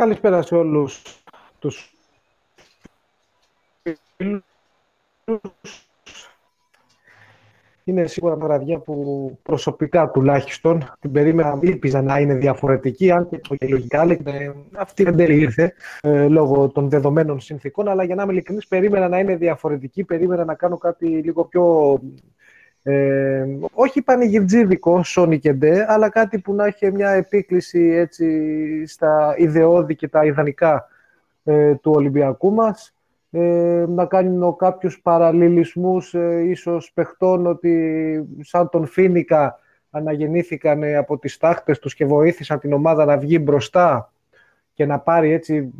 Καλησπέρα 0.00 0.42
σε 0.42 0.54
όλους 0.54 1.02
τους 1.58 1.92
είναι 7.84 8.06
σίγουρα 8.06 8.36
μια 8.36 8.46
βραδιά 8.46 8.78
που 8.78 9.38
προσωπικά 9.42 10.10
τουλάχιστον 10.10 10.94
την 11.00 11.12
περίμενα, 11.12 11.58
ήλπιζα 11.60 12.02
να 12.02 12.18
είναι 12.18 12.34
διαφορετική, 12.34 13.10
αν 13.10 13.28
και 13.28 13.66
λογικά 13.68 14.06
αυτή 14.76 15.04
δεν 15.04 15.16
τέλει 15.16 15.40
ήρθε 15.40 15.74
ε, 16.02 16.28
λόγω 16.28 16.68
των 16.68 16.88
δεδομένων 16.88 17.40
συνθήκων, 17.40 17.88
αλλά 17.88 18.04
για 18.04 18.14
να 18.14 18.22
είμαι 18.22 18.32
ειλικρινής 18.32 18.66
περίμενα 18.66 19.08
να 19.08 19.18
είναι 19.18 19.36
διαφορετική, 19.36 20.04
περίμενα 20.04 20.44
να 20.44 20.54
κάνω 20.54 20.78
κάτι 20.78 21.06
λίγο 21.06 21.44
πιο 21.44 21.98
ε, 22.82 23.44
όχι 23.72 24.02
πανηγυρτζίδικο, 24.02 25.02
Sony 25.04 25.38
και 25.38 25.52
Ντε, 25.52 25.84
αλλά 25.88 26.08
κάτι 26.08 26.38
που 26.38 26.54
να 26.54 26.66
έχει 26.66 26.92
μια 26.92 27.10
επίκληση 27.10 27.80
έτσι, 27.80 28.86
στα 28.86 29.34
ιδεώδη 29.36 29.94
και 29.94 30.08
τα 30.08 30.24
ιδανικά 30.24 30.88
ε, 31.44 31.74
του 31.74 31.92
Ολυμπιακού 31.94 32.52
μας. 32.52 32.94
Ε, 33.30 33.84
να 33.88 34.06
κάνει 34.06 34.54
κάποιους 34.56 35.00
παραλληλισμούς 35.00 36.14
ε, 36.14 36.44
ίσως 36.46 36.92
παιχτών 36.94 37.46
ότι 37.46 38.24
σαν 38.40 38.68
τον 38.68 38.86
Φίνικα 38.86 39.58
αναγεννήθηκαν 39.90 40.84
από 40.96 41.18
τις 41.18 41.36
τάχτες 41.36 41.78
τους 41.78 41.94
και 41.94 42.04
βοήθησαν 42.04 42.58
την 42.58 42.72
ομάδα 42.72 43.04
να 43.04 43.18
βγει 43.18 43.38
μπροστά 43.42 44.12
και 44.74 44.86
να 44.86 44.98
πάρει 44.98 45.32
έτσι 45.32 45.70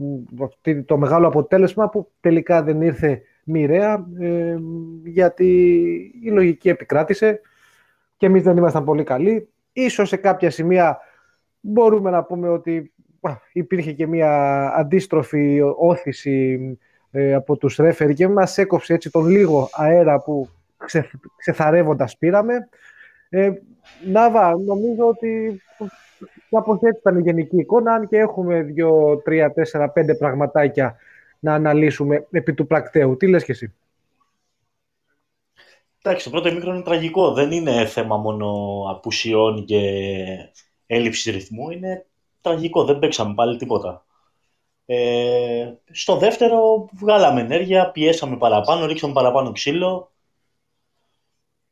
το 0.87 0.97
μεγάλο 0.97 1.27
αποτέλεσμα 1.27 1.89
που 1.89 2.11
τελικά 2.21 2.63
δεν 2.63 2.81
ήρθε 2.81 3.23
μοιραία 3.51 4.07
ε, 4.21 4.57
γιατί 5.05 5.47
η 6.23 6.31
λογική 6.31 6.69
επικράτησε 6.69 7.41
και 8.17 8.27
εμείς 8.27 8.43
δεν 8.43 8.57
ήμασταν 8.57 8.85
πολύ 8.85 9.05
καλοί. 9.05 9.49
Ίσως 9.73 10.09
σε 10.09 10.17
κάποια 10.17 10.51
σημεία 10.51 10.99
μπορούμε 11.61 12.11
να 12.11 12.25
πούμε 12.25 12.49
ότι 12.49 12.93
υπήρχε 13.53 13.93
και 13.93 14.07
μια 14.07 14.63
αντίστροφη 14.75 15.61
όθηση 15.77 16.59
ε, 17.11 17.35
από 17.35 17.57
τους 17.57 17.77
ρέφερ 17.77 18.13
και 18.13 18.29
μας 18.29 18.59
έκοψε 18.59 18.95
έτσι 18.95 19.11
τον 19.11 19.27
λίγο 19.27 19.69
αέρα 19.73 20.21
που 20.21 20.49
ξε, 20.77 21.11
ξεθαρεύοντας 21.37 22.17
πήραμε. 22.19 22.69
Ε, 23.29 23.51
Νάβα, 24.07 24.57
νομίζω 24.67 25.07
ότι 25.07 25.61
κάπως 26.51 26.79
έτσι 26.83 26.99
ήταν 27.01 27.19
η 27.19 27.23
γενική 27.23 27.57
εικόνα, 27.57 27.93
αν 27.93 28.09
και 28.09 28.17
έχουμε 28.17 28.63
δύο, 28.63 29.21
τρία, 29.25 29.53
τέσσερα, 29.53 29.89
πέντε 29.89 30.15
πραγματάκια 30.15 30.97
να 31.41 31.55
αναλύσουμε 31.55 32.27
επί 32.31 32.55
του 32.55 32.67
πρακτέου. 32.67 33.17
Τι 33.17 33.29
λες 33.29 33.45
και 33.45 33.53
εσύ; 33.53 33.75
Εντάξει, 36.03 36.25
το 36.25 36.31
πρώτο 36.31 36.49
ημίχρονο 36.49 36.75
είναι 36.75 36.85
τραγικό. 36.85 37.33
Δεν 37.33 37.53
είναι 37.53 37.87
θέμα 37.87 38.17
μόνο 38.17 38.47
απουσιών 38.91 39.65
και 39.65 39.81
έλλειψης 40.87 41.33
ρυθμού. 41.33 41.71
Είναι 41.71 42.07
τραγικό. 42.41 42.85
Δεν 42.85 42.99
παίξαμε 42.99 43.35
πάλι 43.35 43.57
τίποτα. 43.57 44.05
Ε, 44.87 45.73
στο 45.91 46.17
δεύτερο 46.17 46.89
βγάλαμε 46.93 47.41
ενέργεια, 47.41 47.91
πιέσαμε 47.91 48.37
παραπάνω, 48.37 48.87
ρίξαμε 48.87 49.13
παραπάνω 49.13 49.53
ξύλο. 49.53 50.13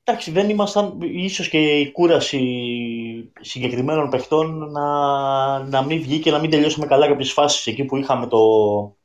Εντάξει, 0.05 0.31
δεν 0.31 0.49
ήμασταν, 0.49 0.99
ίσως 1.01 1.49
και 1.49 1.79
η 1.79 1.93
κούραση 1.93 3.33
συγκεκριμένων 3.41 4.11
παιχτών 4.11 4.71
να, 4.71 5.59
να 5.59 5.83
μην 5.83 6.01
βγει 6.03 6.19
και 6.19 6.31
να 6.31 6.39
μην 6.39 6.51
τελειώσουμε 6.51 6.87
καλά 6.87 7.09
κάποιες 7.09 7.33
φάσεις 7.33 7.67
εκεί 7.67 7.85
που 7.85 7.97
είχαμε 7.97 8.27
το, 8.27 8.39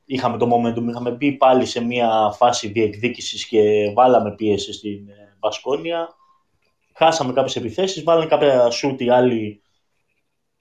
είχαμε 0.05 0.38
το 0.38 0.47
momentum, 0.53 0.88
είχαμε 0.89 1.11
μπει 1.11 1.31
πάλι 1.31 1.65
σε 1.65 1.83
μια 1.83 2.31
φάση 2.35 2.67
διεκδίκησης 2.67 3.45
και 3.45 3.91
βάλαμε 3.95 4.35
πίεση 4.35 4.73
στην 4.73 5.09
ε, 5.09 5.38
Βασκόνια. 5.39 6.15
Χάσαμε 6.95 7.33
κάποιες 7.33 7.55
επιθέσεις, 7.55 8.03
βάλανε 8.03 8.25
κάποια 8.25 8.69
σούτ 8.69 9.01
οι 9.01 9.09
άλλοι 9.09 9.61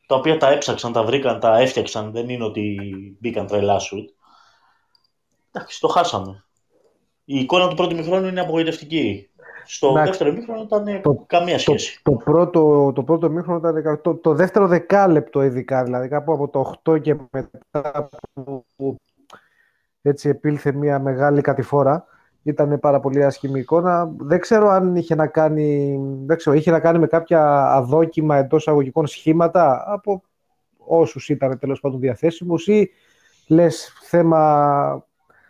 τα 0.06 0.14
οποία 0.14 0.36
τα 0.36 0.48
έψαξαν, 0.48 0.92
τα 0.92 1.02
βρήκαν, 1.02 1.40
τα 1.40 1.58
έφτιαξαν. 1.58 2.12
Δεν 2.12 2.28
είναι 2.28 2.44
ότι 2.44 2.76
μπήκαν 3.20 3.46
τρελά 3.46 3.78
σουτ. 3.78 4.08
Εντάξει, 5.52 5.80
το 5.80 5.88
χάσαμε. 5.88 6.44
Η 7.24 7.38
εικόνα 7.38 7.68
του 7.68 7.74
πρώτου 7.74 7.94
μηχρόνου 7.94 8.26
είναι 8.26 8.40
απογοητευτική. 8.40 9.30
Στο 9.64 9.88
Εντάξει, 9.88 10.10
δεύτερο 10.10 10.32
μήχρονο 10.32 10.62
ήταν 10.62 11.02
το, 11.02 11.24
καμία 11.26 11.58
σχέση. 11.58 12.00
Το, 12.02 12.10
το, 12.10 12.16
πρώτο, 12.16 12.92
το 12.94 13.02
πρώτο 13.02 13.30
μήχρονο 13.30 13.68
ήταν 13.68 14.00
το, 14.02 14.14
το 14.14 14.34
δεύτερο 14.34 14.66
δεκάλεπτο 14.66 15.42
ειδικά, 15.42 15.84
δηλαδή 15.84 16.08
κάπου 16.08 16.32
από 16.32 16.48
το 16.48 16.74
8 16.90 17.00
και 17.02 17.16
μετά 17.30 18.08
που 18.76 18.96
έτσι 20.02 20.28
επήλθε 20.28 20.72
μια 20.72 20.98
μεγάλη 20.98 21.40
κατηφόρα. 21.40 22.04
Ήταν 22.42 22.78
πάρα 22.80 23.00
πολύ 23.00 23.24
άσχημη 23.24 23.60
εικόνα. 23.60 24.12
Δεν 24.18 24.40
ξέρω 24.40 24.68
αν 24.68 24.96
είχε 24.96 25.14
να 25.14 25.26
κάνει, 25.26 25.98
δεν 26.24 26.36
ξέρω, 26.36 26.56
είχε 26.56 26.70
να 26.70 26.80
κάνει 26.80 26.98
με 26.98 27.06
κάποια 27.06 27.72
αδόκιμα 27.72 28.36
εντός 28.36 28.68
εισαγωγικών 28.68 29.06
σχήματα 29.06 29.84
από 29.86 30.22
όσους 30.78 31.28
ήταν 31.28 31.58
τέλος 31.58 31.80
πάντων 31.80 32.00
διαθέσιμους 32.00 32.66
ή 32.66 32.90
λες 33.48 33.92
θέμα 34.08 35.06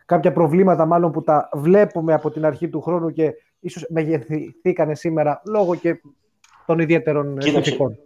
κάποια 0.06 0.32
προβλήματα 0.32 0.86
μάλλον 0.86 1.12
που 1.12 1.22
τα 1.22 1.48
βλέπουμε 1.52 2.14
από 2.14 2.30
την 2.30 2.44
αρχή 2.44 2.68
του 2.68 2.80
χρόνου 2.80 3.10
και 3.10 3.34
ίσως 3.60 3.86
μεγεθυνθήκανε 3.88 4.94
σήμερα 4.94 5.42
λόγω 5.46 5.74
και 5.74 6.00
των 6.66 6.78
ιδιαίτερων 6.78 7.40
συνθηκών. 7.40 7.98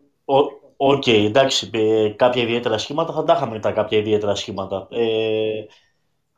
Ok, 0.77 1.03
okay, 1.07 1.25
εντάξει, 1.27 1.71
ε, 1.73 2.09
κάποια 2.09 2.43
ιδιαίτερα 2.43 2.79
σχήματα 2.79 3.13
θα 3.13 3.25
τα 3.25 3.33
είχαμε 3.33 3.59
τα 3.59 3.73
κάποια 3.73 3.99
ιδιαίτερα 3.99 4.35
σχήματα. 4.35 4.89
Ε, 4.91 5.65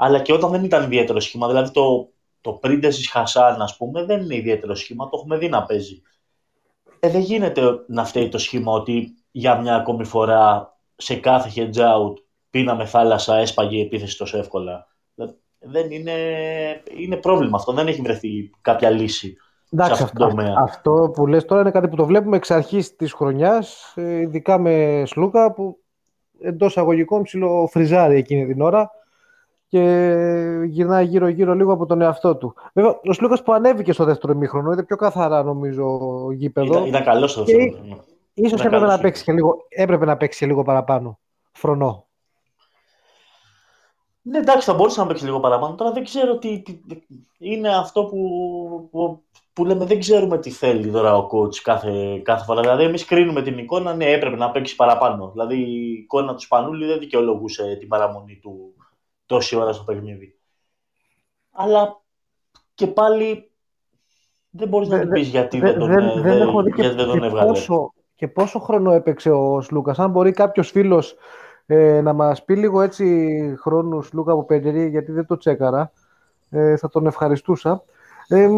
αλλά 0.00 0.20
και 0.20 0.32
όταν 0.32 0.50
δεν 0.50 0.64
ήταν 0.64 0.84
ιδιαίτερο 0.84 1.20
σχήμα, 1.20 1.46
δηλαδή 1.46 1.70
το, 1.70 2.08
το 2.40 2.52
πρίντεση 2.52 3.10
Χασάν, 3.10 3.62
ας 3.62 3.76
πούμε, 3.76 4.04
δεν 4.04 4.20
είναι 4.20 4.36
ιδιαίτερο 4.36 4.74
σχήμα, 4.74 5.04
το 5.08 5.10
έχουμε 5.14 5.36
δει 5.38 5.48
να 5.48 5.64
παίζει. 5.64 6.02
Ε, 7.00 7.10
δεν 7.10 7.20
γίνεται 7.20 7.62
να 7.88 8.04
φταίει 8.04 8.28
το 8.28 8.38
σχήμα 8.38 8.72
ότι 8.72 9.14
για 9.30 9.60
μια 9.60 9.74
ακόμη 9.74 10.04
φορά 10.04 10.72
σε 10.96 11.14
κάθε 11.14 11.50
hedge 11.54 11.78
out 11.78 12.14
πίναμε 12.50 12.84
θάλασσα, 12.84 13.36
έσπαγε 13.36 13.76
η 13.76 13.80
επίθεση 13.80 14.16
τόσο 14.16 14.38
εύκολα. 14.38 14.86
Δεν 15.58 15.90
είναι, 15.90 16.12
είναι 16.98 17.16
πρόβλημα 17.16 17.56
αυτό, 17.56 17.72
δεν 17.72 17.86
έχει 17.86 18.00
βρεθεί 18.00 18.50
κάποια 18.60 18.90
λύση. 18.90 19.36
Εντάξει, 19.70 20.02
αυτό, 20.02 20.34
αυτό 20.58 21.10
που 21.14 21.26
λες 21.26 21.44
τώρα 21.44 21.60
είναι 21.60 21.70
κάτι 21.70 21.88
που 21.88 21.96
το 21.96 22.06
βλέπουμε 22.06 22.36
εξ 22.36 22.50
αρχής 22.50 22.96
της 22.96 23.12
χρονιάς, 23.12 23.92
ε, 23.96 24.20
ειδικά 24.20 24.58
με 24.58 25.02
Σλούκα 25.06 25.52
που 25.52 25.78
εντός 26.40 26.76
αγωγικών 26.78 27.22
ψηλοφριζάρει 27.22 28.16
εκείνη 28.16 28.46
την 28.46 28.60
ώρα 28.60 28.90
και 29.68 29.82
γυρνάει 30.66 31.04
γύρω-γύρω 31.04 31.54
λίγο 31.54 31.72
από 31.72 31.86
τον 31.86 32.00
εαυτό 32.00 32.36
του. 32.36 32.54
Βέβαια, 32.72 33.00
ο 33.04 33.12
Σλούκας 33.12 33.42
που 33.42 33.52
ανέβηκε 33.52 33.92
στο 33.92 34.04
δεύτερο 34.04 34.32
ημίχρονο, 34.32 34.72
είδε 34.72 34.82
πιο 34.82 34.96
καθαρά 34.96 35.42
νομίζω 35.42 35.98
γήπεδο. 36.32 36.72
Ήταν, 36.72 36.86
ήταν 36.86 37.04
καλός 37.04 37.30
στο 37.30 37.44
δεύτερο 37.44 37.62
ημίχρονο. 37.62 38.04
σω 38.48 38.64
έπρεπε, 38.64 38.86
να 38.86 38.98
παίξει 38.98 39.24
και 39.24 39.32
λίγο, 39.32 39.56
έπρεπε 39.68 40.04
να 40.04 40.16
παίξει 40.16 40.38
και 40.38 40.46
λίγο 40.46 40.62
παραπάνω. 40.62 41.18
Φρονό. 41.52 42.06
Ναι, 44.22 44.38
εντάξει, 44.38 44.70
θα 44.70 44.74
μπορούσε 44.74 45.00
να 45.00 45.06
παίξει 45.06 45.24
λίγο 45.24 45.40
παραπάνω. 45.40 45.74
Τώρα 45.74 45.92
δεν 45.92 46.04
ξέρω 46.04 46.38
τι. 46.38 46.62
είναι 47.38 47.76
αυτό 47.76 48.04
που, 48.04 48.18
που, 48.90 49.22
που, 49.52 49.64
λέμε, 49.64 49.84
δεν 49.84 49.98
ξέρουμε 49.98 50.38
τι 50.38 50.50
θέλει 50.50 50.90
τώρα 50.90 51.16
ο 51.16 51.28
coach 51.32 51.56
κάθε, 51.56 52.20
κάθε 52.24 52.44
φορά. 52.44 52.60
Δηλαδή, 52.60 52.84
εμείς 52.84 53.04
κρίνουμε 53.04 53.42
την 53.42 53.58
εικόνα, 53.58 53.94
ναι, 53.94 54.04
έπρεπε 54.04 54.36
να 54.36 54.50
παίξει 54.50 54.76
παραπάνω. 54.76 55.30
Δηλαδή, 55.30 55.56
η 55.56 55.92
εικόνα 55.92 56.34
του 56.34 56.40
Σπανούλη 56.40 56.86
δεν 56.86 56.98
δικαιολογούσε 56.98 57.76
την 57.78 57.88
παραμονή 57.88 58.38
του 58.42 58.74
τόση 59.28 59.56
ώρα 59.56 59.72
στο 59.72 59.84
παιχνίδι. 59.84 60.38
Αλλά 61.50 62.00
και 62.74 62.86
πάλι 62.86 63.50
δεν 64.50 64.68
μπορείς 64.68 64.88
να 64.88 65.00
του 65.00 65.08
πεις 65.08 65.28
γιατί 65.28 65.58
δεν, 65.58 65.78
τον, 65.78 65.88
δεν, 65.88 66.22
δεν, 66.22 66.40
έχω 66.40 66.62
δει 66.62 66.72
και, 66.72 66.88
τον 66.88 67.22
έβγαλε. 67.22 67.48
Πόσο, 67.48 67.92
και 68.14 68.28
πόσο 68.28 68.58
χρόνο 68.58 68.92
έπαιξε 68.92 69.30
ο 69.30 69.60
Σλούκας. 69.60 69.98
Αν 69.98 70.10
μπορεί 70.10 70.32
κάποιος 70.32 70.70
φίλος 70.70 71.16
ε, 71.66 72.00
να 72.00 72.12
μας 72.12 72.44
πει 72.44 72.56
λίγο 72.56 72.80
έτσι 72.80 73.54
χρόνους 73.58 74.06
Σλούκα 74.06 74.32
από 74.32 74.44
περιέργεια, 74.44 74.86
γιατί 74.86 75.12
δεν 75.12 75.26
το 75.26 75.36
τσέκαρα, 75.36 75.92
ε, 76.50 76.76
θα 76.76 76.88
τον 76.88 77.06
ευχαριστούσα. 77.06 77.82
Ε, 78.28 78.48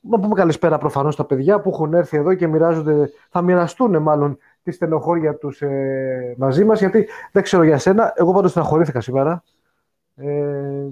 να 0.00 0.20
πούμε 0.20 0.34
καλησπέρα 0.34 0.78
προφανώς 0.78 1.14
στα 1.14 1.24
παιδιά 1.24 1.60
που 1.60 1.70
έχουν 1.70 1.94
έρθει 1.94 2.16
εδώ 2.16 2.34
και 2.34 2.46
μοιράζονται, 2.46 3.10
θα 3.30 3.42
μοιραστούν 3.42 4.02
μάλλον 4.02 4.38
τη 4.62 4.70
στενοχώρια 4.70 5.36
τους 5.36 5.62
ε, 5.62 6.34
μαζί 6.38 6.64
μας, 6.64 6.78
γιατί 6.78 7.08
δεν 7.32 7.42
ξέρω 7.42 7.62
για 7.62 7.78
σένα, 7.78 8.12
εγώ 8.16 8.32
πάντως 8.32 8.50
στεναχωρήθηκα 8.50 9.00
σήμερα. 9.00 9.42
Ε, 10.16 10.88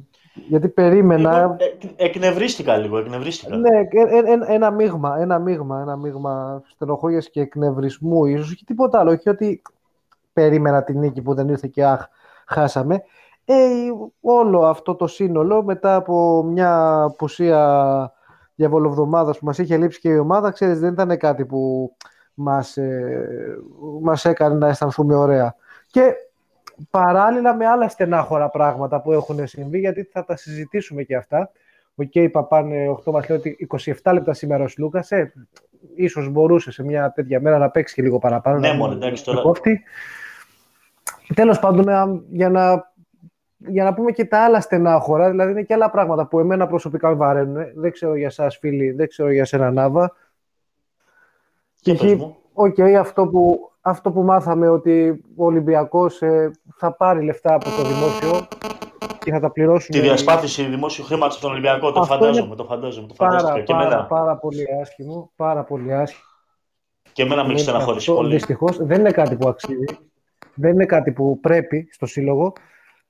γιατί 0.49 0.69
περίμενα... 0.69 1.39
Εγώ, 1.41 1.57
ε, 1.97 2.05
εκνευρίστηκα 2.05 2.77
λίγο, 2.77 2.99
εκνευρίστηκα. 2.99 3.57
Ναι, 3.57 3.79
ε, 3.79 4.19
ε, 4.49 4.55
ένα 4.55 4.71
μείγμα, 4.71 5.17
ένα 5.19 5.39
μείγμα, 5.39 5.81
ένα 5.81 5.97
μείγμα 5.97 6.63
στενοχώριας 6.67 7.31
και 7.31 7.41
εκνευρισμού 7.41 8.25
ίσως 8.25 8.55
και 8.55 8.65
τίποτα 8.67 8.99
άλλο. 8.99 9.11
Όχι 9.11 9.29
ότι 9.29 9.63
περίμενα 10.33 10.85
την 10.85 10.99
νίκη 10.99 11.23
που 11.23 11.35
δεν 11.35 11.49
ήρθε 11.49 11.69
και 11.69 11.85
αχ, 11.85 12.09
χάσαμε. 12.47 13.03
Ε, 13.45 13.55
όλο 14.21 14.67
αυτό 14.67 14.95
το 14.95 15.07
σύνολο 15.07 15.63
μετά 15.63 15.95
από 15.95 16.43
μια 16.43 17.03
απουσία 17.03 18.13
διαβολοβδομάδας 18.55 19.39
που 19.39 19.45
μας 19.45 19.59
είχε 19.59 19.77
λείψει 19.77 20.01
και 20.01 20.09
η 20.09 20.19
ομάδα, 20.19 20.51
ξέρεις, 20.51 20.81
δεν 20.81 20.93
ήταν 20.93 21.17
κάτι 21.17 21.45
που 21.45 21.93
μας, 22.35 22.77
ε, 22.77 23.59
μας 24.03 24.25
έκανε 24.25 24.55
να 24.55 24.69
αισθανθούμε 24.69 25.15
ωραία. 25.15 25.55
Και 25.87 26.15
παράλληλα 26.91 27.55
με 27.55 27.67
άλλα 27.67 27.89
στενάχωρα 27.89 28.49
πράγματα 28.49 29.01
που 29.01 29.13
έχουν 29.13 29.47
συμβεί, 29.47 29.79
γιατί 29.79 30.03
θα 30.03 30.25
τα 30.25 30.37
συζητήσουμε 30.37 31.03
και 31.03 31.17
αυτά. 31.17 31.51
Ο 31.95 32.03
Κέι 32.03 32.29
Παπάνε 32.29 32.91
8 33.05 33.13
μας 33.13 33.29
λέει 33.29 33.39
ότι 33.39 33.69
27 34.03 34.13
λεπτά 34.13 34.33
σήμερα 34.33 34.65
ο 34.65 34.69
Σλούκας, 34.69 35.11
ε, 35.11 35.33
ίσως 35.95 36.29
μπορούσε 36.29 36.71
σε 36.71 36.85
μια 36.85 37.13
τέτοια 37.13 37.41
μέρα 37.41 37.59
να 37.59 37.71
παίξει 37.71 37.95
και 37.95 38.03
λίγο 38.03 38.19
παραπάνω. 38.19 38.59
Ναι, 38.59 38.73
μόνο 38.73 38.93
εντάξει 38.93 39.25
τώρα. 39.25 39.43
Κόφτη. 39.43 39.83
τέλος 41.35 41.59
πάντων, 41.59 42.25
για 42.31 42.49
να, 42.51 42.93
για 43.57 43.85
να 43.85 43.95
πούμε 43.95 44.11
και 44.13 44.25
τα 44.25 44.45
άλλα 44.45 44.61
στενά 44.61 44.99
χώρα, 44.99 45.31
δηλαδή 45.31 45.51
είναι 45.51 45.63
και 45.63 45.75
άλλα 45.75 45.91
πράγματα 45.91 46.27
που 46.27 46.39
εμένα 46.39 46.67
προσωπικά 46.67 47.09
με 47.09 47.15
βαραίνουν. 47.15 47.65
Δεν 47.75 47.93
ξέρω 47.93 48.15
για 48.15 48.27
εσάς 48.27 48.57
φίλοι, 48.57 48.91
δεν 48.91 49.09
ξέρω 49.09 49.31
για 49.31 49.45
σένα 49.45 49.71
Νάβα. 49.71 50.13
Και 51.81 51.91
εκεί, 51.91 52.37
okay, 52.55 52.93
αυτό, 52.93 53.27
που, 53.27 53.70
αυτό 53.81 54.11
που 54.11 54.23
μάθαμε 54.23 54.69
ότι 54.69 55.25
ο 55.37 55.45
Ολυμπιακός 55.45 56.23
ε, 56.23 56.51
θα 56.77 56.93
πάρει 56.93 57.25
λεφτά 57.25 57.55
από 57.55 57.65
το 57.65 57.83
δημόσιο 57.83 58.47
και 59.19 59.31
θα 59.31 59.41
τα 59.41 59.51
πληρώσουν. 59.51 59.91
Τη 59.91 60.01
διασπάθηση 60.01 60.65
δημόσιου 60.65 61.05
χρήματος 61.05 61.37
στον 61.37 61.51
Ολυμπιακό, 61.51 61.93
το 61.93 62.05
φαντάζομαι, 62.05 62.55
το 62.55 62.65
φαντάζομαι. 62.65 63.07
Το 63.07 63.15
φαντάζομαι. 63.15 63.63
Πάρα, 63.63 63.89
πάρα, 63.89 64.05
πάρα, 64.05 64.37
πολύ 64.37 64.65
άσχημο. 64.81 65.31
Πάρα 65.37 65.63
πολύ 65.65 65.95
άσχημο. 65.95 66.25
Και 67.13 67.23
εμένα 67.23 67.45
με 67.45 67.53
έχει 67.53 67.61
στεναχωρήσει 67.61 68.13
πολύ. 68.13 68.33
Δυστυχώς 68.33 68.77
δεν 68.77 68.99
είναι 68.99 69.11
κάτι 69.11 69.37
που 69.37 69.49
αξίζει. 69.49 69.99
Δεν 70.55 70.73
είναι 70.73 70.87
κάτι 70.87 71.13
που 71.13 71.41
πρέπει 71.41 71.89
στο 71.93 72.07
σύλλογο. 72.07 72.53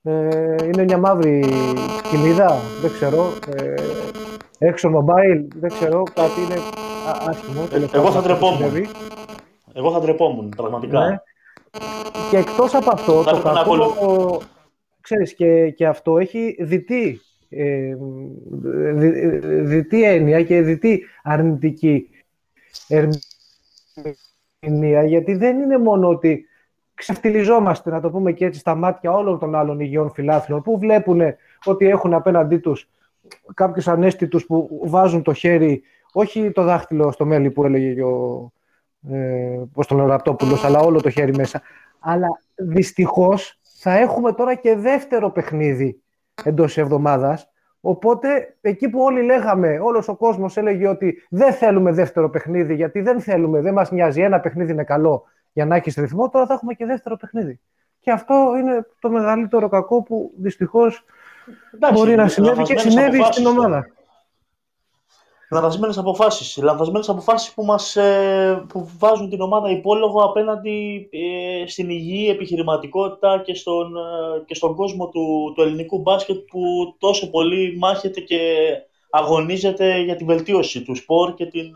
Ε, 0.02 0.54
είναι 0.64 0.82
μια 0.82 0.98
μαύρη 0.98 1.44
κοιμίδα, 2.10 2.56
δεν 2.80 2.92
ξέρω. 2.92 3.32
Ε, 3.56 3.74
έξω 4.58 4.88
mobile, 4.88 5.46
δεν 5.56 5.70
ξέρω. 5.70 6.02
Κάτι 6.02 6.40
είναι 6.40 6.60
άσχημο. 7.28 7.68
Ε, 7.72 7.96
εγώ 7.98 8.10
θα 8.10 8.22
τρεπόμουν. 8.22 8.86
Εγώ 9.72 9.92
θα 9.92 10.00
τρεπόμουν, 10.00 10.48
πραγματικά. 10.48 11.08
Ναι. 11.08 11.18
Και 12.30 12.36
εκτός 12.36 12.74
από 12.74 12.90
αυτό, 12.90 13.22
το 13.22 13.42
κακό, 13.42 14.42
ξέρεις, 15.00 15.34
και, 15.34 15.70
και 15.70 15.86
αυτό 15.86 16.18
έχει 16.18 16.56
διτή, 16.60 17.20
ε, 17.48 17.94
διτή 19.62 20.04
έννοια 20.04 20.42
και 20.42 20.62
διτή 20.62 21.04
αρνητική 21.22 22.08
ερμηνεία, 24.60 25.04
γιατί 25.04 25.34
δεν 25.34 25.58
είναι 25.58 25.78
μόνο 25.78 26.08
ότι 26.08 26.44
ξεφτυλιζόμαστε, 26.94 27.90
να 27.90 28.00
το 28.00 28.10
πούμε 28.10 28.32
και 28.32 28.44
έτσι, 28.44 28.60
στα 28.60 28.74
μάτια 28.74 29.12
όλων 29.12 29.38
των 29.38 29.54
άλλων 29.54 29.80
υγιών 29.80 30.10
φιλάθλων, 30.10 30.62
που 30.62 30.78
βλέπουν 30.78 31.20
ότι 31.64 31.88
έχουν 31.88 32.14
απέναντί 32.14 32.58
τους 32.58 32.88
κάποιους 33.54 33.88
ανέστητους 33.88 34.46
που 34.46 34.80
βάζουν 34.84 35.22
το 35.22 35.32
χέρι, 35.32 35.82
όχι 36.12 36.50
το 36.50 36.62
δάχτυλο 36.62 37.12
στο 37.12 37.24
μέλι 37.24 37.50
που 37.50 37.64
έλεγε 37.64 38.02
ο, 38.02 38.52
ε, 39.08 39.60
πώς 39.72 39.86
τον 39.86 40.06
Ραπτόπουλος, 40.06 40.64
αλλά 40.64 40.78
όλο 40.78 41.00
το 41.00 41.10
χέρι 41.10 41.34
μέσα. 41.34 41.62
Αλλά 41.98 42.26
δυστυχώς 42.54 43.58
θα 43.62 43.98
έχουμε 43.98 44.32
τώρα 44.32 44.54
και 44.54 44.76
δεύτερο 44.76 45.30
παιχνίδι 45.30 46.02
εντός 46.44 46.78
εβδομάδας. 46.78 47.50
Οπότε, 47.80 48.56
εκεί 48.60 48.88
που 48.88 49.00
όλοι 49.00 49.22
λέγαμε, 49.22 49.78
όλος 49.78 50.08
ο 50.08 50.16
κόσμος 50.16 50.56
έλεγε 50.56 50.88
ότι 50.88 51.26
δεν 51.30 51.52
θέλουμε 51.52 51.92
δεύτερο 51.92 52.30
παιχνίδι, 52.30 52.74
γιατί 52.74 53.00
δεν 53.00 53.20
θέλουμε, 53.20 53.60
δεν 53.60 53.72
μας 53.72 53.90
νοιάζει, 53.90 54.20
ένα 54.20 54.40
παιχνίδι 54.40 54.72
είναι 54.72 54.84
καλό 54.84 55.24
για 55.52 55.66
να 55.66 55.76
έχεις 55.76 55.94
ρυθμό, 55.94 56.28
τώρα 56.28 56.46
θα 56.46 56.54
έχουμε 56.54 56.74
και 56.74 56.86
δεύτερο 56.86 57.16
παιχνίδι. 57.16 57.60
Και 58.00 58.10
αυτό 58.10 58.52
είναι 58.58 58.86
το 59.00 59.10
μεγαλύτερο 59.10 59.68
κακό 59.68 60.02
που 60.02 60.32
δυστυχώς 60.36 61.04
μπορεί 61.92 62.14
να 62.14 62.28
συνέβη 62.28 62.62
και 62.62 62.78
συνέβη 62.78 63.22
στην 63.22 63.46
ομάδα 63.46 63.86
λανθασμένες 65.50 65.98
αποφάσεις. 65.98 66.56
Λανθασμένες 66.56 67.08
αποφάσεις 67.08 67.54
που, 67.54 67.64
μας, 67.64 67.96
ε, 67.96 68.64
που 68.68 68.90
βάζουν 68.98 69.30
την 69.30 69.40
ομάδα 69.40 69.70
υπόλογο 69.70 70.20
απέναντι 70.20 71.08
ε, 71.10 71.66
στην 71.66 71.90
υγιή 71.90 72.28
επιχειρηματικότητα 72.30 73.42
και 73.44 73.54
στον, 73.54 73.96
ε, 73.96 74.44
και 74.46 74.54
στον 74.54 74.74
κόσμο 74.74 75.08
του, 75.08 75.52
του 75.54 75.62
ελληνικού 75.62 75.98
μπάσκετ 75.98 76.36
που 76.36 76.60
τόσο 76.98 77.30
πολύ 77.30 77.76
μάχεται 77.78 78.20
και 78.20 78.70
αγωνίζεται 79.10 80.00
για 80.00 80.16
την 80.16 80.26
βελτίωση 80.26 80.82
του 80.82 80.94
σπορ 80.94 81.34
και 81.34 81.46
την 81.46 81.72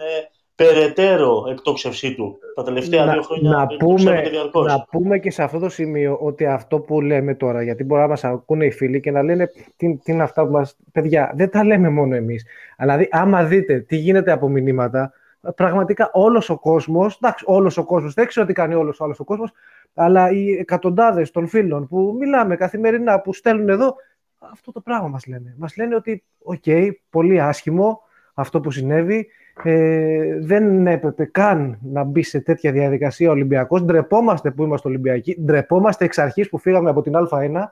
περαιτέρω 0.54 1.46
εκτόξευσή 1.50 2.14
του 2.14 2.38
τα 2.54 2.62
τελευταία 2.62 3.04
να, 3.04 3.12
δύο 3.12 3.22
χρόνια. 3.22 3.50
Να 3.50 3.66
πούμε, 3.66 4.22
να 4.66 4.86
πούμε 4.90 5.18
και 5.18 5.30
σε 5.30 5.42
αυτό 5.42 5.58
το 5.58 5.68
σημείο 5.68 6.18
ότι 6.20 6.46
αυτό 6.46 6.80
που 6.80 7.00
λέμε 7.00 7.34
τώρα, 7.34 7.62
γιατί 7.62 7.84
μπορεί 7.84 8.00
να 8.00 8.08
μας 8.08 8.24
ακούνε 8.24 8.64
οι 8.64 8.70
φίλοι 8.70 9.00
και 9.00 9.10
να 9.10 9.22
λένε 9.22 9.50
τι, 9.76 9.96
τι 9.96 10.12
είναι 10.12 10.22
αυτά 10.22 10.46
που 10.46 10.52
μας... 10.52 10.76
Παιδιά, 10.92 11.32
δεν 11.36 11.50
τα 11.50 11.64
λέμε 11.64 11.88
μόνο 11.88 12.14
εμείς. 12.14 12.46
Δηλαδή, 12.78 13.08
άμα 13.10 13.44
δείτε 13.44 13.78
τι 13.78 13.96
γίνεται 13.96 14.32
από 14.32 14.48
μηνύματα, 14.48 15.12
πραγματικά 15.54 16.10
όλος 16.12 16.50
ο 16.50 16.58
κόσμος, 16.58 17.16
εντάξει, 17.16 17.44
όλος 17.48 17.76
ο 17.76 17.84
κόσμος, 17.84 18.14
δεν 18.14 18.26
ξέρω 18.26 18.46
τι 18.46 18.52
κάνει 18.52 18.74
όλος, 18.74 19.00
όλος 19.00 19.20
ο 19.20 19.24
κόσμος, 19.24 19.52
αλλά 19.94 20.30
οι 20.30 20.50
εκατοντάδες 20.50 21.30
των 21.30 21.46
φίλων 21.46 21.88
που 21.88 22.16
μιλάμε 22.18 22.56
καθημερινά, 22.56 23.20
που 23.20 23.32
στέλνουν 23.32 23.68
εδώ, 23.68 23.96
αυτό 24.38 24.72
το 24.72 24.80
πράγμα 24.80 25.08
μας 25.08 25.26
λένε. 25.26 25.54
Μας 25.58 25.76
λένε 25.76 25.94
ότι, 25.94 26.22
ok, 26.42 26.62
okay, 26.64 26.90
πολύ 27.10 27.40
άσχημο 27.40 28.00
αυτό 28.34 28.60
που 28.60 28.70
συνέβη, 28.70 29.28
ε, 29.62 30.38
δεν 30.40 30.86
έπρεπε 30.86 31.24
καν 31.24 31.78
να 31.82 32.04
μπει 32.04 32.22
σε 32.22 32.40
τέτοια 32.40 32.72
διαδικασία 32.72 33.28
ο 33.28 33.32
Ολυμπιακός. 33.32 33.82
Ντρεπόμαστε 33.82 34.50
που 34.50 34.62
είμαστε 34.62 34.88
Ολυμπιακοί. 34.88 35.40
Ντρεπόμαστε 35.40 36.04
εξ 36.04 36.18
αρχής 36.18 36.48
που 36.48 36.58
φύγαμε 36.58 36.90
από 36.90 37.02
την 37.02 37.12
Α1. 37.16 37.64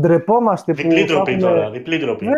Ντρεπόμαστε 0.00 0.72
διπλή 0.72 1.00
που. 1.00 1.06
Ντροπή 1.06 1.36
τώρα, 1.36 1.70
διπλή 1.70 1.98
ντροπή. 1.98 2.26
Ναι, 2.26 2.34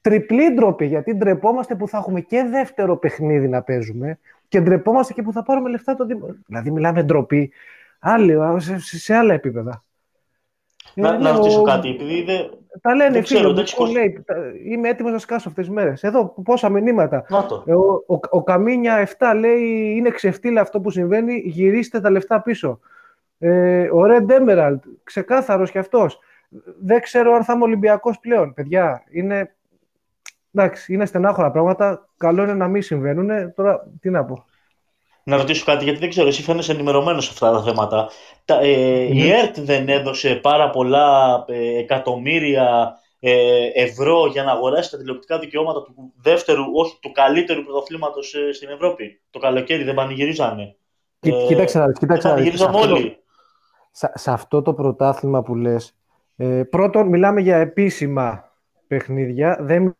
τριπλή 0.00 0.52
ντροπή, 0.54 0.86
γιατί 0.86 1.14
ντρεπόμαστε 1.14 1.74
που 1.74 1.88
θα 1.88 1.98
έχουμε 1.98 2.20
και 2.20 2.46
δεύτερο 2.50 2.96
παιχνίδι 2.96 3.48
να 3.48 3.62
παίζουμε 3.62 4.18
και 4.48 4.60
ντρεπόμαστε 4.60 5.12
και 5.12 5.22
που 5.22 5.32
θα 5.32 5.42
πάρουμε 5.42 5.70
λεφτά 5.70 5.96
το 5.96 6.06
δημόσιο. 6.06 6.42
Δηλαδή, 6.46 6.70
μιλάμε 6.70 7.02
ντροπή 7.02 7.52
άλλη, 7.98 8.36
σε, 8.56 8.78
σε 8.78 9.14
άλλα 9.14 9.34
επίπεδα. 9.34 9.84
Να, 10.94 11.14
ε, 11.14 11.18
να 11.18 11.32
ρωτήσω 11.32 11.62
κάτι, 11.62 11.88
επειδή 11.88 12.24
δεν, 12.24 12.50
τα 12.80 12.94
λένε 12.94 13.22
φίλοι 13.22 13.46
μου. 13.46 13.86
Λέει, 13.92 14.24
είμαι 14.64 14.88
έτοιμος 14.88 15.12
να 15.12 15.18
σκάσω 15.18 15.48
αυτές 15.48 15.66
τις 15.66 15.74
μέρες. 15.74 16.02
Εδώ 16.02 16.34
πόσα 16.44 16.68
μηνύματα. 16.68 17.24
Ε, 17.66 17.74
ο, 17.74 18.04
ο, 18.06 18.20
ο, 18.30 18.42
Καμίνια 18.42 19.08
7 19.18 19.34
λέει 19.38 19.94
είναι 19.96 20.10
ξεφτύλα 20.10 20.60
αυτό 20.60 20.80
που 20.80 20.90
συμβαίνει. 20.90 21.42
Γυρίστε 21.44 22.00
τα 22.00 22.10
λεφτά 22.10 22.42
πίσω. 22.42 22.80
Ε, 23.38 23.88
ο 23.92 24.06
Ρεντ 24.06 24.30
Emerald, 24.32 24.78
ξεκάθαρος 25.04 25.70
κι 25.70 25.78
αυτός. 25.78 26.18
Δεν 26.82 27.00
ξέρω 27.00 27.34
αν 27.34 27.44
θα 27.44 27.52
είμαι 27.52 27.62
Ολυμπιακός 27.62 28.18
πλέον. 28.18 28.54
Παιδιά, 28.54 29.02
είναι, 29.10 29.54
εντάξει, 30.52 30.92
είναι 30.94 31.06
στενάχωρα 31.06 31.50
πράγματα. 31.50 32.08
Καλό 32.16 32.42
είναι 32.42 32.54
να 32.54 32.68
μην 32.68 32.82
συμβαίνουν. 32.82 33.54
Τώρα 33.54 33.88
τι 34.00 34.10
να 34.10 34.24
πω 34.24 34.44
να 35.28 35.36
ρωτήσω 35.36 35.64
κάτι, 35.64 35.84
γιατί 35.84 35.98
δεν 35.98 36.08
ξέρω, 36.08 36.28
εσύ 36.28 36.42
φαίνεσαι 36.42 36.72
ενημερωμένος 36.72 37.24
σε 37.24 37.30
αυτά 37.32 37.50
τα 37.50 37.62
θέματα. 37.62 38.08
Τα, 38.44 38.60
ε, 38.60 39.14
Η 39.14 39.30
ΕΡΤ 39.30 39.60
δεν 39.60 39.88
έδωσε 39.88 40.34
πάρα 40.34 40.70
πολλά 40.70 41.44
ε, 41.48 41.78
εκατομμύρια 41.78 42.98
ε, 43.20 43.66
ευρώ 43.74 44.26
για 44.26 44.42
να 44.42 44.52
αγοράσει 44.52 44.90
τα 44.90 44.98
τηλεοπτικά 44.98 45.38
δικαιώματα 45.38 45.82
του 45.82 46.12
δεύτερου, 46.22 46.64
όχι 46.74 46.98
του 47.00 47.12
καλύτερου 47.12 47.64
πρωταθλήματος 47.64 48.34
ε, 48.34 48.52
στην 48.52 48.68
Ευρώπη. 48.68 49.20
Το 49.30 49.38
καλοκαίρι 49.38 49.84
δεν 49.84 49.94
πανηγυρίζανε. 49.94 50.76
κοίταξε 51.20 51.78
να 51.78 51.92
κοίταξε 51.92 52.28
Πανηγυρίζαν 52.28 52.74
όλοι. 52.74 53.18
Σε, 53.90 54.12
σε 54.14 54.30
αυτό 54.30 54.62
το 54.62 54.74
πρωτάθλημα 54.74 55.42
που 55.42 55.54
λες, 55.54 55.96
ε, 56.36 56.62
πρώτον 56.70 57.08
μιλάμε 57.08 57.40
για 57.40 57.56
επίσημα 57.56 58.52
παιχνίδια, 58.86 59.58
δεν 59.60 59.94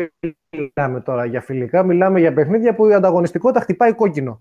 μιλάμε 0.56 1.00
τώρα 1.00 1.25
για 1.25 1.40
φιλικά, 1.40 1.83
μιλάμε 1.83 2.21
για 2.21 2.33
παιχνίδια 2.33 2.75
που 2.75 2.87
η 2.87 2.95
ανταγωνιστικότητα 2.95 3.61
χτυπάει 3.61 3.92
κόκκινο. 3.92 4.40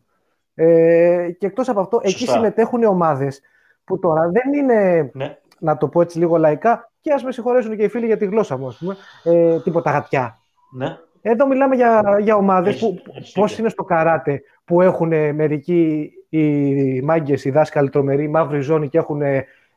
Ε, 0.55 1.31
και 1.39 1.45
εκτός 1.45 1.69
από 1.69 1.79
αυτό, 1.79 2.00
εκεί 2.03 2.27
συμμετέχουν 2.27 2.81
οι 2.81 2.85
ομάδες 2.85 3.41
που 3.83 4.00
τώρα 4.00 4.29
δεν 4.29 4.53
είναι, 4.53 5.09
ναι. 5.13 5.38
να 5.59 5.77
το 5.77 5.88
πω 5.88 6.01
έτσι 6.01 6.19
λίγο 6.19 6.38
λαϊκά, 6.38 6.91
και 7.01 7.13
ας 7.13 7.24
με 7.24 7.31
συγχωρέσουν 7.31 7.77
και 7.77 7.83
οι 7.83 7.88
φίλοι 7.88 8.05
για 8.05 8.17
τη 8.17 8.25
γλώσσα 8.25 8.57
μου, 8.57 8.67
ας 8.67 8.77
πούμε, 8.77 8.95
ε, 9.24 9.59
τίποτα 9.59 9.91
γατιά. 9.91 10.39
Ναι. 10.71 10.97
Εδώ 11.21 11.47
μιλάμε 11.47 11.75
για, 11.75 12.17
για 12.19 12.35
ομάδες 12.35 12.79
που 12.79 13.01
πώς 13.33 13.57
είναι 13.57 13.69
στο 13.69 13.83
καράτε, 13.83 14.41
που 14.65 14.81
έχουν 14.81 15.07
μερικοί 15.35 16.12
οι 16.29 17.01
μάγκες, 17.01 17.45
οι 17.45 17.50
δάσκαλοι 17.50 17.89
τρομεροί, 17.89 18.27
μαύρη 18.27 18.59
ζώνη 18.59 18.89
και 18.89 18.97
έχουν 18.97 19.21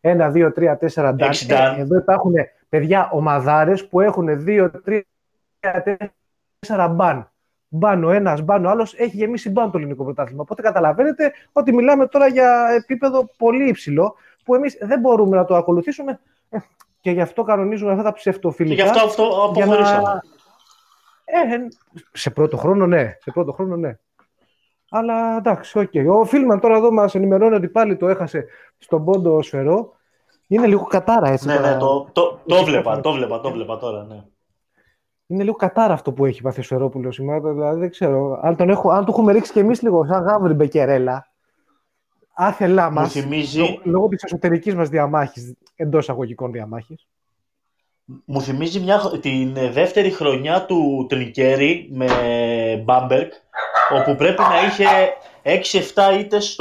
ένα, 0.00 0.30
δύο, 0.30 0.52
τρία, 0.52 0.76
τέσσερα 0.76 1.14
ντάν. 1.14 1.30
Εδώ 1.78 1.96
υπάρχουν 1.96 2.32
παιδιά 2.68 3.08
ομαδάρες 3.12 3.88
που 3.88 4.00
έχουν 4.00 4.44
δύο, 4.44 4.70
τρία, 4.70 5.04
τέσσερα 6.60 6.88
μπαν 6.88 7.30
μπαν 7.68 8.04
ο 8.04 8.10
ένας, 8.10 8.42
μπαν 8.42 8.64
ο 8.64 8.70
άλλος, 8.70 8.94
έχει 8.94 9.16
γεμίσει 9.16 9.50
μπαν 9.50 9.70
το 9.70 9.78
ελληνικό 9.78 10.04
πρωτάθλημα. 10.04 10.42
Οπότε 10.42 10.62
καταλαβαίνετε 10.62 11.32
ότι 11.52 11.74
μιλάμε 11.74 12.06
τώρα 12.06 12.26
για 12.26 12.68
επίπεδο 12.76 13.30
πολύ 13.36 13.68
υψηλό 13.68 14.14
που 14.44 14.54
εμείς 14.54 14.78
δεν 14.80 15.00
μπορούμε 15.00 15.36
να 15.36 15.44
το 15.44 15.56
ακολουθήσουμε 15.56 16.20
ε, 16.48 16.58
και 17.00 17.10
γι' 17.10 17.20
αυτό 17.20 17.42
κανονίζουμε 17.42 17.90
αυτά 17.90 18.02
τα 18.02 18.12
ψευτοφιλικά. 18.12 18.82
Και 18.82 18.90
γι' 18.90 18.96
αυτό, 18.96 19.06
αυτό 19.06 19.44
αποχωρήσαμε. 19.44 20.02
Να... 20.02 20.22
Ε, 21.24 21.68
σε 22.12 22.30
πρώτο 22.30 22.56
χρόνο 22.56 22.86
ναι, 22.86 23.16
σε 23.20 23.30
πρώτο 23.30 23.52
χρόνο 23.52 23.76
ναι. 23.76 23.98
Αλλά 24.90 25.36
εντάξει, 25.36 25.78
ok. 25.78 25.90
Okay. 25.92 26.06
Ο 26.08 26.24
Φίλμαν 26.24 26.60
τώρα 26.60 26.76
εδώ 26.76 26.92
μας 26.92 27.14
ενημερώνει 27.14 27.54
ότι 27.54 27.68
πάλι 27.68 27.96
το 27.96 28.08
έχασε 28.08 28.46
στον 28.78 29.04
πόντο 29.04 29.42
ο 29.42 29.48
Σφαιρό. 29.48 29.92
Είναι 30.46 30.66
λίγο 30.66 30.84
κατάρα 30.84 31.28
έτσι. 31.28 31.46
Ναι, 31.46 31.56
τώρα. 31.56 31.72
ναι, 31.72 31.78
το, 31.78 32.08
το, 32.12 32.40
το, 32.46 32.64
βλέπα, 32.64 33.00
το 33.00 33.12
βλέπα, 33.12 33.40
το 33.40 33.50
βλέπα 33.50 33.78
τώρα, 33.78 34.04
ναι 34.04 34.24
είναι 35.30 35.42
λίγο 35.42 35.56
κατάρα 35.56 35.92
αυτό 35.92 36.12
που 36.12 36.24
έχει 36.24 36.42
πάθει 36.42 36.60
ο 36.60 36.62
Σφαιρόπουλος 36.62 37.12
σήμερα. 37.12 37.52
Δηλαδή 37.52 37.80
δεν 37.80 37.90
ξέρω. 37.90 38.40
Αν, 38.42 38.56
τον 38.56 38.70
έχω, 38.70 38.90
αν 38.90 39.04
το 39.04 39.12
έχουμε 39.12 39.32
ρίξει 39.32 39.52
κι 39.52 39.58
εμείς 39.58 39.82
λίγο, 39.82 40.04
σαν 40.06 40.22
γαύροι 40.22 40.52
μπεκερέλα, 40.52 41.30
άθελά 42.34 42.90
μας. 42.90 43.12
Θυμίζει... 43.12 43.58
Λόγω, 43.58 43.80
λόγω 43.84 44.08
της 44.08 44.22
εσωτερικής 44.22 44.74
μας 44.74 44.88
διαμάχης, 44.88 45.54
εντός 45.76 46.08
εισαγωγικών 46.08 46.52
διαμάχης. 46.52 47.06
Μου 48.24 48.40
θυμίζει 48.40 48.80
μια, 48.80 49.00
την 49.20 49.52
δεύτερη 49.72 50.10
χρονιά 50.10 50.64
του 50.66 51.06
Τρικέρι 51.08 51.88
με 51.92 52.06
Μπάμπερκ, 52.84 53.32
όπου 53.92 54.16
πρέπει 54.16 54.40
να 54.40 54.66
είχε 54.66 54.86
6-7 55.94 56.18
ήττες 56.20 56.56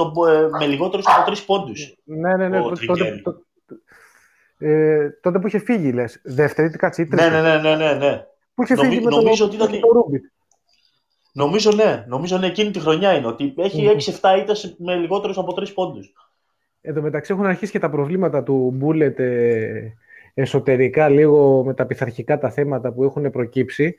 με 0.60 0.66
λιγότερους 0.66 1.06
από 1.08 1.32
3 1.32 1.36
πόντους. 1.46 1.96
Ναι, 2.04 2.36
ναι, 2.36 2.48
ναι. 2.48 2.62
Τότε, 2.62 3.22
Ε, 4.58 5.10
τότε 5.22 5.40
που 5.40 5.48
είχε 5.48 5.60
φύγει, 5.60 5.92
λες. 5.92 6.22
Δεύτερη, 6.24 6.70
τι 6.70 6.78
κάτσε, 6.78 7.08
ναι, 7.10 7.30
ναι, 7.30 7.42
ναι, 7.42 7.58
ναι, 7.58 7.76
ναι, 7.76 7.94
ναι. 7.94 8.26
Που 8.58 8.64
είχε 8.64 8.76
φύγει 8.76 9.02
με 9.02 9.10
νομίζω 9.10 9.48
το, 9.48 9.64
ότι 9.64 9.76
ήταν... 9.76 9.80
το 9.80 10.10
Νομίζω 11.32 11.72
ναι, 11.72 12.06
νομίζω 12.08 12.38
ναι, 12.38 12.46
εκείνη 12.46 12.72
τη 12.72 12.80
χρονιά 12.80 13.14
είναι 13.14 13.28
ότι 13.28 13.54
έχει 13.58 13.90
6-7 14.22 14.40
ήττες 14.40 14.76
με 14.78 14.96
λιγότερους 14.96 15.38
από 15.38 15.54
3 15.60 15.74
πόντους. 15.74 16.14
Εν 16.82 16.94
τω 16.94 17.02
μεταξύ 17.02 17.34
έχουν 17.34 17.46
αρχίσει 17.46 17.72
και 17.72 17.80
τα 17.80 17.90
προβλήματα 17.90 18.44
του 18.44 18.72
Μπούλετ 18.74 19.20
ε, 19.20 19.94
εσωτερικά, 20.34 21.10
λίγο 21.10 21.64
με 21.64 21.74
τα 21.74 21.86
πειθαρχικά 21.86 22.38
τα 22.38 22.50
θέματα 22.50 22.92
που 22.92 23.04
έχουν 23.04 23.32
προκύψει. 23.32 23.96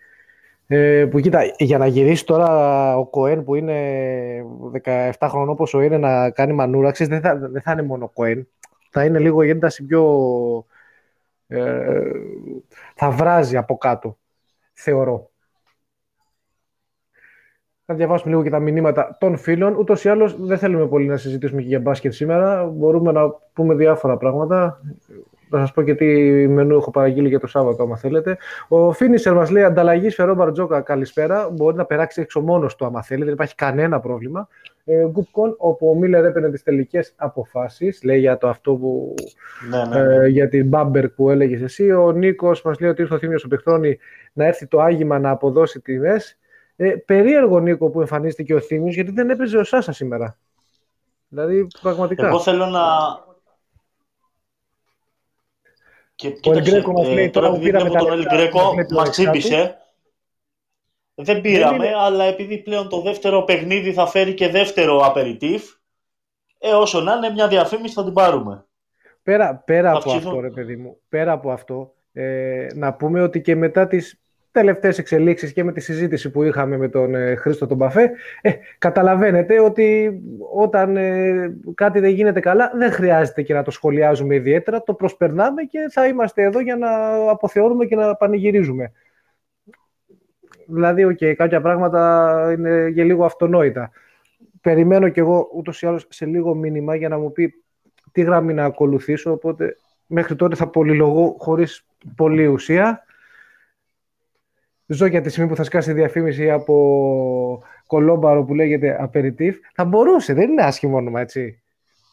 Ε, 0.66 1.06
που 1.10 1.20
κοίτα, 1.20 1.40
για 1.58 1.78
να 1.78 1.86
γυρίσεις 1.86 2.24
τώρα 2.24 2.96
ο 2.96 3.06
Κοέν 3.06 3.44
που 3.44 3.54
είναι 3.54 3.76
17 4.84 5.10
χρονών 5.22 5.56
πόσο 5.56 5.80
είναι 5.80 5.98
να 5.98 6.30
κάνει 6.30 6.52
μανούραξη, 6.52 7.04
δεν 7.04 7.20
θα, 7.20 7.36
δεν 7.36 7.62
θα 7.62 7.72
είναι 7.72 7.82
μόνο 7.82 8.04
ο 8.04 8.08
Κοέν. 8.08 8.48
Θα 8.90 9.04
είναι 9.04 9.18
λίγο 9.18 9.42
η 9.42 9.48
ένταση 9.48 9.84
πιο... 9.84 10.66
Ε, 11.46 12.10
θα 12.94 13.10
βράζει 13.10 13.56
από 13.56 13.76
κάτω, 13.76 14.18
θεωρώ. 14.78 15.30
Θα 17.84 17.94
διαβάσουμε 17.94 18.30
λίγο 18.30 18.42
και 18.42 18.50
τα 18.50 18.58
μηνύματα 18.58 19.16
των 19.20 19.36
φίλων. 19.36 19.74
Ούτως 19.74 20.04
ή 20.04 20.08
άλλως 20.08 20.36
δεν 20.46 20.58
θέλουμε 20.58 20.86
πολύ 20.86 21.06
να 21.06 21.16
συζητήσουμε 21.16 21.60
και 21.60 21.68
για 21.68 21.80
μπάσκετ 21.80 22.12
σήμερα. 22.12 22.64
Μπορούμε 22.64 23.12
να 23.12 23.30
πούμε 23.52 23.74
διάφορα 23.74 24.16
πράγματα. 24.16 24.80
Θα 25.50 25.58
σας 25.58 25.72
πω 25.72 25.82
και 25.82 25.94
τι 25.94 26.06
μενού 26.48 26.76
έχω 26.76 26.90
παραγγείλει 26.90 27.28
για 27.28 27.40
το 27.40 27.46
Σάββατο, 27.46 27.82
άμα 27.82 27.96
θέλετε. 27.96 28.38
Ο 28.68 28.92
Φίνισερ 28.92 29.34
μας 29.34 29.50
λέει 29.50 29.62
ανταλλαγής 29.62 30.14
Φερό 30.14 30.34
Μπαρτζόκα, 30.34 30.80
καλησπέρα. 30.80 31.50
Μπορεί 31.50 31.76
να 31.76 31.84
περάξει 31.84 32.20
έξω 32.20 32.40
μόνος 32.40 32.76
του, 32.76 32.86
άμα 32.86 33.02
θέλει, 33.02 33.24
δεν 33.24 33.32
υπάρχει 33.32 33.54
κανένα 33.54 34.00
πρόβλημα. 34.00 34.48
Ε, 34.90 35.08
Γκουπκον, 35.08 35.54
όπου 35.58 35.88
ο 35.88 35.94
Μίλλερ 35.94 36.24
έπαιρνε 36.24 36.50
τις 36.50 36.62
τελικές 36.62 37.12
αποφάσεις, 37.16 38.02
λέει 38.02 38.18
για 38.18 38.38
το 38.38 38.48
αυτό 38.48 38.74
που. 38.74 39.14
Ναι, 39.70 39.84
ναι, 39.84 40.04
ναι. 40.04 40.14
Ε, 40.14 40.26
για 40.28 40.48
την 40.48 40.68
Μπάμπερ 40.68 41.08
που 41.08 41.30
έλεγες 41.30 41.60
εσύ. 41.60 41.92
Ο 41.92 42.12
Νίκος 42.12 42.62
μας 42.62 42.80
λέει 42.80 42.90
ότι 42.90 43.02
ήρθε 43.02 43.14
ο 43.14 43.18
Θήμιος 43.18 43.44
ο 43.44 43.48
να 44.32 44.44
έρθει 44.44 44.66
το 44.66 44.80
άγημα 44.80 45.18
να 45.18 45.30
αποδώσει 45.30 45.80
τιμές. 45.80 46.38
Ε, 46.76 46.90
περίεργο 46.90 47.60
Νίκο 47.60 47.90
που 47.90 48.00
εμφανίστηκε 48.00 48.54
ο 48.54 48.60
Θήμιος 48.60 48.94
γιατί 48.94 49.10
δεν 49.10 49.30
έπαιζε 49.30 49.56
ο 49.56 49.64
Σάσα 49.64 49.92
σήμερα. 49.92 50.38
Δηλαδή 51.28 51.66
πραγματικά. 51.82 52.26
Εγώ 52.26 52.40
θέλω 52.40 52.66
να... 52.66 52.80
Και, 56.14 56.38
ο 56.44 56.52
Ελγκρέκο 56.52 56.92
μας 56.92 57.08
ε, 57.08 57.12
λέει 57.12 57.30
τώρα 57.30 57.50
που 57.50 57.58
πήραμε 57.58 57.90
τον 57.90 58.12
Ελγκρέκο 58.12 58.74
μας 58.90 59.10
τσίπησε. 59.10 59.76
Δεν 61.20 61.40
πήραμε, 61.40 61.84
δεν 61.84 61.94
αλλά 61.94 62.24
επειδή 62.24 62.58
πλέον 62.58 62.88
το 62.88 63.00
δεύτερο 63.00 63.42
παιχνίδι 63.42 63.92
θα 63.92 64.06
φέρει 64.06 64.34
και 64.34 64.48
δεύτερο 64.48 64.98
απεριτίφ, 65.06 65.62
ε, 66.58 66.70
όσο 66.70 67.00
να 67.00 67.14
είναι 67.14 67.30
μια 67.30 67.48
διαφήμιση 67.48 67.94
θα 67.94 68.04
την 68.04 68.12
πάρουμε. 68.12 68.64
Πέρα, 69.22 69.62
πέρα 69.66 69.90
από 69.96 70.12
αυτό, 70.12 70.40
ρε 70.40 70.50
παιδί 70.50 70.76
μου, 70.76 70.98
πέρα 71.08 71.32
από 71.32 71.50
αυτό, 71.50 71.94
ε, 72.12 72.66
να 72.74 72.94
πούμε 72.94 73.22
ότι 73.22 73.40
και 73.40 73.56
μετά 73.56 73.86
τις 73.86 74.20
τελευταίες 74.50 74.98
εξελίξεις 74.98 75.52
και 75.52 75.64
με 75.64 75.72
τη 75.72 75.80
συζήτηση 75.80 76.30
που 76.30 76.42
είχαμε 76.42 76.76
με 76.76 76.88
τον 76.88 77.14
ε, 77.14 77.34
Χρήστο 77.34 77.66
τον 77.66 77.78
Παφέ, 77.78 78.10
ε, 78.40 78.52
καταλαβαίνετε 78.78 79.60
ότι 79.60 80.20
όταν 80.54 80.96
ε, 80.96 81.56
κάτι 81.74 82.00
δεν 82.00 82.10
γίνεται 82.10 82.40
καλά 82.40 82.70
δεν 82.74 82.92
χρειάζεται 82.92 83.42
και 83.42 83.54
να 83.54 83.62
το 83.62 83.70
σχολιάζουμε 83.70 84.34
ιδιαίτερα, 84.34 84.82
το 84.82 84.94
προσπερνάμε 84.94 85.62
και 85.62 85.78
θα 85.90 86.06
είμαστε 86.06 86.42
εδώ 86.42 86.60
για 86.60 86.76
να 86.76 87.14
αποθεώρουμε 87.30 87.84
και 87.84 87.96
να 87.96 88.14
πανηγυρίζουμε. 88.14 88.92
Δηλαδή, 90.70 91.06
okay, 91.06 91.34
κάποια 91.34 91.60
πράγματα 91.60 92.52
είναι 92.52 92.88
για 92.88 93.04
λίγο 93.04 93.24
αυτονόητα. 93.24 93.90
Περιμένω 94.60 95.08
κι 95.08 95.18
εγώ 95.18 95.50
ούτως 95.54 95.82
ή 95.82 95.86
άλλως 95.86 96.06
σε 96.08 96.26
λίγο 96.26 96.54
μήνυμα 96.54 96.94
για 96.94 97.08
να 97.08 97.18
μου 97.18 97.32
πει 97.32 97.54
τι 98.12 98.22
γραμμή 98.22 98.54
να 98.54 98.64
ακολουθήσω, 98.64 99.32
οπότε 99.32 99.76
μέχρι 100.06 100.36
τότε 100.36 100.54
θα 100.54 100.68
πολυλογώ 100.68 101.36
χωρίς 101.38 101.86
πολλή 102.16 102.46
ουσία 102.46 103.02
ζω 104.86 105.06
για 105.06 105.20
τη 105.20 105.28
στιγμή 105.28 105.50
που 105.50 105.56
θα 105.56 105.62
σκάσει 105.62 105.92
διαφήμιση 105.92 106.50
από 106.50 107.62
κολόμπαρο 107.86 108.44
που 108.44 108.54
λέγεται 108.54 109.10
Aperitif. 109.12 109.52
Θα 109.74 109.84
μπορούσε, 109.84 110.34
δεν 110.34 110.50
είναι 110.50 110.62
άσχημο 110.62 110.96
όνομα, 110.96 111.20
έτσι. 111.20 111.62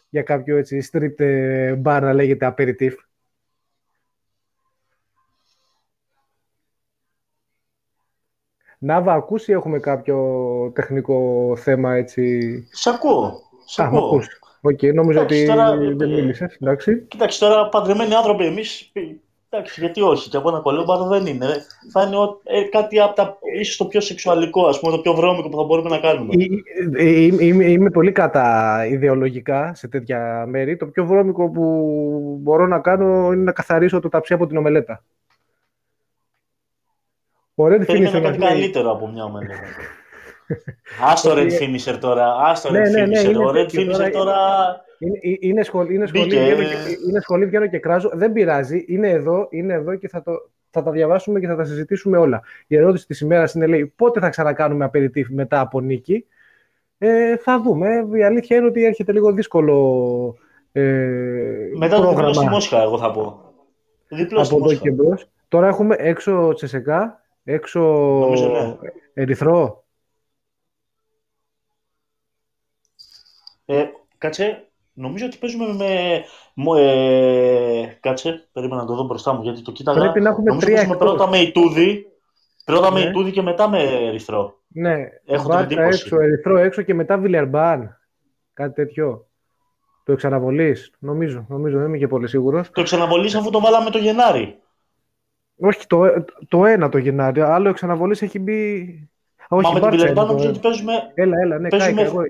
Για 0.09 0.21
κάποιο 0.21 0.57
έτσι 0.57 0.89
street 0.91 1.19
ε, 1.19 1.73
bar 1.83 1.99
να 2.01 2.13
λέγεται 2.13 2.53
Aperitif. 2.57 2.91
Νάβα, 8.79 9.13
ακούσει 9.13 9.51
έχουμε 9.51 9.79
κάποιο 9.79 10.17
τεχνικό 10.75 11.53
θέμα 11.57 11.93
έτσι; 11.93 12.67
Σ' 12.71 12.87
ακούω. 12.87 13.41
Σ' 13.65 13.79
ακούω. 13.79 14.21
Ok, 14.61 14.79
okay, 14.81 14.93
νόμιζα 14.93 15.21
ότι 15.21 15.45
δεν 15.95 16.09
μίλησες, 16.09 16.57
εντάξει. 16.61 17.05
Κοίταξε 17.07 17.39
τώρα, 17.39 17.69
παντρεμένοι 17.69 18.13
άνθρωποι 18.13 18.45
εμείς 18.45 18.91
Εντάξει, 19.55 19.79
γιατί 19.79 20.01
όχι, 20.01 20.29
και 20.29 20.37
από 20.37 20.49
ένα 20.49 20.59
κωλόμπαρο 20.59 21.07
δεν 21.07 21.25
είναι. 21.25 21.47
Θα 21.91 22.01
είναι 22.01 22.15
ε, 22.43 22.61
κάτι 22.61 22.99
από 22.99 23.15
τα 23.15 23.37
ίσως 23.59 23.77
το 23.77 23.85
πιο 23.85 24.01
σεξουαλικό, 24.01 24.67
ας 24.67 24.79
πούμε, 24.79 24.95
το 24.95 25.01
πιο 25.01 25.13
βρώμικο 25.13 25.49
που 25.49 25.57
θα 25.57 25.63
μπορούμε 25.63 25.89
να 25.89 25.97
κάνουμε. 25.97 26.33
Ε, 26.97 27.03
ε, 27.03 27.45
είμαι, 27.45 27.65
είμαι 27.65 27.89
πολύ 27.89 28.11
κατά 28.11 28.85
ιδεολογικά 28.89 29.75
σε 29.75 29.87
τέτοια 29.87 30.45
μέρη. 30.47 30.77
Το 30.77 30.85
πιο 30.85 31.05
βρώμικο 31.05 31.49
που 31.49 31.63
μπορώ 32.41 32.67
να 32.67 32.79
κάνω 32.79 33.31
είναι 33.33 33.43
να 33.43 33.51
καθαρίσω 33.51 33.99
το 33.99 34.09
ταψί 34.09 34.33
από 34.33 34.47
την 34.47 34.57
ομελέτα. 34.57 35.03
Ο 37.55 37.65
Red 37.65 37.85
Finisher 37.89 38.21
κάτι 38.21 38.37
καλύτερο 38.37 38.91
από 38.91 39.07
μια 39.07 39.23
ομελέτα. 39.23 39.59
Άστο 41.11 41.33
Red 41.35 41.49
Finisher 41.51 41.97
τώρα, 41.99 42.35
άστο 42.35 42.71
ναι, 42.71 42.81
Red 42.81 42.91
ναι, 42.91 43.05
ναι, 43.05 43.21
Finisher. 43.21 43.35
Ο 43.35 43.51
Red 43.51 43.69
Finisher 43.69 44.09
τώρα 44.11 44.35
είναι, 44.99 45.19
είναι, 45.39 45.63
σχολή, 45.63 45.93
είναι, 45.93 46.05
σχολή, 46.05 46.25
βγαίνω 46.25 46.63
και, 46.63 46.97
είναι 47.09 47.19
σχολή, 47.19 47.45
βγαίνω 47.45 47.67
και 47.67 47.79
κράζω. 47.79 48.11
Δεν 48.13 48.31
πειράζει. 48.31 48.85
Είναι 48.87 49.09
εδώ, 49.09 49.47
είναι 49.49 49.73
εδώ 49.73 49.95
και 49.95 50.07
θα, 50.07 50.21
το, 50.21 50.31
θα 50.69 50.83
τα 50.83 50.91
διαβάσουμε 50.91 51.39
και 51.39 51.47
θα 51.47 51.55
τα 51.55 51.63
συζητήσουμε 51.63 52.17
όλα. 52.17 52.41
Η 52.67 52.75
ερώτηση 52.75 53.07
της 53.07 53.19
ημέρας 53.19 53.53
είναι, 53.53 53.65
λέει, 53.65 53.93
πότε 53.95 54.19
θα 54.19 54.29
ξανακάνουμε 54.29 54.85
απεριτήφ 54.85 55.29
μετά 55.29 55.59
από 55.59 55.79
νίκη; 55.79 56.25
Ε, 56.97 57.37
θα 57.37 57.61
δούμε. 57.61 58.07
Η 58.13 58.23
αλήθεια 58.23 58.57
είναι 58.57 58.65
ότι 58.65 58.85
έρχεται 58.85 59.11
λίγο 59.11 59.31
δύσκολο 59.31 60.35
ε, 60.71 60.81
Μετά 61.77 62.01
το 62.01 62.09
διπλό 62.09 62.33
στη 62.33 62.45
Μόσχα, 62.45 62.81
εγώ 62.81 62.97
θα 62.97 63.11
πω. 63.11 63.53
Διπλό 64.07 64.41
από 64.41 64.55
εδώ 64.55 64.73
και 64.79 64.91
μπρος. 64.91 65.29
Τώρα 65.47 65.67
έχουμε 65.67 65.95
έξω 65.99 66.51
Τσεσεκά, 66.55 67.24
έξω 67.45 67.81
ναι. 68.29 68.77
Ερυθρό. 69.13 69.83
Ε, 73.65 73.85
κάτσε, 74.17 74.69
Νομίζω 74.97 75.25
ότι 75.25 75.37
παίζουμε 75.37 75.65
με. 75.73 76.23
Ε, 76.79 77.97
κάτσε, 77.99 78.47
περίμενα 78.51 78.81
να 78.81 78.87
το 78.87 78.95
δω 78.95 79.03
μπροστά 79.03 79.33
μου 79.33 79.41
γιατί 79.41 79.61
το 79.61 79.71
κοίταγα. 79.71 79.99
Πρέπει 79.99 80.21
να 80.21 80.29
έχουμε 80.29 80.49
Νομίζω 80.49 80.65
τρία 80.65 80.97
πρώτα 80.97 81.29
με 81.29 81.37
Ιτούδη, 81.37 82.05
πρώτα 82.65 82.91
ναι. 82.91 82.99
με 82.99 83.09
Ιτούδη 83.09 83.31
και 83.31 83.41
μετά 83.41 83.69
με 83.69 83.83
Ερυθρό. 83.83 84.59
Ναι, 84.67 84.95
έχω 85.25 85.49
την 85.49 85.59
εντύπωση. 85.59 86.01
Έξω, 86.01 86.19
Ερυθρό 86.19 86.57
έξω 86.57 86.81
και 86.81 86.93
μετά 86.93 87.17
Βιλερμπάν. 87.17 87.99
Κάτι 88.53 88.73
τέτοιο. 88.73 89.27
Το 90.03 90.11
εξαναβολή, 90.11 90.77
νομίζω, 90.99 91.45
νομίζω, 91.49 91.77
δεν 91.77 91.87
είμαι 91.87 91.97
και 91.97 92.07
πολύ 92.07 92.27
σίγουρος. 92.27 92.69
Το 92.71 92.81
εξαναβολή 92.81 93.37
αφού 93.37 93.49
το 93.49 93.59
βάλαμε 93.59 93.89
το 93.89 93.97
Γενάρη. 93.97 94.59
Όχι, 95.59 95.87
το, 95.87 96.25
το 96.47 96.65
ένα 96.65 96.89
το 96.89 96.97
Γενάρη. 96.97 97.41
Άλλο 97.41 97.69
εξαναβολής 97.69 98.21
έχει 98.21 98.39
μπει. 98.39 98.79
Όχι, 99.47 99.67
Μα 99.67 99.73
με 99.73 99.79
την 99.79 99.89
Βιλερμπάν 99.89 100.27
νομίζω 100.27 100.49
ότι 100.49 100.59
παίζουμε. 100.59 100.93
Έλα, 101.13 101.37
έλα, 101.43 101.59
ναι, 101.59 101.67
παίζουμε... 101.67 102.01
εγώ, 102.01 102.21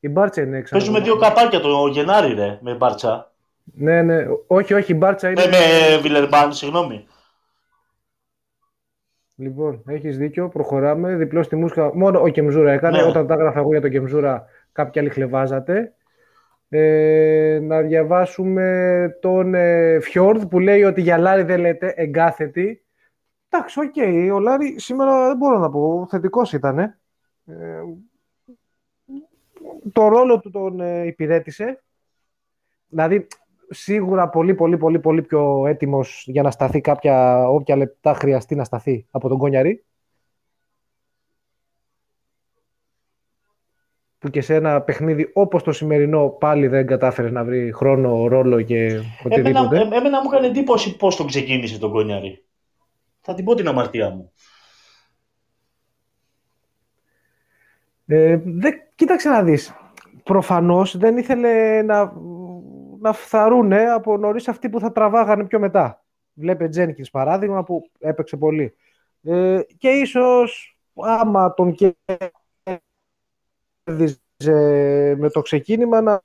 η 0.00 0.08
Μπάρτσα 0.08 0.42
είναι 0.42 0.56
έξω. 0.56 0.76
Παίζουμε 0.76 1.00
δύο 1.00 1.16
καπάκια 1.16 1.60
το 1.60 1.86
Γενάρη, 1.86 2.34
ρε, 2.34 2.58
με 2.62 2.74
Μπάρτσα. 2.74 3.32
Ναι, 3.74 4.02
ναι. 4.02 4.26
Όχι, 4.46 4.74
όχι, 4.74 4.92
η 4.92 4.96
Μπάρτσα 4.98 5.30
είναι. 5.30 5.42
Ναι, 5.42 5.48
με 5.48 5.96
Βιλερμπάν, 6.00 6.52
συγγνώμη. 6.52 7.06
Λοιπόν, 9.34 9.82
έχεις 9.86 10.18
δίκιο. 10.18 10.48
Προχωράμε. 10.48 11.14
Διπλό 11.14 11.42
στη 11.42 11.56
μουσκα. 11.56 11.94
Μόνο 11.94 12.20
ο 12.20 12.28
Κεμζούρα 12.28 12.72
έκανε. 12.72 13.02
Ναι. 13.02 13.08
Όταν 13.08 13.26
τα 13.26 13.34
έγραφα 13.34 13.58
εγώ 13.58 13.70
για 13.70 13.80
τον 13.80 13.90
Κεμζούρα, 13.90 14.44
κάποιοι 14.72 15.00
άλλοι 15.00 15.10
χλεβάζατε. 15.10 15.92
Ε, 16.72 17.58
να 17.62 17.80
διαβάσουμε 17.80 19.18
τον 19.20 19.54
ε, 19.54 20.00
Φιόρδ 20.00 20.44
που 20.44 20.58
λέει 20.58 20.82
ότι 20.82 21.00
για 21.00 21.18
Λάρη 21.18 21.42
δεν 21.42 21.60
λέτε 21.60 21.92
εγκάθετη. 21.96 22.84
Εντάξει, 23.48 23.80
ok. 23.80 23.92
Okay. 23.96 24.30
Ο 24.34 24.38
Λάρη 24.38 24.78
σήμερα 24.78 25.26
δεν 25.26 25.36
μπορώ 25.36 25.58
να 25.58 25.70
πω. 25.70 26.06
Θετικός 26.10 26.52
ήταν. 26.52 26.78
Ε, 26.78 26.94
το 29.92 30.08
ρόλο 30.08 30.40
του 30.40 30.50
τον 30.50 30.80
ε, 30.80 31.06
υπηρέτησε. 31.06 31.82
Δηλαδή, 32.88 33.26
σίγουρα 33.68 34.28
πολύ, 34.28 34.54
πολύ, 34.54 34.76
πολύ, 34.76 34.98
πολύ 34.98 35.22
πιο 35.22 35.66
έτοιμος 35.66 36.24
για 36.26 36.42
να 36.42 36.50
σταθεί 36.50 36.80
κάποια, 36.80 37.48
όποια 37.48 37.76
λεπτά 37.76 38.14
χρειαστεί 38.14 38.54
να 38.54 38.64
σταθεί 38.64 39.06
από 39.10 39.28
τον 39.28 39.38
Κόνιαρη. 39.38 39.84
Που 44.20 44.28
και 44.28 44.40
σε 44.40 44.54
ένα 44.54 44.80
παιχνίδι 44.80 45.30
όπως 45.32 45.62
το 45.62 45.72
σημερινό 45.72 46.28
πάλι 46.28 46.66
δεν 46.66 46.86
κατάφερε 46.86 47.30
να 47.30 47.44
βρει 47.44 47.72
χρόνο, 47.72 48.26
ρόλο 48.26 48.62
και 48.62 49.00
οτιδήποτε. 49.24 49.76
Εμένα, 49.76 49.96
εμένα 49.96 50.22
μου 50.22 50.30
έκανε 50.32 50.46
εντύπωση 50.46 50.96
πώς 50.96 51.16
τον 51.16 51.26
ξεκίνησε 51.26 51.78
τον 51.78 51.90
Κόνιαρη. 51.90 52.44
Θα 53.20 53.34
την 53.34 53.44
πω 53.44 53.54
την 53.54 53.68
αμαρτία 53.68 54.10
μου. 54.10 54.32
Ε, 58.06 58.40
δε, 58.44 58.70
κοίταξε 58.94 59.28
να 59.28 59.42
δεις. 59.42 59.74
Προφανώς 60.22 60.96
δεν 60.96 61.16
ήθελε 61.16 61.82
να, 61.82 62.12
να 63.00 63.12
φθαρούνε 63.12 63.90
από 63.90 64.16
νωρίς 64.16 64.48
αυτοί 64.48 64.68
που 64.68 64.80
θα 64.80 64.92
τραβάγανε 64.92 65.44
πιο 65.44 65.58
μετά. 65.58 66.04
Βλέπε 66.32 66.68
Τζένκιν 66.68 67.06
παράδειγμα 67.12 67.64
που 67.64 67.90
έπαιξε 67.98 68.36
πολύ. 68.36 68.74
Ε, 69.22 69.60
και 69.78 69.88
ίσως 69.88 70.78
άμα 70.94 71.54
τον 71.54 71.74
κέρδιζε 73.84 75.14
με 75.18 75.30
το 75.30 75.40
ξεκίνημα 75.40 76.00
να 76.00 76.22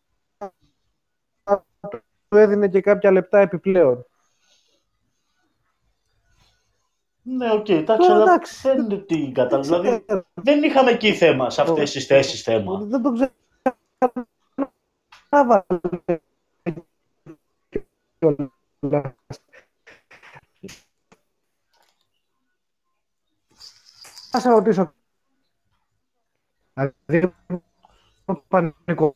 του 2.27 2.37
έδινε 2.37 2.67
και 2.67 2.81
κάποια 2.81 3.11
λεπτά 3.11 3.39
επιπλέον. 3.39 4.05
Ναι, 7.27 7.51
ok, 7.51 7.65
okay, 7.65 7.69
εντάξει, 7.69 8.11
αλλά 8.11 8.41
δεν 8.63 8.77
είναι 8.77 8.97
τι 8.97 9.31
κατάλαβα. 9.31 9.81
Δηλαδή, 9.81 10.05
δεν 10.33 10.63
είχαμε 10.63 10.91
εκεί 10.91 11.13
θέμα, 11.13 11.49
σε 11.49 11.61
αυτές 11.61 11.91
τις 11.91 12.05
θέσεις 12.05 12.41
θέμα. 12.41 12.79
Δεν 12.79 13.01
το 13.01 13.11
ξέρω. 13.11 13.31
Θα 24.31 24.39
σε 24.39 24.49
ρωτήσω. 24.49 24.93
Δηλαδή, 26.75 27.33
ο 28.25 28.35
Πανικό 28.35 29.15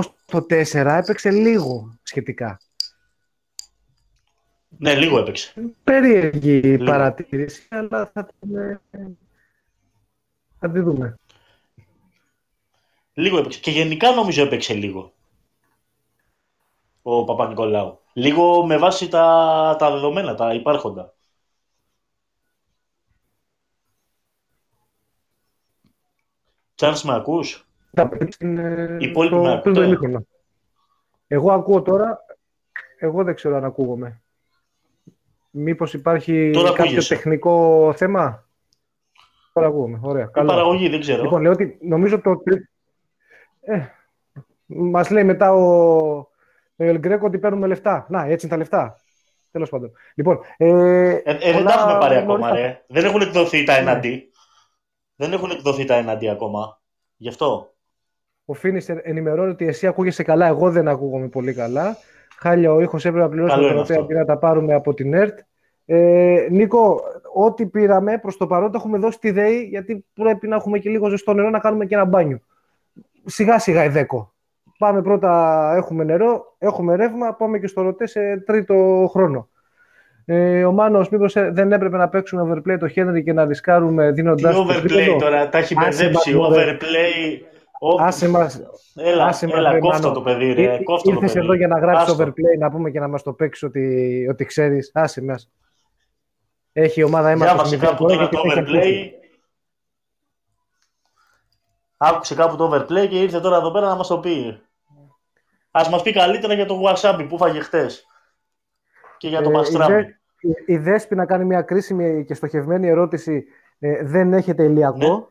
στο 0.00 0.46
4 0.50 0.74
έπαιξε 0.74 1.30
λίγο 1.30 1.98
σχετικά. 2.02 2.60
Ναι, 4.78 4.94
λίγο 4.94 5.18
έπαιξε. 5.18 5.74
Περίεργη 5.84 6.56
η 6.56 6.78
παρατήρηση, 6.78 7.66
αλλά 7.70 8.10
θα 8.12 8.26
την, 8.26 8.80
θα 10.58 10.70
τη 10.70 10.80
δούμε. 10.80 11.18
Λίγο 13.12 13.38
έπαιξε. 13.38 13.60
Και 13.60 13.70
γενικά 13.70 14.10
νομίζω 14.10 14.42
έπαιξε 14.42 14.74
λίγο. 14.74 15.12
Ο 17.02 17.24
Παπα-Νικολάου. 17.24 18.00
Λίγο 18.12 18.66
με 18.66 18.78
βάση 18.78 19.08
τα, 19.08 19.76
τα 19.78 19.90
δεδομένα, 19.90 20.34
τα 20.34 20.54
υπάρχοντα. 20.54 21.14
Τσάρλς, 26.76 27.04
με 27.04 27.14
ακούς; 27.14 27.66
Οι 28.98 29.06
υπόλοιποι 29.06 29.34
με 29.34 29.52
ακούτε. 29.52 30.26
Εγώ 31.26 31.52
ακούω 31.52 31.82
τώρα, 31.82 32.18
εγώ 32.98 33.24
δεν 33.24 33.34
ξέρω 33.34 33.56
αν 33.56 33.64
ακούγομαι. 33.64 34.20
Μήπως 35.50 35.94
υπάρχει 35.94 36.50
Τώρα 36.52 36.68
κάποιο 36.68 36.84
ακούγεσαι. 36.84 37.14
τεχνικό 37.14 37.92
θέμα; 37.96 38.46
Τώρα 39.52 39.66
ακούγομαι. 39.66 40.00
Ωραία. 40.02 40.24
Η 40.24 40.44
παραγωγή 40.44 40.88
δεν 40.88 41.00
ξέρω. 41.00 41.22
Λοιπόν, 41.22 41.42
λέω 41.42 41.52
ότι 41.52 41.78
νομίζω 41.80 42.20
το... 42.20 42.42
Ε, 43.60 43.80
μας 44.66 45.10
λέει 45.10 45.24
μετά 45.24 45.52
ο, 45.52 46.28
Ελγκρέκο 46.76 47.26
ότι 47.26 47.38
παίρνουμε 47.38 47.66
λεφτά. 47.66 48.06
Να, 48.08 48.24
έτσι 48.24 48.46
είναι 48.46 48.54
τα 48.54 48.56
λεφτά. 48.56 49.00
Τέλος 49.50 49.70
πάντων. 49.70 49.92
Λοιπόν, 50.14 50.40
ε, 50.56 50.68
ε, 50.68 51.22
ε 51.24 51.52
δεν 51.52 51.64
τα 51.64 51.72
έχουμε 51.72 51.98
πάρει 51.98 52.16
ακόμα, 52.16 52.52
ρε. 52.52 52.84
Δεν 52.86 53.04
έχουν 53.04 53.20
εκδοθεί 53.20 53.64
τα 53.64 53.72
ναι. 53.72 53.78
εναντί. 53.78 54.30
Δεν 55.16 55.32
έχουν 55.32 55.50
εκδοθεί 55.50 55.84
τα 55.84 55.94
εναντί 55.94 56.28
ακόμα. 56.28 56.80
Γι' 57.16 57.28
αυτό. 57.28 57.74
Ο 58.44 58.54
Φίνιστερ 58.54 58.98
ενημερώνει 59.02 59.50
ότι 59.50 59.66
εσύ 59.66 59.86
ακούγεσαι 59.86 60.22
καλά, 60.22 60.46
εγώ 60.46 60.70
δεν 60.70 60.88
ακούγομαι 60.88 61.28
πολύ 61.28 61.54
καλά. 61.54 61.96
Χάλια 62.38 62.72
ο 62.72 62.80
ήχος 62.80 63.04
έπρεπε 63.04 63.24
να 63.24 63.30
πληρώσουμε 63.30 63.84
τα 63.86 64.00
οποία 64.00 64.18
να 64.18 64.24
τα 64.24 64.38
πάρουμε 64.38 64.74
από 64.74 64.94
την 64.94 65.14
ΕΡΤ. 65.14 65.38
Ε, 65.84 66.46
Νίκο, 66.50 67.00
ό,τι 67.34 67.66
πήραμε 67.66 68.18
προς 68.18 68.36
το 68.36 68.46
παρόν 68.46 68.70
το 68.70 68.78
έχουμε 68.78 68.98
δώσει 68.98 69.18
τη 69.18 69.30
ΔΕΗ 69.30 69.62
γιατί 69.62 70.04
πρέπει 70.14 70.48
να 70.48 70.56
έχουμε 70.56 70.78
και 70.78 70.90
λίγο 70.90 71.08
ζεστό 71.08 71.32
νερό 71.32 71.50
να 71.50 71.58
κάνουμε 71.58 71.86
και 71.86 71.94
ένα 71.94 72.04
μπάνιο. 72.04 72.40
Σιγά 73.24 73.58
σιγά 73.58 73.84
η 73.84 73.88
ΔΕΚΟ. 73.88 74.34
Πάμε 74.78 75.02
πρώτα, 75.02 75.72
έχουμε 75.76 76.04
νερό, 76.04 76.54
έχουμε 76.58 76.96
ρεύμα, 76.96 77.34
πάμε 77.34 77.58
και 77.58 77.66
στο 77.66 77.82
ρωτέ 77.82 78.06
σε 78.06 78.36
τρίτο 78.36 79.08
χρόνο. 79.10 79.48
Ε, 80.28 80.64
ο 80.64 80.72
Μάνος, 80.72 81.08
μήπως 81.08 81.36
ε, 81.36 81.50
δεν 81.52 81.72
έπρεπε 81.72 81.96
να 81.96 82.08
παίξουμε 82.08 82.42
overplay 82.42 82.76
το 82.78 82.88
Χένρι 82.88 83.22
και 83.22 83.32
να 83.32 83.44
ρισκάρουμε 83.44 84.10
δίνοντα. 84.10 84.50
Τι 84.50 84.56
overplay 84.68 85.16
τώρα, 85.20 85.48
τα 85.48 85.58
έχει 85.58 85.74
μπερδέψει. 85.74 86.36
Overplay 86.50 87.40
Άσε 87.98 88.28
μας, 88.28 88.60
έλα, 88.94 89.24
άσε 89.24 89.46
έλα, 89.52 89.78
κόφτω 89.78 90.12
το 90.12 90.22
παιδί, 90.22 90.52
ρε. 90.52 90.82
Κόφτω 90.82 91.10
Ήρθες 91.10 91.36
εδώ 91.36 91.54
για 91.54 91.66
να 91.66 91.78
γράψεις 91.78 92.08
Άστο. 92.08 92.24
overplay, 92.24 92.58
να 92.58 92.70
πούμε 92.70 92.90
και 92.90 93.00
να 93.00 93.08
μας 93.08 93.22
το 93.22 93.32
παίξεις 93.32 93.62
ότι, 93.62 94.26
ότι 94.30 94.44
ξέρεις. 94.44 94.90
Άσε 94.94 95.22
μας. 95.22 95.50
Έχει 96.72 97.00
η 97.00 97.02
ομάδα 97.02 97.30
έμαθα. 97.30 97.52
Διάβασε 97.52 97.76
κάπου 97.76 98.06
τώρα 98.06 98.28
το 98.28 98.42
overplay. 98.44 99.08
Άκουσε 101.96 102.34
κάπου 102.34 102.56
το 102.56 102.72
overplay 102.72 103.08
και 103.08 103.20
ήρθε 103.20 103.40
τώρα 103.40 103.56
εδώ 103.56 103.70
πέρα 103.70 103.86
να 103.86 103.94
μας 103.94 104.06
το 104.06 104.18
πει. 104.18 104.60
Ας 105.70 105.88
μας 105.88 106.02
πει 106.02 106.12
καλύτερα 106.12 106.54
για 106.54 106.66
το 106.66 106.80
WhatsApp 106.84 107.26
που 107.28 107.36
φάγε 107.36 107.60
χτες. 107.60 108.06
Και 109.18 109.28
για 109.28 109.42
το 109.42 109.50
ε, 109.88 110.18
Η, 110.40 110.74
η 110.74 110.76
Δέσπη 110.76 111.14
να 111.14 111.26
κάνει 111.26 111.44
μια 111.44 111.62
κρίσιμη 111.62 112.24
και 112.24 112.34
στοχευμένη 112.34 112.88
ερώτηση. 112.88 113.44
Ε, 113.78 114.04
δεν 114.04 114.32
έχετε 114.32 114.64
ηλιακό; 114.64 114.96
Ναι. 114.96 115.24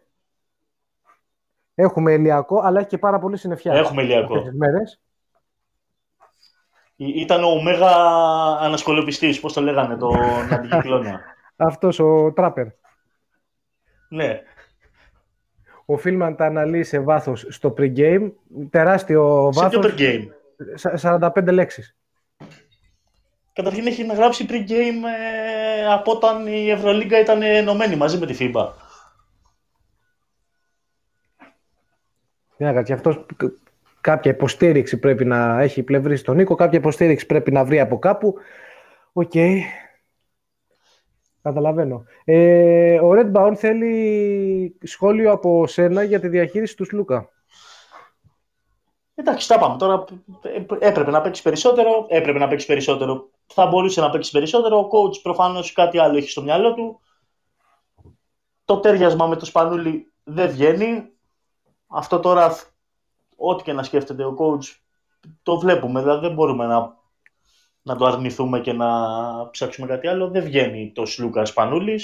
Έχουμε 1.76 2.14
ηλιακό, 2.14 2.60
αλλά 2.60 2.80
έχει 2.80 2.88
και 2.88 2.98
πάρα 2.98 3.20
πολύ 3.20 3.38
συννεφιά. 3.38 3.74
Έχουμε 3.74 4.02
ηλιακό. 4.02 4.44
Μέρες. 4.54 5.00
Ήταν 6.96 7.44
ο 7.44 7.62
μέγα 7.62 7.92
ανασκολοπιστής, 8.60 9.40
πώς 9.40 9.54
το 9.54 9.62
λέγανε, 9.62 9.98
τον 9.98 10.18
αντικυκλώνα. 10.52 11.22
Αυτός 11.56 12.00
ο 12.00 12.32
Τράπερ. 12.32 12.68
Ναι. 14.10 14.42
Ο 15.86 15.98
Φίλμαν 15.98 16.36
τα 16.36 16.46
αναλύει 16.46 16.84
σε 16.84 17.00
βάθος 17.00 17.46
στο 17.50 17.74
pre-game. 17.78 18.32
Τεράστιο 18.70 19.52
βάθος. 19.54 19.86
Σε 19.86 19.94
ποιο 19.94 20.28
pre-game? 21.02 21.30
45 21.30 21.52
λέξεις. 21.52 21.96
Καταρχήν 23.56 23.88
έχει 23.88 24.04
να 24.04 24.14
γράψει 24.14 24.46
pre-game 24.50 25.04
ε, 25.20 25.94
από 25.94 26.12
όταν 26.12 26.48
η 26.48 26.70
Ευρωλίγκα 26.70 27.20
ήταν 27.20 27.42
ενωμένη 27.42 27.96
μαζί 27.96 28.18
με 28.18 28.26
τη 28.26 28.38
FIBA. 28.40 28.70
Τι 32.58 32.94
αυτός 32.94 33.26
κάποια 34.02 34.32
υποστήριξη 34.32 35.00
πρέπει 35.00 35.26
να 35.26 35.62
έχει 35.62 35.84
πλευρή 35.84 36.18
στον 36.18 36.36
Νίκο, 36.36 36.56
κάποια 36.56 36.80
υποστήριξη 36.80 37.26
πρέπει 37.26 37.52
να 37.52 37.64
βρει 37.64 37.80
από 37.80 38.00
κάπου. 38.00 38.36
Ok. 39.14 39.32
Okay. 39.34 39.58
Καταλαβαίνω. 41.42 42.06
Ε, 42.24 43.00
ο 43.00 43.12
Red 43.12 43.32
Bound 43.32 43.54
θέλει 43.56 44.78
σχόλιο 44.84 45.32
από 45.32 45.68
σένα 45.68 46.04
για 46.04 46.20
τη 46.20 46.28
διαχείριση 46.28 46.76
του 46.76 46.86
Σλούκα. 46.86 47.30
Εντάξει, 49.16 49.48
τα 49.48 49.60
πάμε. 49.60 49.78
Τώρα 49.78 50.06
έπρεπε 50.80 51.12
να 51.12 51.22
παίξει 51.22 51.42
περισσότερο. 51.42 52.06
Έπρεπε 52.10 52.40
να 52.40 52.48
παίξει 52.48 52.66
περισσότερο. 52.66 53.30
Θα 53.46 53.66
μπορούσε 53.66 54.02
να 54.02 54.10
παίξει 54.10 54.32
περισσότερο. 54.32 54.80
Ο 54.80 54.88
coach 54.92 55.22
προφανώς 55.22 55.72
κάτι 55.74 55.98
άλλο 55.98 56.18
έχει 56.18 56.30
στο 56.30 56.42
μυαλό 56.42 56.74
του. 56.74 57.00
Το 58.66 58.80
τέριασμα 58.80 59.28
με 59.28 59.36
το 59.36 59.46
Σπανούλι 59.46 60.14
δεν 60.24 60.50
βγαίνει 60.50 61.10
αυτό 61.88 62.20
τώρα, 62.20 62.56
ό,τι 63.36 63.64
και 63.64 63.74
να 63.74 63.84
σκέφτεται 63.84 64.26
ο 64.26 64.36
coach, 64.40 64.76
το 65.44 65.60
βλέπουμε. 65.60 66.02
Δηλαδή 66.02 66.28
δεν 66.28 66.36
μπορούμε 66.36 66.66
να, 66.66 66.98
να 67.82 67.96
το 67.96 68.06
αρνηθούμε 68.06 68.60
και 68.60 68.74
να 68.74 68.90
ψάξουμε 69.50 69.88
κάτι 69.88 70.08
άλλο. 70.08 70.30
Δεν 70.30 70.44
βγαίνει 70.44 70.92
το 70.92 71.04
Λούκα 71.18 71.48
Πανούλη. 71.54 72.00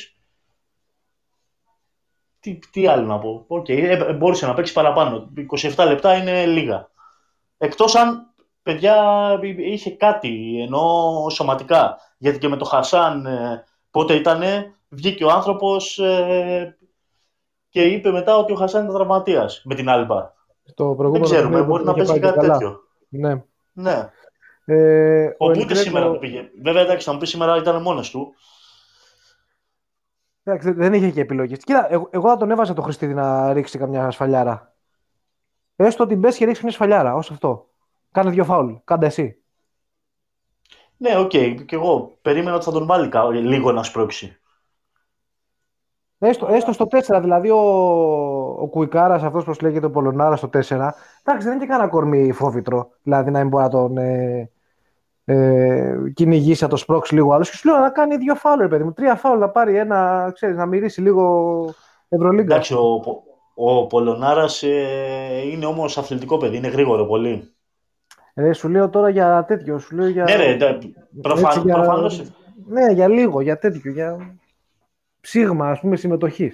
Τι, 2.39 2.60
τι 2.71 2.88
άλλο 2.88 3.06
να 3.06 3.19
πω. 3.19 3.45
Okay, 3.49 3.69
ε, 3.69 3.91
ε, 3.91 4.13
μπόρεσε 4.13 4.45
να 4.45 4.54
παίξει 4.54 4.73
παραπάνω. 4.73 5.32
27 5.75 5.86
λεπτά 5.88 6.15
είναι 6.15 6.45
λίγα. 6.45 6.89
Εκτός 7.58 7.95
αν, 7.95 8.30
παιδιά, 8.71 9.39
είχε 9.57 9.91
κάτι, 9.91 10.62
ενώ 10.62 11.25
σωματικά. 11.29 11.97
Γιατί 12.17 12.38
και 12.38 12.47
με 12.47 12.57
το 12.57 12.65
Χασάν, 12.65 13.25
ε, 13.25 13.63
πότε 13.91 14.13
ήτανε, 14.13 14.75
βγήκε 14.89 15.23
ο 15.23 15.29
άνθρωπος, 15.29 15.99
και 17.69 17.81
είπε 17.84 18.12
μετά 18.12 18.38
ότι 18.38 18.51
ο 18.51 18.55
Χασάν 18.55 18.84
ήταν 18.84 18.95
τραυματίας 18.95 19.62
με 19.65 19.75
την 19.75 19.89
Άλμπα. 19.89 20.34
Δεν 21.12 21.21
ξέρουμε, 21.21 21.63
μπορεί 21.63 21.84
να 21.84 21.93
παίζει 21.93 22.19
κάτι 22.19 22.39
καλά. 22.39 22.53
τέτοιο. 22.53 22.79
Ναι. 23.10 23.43
ναι. 23.73 24.10
Ε, 24.65 25.36
ο 25.38 25.49
Μπούτε 25.49 25.75
σήμερα 25.75 26.12
που 26.12 26.19
πήγε. 26.19 26.49
Βέβαια, 26.63 26.81
εντάξει, 26.81 27.05
θα 27.05 27.13
μου 27.13 27.19
πει 27.19 27.25
σήμερα 27.25 27.57
ήταν 27.57 27.81
μόνος 27.81 28.10
του. 28.10 28.34
Εντάξει, 30.43 30.71
δεν 30.71 30.93
είχε 30.93 31.10
και 31.10 31.21
επιλογή. 31.21 31.57
Κοίτα, 31.57 31.88
εγώ, 31.91 32.10
εγώ 32.12 32.29
θα 32.29 32.38
τον 32.38 32.51
έβαζα 32.51 32.73
το 32.73 32.81
Χριστίδη 32.81 33.13
να 33.13 33.53
ρίξει 33.53 33.77
καμιά 33.77 34.12
σφαλιάρα. 34.12 34.73
Έστω 35.75 36.03
ότι 36.03 36.15
μπες 36.15 36.38
και 36.38 36.45
ρίξεις 36.45 36.63
μια 36.63 36.73
σφαλιάρα, 36.73 37.15
ως 37.15 37.31
αυτό. 37.31 37.70
Κάνε 38.12 38.30
δύο 38.30 38.43
φάουλ. 38.43 38.74
Κάντε 38.84 39.06
εσύ. 39.06 39.41
Ναι, 40.97 41.17
ok. 41.17 41.31
Okay. 41.34 41.56
Και 41.65 41.76
εγώ 41.76 42.17
περίμενα 42.21 42.56
ότι 42.56 42.65
θα 42.65 42.71
τον 42.71 42.86
βάλει 42.86 43.39
λίγο 43.41 43.71
να 43.71 43.84
σπρώξει. 43.84 44.41
Έστω, 46.24 46.47
έστω 46.50 46.71
στο 46.71 46.88
4, 47.15 47.19
δηλαδή 47.21 47.50
ο, 47.50 47.60
ο 48.60 48.67
Κουικάρας, 48.67 49.24
αυτός 49.24 49.43
που 49.43 49.54
λέγεται 49.62 49.86
ο 49.86 49.91
Πολωνάρας 49.91 50.39
στο 50.39 50.47
4, 50.47 50.60
εντάξει, 50.60 50.93
δεν 51.24 51.52
είναι 51.52 51.58
και 51.60 51.65
κανένα 51.65 51.89
κορμί 51.89 52.32
φόβητρο. 52.32 52.89
Δηλαδή 53.04 53.32
να 53.32 53.39
μην 53.39 53.47
μπορεί 53.47 53.63
να 53.63 53.69
τον 53.69 53.97
ε, 53.97 54.50
ε, 55.26 55.95
κυνηγήσει, 56.13 56.63
να 56.63 56.69
το 56.69 56.76
σπρώξει 56.76 57.13
λίγο 57.13 57.34
άλλος. 57.34 57.50
Και 57.50 57.56
σου 57.56 57.69
λέω 57.69 57.80
να 57.80 57.89
κάνει 57.89 58.17
δύο 58.17 58.36
φάουλ, 58.36 58.67
παιδί 58.67 58.84
μου. 58.84 58.93
Τρία 58.93 59.15
φάουλ 59.15 59.39
να 59.39 59.50
πάρει 59.50 59.78
ένα, 59.78 60.32
ξέρεις, 60.34 60.56
να 60.56 60.65
μυρίσει 60.65 61.02
λίγο 61.02 61.76
Ευρωλίγκα. 62.10 62.54
Εντάξει, 62.54 62.74
ο, 62.74 63.02
ο 63.54 63.88
Πολωνάρας 63.88 64.63
ε, 64.63 65.41
είναι 65.52 65.65
όμως 65.65 65.97
αθλητικό 65.97 66.38
παιδί, 66.38 66.58
είναι 66.58 66.67
γρήγορο 66.67 67.06
πολύ. 67.06 67.54
Ρε, 68.35 68.53
σου 68.53 68.69
λέω 68.69 68.89
τώρα 68.89 69.09
για 69.09 69.45
τέτοιο. 69.47 69.79
Σου 69.79 69.95
λέω 69.95 70.07
για... 70.07 70.23
Ναι, 70.23 70.35
ρε, 70.35 70.57
προφανώς. 71.21 71.63
για... 71.63 71.73
Προφανώς... 71.73 72.31
Ναι, 72.67 72.91
για 72.91 73.07
λίγο, 73.07 73.41
για 73.41 73.57
τέτοιο. 73.57 73.91
Για 73.91 74.35
ψήγμα, 75.21 75.69
ας 75.69 75.79
πούμε, 75.79 75.95
συμμετοχή. 75.95 76.53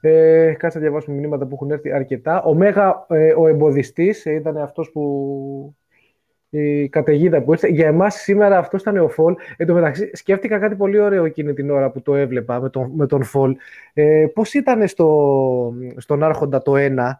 Ε, 0.00 0.54
κάτσε 0.58 0.78
να 0.78 0.84
διαβάσουμε 0.84 1.16
μηνύματα 1.16 1.46
που 1.46 1.54
έχουν 1.54 1.70
έρθει 1.70 1.92
αρκετά. 1.92 2.42
Ο 2.42 2.54
Μέγα, 2.54 3.06
ε, 3.08 3.32
ο 3.32 3.46
εμποδιστής, 3.46 4.26
ε, 4.26 4.32
ήταν 4.32 4.56
αυτός 4.56 4.90
που 4.90 5.76
η 6.50 6.88
καταιγίδα 6.88 7.42
που 7.42 7.52
ήρθε. 7.52 7.68
Για 7.68 7.86
εμάς 7.86 8.14
σήμερα 8.14 8.58
αυτός 8.58 8.80
ήταν 8.80 8.98
ο 8.98 9.08
Φολ. 9.08 9.34
Εν 9.56 9.66
τω 9.66 9.74
μεταξύ, 9.74 10.10
σκέφτηκα 10.12 10.58
κάτι 10.58 10.74
πολύ 10.76 10.98
ωραίο 10.98 11.24
εκείνη 11.24 11.52
την 11.52 11.70
ώρα 11.70 11.90
που 11.90 12.02
το 12.02 12.14
έβλεπα 12.14 12.60
με 12.60 12.70
τον, 12.70 12.90
με 12.94 13.06
τον 13.06 13.22
Φολ. 13.22 13.56
Ε, 13.92 14.26
πώς 14.34 14.54
ήταν 14.54 14.88
στο, 14.88 15.74
στον 15.96 16.22
Άρχοντα 16.22 16.62
το 16.62 16.72
1, 16.76 17.10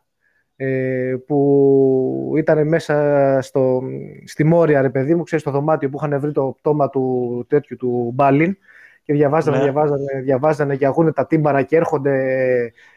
ε, 0.60 1.16
που 1.26 2.32
ήταν 2.36 2.68
μέσα 2.68 3.38
στο, 3.42 3.82
στη 4.24 4.44
Μόρια, 4.44 4.80
ρε 4.80 4.90
παιδί 4.90 5.14
μου, 5.14 5.22
ξέρεις, 5.22 5.44
στο 5.44 5.52
δωμάτιο 5.52 5.88
που 5.88 5.98
είχαν 6.02 6.20
βρει 6.20 6.32
το 6.32 6.54
πτώμα 6.58 6.90
του 6.90 7.44
τέτοιου 7.48 7.76
του 7.76 8.10
Μπάλιν 8.14 8.56
και 9.04 9.12
διαβάζανε, 9.12 9.56
ναι. 9.56 9.62
διαβάζανε, 9.62 10.20
διαβάζανε 10.22 10.76
και 10.76 10.86
αγούνε 10.86 11.12
τα 11.12 11.26
τύμπανα 11.26 11.62
και 11.62 11.76
έρχονται... 11.76 12.12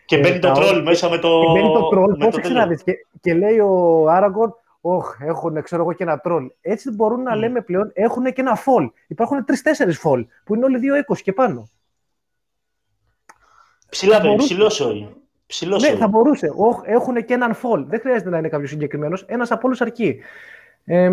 Και 0.05 0.17
μπαίνει 0.17 0.35
ε, 0.35 0.39
το 0.39 0.51
τρόλ 0.51 0.81
μέσα 0.81 1.09
με 1.09 1.17
το... 1.17 1.41
Και 1.41 1.51
μπαίνει 1.59 1.73
το 1.73 1.89
τρόλ, 1.89 2.17
πώς 2.17 2.39
και, 2.83 2.93
και 3.21 3.33
λέει 3.33 3.59
ο 3.59 4.05
Άραγκορ, 4.09 4.51
Όχ, 4.81 5.17
έχουν 5.21 5.63
ξέρω 5.63 5.81
εγώ 5.81 5.93
και 5.93 6.03
ένα 6.03 6.19
τρόλ. 6.19 6.51
Έτσι 6.61 6.91
μπορούν 6.91 7.21
να 7.21 7.35
mm. 7.35 7.37
λέμε 7.37 7.61
πλέον 7.61 7.91
έχουν 7.93 8.23
και 8.23 8.41
ένα 8.41 8.55
φολ. 8.55 8.91
Υπάρχουν 9.07 9.45
τρει-τέσσερι 9.45 9.93
φολ 9.93 10.27
που 10.43 10.55
είναι 10.55 10.65
όλοι 10.65 10.79
2-20 11.11 11.17
και 11.23 11.33
πάνω. 11.33 11.69
Ψηλά, 13.89 14.19
μπορούσε... 14.19 14.55
ψηλός 15.51 15.77
Ψηλός 15.77 15.93
ναι, 15.93 15.99
θα 15.99 16.07
μπορούσε. 16.07 16.51
Όχ, 16.55 16.81
έχουν 16.85 17.25
και 17.25 17.33
έναν 17.33 17.53
φολ. 17.53 17.85
Δεν 17.87 17.99
χρειάζεται 17.99 18.29
να 18.29 18.37
είναι 18.37 18.49
κάποιος 18.49 18.69
συγκεκριμένος. 18.69 19.25
Ένας 19.27 19.51
από 19.51 19.61
όλους 19.67 19.81
αρκεί. 19.81 20.19
Ε, 20.85 21.11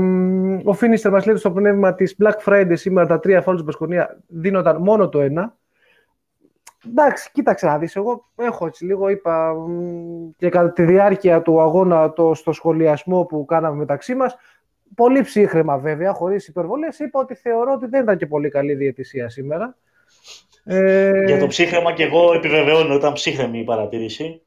ο 0.65 0.73
Φίνιστερ 0.73 1.13
μας 1.13 1.27
λέει 1.27 1.37
στο 1.37 1.51
πνεύμα 1.51 1.95
της 1.95 2.17
Black 2.23 2.49
Friday 2.49 2.73
σήμερα 2.73 3.07
τα 3.07 3.21
τρία 3.21 3.43
φόλ 3.43 3.55
στην 3.55 3.67
Πασκονία 3.67 4.23
δίνονταν 4.27 4.83
μόνο 4.83 5.09
το 5.09 5.21
ένα. 5.21 5.57
Εντάξει, 6.87 7.31
κοίταξε 7.33 7.67
να 7.67 7.79
δεις, 7.79 7.97
εγώ 7.97 8.31
έχω 8.37 8.67
έτσι 8.67 8.85
λίγο, 8.85 9.09
είπα, 9.09 9.55
και 10.37 10.49
κατά 10.49 10.73
τη 10.73 10.83
διάρκεια 10.85 11.43
του 11.43 11.61
αγώνα 11.61 12.13
το, 12.13 12.35
στο 12.35 12.53
σχολιασμό 12.53 13.25
που 13.25 13.45
κάναμε 13.45 13.77
μεταξύ 13.77 14.15
μας, 14.15 14.37
πολύ 14.95 15.21
ψύχρεμα 15.21 15.79
βέβαια, 15.79 16.13
χωρίς 16.13 16.49
υπερβολές, 16.49 16.99
είπα 16.99 17.21
ότι 17.21 17.35
θεωρώ 17.35 17.73
ότι 17.73 17.87
δεν 17.87 18.03
ήταν 18.03 18.17
και 18.17 18.27
πολύ 18.27 18.49
καλή 18.49 18.75
διαιτησία 18.75 19.29
σήμερα. 19.29 19.77
Ε... 20.71 21.25
Για 21.27 21.39
το 21.39 21.47
ψύχρεμα 21.47 21.93
και 21.93 22.03
εγώ 22.03 22.33
επιβεβαιώνω 22.33 22.95
ήταν 22.95 23.13
ψύχρεμη 23.13 23.59
η 23.59 23.65
παρατήρηση. 23.65 24.43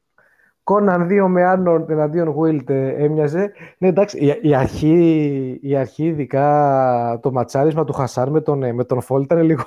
Κόναν 0.62 1.08
2 1.10 1.26
με 1.28 1.44
Άρνον 1.44 1.86
εναντίον 1.88 2.28
Γουίλτ 2.28 2.70
έμοιαζε. 2.70 3.52
Ναι, 3.78 3.88
εντάξει, 3.88 4.18
η, 4.18 4.38
η, 4.42 4.54
αρχή, 4.54 5.58
η 5.62 5.76
αρχή, 5.76 6.04
ειδικά 6.04 7.18
το 7.22 7.32
ματσάρισμα 7.32 7.84
του 7.84 7.92
Χασάρ 7.92 8.30
με 8.30 8.40
τον, 8.40 8.74
με 8.74 8.84
τον 8.84 9.00
Φόλ 9.00 9.22
ήταν 9.22 9.42
λίγο, 9.42 9.64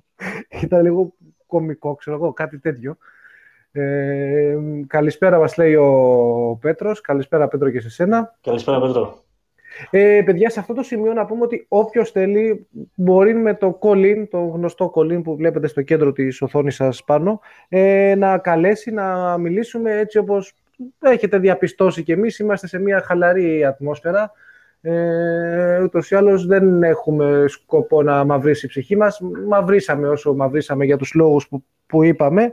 ήταν 0.62 0.82
λίγο 0.82 1.12
κομικό, 1.46 1.94
ξέρω 1.94 2.16
εγώ, 2.16 2.32
κάτι 2.32 2.58
τέτοιο. 2.58 2.96
Ε, 3.72 4.56
καλησπέρα 4.86 5.38
μας 5.38 5.56
λέει 5.56 5.74
ο 5.74 6.58
Πέτρος. 6.60 7.00
Καλησπέρα 7.00 7.48
Πέτρο 7.48 7.70
και 7.70 7.80
σε 7.80 7.90
σένα. 7.90 8.38
Καλησπέρα 8.40 8.80
Πέτρο. 8.80 9.25
Ε, 9.90 10.22
παιδιά, 10.24 10.50
σε 10.50 10.60
αυτό 10.60 10.74
το 10.74 10.82
σημείο 10.82 11.12
να 11.12 11.26
πούμε 11.26 11.42
ότι 11.42 11.66
όποιος 11.68 12.10
θέλει 12.10 12.66
μπορεί 12.94 13.34
με 13.34 13.54
το 13.54 13.78
call 13.82 14.26
το 14.30 14.38
γνωστό 14.38 14.92
call 14.94 15.22
που 15.22 15.36
βλέπετε 15.36 15.66
στο 15.66 15.82
κέντρο 15.82 16.12
της 16.12 16.42
οθόνης 16.42 16.74
σας 16.74 17.04
πάνω, 17.04 17.40
ε, 17.68 18.14
να 18.18 18.38
καλέσει 18.38 18.90
να 18.90 19.38
μιλήσουμε 19.38 19.98
έτσι 19.98 20.18
όπως 20.18 20.54
έχετε 20.98 21.38
διαπιστώσει 21.38 22.02
και 22.02 22.12
εμείς. 22.12 22.38
Είμαστε 22.38 22.66
σε 22.66 22.78
μια 22.78 23.00
χαλαρή 23.00 23.64
ατμόσφαιρα. 23.64 24.32
Ε, 24.80 25.82
ούτως 25.82 26.10
ή 26.10 26.14
άλλως 26.14 26.46
δεν 26.46 26.82
έχουμε 26.82 27.44
σκοπό 27.46 28.02
να 28.02 28.24
μαυρίσει 28.24 28.66
η 28.66 28.68
ψυχή 28.68 28.96
μας. 28.96 29.20
Μαυρίσαμε 29.46 30.08
όσο 30.08 30.34
μαυρίσαμε 30.34 30.84
για 30.84 30.96
τους 30.96 31.14
λόγους 31.14 31.48
που, 31.48 31.64
που 31.86 32.02
είπαμε. 32.02 32.52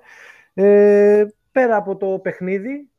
Ε, 0.53 1.25
πέρα 1.51 1.75
από 1.75 1.95
το 1.95 2.19
παιχνίδι 2.23 2.89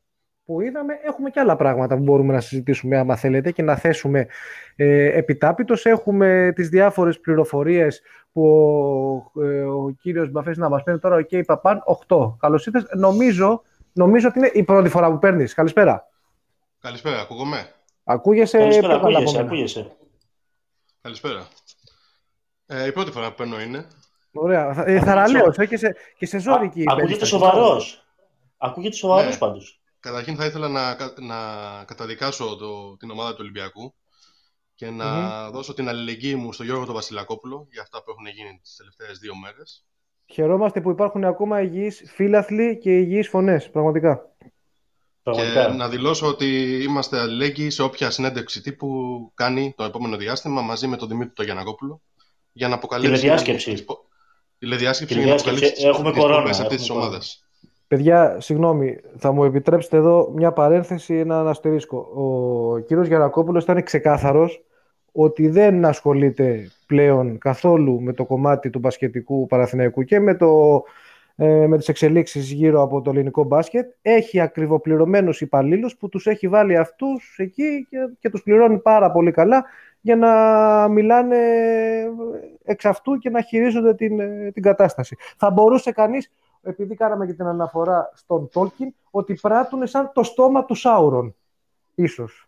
που 0.45 0.61
είδαμε, 0.61 0.93
έχουμε 1.03 1.29
και 1.29 1.39
άλλα 1.39 1.55
πράγματα 1.55 1.95
που 1.95 2.03
μπορούμε 2.03 2.33
να 2.33 2.39
συζητήσουμε 2.39 2.97
άμα 2.97 3.15
θέλετε 3.15 3.51
και 3.51 3.63
να 3.63 3.75
θέσουμε 3.75 4.27
ε, 4.75 5.17
επιτάπητος. 5.17 5.85
Έχουμε 5.85 6.51
τις 6.55 6.69
διάφορες 6.69 7.19
πληροφορίες 7.19 8.01
που 8.31 8.43
ο, 9.33 9.41
ε, 9.41 9.63
ο 9.63 9.95
κύριος 10.01 10.31
Μπαφές 10.31 10.57
να 10.57 10.69
μας 10.69 10.83
παίρνει 10.83 10.99
τώρα, 10.99 11.15
ο 11.15 11.19
okay, 11.19 11.45
Παπάν, 11.45 11.83
8. 12.07 12.35
Καλώς 12.39 12.65
ήρθες. 12.65 12.85
Νομίζω, 12.93 13.61
νομίζω 13.93 14.27
ότι 14.27 14.39
είναι 14.39 14.51
η 14.53 14.63
πρώτη 14.63 14.89
φορά 14.89 15.11
που 15.11 15.19
παίρνεις. 15.19 15.53
Καλησπέρα. 15.53 16.07
Καλησπέρα, 16.79 17.19
ακούγομαι; 17.19 17.71
Ακούγεσαι. 18.03 18.57
Καλησπέρα, 18.57 18.93
ακούγεσαι, 18.95 19.39
ακούγεσαι. 19.39 19.91
Καλησπέρα. 21.01 21.47
Ε, 22.65 22.87
η 22.87 22.91
πρώτη 22.91 23.11
φορά 23.11 23.29
που 23.29 23.35
παίρνω 23.35 23.61
είναι. 23.61 23.87
Ωραία. 24.33 24.83
Ε, 24.85 24.99
θαραλέος, 24.99 25.57
ε, 25.57 25.65
και 25.65 25.77
σε, 25.77 25.95
και 26.17 26.25
σε 26.25 26.39
ζώρικη. 26.39 26.83
Ακούγεται 26.87 27.25
σοβαρός. 27.25 28.05
Ακούγεται 28.57 28.95
σοβαρός 28.95 29.33
ναι. 29.33 29.37
πάντως. 29.37 29.79
Καταρχήν 30.05 30.35
θα 30.35 30.45
ήθελα 30.45 30.67
να, 30.67 30.97
να 31.19 31.37
καταδικάσω 31.83 32.55
το, 32.55 32.97
την 32.97 33.11
ομάδα 33.11 33.31
του 33.31 33.37
Ολυμπιακού 33.41 33.95
και 34.75 34.89
να 34.89 35.05
mm-hmm. 35.07 35.51
δώσω 35.51 35.73
την 35.73 35.89
αλληλεγγύη 35.89 36.35
μου 36.37 36.53
στον 36.53 36.65
Γιώργο 36.65 36.85
τον 36.85 36.93
Βασιλακόπουλο 36.93 37.67
για 37.71 37.81
αυτά 37.81 38.03
που 38.03 38.11
έχουν 38.11 38.25
γίνει 38.25 38.59
τις 38.61 38.75
τελευταίες 38.75 39.19
δύο 39.19 39.35
μέρες. 39.35 39.85
Χαιρόμαστε 40.25 40.81
που 40.81 40.89
υπάρχουν 40.89 41.23
ακόμα 41.23 41.61
υγιείς 41.61 42.03
φίλαθλοι 42.07 42.77
και 42.77 42.97
υγιείς 42.97 43.29
φωνές, 43.29 43.69
πραγματικά. 43.69 44.35
Και 45.21 45.67
να 45.75 45.89
δηλώσω 45.89 46.27
ότι 46.27 46.79
είμαστε 46.83 47.19
αλληλέγγυοι 47.19 47.69
σε 47.69 47.81
όποια 47.81 48.09
συνέντευξη 48.09 48.61
τύπου 48.61 48.87
κάνει 49.33 49.73
το 49.77 49.83
επόμενο 49.83 50.17
διάστημα 50.17 50.61
μαζί 50.61 50.87
με 50.87 50.97
τον 50.97 51.07
Δημήτρη 51.07 51.33
τον 51.33 51.45
Γιανακόπουλο 51.45 52.01
για 52.51 52.67
να 52.67 52.75
αποκαλύψει. 52.75 53.11
Τηλεδιάσκεψη. 53.11 53.85
Τηλεδιάσκεψη 54.57 55.17
για 55.17 55.25
να 55.25 55.33
αποκαλύψει 55.33 55.73
έχουμε 55.87 56.11
κορώνα, 56.11 56.49
αυτής 56.49 56.77
της 56.77 56.89
ομάδας. 56.89 57.44
Παιδιά, 57.87 58.37
συγγνώμη, 58.39 58.97
θα 59.17 59.31
μου 59.31 59.43
επιτρέψετε 59.43 59.97
εδώ 59.97 60.31
μια 60.35 60.51
παρένθεση, 60.51 61.13
ένα 61.13 61.49
αστερίσκο. 61.49 61.97
Ο 61.97 62.79
κύριος 62.79 63.07
Γιανακόπουλος 63.07 63.63
ήταν 63.63 63.83
ξεκάθαρος 63.83 64.63
ότι 65.11 65.47
δεν 65.47 65.85
ασχολείται 65.85 66.71
πλέον 66.87 67.37
καθόλου 67.37 68.01
με 68.01 68.13
το 68.13 68.25
κομμάτι 68.25 68.69
του 68.69 68.79
μπασκετικού 68.79 69.47
Παραθυναϊκού 69.47 70.03
και 70.03 70.19
με 70.19 70.35
το 70.35 70.83
ε, 71.37 71.67
με 71.67 71.77
τις 71.77 71.87
εξελίξεις 71.87 72.51
γύρω 72.51 72.81
από 72.81 73.01
το 73.01 73.09
ελληνικό 73.09 73.43
μπάσκετ. 73.43 73.91
Έχει 74.01 74.39
ακριβοπληρωμένους 74.39 75.41
υπαλλήλους 75.41 75.95
που 75.97 76.09
τους 76.09 76.27
έχει 76.27 76.47
βάλει 76.47 76.77
αυτούς 76.77 77.35
εκεί 77.37 77.87
και, 77.89 77.97
και 78.19 78.29
τους 78.29 78.43
πληρώνει 78.43 78.77
πάρα 78.77 79.11
πολύ 79.11 79.31
καλά 79.31 79.65
για 80.01 80.15
να 80.15 80.31
μιλάνε 80.87 81.37
εξ 82.63 82.85
αυτού 82.85 83.17
και 83.17 83.29
να 83.29 83.41
χειρίζονται 83.41 83.93
την, 83.93 84.17
την 84.53 84.63
κατάσταση. 84.63 85.15
Θα 85.37 85.51
μπορούσε 85.51 85.91
κανείς, 85.91 86.31
επειδή 86.65 86.95
κάναμε 86.95 87.25
και 87.25 87.33
την 87.33 87.45
αναφορά 87.45 88.11
στον 88.15 88.49
Τόλκιν, 88.49 88.93
ότι 89.09 89.33
πράττουν 89.33 89.87
σαν 89.87 90.11
το 90.13 90.23
στόμα 90.23 90.65
του 90.65 90.75
Σάουρον, 90.75 91.35
ίσως. 91.95 92.47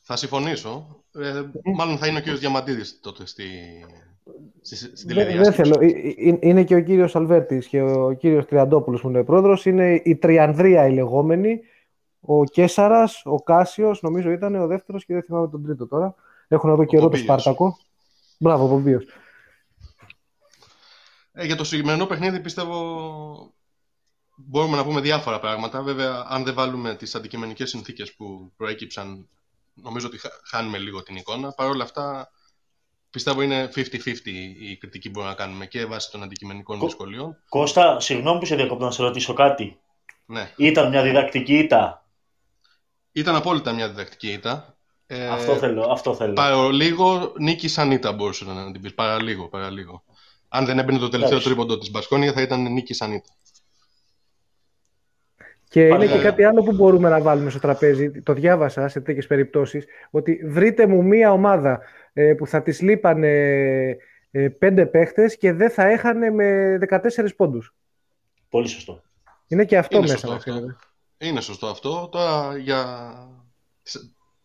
Θα 0.00 0.16
συμφωνήσω. 0.16 1.02
Ε, 1.14 1.42
μάλλον 1.76 1.98
θα 1.98 2.06
είναι 2.06 2.18
ο 2.18 2.22
κ. 2.22 2.38
Διαμαντίδης 2.38 3.00
τότε 3.00 3.26
στη, 3.26 3.44
δεν 5.06 5.52
θέλω. 5.52 5.78
Είναι 6.40 6.64
και 6.64 6.74
ο 6.74 6.80
κύριος 6.80 7.16
Αλβέρτης 7.16 7.66
και 7.66 7.82
ο 7.82 8.12
κύριος 8.12 8.46
Τριαντόπουλος 8.46 9.00
που 9.00 9.08
είναι 9.08 9.24
πρόεδρος. 9.24 9.66
Είναι 9.66 10.00
η 10.04 10.16
Τριανδρία 10.16 10.86
η 10.86 10.92
λεγόμενη. 10.92 11.60
Ο 12.20 12.44
Κέσαρας, 12.44 13.22
ο 13.24 13.42
Κάσιος, 13.42 14.02
νομίζω 14.02 14.30
ήταν 14.30 14.54
ο 14.54 14.66
δεύτερος 14.66 15.04
και 15.04 15.12
δεν 15.12 15.22
θυμάμαι 15.22 15.48
τον 15.48 15.64
τρίτο 15.64 15.86
τώρα. 15.86 16.14
Έχω 16.48 16.68
να 16.68 16.74
δω 16.74 16.84
καιρό 16.84 17.08
το 17.08 17.16
Σπάρτακο. 17.16 17.76
Μπράβο, 18.38 18.68
Πομπίος. 18.68 19.04
Ε, 21.40 21.46
για 21.46 21.56
το 21.56 21.64
συγκεκριμένο 21.64 22.06
παιχνίδι 22.06 22.40
πιστεύω 22.40 23.54
μπορούμε 24.36 24.76
να 24.76 24.84
πούμε 24.84 25.00
διάφορα 25.00 25.40
πράγματα. 25.40 25.82
Βέβαια, 25.82 26.24
αν 26.28 26.44
δεν 26.44 26.54
βάλουμε 26.54 26.94
τις 26.94 27.14
αντικειμενικές 27.14 27.70
συνθήκες 27.70 28.14
που 28.14 28.52
προέκυψαν, 28.56 29.28
νομίζω 29.74 30.06
ότι 30.06 30.20
χάνουμε 30.44 30.78
λίγο 30.78 31.02
την 31.02 31.16
εικόνα. 31.16 31.52
Παρ' 31.52 31.68
όλα 31.68 31.84
αυτά, 31.84 32.30
Πιστεύω 33.10 33.42
είναι 33.42 33.70
50-50 33.74 33.80
η 34.60 34.76
κριτική 34.76 35.10
που 35.10 35.10
μπορούμε 35.10 35.32
να 35.32 35.38
κάνουμε 35.38 35.66
και 35.66 35.86
βάσει 35.86 36.10
των 36.10 36.22
αντικειμενικών 36.22 36.78
Κω... 36.78 36.86
δυσκολιών. 36.86 37.36
Κώστα, 37.48 38.00
συγγνώμη 38.00 38.38
που 38.38 38.46
σε 38.46 38.56
διακόπτω 38.56 38.84
να 38.84 38.90
σε 38.90 39.02
ρωτήσω 39.02 39.32
κάτι. 39.32 39.80
Ναι. 40.26 40.52
Ήταν 40.56 40.88
μια 40.88 41.02
διδακτική 41.02 41.58
ήττα; 41.58 42.06
Ήταν 43.12 43.34
απόλυτα 43.34 43.72
μια 43.72 43.88
διδακτική 43.88 44.32
ήττα. 44.32 44.76
Ε, 45.06 45.28
αυτό 45.28 45.56
θέλω, 45.56 45.82
αυτό 45.90 46.14
θέλω. 46.14 46.32
Παρολίγο 46.32 47.32
νίκη 47.38 47.68
σαν 47.68 47.90
ήττα 47.90 48.12
μπορούσε 48.12 48.44
να 48.44 48.72
την 48.72 48.80
πεις. 48.80 48.94
Παραλίγο, 48.94 49.48
παραλίγο. 49.48 50.04
Αν 50.52 50.64
δεν 50.64 50.78
έμπαινε 50.78 50.98
το 50.98 51.08
τελευταίο 51.08 51.40
τρίποντο 51.40 51.78
της 51.78 51.90
Μπασκόνια 51.90 52.32
θα 52.32 52.42
ήταν 52.42 52.72
νίκη 52.72 52.94
σαν 52.94 53.12
ήττα. 53.12 53.32
Και 55.68 55.86
είναι 55.86 56.06
και 56.06 56.18
κάτι 56.18 56.44
άλλο 56.44 56.62
που 56.62 56.72
μπορούμε 56.72 57.08
να 57.08 57.20
βάλουμε 57.20 57.50
στο 57.50 57.58
τραπέζι. 57.58 58.22
Το 58.22 58.32
διάβασα 58.32 58.88
σε 58.88 59.00
τέτοιες 59.00 59.26
περιπτώσεις. 59.26 59.84
Ότι 60.10 60.40
βρείτε 60.46 60.86
μου 60.86 61.02
μία 61.04 61.32
ομάδα 61.32 61.80
ε, 62.12 62.34
που 62.34 62.46
θα 62.46 62.62
τη 62.62 62.84
λείπανε 62.84 63.28
ε, 64.30 64.48
πέντε 64.48 64.86
παίχτες 64.86 65.36
και 65.36 65.52
δεν 65.52 65.70
θα 65.70 65.88
έχανε 65.88 66.30
με 66.30 66.78
14 66.90 67.26
πόντους. 67.36 67.74
Πολύ 68.48 68.68
σωστό. 68.68 69.02
Είναι 69.46 69.64
και 69.64 69.78
αυτό 69.78 69.96
είναι 69.96 70.06
μέσα. 70.06 70.18
Σωστό 70.18 70.34
αυτό. 70.34 70.76
Είναι 71.18 71.40
σωστό 71.40 71.66
αυτό. 71.66 72.08
Τώρα 72.12 72.56
για 72.56 73.12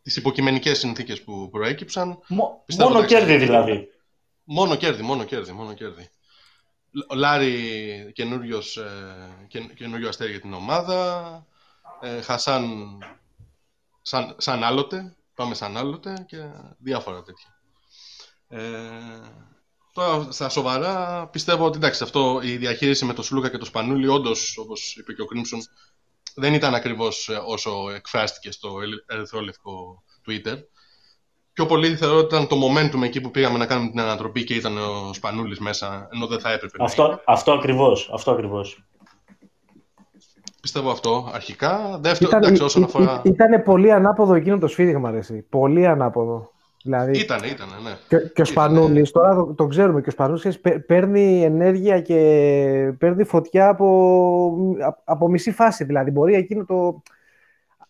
τις 0.01 0.17
υποκειμενικές 0.17 0.79
συνθήκες 0.79 1.21
που 1.21 1.49
προέκυψαν. 1.49 2.19
μόνο 2.77 3.05
κέρδη 3.05 3.37
δηλαδή. 3.37 3.89
Μόνο 4.45 4.75
κέρδη, 4.75 5.01
μόνο 5.01 5.23
κέρδη, 5.23 5.51
μόνο 5.51 5.73
κέρδη. 5.73 6.09
Ο 7.07 7.15
Λάρη 7.15 8.11
καινούριος, 8.13 8.77
ε, 8.77 9.47
καινούριο 9.75 10.09
αστέρι 10.09 10.31
για 10.31 10.41
την 10.41 10.53
ομάδα. 10.53 11.47
Ε, 12.01 12.21
Χασάν 12.21 12.97
σαν, 14.01 14.35
σαν 14.37 14.63
άλλοτε, 14.63 15.15
πάμε 15.33 15.55
σαν 15.55 15.77
άλλοτε 15.77 16.25
και 16.27 16.37
διάφορα 16.77 17.23
τέτοια. 17.23 17.59
Ε, 18.47 18.61
τώρα 19.93 20.31
στα 20.31 20.49
σοβαρά 20.49 21.27
πιστεύω 21.27 21.65
ότι 21.65 21.77
εντάξει, 21.77 22.03
αυτό 22.03 22.39
η 22.43 22.57
διαχείριση 22.57 23.05
με 23.05 23.13
το 23.13 23.23
Σλούκα 23.23 23.49
και 23.49 23.57
το 23.57 23.65
Σπανούλι 23.65 24.07
όντως, 24.07 24.57
όπως 24.57 24.95
είπε 24.95 25.13
και 25.13 25.21
ο 25.21 25.25
Κρίμψον, 25.25 25.59
δεν 26.35 26.53
ήταν 26.53 26.75
ακριβώς 26.75 27.29
ε, 27.29 27.41
όσο 27.45 27.89
εκφράστηκε 27.89 28.51
στο 28.51 28.79
ερυθρόλευκο 29.05 30.03
Twitter. 30.27 30.57
Πιο 31.55 31.65
πολύ 31.65 31.95
θεωρώ 31.95 32.17
ότι 32.17 32.35
ήταν 32.35 32.47
το 32.47 32.55
momentum 32.55 33.03
εκεί 33.03 33.21
που 33.21 33.31
πήγαμε 33.31 33.57
να 33.57 33.65
κάνουμε 33.65 33.89
την 33.89 33.99
ανατροπή 33.99 34.43
και 34.43 34.53
ήταν 34.53 34.77
ο 34.77 35.13
Σπανούλης 35.13 35.59
μέσα, 35.59 36.09
ενώ 36.13 36.27
δεν 36.27 36.39
θα 36.39 36.51
έπρεπε. 36.51 36.77
Αυτό, 36.79 37.21
αυτό 37.25 37.51
ακριβώς, 37.51 38.09
αυτό 38.13 38.31
ακριβώς. 38.31 38.83
Πιστεύω 40.61 40.91
αυτό 40.91 41.29
αρχικά. 41.33 41.99
Δεύτερο, 42.01 42.29
ήταν, 42.29 42.43
εντάξει, 42.43 42.63
όσον 42.63 42.83
αφορά... 42.83 43.21
Ήταν 43.23 43.63
πολύ 43.63 43.91
ανάποδο 43.91 44.33
εκείνο 44.33 44.57
το 44.57 44.67
σφύριγμα, 44.67 45.09
αρέσει. 45.09 45.45
Πολύ 45.49 45.87
ανάποδο. 45.87 46.51
Δηλαδή, 46.83 47.19
ήτανε, 47.19 47.47
ήτανε, 47.47 47.71
ναι. 47.83 47.91
Και, 48.07 48.29
και 48.33 48.41
ο 48.41 48.45
Σπανούλης, 48.45 49.11
τώρα 49.11 49.35
το, 49.35 49.53
το, 49.53 49.67
ξέρουμε, 49.67 50.01
και 50.01 50.09
ο 50.09 50.11
Σπανούλης 50.11 50.59
παίρνει 50.87 51.43
ενέργεια 51.43 52.01
και 52.01 52.15
παίρνει 52.97 53.23
φωτιά 53.23 53.69
από, 53.69 54.77
από 55.03 55.27
μισή 55.27 55.51
φάση. 55.51 55.83
Δηλαδή, 55.83 56.11
μπορεί 56.11 56.33
εκείνο 56.33 56.65
το... 56.65 57.01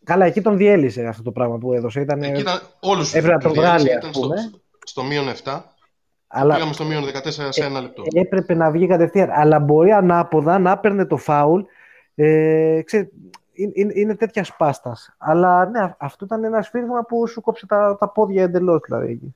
Καλά, 0.05 0.25
εκεί 0.25 0.41
τον 0.41 0.57
διέλυσε 0.57 1.05
αυτό 1.05 1.23
το 1.23 1.31
πράγμα 1.31 1.57
που 1.57 1.73
έδωσε. 1.73 2.01
Ήταν, 2.01 2.23
εκεί 2.23 2.41
ήταν 2.41 2.61
όλους 2.79 3.13
έπρεπε 3.13 3.33
να 3.33 3.39
τον 3.39 3.53
βγάλει, 3.53 3.93
ας 3.93 4.09
πούμε. 4.11 4.37
Στο, 4.37 4.59
στο 4.83 5.03
μείον 5.03 5.25
7. 5.43 5.61
Αλλά 6.27 6.53
πήγαμε 6.53 6.73
στο 6.73 6.83
μείον 6.83 7.03
14 7.03 7.29
σε 7.49 7.63
ένα 7.63 7.81
λεπτό. 7.81 8.03
Έπρεπε 8.13 8.53
να 8.53 8.71
βγει 8.71 8.87
κατευθείαν. 8.87 9.29
Αλλά 9.31 9.59
μπορεί 9.59 9.91
ανάποδα 9.91 10.59
να 10.59 10.71
έπαιρνε 10.71 11.05
το 11.05 11.17
φάουλ. 11.17 11.61
Ε, 12.15 12.81
ξέρε, 12.85 13.07
είναι, 13.53 13.93
είναι 13.95 14.15
τέτοια 14.15 14.43
σπάστας. 14.43 15.15
Αλλά 15.17 15.65
ναι, 15.65 15.95
αυτό 15.97 16.25
ήταν 16.25 16.43
ένα 16.43 16.61
σφύριγμα 16.61 17.01
που 17.01 17.27
σου 17.27 17.41
κόψε 17.41 17.65
τα, 17.65 17.97
τα 17.99 18.09
πόδια 18.09 18.43
εντελώς. 18.43 18.81
Δηλαδή. 18.85 19.35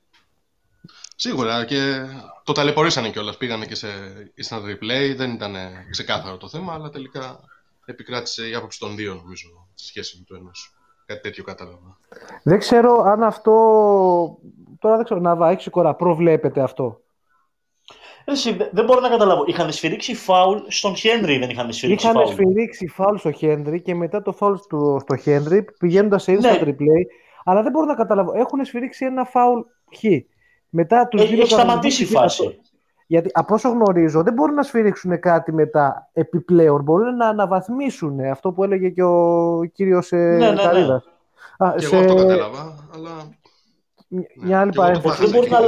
Σίγουρα 1.16 1.66
και 1.66 2.06
το 2.44 2.52
ταλαιπωρήσανε 2.52 3.10
κιόλας. 3.10 3.38
Πήγανε 3.38 3.66
και 3.66 3.76
σε 3.76 3.88
instant 4.42 4.64
replay. 4.64 5.16
Δεν 5.16 5.32
ήταν 5.32 5.56
ξεκάθαρο 5.90 6.38
το 6.38 6.50
θέμα, 6.50 6.74
αλλά 6.74 6.90
τελικά 6.90 7.40
επικράτησε 7.90 8.48
η 8.48 8.56
άποψη 8.56 8.80
των 8.80 8.96
δύο, 8.96 9.14
νομίζω, 9.14 9.68
στη 9.74 9.88
σχέση 9.88 10.18
με 10.18 10.24
το 10.28 10.36
ένας. 10.36 10.74
Κάτι 11.06 11.22
τέτοιο 11.22 11.44
κατάλαβα. 11.44 11.98
Δεν 12.44 12.60
ξέρω 12.60 13.02
αν 13.02 13.24
αυτό. 13.24 13.52
Τώρα 14.80 14.96
δεν 14.96 15.06
ξέρω, 15.06 15.20
να 15.20 15.50
έχεις 15.50 15.70
κόρα, 15.70 15.96
προβλέπετε 15.96 16.62
αυτό; 16.62 17.02
Εσύ, 18.26 18.58
δεν 18.72 18.86
μπορώ 18.86 19.00
να 19.00 19.10
καταλάβω. 19.10 19.44
Είχαν 19.48 19.72
σφυρίξει 19.72 20.16
φάουλ 20.16 20.58
στον 20.68 20.96
Χένρι, 20.96 21.38
δεν 21.38 21.50
είχαν 21.50 21.74
σφυρίξει 21.74 22.06
είχαν 22.06 22.16
φάουλ; 22.16 22.32
Είχαν 22.32 22.46
σφυρίξει 22.46 22.88
φάουλ 22.88 23.16
στο 23.16 23.32
Χένρι 23.32 23.82
και 23.82 23.96
μετά 23.96 24.22
το 24.22 24.32
φάουλ 24.32 24.56
στο, 24.56 24.98
στο 25.02 25.16
Χένρι 25.16 25.66
πηγαίνοντας 25.80 26.24
σε 26.24 26.34
instant 26.34 26.42
ναι. 26.42 26.60
replay. 26.64 27.04
Αλλά 27.44 27.62
δεν 27.62 27.72
μπορώ 27.72 27.86
να 27.86 27.96
καταλάβω. 27.96 28.32
Έχουν 28.36 28.66
σφυρίξει 28.66 29.06
ένα 29.06 29.26
φάουλ 29.26 29.60
χ. 29.98 30.04
Μετά 30.70 31.08
τους 31.08 31.22
έχει, 31.22 31.34
έχει 31.34 31.52
σταματήσει 31.52 32.04
η 32.04 32.06
φάση. 32.06 32.60
Γιατί 33.12 33.30
από 33.34 33.54
όσο 33.54 33.70
γνωρίζω 33.70 34.24
δεν 34.24 34.34
μπορούν 34.34 34.56
να 34.56 34.64
σφυρίξουν 34.64 35.20
κάτι 35.20 35.54
μετά 35.54 36.10
επιπλέον. 36.14 36.84
Μπορούν 36.84 37.16
να 37.16 37.28
αναβαθμίσουν 37.28 38.20
αυτό 38.20 38.52
που 38.52 38.64
έλεγε 38.64 38.90
και 38.90 39.04
ο 39.04 39.62
κύριος 39.74 40.12
ε, 40.12 40.18
ναι, 40.18 40.52
ναι, 40.52 40.54
ναι. 40.54 41.00
και 41.78 41.86
εγώ 41.86 41.98
αυτό 41.98 42.16
κατάλαβα, 42.16 42.76
αλλά... 42.94 43.10
Μια 44.42 44.60
άλλη 44.60 44.72
παρένθεση. 44.76 45.22
Δεν 45.26 45.30
μπορεί 45.30 45.50
να, 45.50 45.60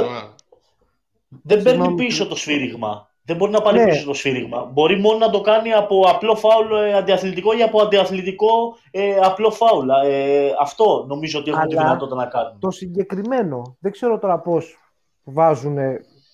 δεν 1.42 1.62
παίρνει 1.62 1.94
πίσω 1.94 2.26
το 2.26 2.36
σφύριγμα. 2.36 3.10
Δεν 3.24 3.36
μπορεί 3.36 3.50
να 3.50 3.60
πάρει 3.62 3.78
ναι. 3.78 3.88
πίσω 3.88 4.06
το 4.06 4.14
σφύριγμα. 4.14 4.70
Μπορεί 4.72 5.00
μόνο 5.00 5.18
να 5.18 5.30
το 5.30 5.40
κάνει 5.40 5.72
από 5.72 6.00
απλό 6.08 6.34
φάουλ 6.34 6.72
ε, 6.72 6.94
αντιαθλητικό 6.94 7.52
ή 7.58 7.62
από 7.62 7.82
αντιαθλητικό 7.82 8.76
ε, 8.90 9.16
απλό 9.16 9.50
φάουλ. 9.50 9.88
Ε, 10.04 10.50
αυτό 10.60 11.04
νομίζω 11.08 11.38
ότι 11.38 11.50
έχουν 11.50 11.68
τη 11.68 11.76
δυνατότητα 11.76 12.16
να 12.16 12.26
κάνουν. 12.26 12.58
Το 12.58 12.70
συγκεκριμένο. 12.70 13.76
Δεν 13.80 13.92
ξέρω 13.92 14.18
τώρα 14.18 14.38
πώς 14.38 14.78
βάζουν. 15.24 15.78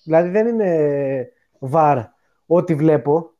Δηλαδή 0.09 0.29
δεν 0.29 0.47
είναι 0.47 1.31
βαρ 1.59 1.97
ό,τι 2.45 2.75
βλέπω. 2.75 3.33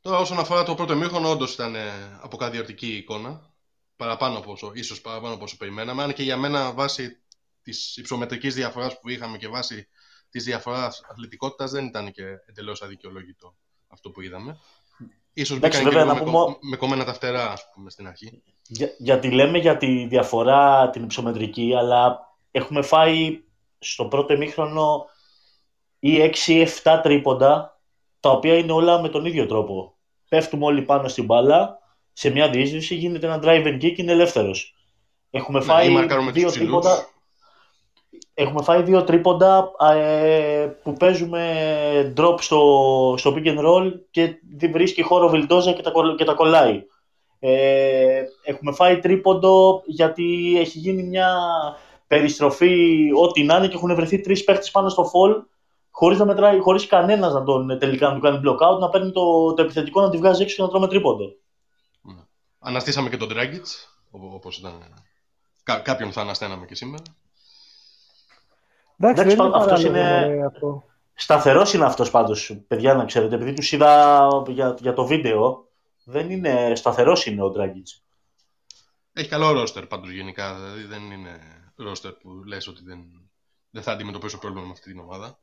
Τώρα 0.00 0.18
όσον 0.18 0.38
αφορά 0.38 0.62
το 0.62 0.74
πρώτο 0.74 0.96
μήχρονο, 0.96 1.30
όντως 1.30 1.54
ήταν 1.54 1.74
αποκαδιωτική 2.20 2.96
εικόνα. 2.96 3.52
Παραπάνω 3.96 4.38
από 4.38 4.52
όσο, 4.52 4.70
ίσως 4.74 5.00
παραπάνω 5.00 5.34
από 5.34 5.44
όσο 5.44 5.56
περιμέναμε. 5.56 6.02
Αν 6.02 6.12
και 6.12 6.22
για 6.22 6.36
μένα 6.36 6.72
βάσει 6.72 7.22
της 7.62 7.96
υψομετρικής 7.96 8.54
διαφοράς 8.54 9.00
που 9.00 9.08
είχαμε 9.08 9.36
και 9.36 9.48
βάσει 9.48 9.88
της 10.30 10.44
διαφοράς 10.44 11.02
αθλητικότητας 11.10 11.70
δεν 11.70 11.84
ήταν 11.84 12.12
και 12.12 12.24
εντελώς 12.46 12.82
αδικαιολόγητο 12.82 13.56
αυτό 13.88 14.10
που 14.10 14.20
είδαμε. 14.20 14.58
Ίσως 15.32 15.58
μπήκαν 15.58 15.88
και 15.88 16.04
με, 16.04 16.18
πούμε... 16.18 16.56
με 16.60 16.76
κομμένα 16.76 17.04
τα 17.04 17.12
φτερά, 17.12 17.50
ας 17.50 17.70
πούμε, 17.74 17.90
στην 17.90 18.06
αρχή. 18.06 18.42
Για, 18.66 18.94
γιατί 18.98 19.30
λέμε 19.30 19.58
για 19.58 19.76
τη 19.76 20.06
διαφορά 20.06 20.90
την 20.90 21.02
υψομετρική, 21.02 21.74
αλλά 21.78 22.28
έχουμε 22.50 22.82
φάει 22.82 23.42
στο 23.80 24.04
πρώτο 24.04 24.32
ημίχρονο 24.32 25.06
ή 25.98 26.30
6-7 26.82 27.00
τρίποντα, 27.02 27.80
τα 28.20 28.30
οποία 28.30 28.54
είναι 28.54 28.72
όλα 28.72 29.00
με 29.00 29.08
τον 29.08 29.24
ίδιο 29.24 29.46
τρόπο. 29.46 29.94
Πέφτουμε 30.28 30.64
όλοι 30.64 30.82
πάνω 30.82 31.08
στην 31.08 31.24
μπάλα, 31.24 31.78
σε 32.12 32.30
μια 32.30 32.50
διείσδυση 32.50 32.94
γίνεται 32.94 33.26
ένα 33.26 33.40
drive 33.42 33.66
and 33.66 33.74
kick 33.74 33.92
και 33.92 34.02
είναι 34.02 34.12
ελεύθερος. 34.12 34.74
Έχουμε 35.30 35.58
ναι, 35.58 35.64
φάει 35.64 36.06
δύο 36.32 36.50
τρίποντα. 36.50 37.08
Έχουμε 38.34 38.62
φάει 38.62 38.82
δύο 38.82 39.04
τρίποντα 39.04 39.70
ε, 39.94 40.66
που 40.82 40.92
παίζουμε 40.92 42.14
drop 42.16 42.36
στο, 42.40 43.14
στο 43.18 43.34
pick 43.36 43.46
and 43.46 43.66
roll 43.66 43.92
και 44.10 44.40
βρίσκει 44.72 45.02
χώρο 45.02 45.28
Βιλντόζα 45.28 45.72
και 45.72 45.82
τα, 45.82 45.92
και 46.16 46.24
τα 46.24 46.34
κολλάει. 46.34 46.82
Ε, 47.38 48.22
έχουμε 48.42 48.72
φάει 48.72 48.98
τρίποντο 48.98 49.82
γιατί 49.86 50.56
έχει 50.58 50.78
γίνει 50.78 51.02
μια 51.02 51.36
περιστροφή 52.10 53.08
ό,τι 53.20 53.42
να 53.42 53.56
είναι 53.56 53.68
και 53.68 53.76
έχουν 53.76 53.94
βρεθεί 53.94 54.20
τρεις 54.20 54.44
παίχτε 54.44 54.68
πάνω 54.72 54.88
στο 54.88 55.10
fall 55.14 55.42
χωρίς 55.90 56.18
να 56.18 56.24
μετράει, 56.24 56.58
χωρίς 56.58 56.86
κανένας 56.86 57.32
να 57.32 57.42
τον 57.42 57.78
τελικά 57.78 58.08
να 58.08 58.14
του 58.14 58.20
κάνει 58.20 58.40
block 58.44 58.68
out, 58.68 58.78
να 58.78 58.88
παίρνει 58.88 59.12
το, 59.12 59.54
το 59.54 59.62
επιθετικό 59.62 60.00
να 60.00 60.10
τη 60.10 60.16
βγάζει 60.16 60.42
έξω 60.42 60.56
και 60.56 60.62
να 60.62 60.68
τρώμε 60.68 60.88
τρίποντο. 60.88 61.24
Ναι. 62.00 62.20
Αναστήσαμε 62.58 63.08
και 63.08 63.16
τον 63.16 63.28
Dragic, 63.32 63.62
όπως 64.10 64.58
ήταν. 64.58 64.72
Κά, 65.62 65.80
κάποιον 65.80 66.12
θα 66.12 66.20
αναστέναμε 66.20 66.66
και 66.66 66.74
σήμερα. 66.74 67.02
Εντάξει, 68.98 69.22
Εντάξει 69.22 69.46
είναι 69.46 69.56
αυτός 69.56 69.84
είναι... 69.84 70.42
Αυτό. 70.46 70.84
Σταθερός 71.14 71.72
είναι 71.72 71.84
αυτός 71.84 72.10
πάντως, 72.10 72.60
παιδιά, 72.68 72.94
να 72.94 73.04
ξέρετε, 73.04 73.34
επειδή 73.34 73.52
τους 73.52 73.72
είδα 73.72 74.28
για, 74.48 74.76
για 74.80 74.92
το 74.92 75.06
βίντεο, 75.06 75.68
δεν 76.04 76.30
είναι 76.30 76.72
σταθερός 76.74 77.26
είναι 77.26 77.42
ο 77.42 77.50
Ντράγκιτς. 77.50 78.02
Έχει 79.12 79.28
καλό 79.28 79.52
ρόστερ 79.52 79.86
πάντως 79.86 80.10
γενικά, 80.10 80.54
δηλαδή 80.54 80.82
δεν 80.82 81.10
είναι 81.10 81.59
ρόστερ 81.82 82.12
που 82.12 82.44
λες 82.44 82.68
ότι 82.68 82.82
δεν, 82.84 83.30
δεν 83.70 83.82
θα 83.82 83.92
αντιμετωπίσω 83.92 84.38
πρόβλημα 84.38 84.66
με 84.66 84.72
αυτή 84.72 84.90
την 84.90 85.00
ομάδα. 85.00 85.38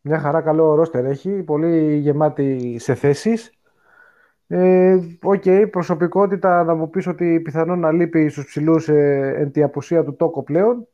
Μια 0.00 0.20
χαρά 0.20 0.42
καλό 0.42 0.74
ρόστερ 0.74 1.04
έχει, 1.04 1.42
πολύ 1.42 1.96
γεμάτη 1.96 2.78
σε 2.78 2.94
θέσεις. 2.94 3.52
Ε, 4.46 4.98
Ok, 5.22 5.42
okay, 5.44 5.68
προσωπικότητα 5.70 6.64
να 6.64 6.74
μου 6.74 6.90
πεις 6.90 7.06
ότι 7.06 7.40
πιθανόν 7.40 7.80
να 7.80 7.92
λείπει 7.92 8.28
στους 8.28 8.44
ψηλούς 8.44 8.88
ε, 8.88 9.34
εν 9.36 9.52
τη 9.52 9.62
απουσία 9.62 10.04
του 10.04 10.16
Τόκο 10.16 10.42
πλέον. 10.42 10.88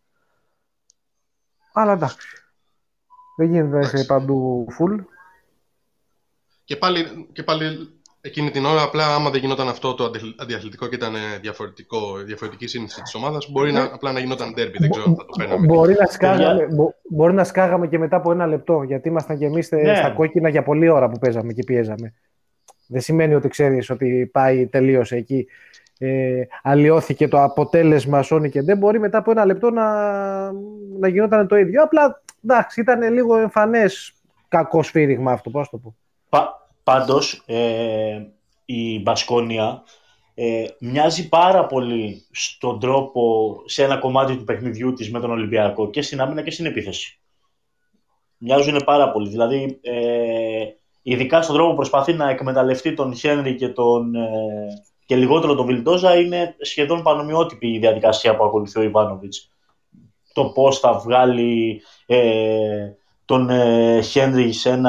Αλλά 1.72 1.92
εντάξει. 1.92 2.28
Δεν 3.36 3.50
γίνεται 3.50 3.78
να 3.78 3.80
είσαι 3.80 4.04
παντού 4.04 4.66
full. 4.78 5.04
Και 6.64 6.76
πάλι, 6.76 7.28
και 7.32 7.42
πάλι 7.42 7.94
εκείνη 8.26 8.50
την 8.50 8.64
ώρα, 8.64 8.82
απλά 8.82 9.14
άμα 9.14 9.30
δεν 9.30 9.40
γινόταν 9.40 9.68
αυτό 9.68 9.94
το 9.94 10.10
αντιαθλητικό 10.36 10.86
και 10.86 10.94
ήταν 10.94 11.14
διαφορετικό, 11.40 12.16
διαφορετική 12.16 12.66
σύνθεση 12.66 13.02
της 13.02 13.14
ομάδας, 13.14 13.50
μπορεί 13.50 13.72
να, 13.72 13.82
απλά 13.82 14.12
να 14.12 14.18
γινόταν 14.20 14.48
derby, 14.56 14.74
δεν 14.78 14.90
ξέρω 14.90 15.04
αν 15.06 15.16
θα 15.16 15.24
το 15.24 15.32
παίρναμε. 15.38 15.66
Μπορεί 15.66 15.96
να, 15.98 16.06
σκάγαμε, 16.06 16.66
μπορεί 17.10 17.32
να 17.32 17.44
σκάγαμε 17.44 17.86
και 17.86 17.98
μετά 17.98 18.16
από 18.16 18.32
ένα 18.32 18.46
λεπτό, 18.46 18.82
γιατί 18.82 19.08
ήμασταν 19.08 19.38
και 19.38 19.44
εμείς 19.44 19.70
ναι. 19.70 19.94
στα 19.94 20.10
κόκκινα 20.10 20.48
για 20.48 20.62
πολλή 20.62 20.88
ώρα 20.88 21.08
που 21.08 21.18
παίζαμε 21.18 21.52
και 21.52 21.62
πιέζαμε. 21.66 22.14
Δεν 22.86 23.00
σημαίνει 23.00 23.34
ότι 23.34 23.48
ξέρεις 23.48 23.90
ότι 23.90 24.30
πάει 24.32 24.66
τελείω 24.66 25.04
εκεί. 25.08 25.46
Ε, 25.98 26.42
αλλοιώθηκε 26.62 27.28
το 27.28 27.42
αποτέλεσμα 27.42 28.24
Sony 28.30 28.50
και 28.50 28.62
δεν 28.62 28.78
μπορεί 28.78 28.98
μετά 28.98 29.18
από 29.18 29.30
ένα 29.30 29.44
λεπτό 29.44 29.70
να, 29.70 29.84
να 30.98 31.08
γινόταν 31.08 31.48
το 31.48 31.56
ίδιο. 31.56 31.82
Απλά 31.82 32.22
εντάξει, 32.44 32.80
ήταν 32.80 33.12
λίγο 33.12 33.36
εμφανές 33.36 34.14
κακό 34.48 34.82
σφύριγμα 34.82 35.32
αυτό, 35.32 35.50
πώς 35.50 35.68
το 35.70 35.76
πω. 35.76 35.96
Πα, 36.28 36.63
πάντως, 36.84 37.42
ε, 37.46 38.22
η 38.64 39.00
Μπασκόνια 39.00 39.82
ε, 40.34 40.64
μοιάζει 40.78 41.28
πάρα 41.28 41.66
πολύ 41.66 42.26
στον 42.30 42.80
τρόπο, 42.80 43.54
σε 43.64 43.84
ένα 43.84 43.96
κομμάτι 43.96 44.36
του 44.36 44.44
παιχνιδιού 44.44 44.92
της 44.92 45.10
με 45.10 45.20
τον 45.20 45.30
Ολυμπιακό 45.30 45.90
και 45.90 46.02
στην 46.02 46.20
άμυνα 46.20 46.42
και 46.42 46.50
στην 46.50 46.66
επίθεση. 46.66 47.18
Μοιάζουν 48.38 48.82
πάρα 48.84 49.10
πολύ. 49.10 49.28
Δηλαδή, 49.28 49.78
ε, 49.82 50.64
ειδικά 51.02 51.42
στον 51.42 51.54
τρόπο 51.54 51.70
που 51.70 51.76
προσπαθεί 51.76 52.12
να 52.12 52.30
εκμεταλλευτεί 52.30 52.94
τον 52.94 53.14
Χένρι 53.14 53.54
και, 53.54 53.68
τον, 53.68 54.14
ε, 54.14 54.66
και 55.06 55.16
λιγότερο 55.16 55.54
τον 55.54 55.66
Βιλντόζα, 55.66 56.18
είναι 56.18 56.56
σχεδόν 56.60 57.02
πανομοιότυπη 57.02 57.68
η 57.68 57.78
διαδικασία 57.78 58.36
που 58.36 58.44
ακολουθεί 58.44 58.78
ο 58.78 58.82
Ιβάνοβιτς. 58.82 59.50
Το 60.32 60.44
πώς 60.44 60.78
θα 60.78 60.92
βγάλει 60.92 61.82
ε, 62.06 62.88
τον 63.24 63.50
ε, 63.50 64.00
Χένρι 64.00 64.52
σε, 64.52 64.80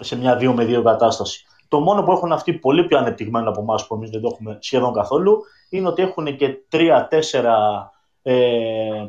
σε 0.00 0.16
μια 0.16 0.38
2 0.40 0.52
με 0.54 0.78
2 0.78 0.82
κατάσταση. 0.84 1.46
Το 1.68 1.80
μόνο 1.80 2.02
που 2.02 2.12
έχουν 2.12 2.32
αυτοί 2.32 2.52
πολύ 2.52 2.86
πιο 2.86 2.98
ανεπτυγμένο 2.98 3.48
από 3.48 3.60
εμάς 3.60 3.86
που 3.86 3.94
εμείς 3.94 4.10
δεν 4.10 4.20
το 4.20 4.28
έχουμε 4.32 4.58
σχεδόν 4.60 4.92
καθόλου 4.92 5.42
είναι 5.70 5.88
ότι 5.88 6.02
έχουν 6.02 6.36
και 6.36 6.56
3-4 6.72 6.80
ε, 8.22 9.06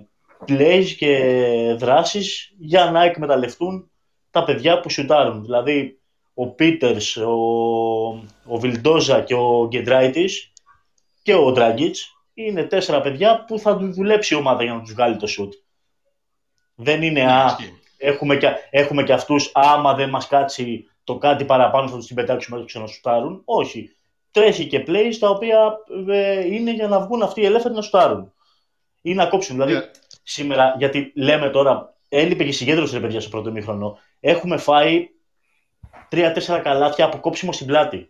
plays 0.48 0.86
και 0.98 1.76
δράσεις 1.78 2.54
για 2.58 2.92
να 2.92 3.04
εκμεταλλευτούν 3.04 3.90
τα 4.32 4.44
παιδιά 4.44 4.80
που 4.80 4.90
σουτάρουν. 4.90 5.42
Δηλαδή 5.42 6.00
ο 6.34 6.48
Πίτερς, 6.48 7.18
ο, 7.18 7.32
ο 8.46 8.58
Βιλντόζα 8.60 9.22
και 9.22 9.34
ο 9.34 9.68
Γκεντράιτης 9.68 10.52
και 11.24 11.34
ο 11.34 11.52
Ντράγκητς 11.52 12.18
είναι 12.34 12.64
τέσσερα 12.64 13.02
παιδιά 13.02 13.46
που 13.48 13.60
θα 13.60 13.78
τους 13.78 13.96
δουλέψει 13.96 14.34
η 14.34 14.38
ομάδα 14.38 14.64
για 14.64 14.74
να 14.74 14.82
τους 14.82 14.94
βγάλει 14.94 15.18
το 15.18 15.28
σουτ. 15.28 15.54
Δεν 16.76 17.02
είναι 17.02 17.24
Ναι, 17.24 17.32
α, 17.32 17.46
ισχύει. 17.46 17.80
Έχουμε 17.98 18.36
και, 18.36 18.48
έχουμε 18.70 19.04
και 19.04 19.14
αυτούς 19.14 19.52
άμα 19.54 19.94
δεν 19.94 20.10
μας 20.10 20.28
κάτσει 20.28 20.90
το 21.04 21.18
κάτι 21.18 21.46
παραπάνω 21.46 21.90
θα 21.90 21.96
τους 21.96 22.06
την 22.06 22.16
πετάξουμε 22.16 22.58
να 22.58 22.64
τους 22.64 22.72
ξανασουτάρουν. 22.72 23.42
Όχι. 23.46 23.96
Τρέχει 24.32 24.68
και 24.68 24.84
plays 24.88 25.16
τα 25.20 25.30
οποία 25.30 25.78
ε, 26.10 26.46
είναι 26.46 26.72
για 26.72 26.88
να 26.88 27.00
βγουν 27.00 27.22
αυτοί 27.22 27.42
οι 27.42 27.46
ελεύθεροι 27.46 27.74
να 27.74 27.82
σουτάρουν. 27.82 28.34
Ή 29.02 29.14
να 29.14 29.26
κόψουν. 29.26 29.56
Δηλαδή 29.56 29.74
Ναι. 29.74 29.92
σήμερα, 30.24 30.76
γιατί 30.78 31.12
λέμε 31.16 31.50
τώρα, 31.50 31.96
έλειπε 32.10 32.44
και 32.44 32.50
η 32.50 32.54
συγκέντρωση 32.54 32.94
ρε 32.94 33.00
παιδιά 33.00 33.22
στο 33.22 33.30
πρώτο 33.30 33.52
μήχρονο. 33.52 33.98
Έχουμε 34.20 34.58
φάει 34.58 35.10
τρία-τέσσερα 36.10 36.60
καλάθια 36.60 37.06
από 37.06 37.18
κόψιμο 37.18 37.52
στην 37.52 37.68
πλάτη. 37.68 38.10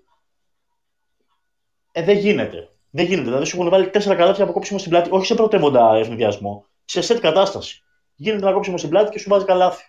Ε, 1.91 2.03
δεν 2.03 2.17
γίνεται. 2.17 2.69
Δεν 2.89 3.05
γίνεται. 3.05 3.25
Δηλαδή 3.25 3.45
σου 3.45 3.57
έχουν 3.57 3.69
βάλει 3.69 3.89
τέσσερα 3.89 4.15
καλάθια 4.15 4.43
από 4.43 4.53
κόψιμο 4.53 4.79
στην 4.79 4.91
πλάτη, 4.91 5.09
όχι 5.11 5.25
σε 5.25 5.35
πρωτεύοντα 5.35 5.95
ευνηδιασμό, 5.95 6.65
σε 6.85 7.01
σετ 7.01 7.19
κατάσταση. 7.19 7.83
Γίνεται 8.19 8.43
ένα 8.45 8.53
κόψιμο 8.53 8.77
στην 8.77 8.89
πλάτη 8.89 9.09
και 9.09 9.19
σου 9.19 9.29
βάζει 9.29 9.45
καλάθι. 9.45 9.83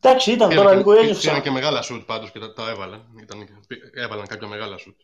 Εντάξει, 0.00 0.32
ήταν 0.32 0.48
τώρα 0.48 0.60
Πήραν 0.62 0.76
λίγο 0.76 0.94
και, 0.94 1.00
ένιωσα. 1.00 1.20
πήραν 1.28 1.42
και 1.42 1.50
μεγάλα 1.50 1.82
σουτ 1.82 2.04
πάντως 2.06 2.30
και 2.30 2.38
τα, 2.38 2.52
τα 2.52 2.70
έβαλαν. 2.70 3.02
Ήταν, 3.22 3.38
έβαλαν 3.94 4.26
κάποια 4.26 4.48
μεγάλα 4.48 4.76
σουτ. 4.78 4.96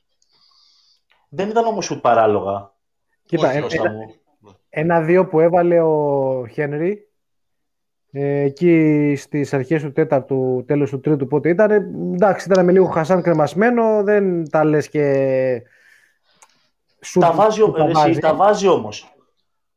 Δεν 1.29 1.49
ήταν 1.49 1.67
όμως 1.67 1.85
σουτ 1.85 2.01
παράλογα. 2.01 2.73
Κοίτα, 3.27 3.49
Όχι, 3.49 3.57
ε, 3.57 3.61
Κώστα 3.61 3.83
ένα- 3.83 3.93
μου. 3.93 4.15
ένα-δύο 4.69 5.27
που 5.27 5.41
έβαλε 5.41 5.81
ο 5.81 6.47
Χένρι 6.53 7.07
ε, 8.13 8.41
εκεί 8.41 9.15
στις 9.17 9.55
αρχές 9.55 9.83
του 9.83 9.93
τέταρτου, 9.93 10.65
τέλος 10.67 10.91
του 10.91 11.01
τρίτου 11.01 11.27
πότε 11.27 11.49
ήταν, 11.49 11.71
ε, 11.71 11.75
εντάξει 12.15 12.49
ήταν 12.51 12.65
με 12.65 12.73
λίγο 12.73 12.87
Χασάν 12.87 13.23
κρεμασμένο, 13.23 14.03
δεν 14.03 14.51
τα 14.51 14.65
λες 14.65 14.89
και 14.89 15.63
σουτ 17.01 17.23
Τα 17.23 17.33
βάζει, 17.33 17.61
που 17.61 17.75
ο- 17.79 17.87
ρε, 18.05 18.11
εσύ, 18.11 18.21
τα 18.21 18.35
βάζει 18.35 18.69
όμως. 18.69 19.15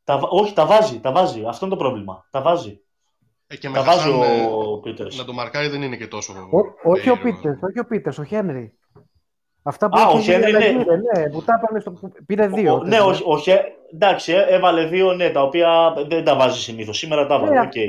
Τα, 0.06 0.18
βα- 0.18 0.28
όχι, 0.30 0.52
τα 0.52 0.66
βάζει, 0.66 1.00
τα 1.00 1.12
βάζει. 1.12 1.44
Αυτό 1.48 1.66
είναι 1.66 1.74
το 1.74 1.80
πρόβλημα. 1.80 2.26
Τα 2.30 2.40
βάζει. 2.42 2.80
Ε, 3.46 3.56
και 3.56 3.68
με 3.68 3.74
Τα 3.74 3.82
βάζει 3.82 3.98
Χασάν, 3.98 4.22
ε, 4.22 4.44
ο 4.52 4.78
Πίτερς. 4.78 5.18
να 5.18 5.24
το 5.24 5.32
μαρκάρει 5.32 5.68
δεν 5.68 5.82
είναι 5.82 5.96
και 5.96 6.06
τόσο. 6.06 6.32
Ό- 6.32 6.90
όχι 6.90 7.10
ο 7.10 7.16
περίεργο. 7.16 7.22
Πίτερς, 7.22 7.58
όχι 7.62 7.78
ο 7.80 7.84
Πίτερς, 7.86 8.18
ο 8.18 8.24
Χένρι. 8.24 8.72
Αυτά 9.62 9.88
που 9.88 9.98
Α, 9.98 10.00
είχε 10.02 10.16
ο 10.16 10.18
γίνει, 10.20 10.24
Χένρι, 10.34 10.44
αλλά 10.54 10.58
ναι. 10.58 10.84
πήρε, 10.84 10.96
ναι, 10.96 11.30
που 11.30 11.42
τα 11.44 11.52
έπαιρνε 11.58 11.80
στο... 11.80 11.90
που 11.90 12.12
Πήρε 12.26 12.46
δύο. 12.46 12.82
ναι, 12.86 13.00
όχι, 13.00 13.22
όχι, 13.26 13.50
ε, 13.50 13.60
εντάξει, 13.94 14.32
ε, 14.32 14.42
έβαλε 14.48 14.84
δύο, 14.86 15.12
ναι, 15.12 15.30
τα 15.30 15.42
οποία 15.42 15.94
δεν 16.08 16.24
τα 16.24 16.36
βάζει 16.36 16.60
συνήθως. 16.60 16.98
Σήμερα 16.98 17.26
τα 17.26 17.34
έβαλε, 17.34 17.50
Ναι, 17.52 17.60
οκ. 17.60 17.74
ε, 17.76 17.86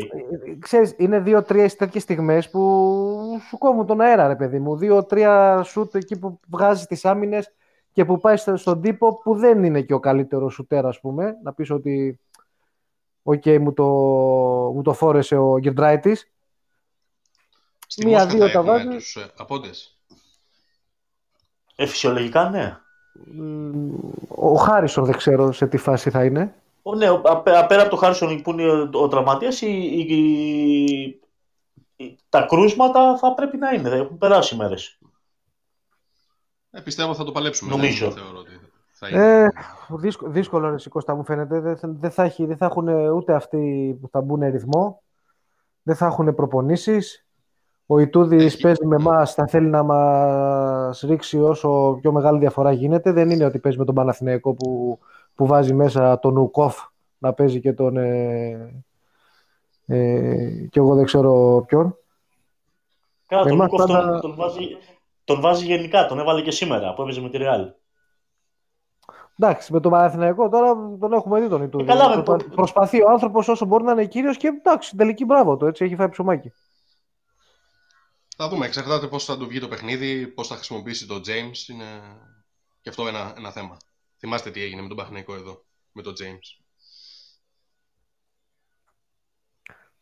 Ξέρεις, 0.59 0.93
είναι 0.97 1.19
δύο-τρία 1.19 1.69
τέτοιες 1.77 2.03
στιγμές 2.03 2.49
που 2.49 2.59
σου 3.47 3.57
κόβουν 3.57 3.85
τον 3.85 4.01
αέρα, 4.01 4.27
ρε 4.27 4.35
παιδί 4.35 4.59
μου. 4.59 4.77
Δύο-τρία 4.77 5.61
σουτ 5.63 5.95
εκεί 5.95 6.19
που 6.19 6.39
βγάζεις 6.49 6.85
τις 6.85 7.05
άμυνες 7.05 7.53
και 7.97 8.05
που 8.05 8.19
πάει 8.19 8.37
στο- 8.37 8.57
στον 8.57 8.81
τύπο 8.81 9.13
που 9.23 9.35
δεν 9.35 9.63
είναι 9.63 9.81
και 9.81 9.93
ο 9.93 9.99
καλύτερος 9.99 10.53
σουτέρ, 10.53 10.85
ας 10.85 10.99
πούμε. 10.99 11.37
Να 11.43 11.53
πεις 11.53 11.69
ότι 11.71 12.19
οκ, 13.23 13.45
μου, 13.45 13.73
το, 13.73 13.83
μου 14.75 14.81
το 14.81 14.93
φόρεσε 14.93 15.35
ο 15.37 15.57
Γκεντράιτις. 15.59 16.31
Στη 17.87 18.05
Μία, 18.05 18.17
Μόσχα 18.23 18.37
δύο 18.37 18.45
θα 18.47 18.51
τα 18.51 18.59
έχουμε 18.59 18.71
βάζει. 18.83 18.87
τους 18.97 19.15
ε, 19.15 19.31
απόντες. 19.37 19.97
Ε, 21.75 21.85
φυσιολογικά 21.85 22.49
ναι. 22.49 22.77
Μ, 23.25 23.93
Ο 24.27 24.53
Χάρισον 24.55 25.05
δεν 25.05 25.15
ξέρω 25.17 25.51
σε 25.51 25.67
τι 25.67 25.77
φάση 25.77 26.09
θα 26.09 26.23
είναι. 26.25 26.53
Ο, 26.81 26.95
ναι, 26.95 27.09
ο- 27.09 27.21
απέ- 27.23 27.55
απέρα 27.55 27.81
από 27.81 27.89
το 27.89 27.95
Χάρισον 27.95 28.41
που 28.41 28.51
είναι 28.51 28.71
ο, 28.71 28.89
ο 28.93 29.07
τραυματίας, 29.07 29.61
η, 29.61 29.67
η- 29.67 30.13
η- 30.15 31.19
η- 31.95 32.17
τα 32.29 32.41
κρούσματα 32.41 33.17
θα 33.17 33.33
πρέπει 33.33 33.57
να 33.57 33.69
είναι, 33.71 33.89
θα 33.89 33.95
έχουν 33.95 34.17
περάσει 34.17 34.55
οι 34.55 34.57
μέρες. 34.57 34.99
Ε, 36.77 36.81
πιστεύω 36.81 37.13
θα 37.13 37.23
το 37.23 37.31
παλέψουμε. 37.31 37.71
Νομίζω. 37.71 38.05
Δεν 38.11 38.17
θεωρώ 38.23 38.37
ότι 38.39 38.59
θα 38.91 39.09
είναι. 39.09 39.43
Ε, 39.43 39.47
δύσκολο, 39.89 40.31
δύσκολο 40.31 40.69
ρε 40.69 40.77
Σικώστα 40.79 41.15
μου 41.15 41.23
φαίνεται. 41.23 41.59
Δεν, 41.59 41.77
θα- 41.77 41.95
δεν 41.99 42.11
θα, 42.11 42.23
έχει, 42.23 42.45
δεν 42.45 42.57
θα 42.57 42.65
έχουν 42.65 42.87
ούτε 42.87 43.33
αυτοί 43.33 43.97
που 44.01 44.07
θα 44.11 44.21
μπουν 44.21 44.39
ρυθμό. 44.49 45.01
Δεν 45.83 45.95
θα 45.95 46.05
έχουν 46.05 46.35
προπονήσεις. 46.35 47.25
Ο 47.85 47.99
Ιτούδης 47.99 48.45
Έχει. 48.53 48.61
παίζει 48.61 48.85
με 48.85 48.95
εμάς, 48.95 49.33
θα 49.33 49.47
θέλει 49.47 49.67
να 49.67 49.83
μας 49.83 51.01
ρίξει 51.01 51.41
όσο 51.41 51.97
πιο 52.01 52.11
μεγάλη 52.11 52.39
διαφορά 52.39 52.71
γίνεται. 52.71 53.11
Δεν 53.11 53.29
είναι 53.29 53.45
ότι 53.45 53.59
παίζει 53.59 53.77
με 53.77 53.85
τον 53.85 53.95
Παναθηναϊκό 53.95 54.53
που, 54.53 54.99
που 55.35 55.45
βάζει 55.45 55.73
μέσα 55.73 56.19
τον 56.19 56.37
Ουκόφ 56.37 56.77
να 57.17 57.33
παίζει 57.33 57.59
και 57.59 57.73
τον... 57.73 57.97
Ε, 57.97 58.83
ε, 59.85 60.67
και 60.69 60.79
εγώ 60.79 60.95
δεν 60.95 61.05
ξέρω 61.05 61.63
ποιον. 61.67 61.97
Καλά, 63.25 63.43
τον 63.43 63.51
Εμάς 63.51 63.71
Λούκοφ 63.71 63.85
τον, 63.87 63.95
πάντα- 63.95 64.19
τον, 64.19 64.35
βάζει, 64.35 64.63
τον 65.27 65.41
βάζει 65.41 65.65
γενικά, 65.65 66.05
τον 66.07 66.19
έβαλε 66.19 66.41
και 66.41 66.51
σήμερα 66.51 66.93
που 66.93 67.01
έπαιζε 67.01 67.21
με 67.21 67.29
τη 67.29 67.37
Ρεάλ. 67.37 67.73
Εντάξει, 69.39 69.73
με 69.73 69.79
τον 69.79 69.91
Παναθηναϊκό 69.91 70.49
τώρα 70.49 70.73
τον 70.99 71.13
έχουμε 71.13 71.39
δει 71.41 71.49
τον 71.49 71.61
Ιτούδη. 71.63 71.83
Ε, 71.83 71.87
καλά, 71.87 72.15
με- 72.15 72.23
Προσπα- 72.23 72.49
Προσπαθεί 72.49 73.01
ο 73.03 73.09
άνθρωπος 73.09 73.47
όσο 73.47 73.65
μπορεί 73.65 73.83
να 73.83 73.91
είναι 73.91 74.05
κύριος 74.05 74.37
και 74.37 74.47
εντάξει, 74.47 74.95
τελική 74.95 75.25
μπράβο 75.25 75.57
του, 75.57 75.65
έτσι 75.65 75.83
έχει 75.85 75.95
φάει 75.95 76.09
ψωμάκι. 76.09 76.51
Θα 78.37 78.49
δούμε. 78.49 78.65
Εξαρτάται 78.65 79.07
πώς 79.07 79.25
θα 79.25 79.37
του 79.37 79.47
βγει 79.47 79.59
το 79.59 79.67
παιχνίδι, 79.67 80.27
πώς 80.27 80.47
θα 80.47 80.55
χρησιμοποιήσει 80.55 81.07
τον 81.07 81.21
James. 81.25 81.69
Είναι 81.69 81.85
και 82.81 82.89
αυτό 82.89 83.07
ένα, 83.07 83.33
ένα 83.37 83.51
θέμα. 83.51 83.77
Θυμάστε 84.17 84.51
τι 84.51 84.61
έγινε 84.61 84.81
με 84.81 84.87
τον 84.87 84.97
Παχναϊκό 84.97 85.33
εδώ, 85.35 85.65
με 85.91 86.01
τον 86.01 86.13
James. 86.13 86.65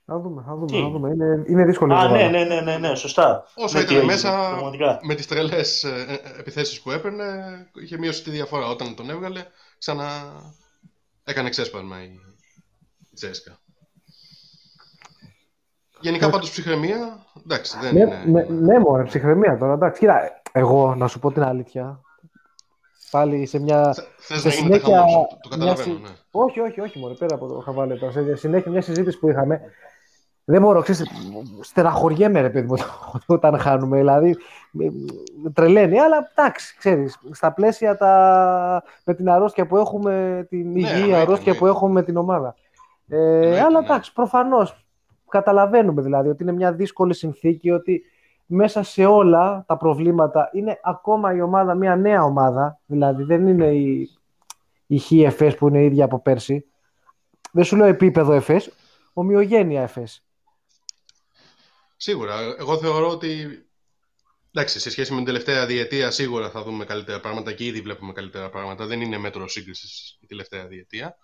Θα 0.05 0.19
δούμε, 0.19 0.43
θα 0.45 0.53
δούμε. 0.55 0.65
Τι; 0.65 0.81
Θα 0.81 0.89
δούμε. 0.89 1.09
Είναι, 1.09 1.43
είναι 1.47 1.65
δύσκολη 1.65 1.93
Α, 1.93 1.95
εβδομάδα. 1.95 2.29
ναι, 2.29 2.43
ναι, 2.43 2.55
ναι, 2.55 2.61
ναι, 2.61 2.77
ναι, 2.77 2.95
σωστά. 2.95 3.45
Όσο 3.55 3.77
Ναι, 3.77 3.83
ήταν 3.83 3.93
τι 3.93 3.99
έγινε, 3.99 4.11
μέσα, 4.11 4.49
πραγματικά. 4.49 4.99
με 5.01 5.15
τις 5.15 5.27
τρελές 5.27 5.83
ε, 5.83 5.89
ε, 5.89 6.39
επιθέσεις 6.39 6.81
που 6.81 6.91
έπαιρνε, 6.91 7.25
είχε 7.73 7.97
μείωση 7.97 8.23
τη 8.23 8.29
διαφορά. 8.29 8.67
Όταν 8.67 8.95
τον 8.95 9.09
έβγαλε, 9.09 9.45
ξανά 9.77 10.31
έκανε 11.23 11.49
ξέσπασμα 11.49 12.03
η 12.03 12.05
η 13.11 13.15
Τσέσκα. 13.15 13.59
Γενικά 15.99 16.29
πάντως 16.29 16.49
ψυχραιμία, 16.51 17.25
εντάξει, 17.43 17.77
δεν 17.81 17.93
Ναι, 17.93 17.99
είναι... 17.99 18.23
ναι, 18.25 18.43
ναι, 18.49 18.79
μωρέ, 18.79 19.03
ψυχραιμία 19.03 19.57
τώρα. 19.57 19.73
Εντάξει, 19.73 19.99
κοίτα, 19.99 20.41
εγώ 20.51 20.95
να 20.95 21.07
σου 21.07 21.19
πω 21.19 21.31
την 21.31 21.43
αλήθεια. 21.43 22.01
Πάλι 23.11 23.45
σε 23.45 23.59
μια. 23.59 23.93
Θες 24.17 24.39
σε 24.41 24.47
να 24.47 24.53
γίνεται 24.53 24.77
συνέχεια 24.77 24.97
χαμός, 24.99 25.27
το, 25.29 25.49
το 25.49 25.57
μια 25.57 25.67
καταλαβαίνω, 25.67 25.95
συ- 25.95 26.03
ναι. 26.03 26.09
Όχι, 26.31 26.59
όχι, 26.59 26.81
όχι, 26.81 26.99
μωρέ, 26.99 27.13
πέρα 27.13 27.35
από 27.35 27.47
το 27.47 27.59
χαβάλε 27.59 27.95
τώρα. 27.95 28.11
Σε 28.11 28.35
συνέχεια 28.35 28.71
μια 28.71 28.81
συζήτηση 28.81 29.19
που 29.19 29.29
είχαμε. 29.29 29.61
Δεν 30.47 30.61
μπορώ, 30.61 30.81
ξέρεις, 30.81 31.03
στεραχωριέμαι 31.61 32.41
ρε 32.41 32.49
παιδί 32.49 32.67
μου 32.67 32.75
όταν 33.35 33.57
χάνουμε, 33.59 33.97
δηλαδή 33.97 34.37
με- 34.71 34.91
με 35.43 35.49
τρελαίνει, 35.49 35.99
αλλά 35.99 36.31
εντάξει, 36.35 36.75
ξέρεις, 36.77 37.19
στα 37.31 37.53
πλαίσια 37.53 37.97
τα, 37.97 38.83
με 39.05 39.13
την 39.13 39.29
αρρώστια 39.29 39.67
που 39.67 39.77
έχουμε, 39.77 40.45
την 40.49 40.71
Ναι, 40.71 40.79
υγιή 40.79 40.89
εννοείται, 40.91 41.15
αρρώστια 41.15 41.51
εννοείται. 41.51 41.57
που 41.59 41.65
έχουμε 41.65 41.91
με 41.91 42.03
την 42.03 42.17
ομάδα. 42.17 42.55
Ε, 43.07 43.17
Εννοείται, 43.17 43.59
αλλά 43.61 43.79
ναι. 43.79 43.85
εντάξει, 43.85 44.13
προφανώς 44.13 44.85
καταλαβαίνουμε 45.29 46.01
δηλαδή 46.01 46.29
ότι 46.29 46.43
είναι 46.43 46.51
μια 46.51 46.73
δύσκολη 46.73 47.13
συνθήκη, 47.13 47.71
ότι 47.71 48.01
μέσα 48.45 48.83
σε 48.83 49.05
όλα 49.05 49.63
τα 49.67 49.77
προβλήματα 49.77 50.49
είναι 50.53 50.79
ακόμα 50.83 51.33
η 51.35 51.41
ομάδα 51.41 51.73
μια 51.73 51.95
νέα 51.95 52.23
ομάδα, 52.23 52.79
δηλαδή 52.85 53.23
δεν 53.23 53.47
είναι 53.47 53.65
η, 53.67 54.09
η 54.87 54.97
ΧΕΦΕΣ 54.97 55.55
που 55.55 55.67
είναι 55.67 55.79
η 55.81 55.85
ίδια 55.85 56.05
από 56.05 56.19
πέρσι. 56.19 56.65
Δεν 57.51 57.63
σου 57.63 57.75
λέω 57.75 57.85
επίπεδο 57.87 58.33
ΕΦΕΣ, 58.33 58.71
ομοιογένεια 59.13 59.81
ΕΦΕΣ. 59.81 60.24
Σίγουρα. 62.05 62.39
Εγώ 62.59 62.77
θεωρώ 62.77 63.09
ότι. 63.09 63.47
Εντάξει, 64.51 64.79
σε 64.79 64.89
σχέση 64.89 65.11
με 65.11 65.17
την 65.17 65.25
τελευταία 65.25 65.65
διετία 65.65 66.11
σίγουρα 66.11 66.49
θα 66.49 66.63
δούμε 66.63 66.85
καλύτερα 66.85 67.19
πράγματα 67.19 67.53
και 67.53 67.65
ήδη 67.65 67.81
βλέπουμε 67.81 68.13
καλύτερα 68.13 68.49
πράγματα. 68.49 68.85
Δεν 68.85 69.01
είναι 69.01 69.17
μέτρο 69.17 69.47
σύγκρισης 69.47 70.17
η 70.21 70.25
τελευταία 70.25 70.67
διετία. 70.67 71.17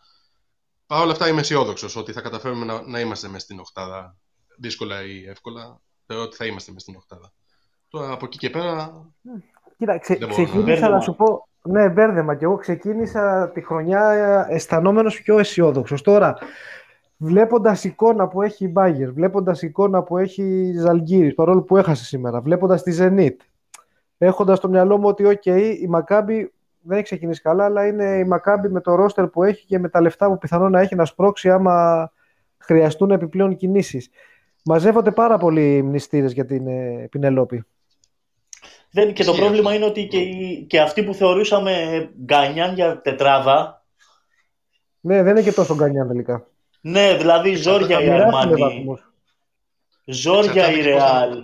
Παρ' 0.86 1.02
όλα 1.02 1.12
αυτά 1.12 1.28
είμαι 1.28 1.40
αισιόδοξος 1.40 1.96
ότι 1.96 2.12
θα 2.12 2.22
καταφέρουμε 2.22 2.66
να, 2.66 2.82
να 2.82 3.00
είμαστε 3.00 3.28
μέσα 3.28 3.40
στην 3.46 3.60
Οχτάδα. 3.60 4.16
Δύσκολα 4.58 5.04
ή 5.04 5.26
εύκολα. 5.30 5.82
Θεωρώ 6.06 6.24
ότι 6.24 6.36
θα 6.36 6.46
είμαστε 6.46 6.72
μέσα 6.72 6.84
στην 6.84 6.96
Οχτάδα. 6.96 7.34
Τώρα 7.90 8.12
από 8.12 8.26
εκεί 8.26 8.38
και 8.38 8.50
πέρα. 8.50 9.06
Κοίτα, 9.78 10.00
ξε, 10.00 10.16
Δεν 10.16 10.28
μπορώ 10.28 10.42
να- 10.42 10.44
ξεκίνησα 10.46 10.72
Μπέρδεμα. 10.72 10.96
να 10.96 11.00
σου 11.02 11.16
πω. 11.16 11.48
Ναι, 11.64 11.90
μπέρδεμα. 11.90 12.36
Και 12.36 12.44
εγώ 12.46 12.56
ξεκίνησα 12.58 13.52
τη 13.54 13.62
χρονιά 13.66 14.12
αισθανόμενος 14.50 15.22
πιο 15.22 15.40
αισιόδοξος. 15.40 16.02
Τώρα 16.02 16.38
βλέποντας 17.24 17.84
εικόνα 17.84 18.28
που 18.28 18.42
έχει 18.42 18.66
η 18.66 18.70
Μπάγκερ, 18.72 19.12
βλέποντας 19.12 19.62
εικόνα 19.62 20.04
που 20.04 20.18
έχει 20.18 20.44
η 20.44 20.78
Ζαλγκύρη, 20.78 21.34
παρόλο 21.34 21.62
που 21.62 21.78
έχασε 21.78 22.06
σήμερα, 22.06 22.42
βλέποντας 22.42 22.84
τη 22.84 22.98
Zenit, 23.00 23.36
έχοντας 24.18 24.58
στο 24.58 24.70
μυαλό 24.70 24.98
μου 24.98 25.08
ότι, 25.08 25.24
OK, 25.28 25.76
η 25.82 25.88
Μακάμπη 25.88 26.52
δεν 26.82 26.98
έχει 26.98 27.04
ξεκινήσει 27.04 27.42
καλά, 27.42 27.66
αλλά 27.66 27.88
είναι 27.88 28.18
η 28.18 28.24
Μακάμπη 28.24 28.70
με 28.70 28.82
το 28.82 28.96
ρόστερ 28.96 29.28
που 29.28 29.44
έχει 29.44 29.66
και 29.66 29.80
με 29.80 29.90
τα 29.90 30.02
λεφτά 30.02 30.28
που 30.28 30.38
πιθανόν 30.38 30.72
να 30.72 30.80
έχει 30.80 30.96
να 30.96 31.06
σπρώξει 31.06 31.50
άμα 31.50 32.12
χρειαστούν 32.58 33.12
επιπλέον 33.12 33.56
κινήσεις. 33.56 34.10
Μαζεύονται 34.64 35.12
πάρα 35.12 35.38
πολλοί 35.38 35.82
μνηστήρες 35.84 36.34
για 36.34 36.46
την 36.46 36.68
ε, 36.68 37.08
Πινελόπη. 37.12 37.64
Δεν, 38.92 39.14
και 39.14 39.24
το 39.24 39.34
πρόβλημα 39.34 39.74
είναι 39.74 39.86
ότι 39.86 40.08
και, 40.08 40.20
και 40.68 40.82
αυτοί 40.82 41.04
που 41.04 41.14
θεωρούσαμε 41.14 41.74
γκανιάν 42.24 42.74
για 42.74 43.02
τετράδα. 43.02 43.86
Ναι, 45.00 45.24
δεν 45.24 45.32
είναι 45.32 45.42
και 45.42 45.54
τόσο 45.54 45.76
γκανιάν 45.76 46.08
τελικά. 46.08 46.51
Ναι, 46.82 47.16
δηλαδή 47.18 47.56
ζόρια 47.56 48.02
η 48.02 48.10
Αρμάνι. 48.10 48.86
Ζόρια 50.06 50.72
η 50.72 50.82
Ρεάλ. 50.82 51.44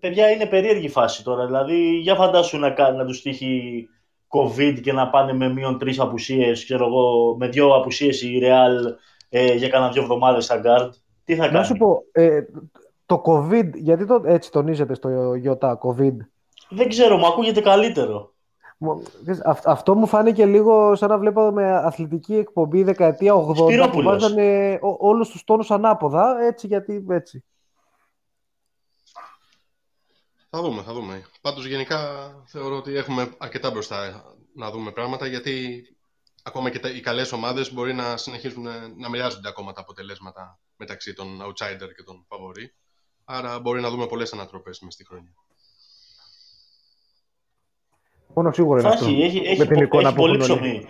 Παιδιά, 0.00 0.30
είναι 0.30 0.46
περίεργη 0.46 0.88
φάση 0.88 1.24
τώρα. 1.24 1.46
Δηλαδή, 1.46 1.98
για 1.98 2.14
φαντάσου 2.14 2.58
να, 2.58 2.92
να 2.92 3.04
τους 3.04 3.22
τύχει 3.22 3.88
COVID 4.28 4.80
και 4.82 4.92
να 4.92 5.10
πάνε 5.10 5.32
με 5.32 5.48
μείον 5.48 5.78
τρεις 5.78 6.00
απουσίες, 6.00 6.64
ξέρω 6.64 6.86
εγώ, 6.86 7.36
με 7.38 7.48
δύο 7.48 7.74
απουσίες 7.74 8.22
η 8.22 8.38
Ρεάλ 8.38 8.94
ε, 9.28 9.54
για 9.54 9.68
κάνα 9.68 9.88
δύο 9.90 10.02
εβδομάδες 10.02 10.44
στα 10.44 10.60
γκαρντ. 10.60 10.94
Τι 11.24 11.34
θα 11.34 11.44
κάνει; 11.44 11.56
Να 11.58 11.64
σου 11.64 11.76
πω, 11.76 12.02
ε, 12.12 12.40
το 13.06 13.22
COVID, 13.24 13.70
γιατί 13.74 14.06
το, 14.06 14.22
έτσι 14.24 14.50
τονίζεται 14.50 14.94
στο 14.94 15.34
γιώτα, 15.34 15.78
COVID; 15.82 16.16
Δεν 16.68 16.88
ξέρω, 16.88 17.16
μου 17.16 17.26
ακούγεται 17.26 17.60
καλύτερο. 17.60 18.32
Αυτό 19.64 19.94
μου 19.94 20.06
φάνηκε 20.06 20.46
λίγο 20.46 20.94
σαν 20.94 21.08
να 21.08 21.18
βλέπω 21.18 21.50
με 21.50 21.76
αθλητική 21.76 22.34
εκπομπή 22.34 22.82
δεκαετία 22.82 23.34
80 23.34 23.88
που 23.92 24.02
βάζανε 24.02 24.78
όλους 24.98 25.28
τους 25.28 25.44
τόνους 25.44 25.70
ανάποδα, 25.70 26.40
έτσι 26.40 26.66
γιατί 26.66 27.06
έτσι. 27.08 27.44
Θα 30.50 30.60
δούμε, 30.62 30.82
θα 30.82 30.92
δούμε. 30.92 31.24
Πάντως 31.40 31.66
γενικά 31.66 32.30
θεωρώ 32.46 32.76
ότι 32.76 32.94
έχουμε 32.94 33.34
αρκετά 33.38 33.70
μπροστά 33.70 34.24
να 34.54 34.70
δούμε 34.70 34.90
πράγματα 34.92 35.26
γιατί 35.26 35.82
ακόμα 36.42 36.70
και 36.70 36.88
οι 36.88 37.00
καλές 37.00 37.32
ομάδες 37.32 37.72
μπορεί 37.72 37.94
να 37.94 38.16
συνεχίσουν 38.16 38.62
να 38.96 39.08
μοιράζονται 39.08 39.48
ακόμα 39.48 39.72
τα 39.72 39.80
αποτελέσματα 39.80 40.58
μεταξύ 40.76 41.12
των 41.12 41.42
outsider 41.42 41.88
και 41.96 42.02
των 42.04 42.26
favori. 42.28 42.66
Άρα 43.24 43.60
μπορεί 43.60 43.80
να 43.80 43.90
δούμε 43.90 44.06
πολλές 44.06 44.32
ανατροπές 44.32 44.80
μέσα 44.80 44.92
στη 44.92 45.04
χρόνια. 45.06 45.34
Μόνο 48.34 48.52
σίγουρα 48.52 48.80
είναι 48.80 48.88
αυτό. 48.88 49.06
Έχει, 49.06 49.22
έχει, 49.22 49.38
έχει, 49.38 49.62
έχει 49.72 50.14
πολύ 50.14 50.38
ψωμί. 50.38 50.88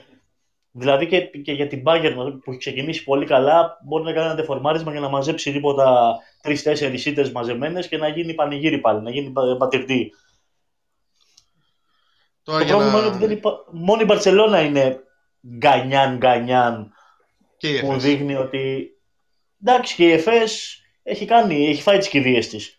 Δηλαδή 0.70 1.06
και, 1.06 1.20
και 1.20 1.52
για 1.52 1.66
την 1.66 1.82
Bayern 1.86 2.14
που 2.44 2.50
έχει 2.50 2.58
ξεκινήσει 2.58 3.04
πολύ 3.04 3.26
καλά, 3.26 3.78
μπορεί 3.84 4.04
να 4.04 4.12
κάνει 4.12 4.26
ένα 4.26 4.34
δεφορμάρισμα 4.34 4.90
για 4.90 5.00
να 5.00 5.08
μαζέψει 5.08 5.52
τίποτα 5.52 6.16
τρει-τέσσερι 6.42 7.02
ήττες 7.04 7.30
μαζεμένες 7.30 7.88
και 7.88 7.96
να 7.96 8.08
γίνει 8.08 8.34
πανηγύρι 8.34 8.78
πάλι, 8.78 9.02
να 9.02 9.10
γίνει 9.10 9.32
πατηρτή. 9.58 10.12
το 12.42 12.52
πρόβλημα 12.52 12.92
να... 12.92 12.98
είναι 12.98 13.06
ότι 13.06 13.18
δεν 13.18 13.30
υπά... 13.30 13.64
μόνο 13.70 14.00
η 14.00 14.04
Μπαρσελόνα 14.04 14.60
είναι 14.60 15.00
γκανιάν 15.56 16.16
γκανιάν 16.16 16.92
και 17.56 17.82
που 17.84 17.98
δείχνει 17.98 18.34
ότι 18.34 18.90
εντάξει 19.62 19.94
και 19.94 20.04
η 20.04 20.12
ΕΦΕΣ 20.12 20.82
έχει 21.02 21.24
κάνει, 21.24 21.66
έχει 21.66 21.82
φάει 21.82 21.98
τις 21.98 22.08
κηδείες 22.08 22.48
της. 22.48 22.77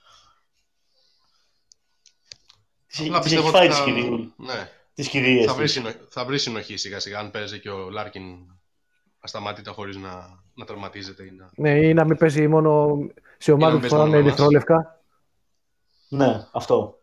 Της 2.89 3.31
έχει 3.31 3.49
φάει 3.49 3.67
τις 3.67 3.79
κηδείες. 3.79 4.27
Ναι 4.35 4.69
τις 4.99 5.09
κυρίες 5.09 5.45
θα 5.45 5.53
βρει, 5.53 5.67
συνοχή, 5.67 5.97
θα 6.09 6.25
βρει 6.25 6.39
συνοχή 6.39 6.77
σιγά 6.77 6.99
σιγά 6.99 7.19
αν 7.19 7.31
παίζει 7.31 7.59
και 7.59 7.69
ο 7.69 7.89
Λάρκιν 7.89 8.23
ασταμάτητα 9.19 9.71
χωρίς 9.71 9.95
να, 9.95 10.41
να 10.53 10.65
τερματίζεται. 10.65 11.23
Ή 11.23 11.31
να... 11.31 11.49
Ναι, 11.55 11.79
ή 11.79 11.93
να 11.93 12.05
μην 12.05 12.17
παίζει 12.17 12.47
μόνο 12.47 12.97
σε 13.37 13.51
ομάδα 13.51 13.79
που 13.79 13.87
φοράνε 13.87 14.17
ερυθρόλευκα. 14.17 15.01
Ναι, 16.09 16.47
αυτό. 16.51 16.99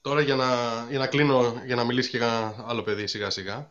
Τώρα 0.00 0.20
για 0.20 0.34
να, 0.34 0.46
για 0.88 0.98
να 0.98 1.06
κλείνω, 1.06 1.62
για 1.66 1.76
να 1.76 1.84
μιλήσει 1.84 2.10
και 2.10 2.16
ένα 2.16 2.64
άλλο 2.66 2.82
παιδί 2.82 3.06
σιγά 3.06 3.30
σιγά, 3.30 3.70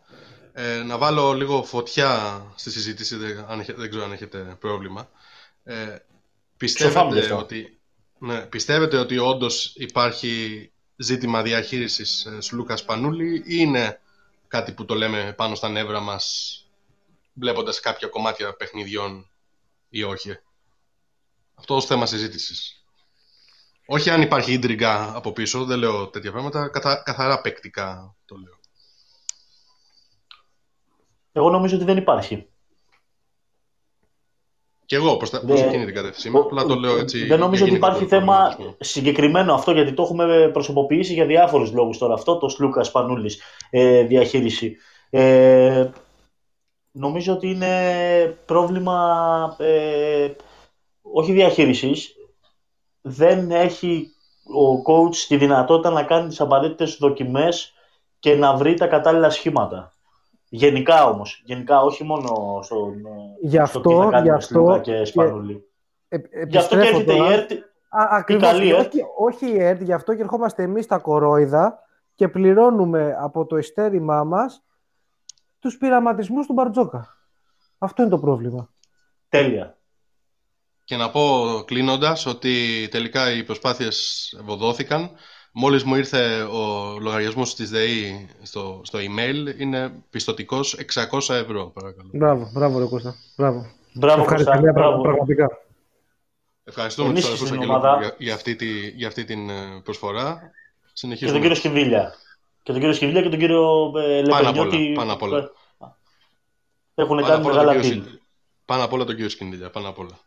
ε, 0.53 0.83
να 0.83 0.97
βάλω 0.97 1.33
λίγο 1.33 1.63
φωτιά 1.63 2.43
στη 2.55 2.71
συζήτηση, 2.71 3.15
δεν, 3.15 3.45
αν, 3.47 3.65
δεν 3.75 3.89
ξέρω 3.89 4.03
αν 4.03 4.11
έχετε 4.11 4.57
πρόβλημα. 4.59 5.09
Ε, 5.63 5.95
πιστεύετε, 6.57 7.33
ότι, 7.33 7.79
ναι, 8.17 8.41
πιστεύετε 8.41 8.97
ότι 8.97 9.17
όντως 9.17 9.73
υπάρχει 9.75 10.69
ζήτημα 10.95 11.41
διαχείρισης 11.41 12.25
ε, 12.25 12.41
Σλούκα 12.41 12.77
Πανούλη 12.85 13.35
ή 13.35 13.43
είναι 13.45 14.01
κάτι 14.47 14.71
που 14.71 14.85
το 14.85 14.95
λέμε 14.95 15.33
πάνω 15.37 15.55
στα 15.55 15.69
νεύρα 15.69 15.99
μας 15.99 16.59
βλέποντας 17.33 17.79
κάποια 17.79 18.07
κομμάτια 18.07 18.53
παιχνιδιών 18.53 19.29
ή 19.89 20.03
όχι; 20.03 20.39
Αυτό 21.55 21.75
ως 21.75 21.85
θέμα 21.85 22.05
συζήτησης. 22.05 22.79
Όχι 23.85 24.09
αν 24.09 24.21
υπάρχει 24.21 24.53
ίντριγκα 24.53 25.15
από 25.15 25.31
πίσω, 25.31 25.65
δεν 25.65 25.79
λέω 25.79 26.07
τέτοια 26.07 26.31
πράγματα, 26.31 26.69
καθα, 26.69 26.95
καθαρά 26.95 27.41
παικτικά 27.41 28.15
το 28.25 28.35
λέω. 28.35 28.59
Εγώ 31.31 31.49
νομίζω 31.49 31.75
ότι 31.75 31.85
δεν 31.85 31.97
υπάρχει. 31.97 32.49
Και 34.85 34.95
εγώ 34.95 35.17
προς 35.17 35.29
προς 35.29 35.61
εκείνη 35.61 35.85
την 35.85 35.93
κατεύθυνση. 35.93 36.37
Απλά 36.37 36.65
το 36.65 36.75
λέω 36.75 36.97
έτσι. 36.97 37.25
Δεν 37.25 37.39
νομίζω 37.39 37.65
ότι 37.65 37.73
υπάρχει 37.73 38.05
θέμα 38.05 38.57
συγκεκριμένο 38.79 39.53
αυτό, 39.53 39.71
γιατί 39.71 39.93
το 39.93 40.03
έχουμε 40.03 40.49
προσωποποιήσει 40.53 41.13
για 41.13 41.25
διάφορους 41.25 41.71
λόγους 41.71 41.97
τώρα. 41.97 42.13
Αυτό 42.13 42.37
το 42.37 42.49
Σλούκα 42.49 42.85
Πανούλη 42.91 43.31
ε, 43.69 44.03
διαχείριση. 44.03 44.77
Ε, 45.09 45.89
νομίζω 46.91 47.33
ότι 47.33 47.49
είναι 47.49 48.37
πρόβλημα 48.45 49.55
ε, 49.59 50.31
όχι 51.01 51.31
διαχείρισης. 51.31 52.15
Δεν 53.01 53.51
έχει 53.51 54.09
ο 54.43 54.81
coach 54.91 55.15
τη 55.27 55.37
δυνατότητα 55.37 55.89
να 55.89 56.03
κάνει 56.03 56.27
τις 56.27 56.41
απαραίτητες 56.41 56.97
δοκιμές 56.99 57.73
και 58.19 58.35
να 58.35 58.55
βρει 58.55 58.73
τα 58.73 58.87
κατάλληλα 58.87 59.29
σχήματα. 59.29 59.94
Γενικά 60.55 61.05
όμως, 61.05 61.41
γενικά 61.45 61.81
όχι 61.81 62.03
μόνο 62.03 62.59
στον, 62.63 63.01
γι 63.41 63.57
αυτό, 63.57 63.79
στο 63.79 63.89
τι 63.89 63.95
θα 63.95 64.09
κάνει 64.09 64.29
αυτό, 64.29 64.79
και 64.83 65.05
Σπανούλη. 65.05 65.63
Ε, 66.07 66.15
ε, 66.15 66.45
γι' 66.47 66.57
αυτό 66.57 66.75
και 66.75 66.87
έρχεται 66.87 67.13
η 67.13 67.33
ΕΡΤ, 67.33 67.51
ακριβώς, 67.89 68.43
καλή 68.43 68.73
Όχι, 68.73 69.01
όχι 69.17 69.51
η 69.51 69.63
ΕΡΤ, 69.63 69.81
γι' 69.81 69.93
αυτό 69.93 70.15
και 70.15 70.21
ερχόμαστε 70.21 70.63
εμείς 70.63 70.85
τα 70.87 70.97
κορόιδα 70.97 71.79
και 72.15 72.27
πληρώνουμε 72.27 73.15
από 73.19 73.45
το 73.45 73.57
ειστέρημά 73.57 74.23
μας 74.23 74.63
τους 75.59 75.77
πειραματισμούς 75.77 76.45
του 76.45 76.53
Μπαρτζόκα. 76.53 77.17
Αυτό 77.77 78.01
είναι 78.01 78.11
το 78.11 78.19
πρόβλημα. 78.19 78.69
Τέλεια. 79.29 79.77
Και 80.83 80.95
να 80.95 81.09
πω 81.09 81.45
κλείνοντας 81.65 82.25
ότι 82.25 82.87
τελικά 82.91 83.31
οι 83.31 83.43
προσπάθειες 83.43 84.29
ευωδόθηκαν 84.39 85.11
Μόλις 85.57 85.83
μου 85.83 85.95
ήρθε 85.95 86.41
ο 86.41 86.97
λογαριασμός 86.99 87.55
της 87.55 87.69
ΔΕΗ 87.69 88.29
στο, 88.41 88.81
στο 88.83 88.99
email, 88.99 89.59
είναι 89.59 89.93
πιστοτικός 90.09 90.77
600 90.93 91.33
ευρώ, 91.33 91.65
παρακαλώ. 91.73 92.09
Μπράβο, 92.13 92.49
μπράβο 92.53 92.79
ρε 92.79 92.85
Κώστα. 92.85 93.15
Μπράβο. 93.37 93.65
Μπράβο, 93.93 94.25
Κώστα. 94.25 94.59
Μπράβο. 94.73 95.01
Πραγματικά. 95.01 95.59
Ευχαριστούμε 96.63 97.13
τους 97.13 97.25
αδερφούς 97.25 97.49
για, 97.49 98.15
για, 98.17 98.33
αυτή 98.33 98.55
τη, 98.55 98.89
για 98.89 99.07
αυτή 99.07 99.23
την 99.23 99.49
ε, 99.49 99.81
προσφορά. 99.83 100.51
Συνεχίζουμε. 100.93 101.39
Και 101.39 101.47
τον 101.47 101.55
κύριο 101.55 101.69
Σκυβίλια. 101.69 102.13
Και 102.63 102.71
τον 102.71 102.79
κύριο 102.79 102.95
Σκυβίλια 102.95 103.21
και 103.21 103.29
τον 103.29 103.39
κύριο 103.39 103.91
ε, 103.95 104.21
Λεπενιώτη. 104.21 104.91
Πάνω 104.95 105.13
απ' 105.13 105.21
όλα. 105.21 105.51
Έχουν 106.95 107.23
κάνει 107.23 107.45
μεγάλα 107.45 107.79
τίμη. 107.79 108.19
Πάνω 108.65 108.83
απ' 108.83 108.93
όλα 108.93 109.03
τον 109.03 109.15
κύριο 109.15 109.29
Σκυβίλια. 109.29 109.69
Πάνω 109.69 109.89
απ' 109.89 109.99
όλα. 109.99 110.19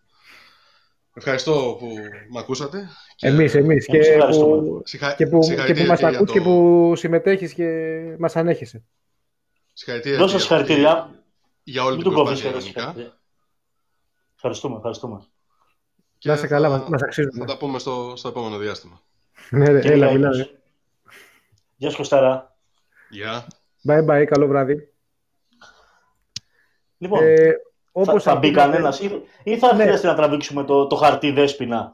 Ευχαριστώ 1.19 1.77
που 1.79 1.87
με 2.29 2.39
ακούσατε. 2.39 2.89
Και... 3.17 3.27
Εμείς, 3.27 3.55
εμείς. 3.55 3.87
Και, 3.87 4.19
που, 4.31 4.83
Συγχα... 4.85 5.15
και 5.15 5.27
που, 5.27 5.39
και 5.67 5.75
που 5.75 5.85
μας 5.85 6.03
ακούς 6.03 6.27
το... 6.27 6.33
και 6.33 6.41
που 6.41 6.93
συμμετέχεις 6.97 7.53
και 7.55 7.67
μας 8.19 8.37
ανέχεσαι. 8.37 8.85
Συγχαρητήρια. 9.73 10.19
Δώσε 10.19 10.39
συγχαρητήρια. 10.39 11.23
Για 11.63 11.85
όλη 11.85 12.03
την 12.03 12.13
προσπάθεια 12.13 13.17
Ευχαριστούμε, 14.35 14.77
ευχαριστούμε. 14.77 15.27
Να 16.25 16.33
είστε 16.33 16.47
καλά, 16.47 16.69
θα, 16.69 16.91
μας 16.91 17.03
αξίζουν. 17.03 17.33
Θα 17.33 17.45
τα 17.45 17.57
πούμε 17.57 17.79
στο, 17.79 18.13
στο 18.17 18.29
επόμενο 18.29 18.59
διάστημα. 18.59 19.03
ναι, 19.51 19.71
ρε, 19.71 19.93
έλα, 19.93 20.13
μιλάμε. 20.13 20.61
Γεια 21.77 21.91
σου 21.91 21.97
Κωστάρα. 21.97 22.57
Γεια. 23.11 23.47
Bye 23.89 24.07
bye, 24.07 24.25
καλό 24.25 24.47
βράδυ. 24.47 24.93
Λοιπόν, 26.99 27.25
ε, 27.25 27.53
όπως 27.93 28.23
θα, 28.23 28.33
θα 28.33 28.39
μπει 28.39 28.51
κανένας 28.51 29.01
ή, 29.43 29.57
θα 29.57 29.75
ναι. 29.75 29.83
χρειαστεί 29.83 30.07
να 30.07 30.15
τραβήξουμε 30.15 30.65
το, 30.65 30.87
το 30.87 30.97
χαρτί 30.97 31.31
δέσπινα. 31.31 31.93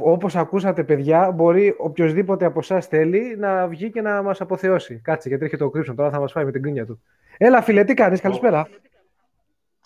Όπως 0.00 0.36
ακούσατε 0.36 0.84
παιδιά, 0.84 1.30
μπορεί 1.30 1.74
οποιοδήποτε 1.78 2.44
από 2.44 2.58
εσάς 2.58 2.86
θέλει 2.86 3.36
να 3.38 3.66
βγει 3.66 3.90
και 3.90 4.00
να 4.00 4.22
μας 4.22 4.40
αποθεώσει. 4.40 5.00
Κάτσε 5.04 5.28
γιατί 5.28 5.44
έρχεται 5.44 5.64
ο 5.64 5.70
Κρύψον, 5.70 5.96
τώρα 5.96 6.10
θα 6.10 6.20
μας 6.20 6.32
φάει 6.32 6.44
με 6.44 6.50
την 6.50 6.62
κρίνια 6.62 6.86
του. 6.86 7.02
Έλα 7.38 7.62
φίλε, 7.62 7.84
τι 7.84 7.94
κάνεις, 7.94 8.20
καλησπέρα. 8.20 8.68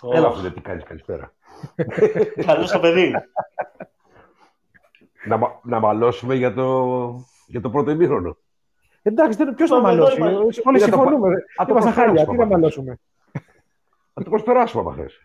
Oh. 0.02 0.14
Έλα 0.14 0.32
φίλε, 0.32 0.50
τι 0.50 0.60
κάνεις, 0.60 0.84
καλησπέρα. 0.84 1.32
Καλό 2.46 2.66
το 2.72 2.78
παιδί. 2.80 3.14
να, 5.24 5.38
να 5.62 5.80
μαλώσουμε 5.80 6.34
για 6.34 6.54
το, 6.54 7.26
για 7.46 7.60
το 7.60 7.70
πρώτο 7.70 7.90
ημίχρονο. 7.90 8.36
Εντάξει, 9.02 9.52
ποιος 9.54 9.70
θα 9.70 9.80
μαλώσει. 9.80 10.20
Όλοι 10.64 10.80
συμφωνούμε. 10.80 11.28
Είμαστε 11.68 11.90
χάλια. 11.90 12.26
Τι 12.26 12.36
να 12.36 12.46
μαλώσουμε. 12.46 12.98
Θα 14.14 14.22
το 14.22 14.30
προσπεράσουμε, 14.30 14.82
άμα 14.82 14.94
θες. 14.94 15.18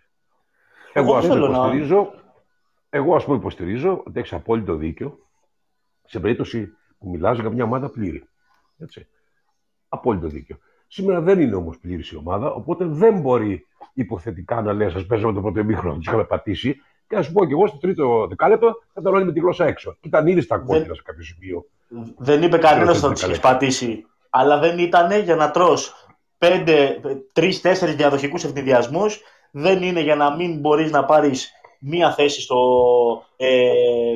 Εγώ, 0.93 1.15
ας 1.15 1.21
πούμε, 1.27 1.33
θέλω 1.33 1.47
να- 1.47 1.57
υποστηρίζω, 1.57 2.11
εγώ 2.89 3.15
ας 3.15 3.23
πούμε 3.25 3.37
υποστηρίζω 3.37 4.03
ότι 4.07 4.19
έχεις 4.19 4.33
απόλυτο 4.33 4.75
δίκιο 4.75 5.19
σε 6.05 6.19
περίπτωση 6.19 6.67
που 6.99 7.09
μιλάς 7.09 7.39
για 7.39 7.49
μια 7.49 7.63
ομάδα 7.63 7.89
πλήρη. 7.89 8.23
Έτσι. 8.77 9.07
Απόλυτο 9.89 10.27
δίκιο. 10.27 10.57
Σήμερα 10.87 11.21
δεν 11.21 11.39
είναι 11.39 11.55
όμως 11.55 11.77
πλήρης 11.79 12.11
η 12.11 12.15
ομάδα, 12.15 12.51
οπότε 12.53 12.85
δεν 12.85 13.19
μπορεί 13.19 13.67
υποθετικά 13.93 14.61
να 14.61 14.73
λες, 14.73 14.95
ας 14.95 15.05
παίζαμε 15.05 15.33
το 15.33 15.41
πρώτο 15.41 15.59
ημίχρονο, 15.59 15.95
τους 15.95 16.05
είχαμε 16.05 16.23
πατήσει 16.23 16.81
και 17.07 17.15
να 17.15 17.21
σου 17.21 17.31
πω 17.31 17.45
και 17.45 17.51
εγώ 17.51 17.67
στο 17.67 17.77
τρίτο 17.77 18.27
δεκάλεπτο 18.27 18.73
θα 18.93 19.01
ήταν 19.01 19.13
όλοι 19.13 19.25
με 19.25 19.31
τη 19.31 19.39
γλώσσα 19.39 19.65
έξω. 19.65 19.91
Και 20.01 20.07
ήταν 20.07 20.27
ήδη 20.27 20.41
στα 20.41 20.57
κόκκινα 20.57 20.93
σε 20.93 21.01
κάποιο 21.05 21.23
σημείο. 21.23 21.65
Δεν 22.17 22.43
είπε 22.43 22.57
κανένας 22.57 22.95
Ξέρω 22.97 23.07
ότι 23.11 23.19
τι 23.19 23.25
θα 23.27 23.33
του 23.33 23.39
καλά. 23.41 23.53
πατήσει. 23.53 24.05
Αλλά 24.29 24.59
δεν 24.59 24.79
ήταν 24.79 25.21
για 25.23 25.35
να 25.35 25.51
τρως 25.51 26.06
τρει-τέσσερι 27.33 27.91
διαδοχικούς 27.93 28.43
ευνηδιασμούς. 28.43 29.21
Δεν 29.51 29.81
είναι 29.83 29.99
για 29.99 30.15
να 30.15 30.35
μην 30.35 30.59
μπορείς 30.59 30.91
να 30.91 31.05
πάρεις 31.05 31.51
μία 31.79 32.13
θέση 32.13 32.41
στο 32.41 32.57
ε, 33.37 33.69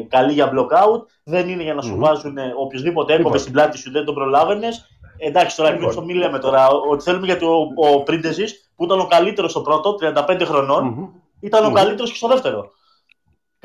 καλή 0.09 0.33
για 0.33 0.51
blockout. 0.53 1.01
Δεν 1.23 1.49
είναι 1.49 1.63
για 1.63 1.73
να 1.73 1.81
σου 1.81 1.93
Μμμ. 1.93 1.99
βάζουν 1.99 2.37
ε, 2.37 2.53
οποιοδήποτε 2.57 3.11
έκοβε 3.11 3.23
Λοιπόν. 3.25 3.39
στην 3.39 3.53
πλάτη 3.53 3.77
σου, 3.77 3.91
δεν 3.91 4.05
τον 4.05 4.13
προλάβαινες. 4.15 4.85
Εντάξει, 5.17 5.55
τώρα 5.55 5.69
Λοιπόν. 5.71 5.89
λοιπόν. 5.89 6.05
μην 6.05 6.15
λέμε 6.15 6.39
τώρα 6.39 6.67
ότι 6.69 7.03
θέλουμε 7.03 7.25
γιατί 7.25 7.45
ο, 7.45 7.67
ο 7.75 8.03
Πρίντεζης 8.03 8.71
που 8.75 8.83
ήταν 8.83 8.99
ο 8.99 9.07
καλύτερος 9.07 9.51
στο 9.51 9.61
πρώτο, 9.61 9.95
35 10.01 10.41
χρονών, 10.45 10.83
Μμμ. 10.87 11.07
ήταν 11.39 11.63
ο 11.63 11.67
Μμμ. 11.67 11.73
καλύτερος 11.75 12.09
και 12.09 12.15
στο 12.17 12.27
δεύτερο. 12.27 12.57
Ναι, 12.61 12.69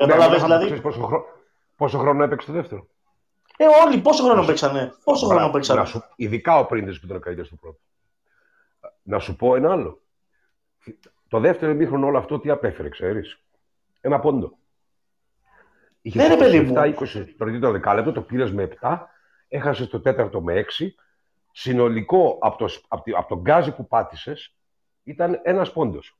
Καταλαβες 0.07 0.27
αλλά 0.29 0.37
θα 0.39 0.45
δηλαδή. 0.45 0.65
ξέρεις 0.65 0.81
Πόσο, 0.83 0.99
χρόνο, 0.99 1.23
πόσο 1.77 1.97
χρόνο 1.97 2.23
έπαιξε 2.23 2.47
το 2.47 2.53
δεύτερο; 2.53 2.87
Ε, 3.57 3.65
όλοι 3.85 3.97
πόσο 3.97 4.23
χρόνο 4.23 4.43
παίξανε. 4.45 4.93
Πόσο 5.03 5.25
χρόνο 5.25 5.39
Μπράβο, 5.39 5.53
παίξανε. 5.53 5.79
να 5.79 5.85
σου, 5.85 6.03
ειδικά 6.15 6.59
ο 6.59 6.65
Πρίντες 6.65 6.99
που 6.99 7.05
ήταν 7.05 7.17
ο 7.17 7.19
καλύτερος 7.19 7.47
στο 7.47 7.57
πρώτο. 7.61 7.77
Να 9.03 9.19
σου 9.19 9.35
πω 9.35 9.55
ένα 9.55 9.71
άλλο. 9.71 10.01
Το 11.27 11.39
δεύτερο 11.39 11.71
ημίχρονο 11.71 12.05
όλο 12.07 12.17
αυτό 12.17 12.39
τι 12.39 12.49
απέφερε, 12.49 12.89
ξέρεις; 12.89 13.43
Ένα 14.01 14.19
πόντο. 14.19 14.57
Είχε 16.01 16.17
Ναι, 16.17 16.27
ρε, 16.27 16.37
παιδί 16.37 16.59
μου. 16.59 16.73
27-20 16.75 16.95
το 17.37 17.45
τρίτο 17.45 17.71
δεκάλεπτο, 17.71 18.11
το 18.11 18.21
πήρες 18.21 18.51
με 18.51 18.63
7, 18.81 18.97
έχασε 19.47 19.87
το 19.87 20.01
τέταρτο 20.01 20.41
με 20.41 20.53
6. 20.79 20.95
Συνολικό 21.51 22.37
από, 22.41 22.57
το, 22.57 22.69
από, 22.87 23.03
τη- 23.03 23.11
από 23.13 23.27
τον 23.27 23.39
γκάζι 23.39 23.75
που 23.75 23.87
πάτησες 23.87 24.55
ήταν 25.03 25.39
ένας 25.43 25.71
πόντος. 25.71 26.19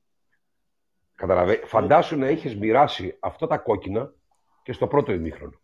Καταλαβαίνετε. 1.16 1.66
Φαντάσου 1.66 2.18
να 2.18 2.30
είχες 2.30 2.56
μοιράσει 2.56 3.18
αυτά 3.20 3.48
τα 3.48 3.58
κόκκινα 3.58 4.14
και 4.64 4.72
στο 4.74 4.88
πρώτο 4.88 5.12
ημίχρονο. 5.12 5.60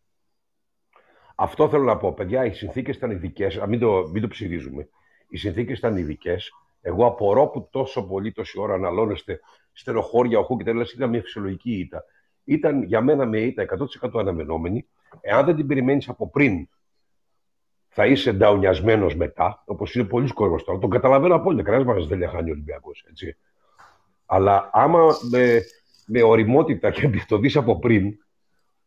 Αυτό 1.36 1.70
θέλω 1.70 1.84
να 1.84 1.98
πω, 1.98 2.14
παιδιά. 2.14 2.46
Οι 2.46 2.54
συνθήκες 2.54 2.96
ήταν 2.96 3.12
ειδικές. 3.12 3.60
Μην 3.68 3.80
το, 3.80 4.08
μην 4.08 4.22
το 4.22 4.28
ψηρίζουμε. 4.28 4.89
Οι 5.28 5.38
συνθήκες 5.38 5.78
ήταν 5.78 5.98
ειδικές. 5.98 6.52
Εγώ 6.86 7.05
απορώ 7.05 7.47
που 7.47 7.67
τόσο 7.71 8.03
πολύ 8.07 8.31
τόση 8.31 8.59
ώρα 8.59 8.73
αναλώνεστε 8.73 9.39
στενοχώρια, 9.71 10.39
οχού 10.39 10.57
και 10.57 10.63
τέλος. 10.63 10.93
Ήταν 10.93 11.09
μια 11.09 11.21
φυσιολογική 11.21 11.79
ήττα. 11.79 12.03
Ήταν 12.43 12.84
για 12.84 13.01
μένα 13.01 13.25
με 13.25 13.39
ήττα 13.39 13.65
100% 14.03 14.19
αναμενόμενη. 14.19 14.88
Εάν 15.21 15.45
δεν 15.45 15.55
την 15.55 15.67
περιμένεις 15.67 16.09
από 16.09 16.29
πριν, 16.29 16.69
θα 17.88 18.05
είσαι 18.05 18.31
νταουνιασμένος 18.31 19.15
μετά, 19.15 19.63
όπως 19.65 19.95
είναι 19.95 20.03
πολλοί 20.03 20.34
κόσμος 20.34 20.63
τώρα. 20.63 20.79
Τον 20.79 20.89
καταλαβαίνω 20.89 21.36
απόλυτα. 21.36 21.63
Κανένας 21.63 21.86
μας 21.86 22.07
δεν 22.07 22.17
λέει 22.17 22.27
χάνει 22.27 22.49
ο 22.49 22.53
Ολυμπιακός. 22.53 23.05
Αλλά 24.25 24.69
άμα 24.73 25.15
με, 25.31 25.61
με 26.05 26.23
οριμότητα 26.23 26.91
και 26.91 27.09
το 27.27 27.38
δεις 27.38 27.55
από 27.55 27.79
πριν, 27.79 28.17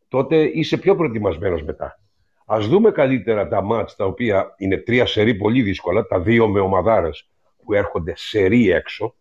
τότε 0.08 0.36
είσαι 0.36 0.76
πιο 0.76 0.96
προετοιμασμένος 0.96 1.62
μετά. 1.62 2.00
Α 2.46 2.58
δούμε 2.60 2.90
καλύτερα 2.90 3.48
τα 3.48 3.62
μάτς 3.62 3.96
τα 3.96 4.04
οποία 4.04 4.54
είναι 4.56 4.76
τρία 4.76 5.06
σερί 5.06 5.34
πολύ 5.34 5.62
δύσκολα, 5.62 6.06
τα 6.06 6.20
δύο 6.20 6.48
με 6.48 6.60
ομαδάρες 6.60 7.30
που 7.66 7.72
έρχονται 7.74 8.12
σερί 8.16 8.70
έξω. 8.70 9.14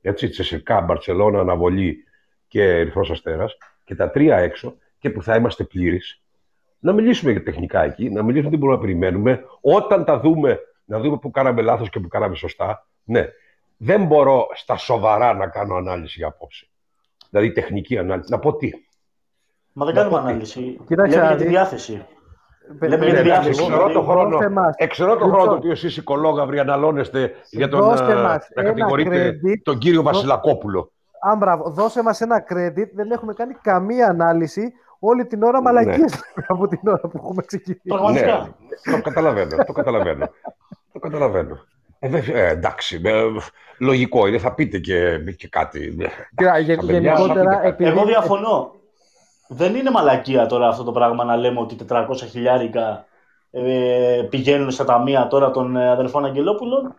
Έτσι, 0.00 0.28
Τσεσεκά, 0.28 0.80
Μπαρσελόνα, 0.80 1.40
Αναβολή 1.40 2.04
και 2.48 2.62
Ερυθρός 2.62 3.10
Αστέρας, 3.10 3.56
και 3.84 3.94
τα 3.94 4.10
τρία 4.10 4.36
έξω 4.36 4.76
και 4.98 5.10
που 5.10 5.22
θα 5.22 5.36
είμαστε 5.36 5.64
πλήρεις. 5.64 6.22
Να 6.78 6.92
μιλήσουμε 6.92 7.30
για 7.32 7.42
τεχνικά 7.42 7.82
εκεί, 7.84 8.10
να 8.10 8.22
μιλήσουμε 8.22 8.50
τι 8.50 8.56
μπορούμε 8.56 8.76
να 8.78 8.82
περιμένουμε. 8.84 9.44
Όταν 9.60 10.04
τα 10.04 10.20
δούμε, 10.20 10.58
να 10.84 11.00
δούμε 11.00 11.18
που 11.18 11.30
κάναμε 11.30 11.62
λάθος 11.62 11.88
και 11.90 12.00
που 12.00 12.08
κάναμε 12.08 12.34
σωστά. 12.34 12.86
Ναι, 13.04 13.26
δεν 13.76 14.04
μπορώ 14.04 14.46
στα 14.54 14.76
σοβαρά 14.76 15.34
να 15.34 15.46
κάνω 15.48 15.74
ανάλυση 15.74 16.14
για 16.18 16.26
απόψε. 16.26 16.66
Δηλαδή 17.30 17.52
τεχνική 17.52 17.98
ανάλυση. 17.98 18.30
Να 18.30 18.38
πω 18.38 18.56
τι. 18.56 18.70
Μα 19.72 19.84
δεν 19.84 19.94
Να 19.94 20.00
κάνουμε 20.00 20.18
πω 20.18 20.24
τι. 20.24 20.30
ανάλυση. 20.30 20.80
Κοίταξε, 20.86 21.16
Λέμε 21.16 21.26
για 21.28 21.36
τη 21.36 21.42
Άδη. 21.42 21.52
διάθεση. 21.52 22.06
Πε- 22.78 22.88
Λέμε 22.90 23.04
πε- 23.04 23.14
για 23.14 23.22
τη 23.22 23.28
πε- 23.28 23.32
διάθεση. 23.32 23.60
λίγο. 23.62 23.72
Εξαιρώ 23.74 23.92
το 23.92 24.02
χρόνο, 24.02 24.28
Δώστε 24.30 24.48
μας- 24.48 24.74
εξαιρώ 24.76 25.08
το 25.10 25.14
Λοιπόν. 25.24 25.30
χρόνο 25.32 25.50
το 25.50 25.56
οποίο 25.56 25.70
εσείς 25.70 25.96
οικολόγαυροι 25.96 26.58
αναλώνεστε 26.58 27.32
για 27.50 27.68
τον, 27.68 27.80
Δώστε 27.80 28.12
α, 28.12 28.22
μας 28.22 28.48
να 28.54 28.62
ένα 28.62 28.68
κατηγορείτε 28.70 29.30
credit. 29.30 29.60
τον 29.62 29.78
κύριο 29.78 30.02
Βασιλακόπουλο. 30.02 30.92
Αν 31.30 31.38
μπράβο, 31.38 31.70
δώσε 31.70 32.02
μας 32.02 32.20
ένα 32.20 32.44
credit, 32.48 32.88
δεν 32.94 33.10
έχουμε 33.10 33.32
κάνει 33.32 33.54
καμία 33.62 34.06
ανάλυση. 34.08 34.72
Όλη 34.98 35.26
την 35.26 35.42
ώρα 35.42 35.62
μαλακίες 35.62 35.96
λέμε 35.96 36.46
από 36.54 36.68
την 36.68 36.78
ώρα 36.84 37.00
που 37.00 37.10
έχουμε 37.14 37.42
ξεκινήσει. 37.46 37.82
Πραγματικά. 37.88 38.54
Ναι, 38.84 38.96
το 38.96 39.02
καταλαβαίνω, 39.02 39.56
το 39.66 39.72
καταλαβαίνω. 39.72 40.26
το 40.92 40.98
καταλαβαίνω. 40.98 41.58
Ε, 41.98 42.08
δε- 42.08 42.18
ε, 42.32 42.48
εντάξει, 42.50 43.00
ε, 43.04 43.22
λογικό 43.78 44.26
είναι, 44.26 44.38
θα 44.38 44.54
πείτε 44.54 44.78
και, 44.78 45.18
και 45.36 45.48
κάτι. 45.48 45.96
Κοίτα, 46.36 46.58
γε- 46.58 46.80
Τα 46.80 46.86
παιδιά 46.86 47.00
γενικότερα, 47.14 47.50
θα 47.52 47.56
πείτε 47.58 47.68
επειδή... 47.68 47.90
Εγώ 47.90 48.04
διαφωνώ. 48.04 48.74
Δεν 49.52 49.74
είναι 49.74 49.90
μαλακία 49.90 50.46
τώρα 50.46 50.68
αυτό 50.68 50.84
το 50.84 50.92
πράγμα 50.92 51.24
να 51.24 51.36
λέμε 51.36 51.60
ότι 51.60 51.76
400 51.88 52.04
χιλιάρικα 52.30 53.04
ε, 53.50 54.26
πηγαίνουν 54.30 54.70
στα 54.70 54.84
ταμεία 54.84 55.26
τώρα 55.26 55.50
των 55.50 55.76
ε, 55.76 55.90
αδελφών 55.90 56.24
Αγγελόπουλων. 56.24 56.94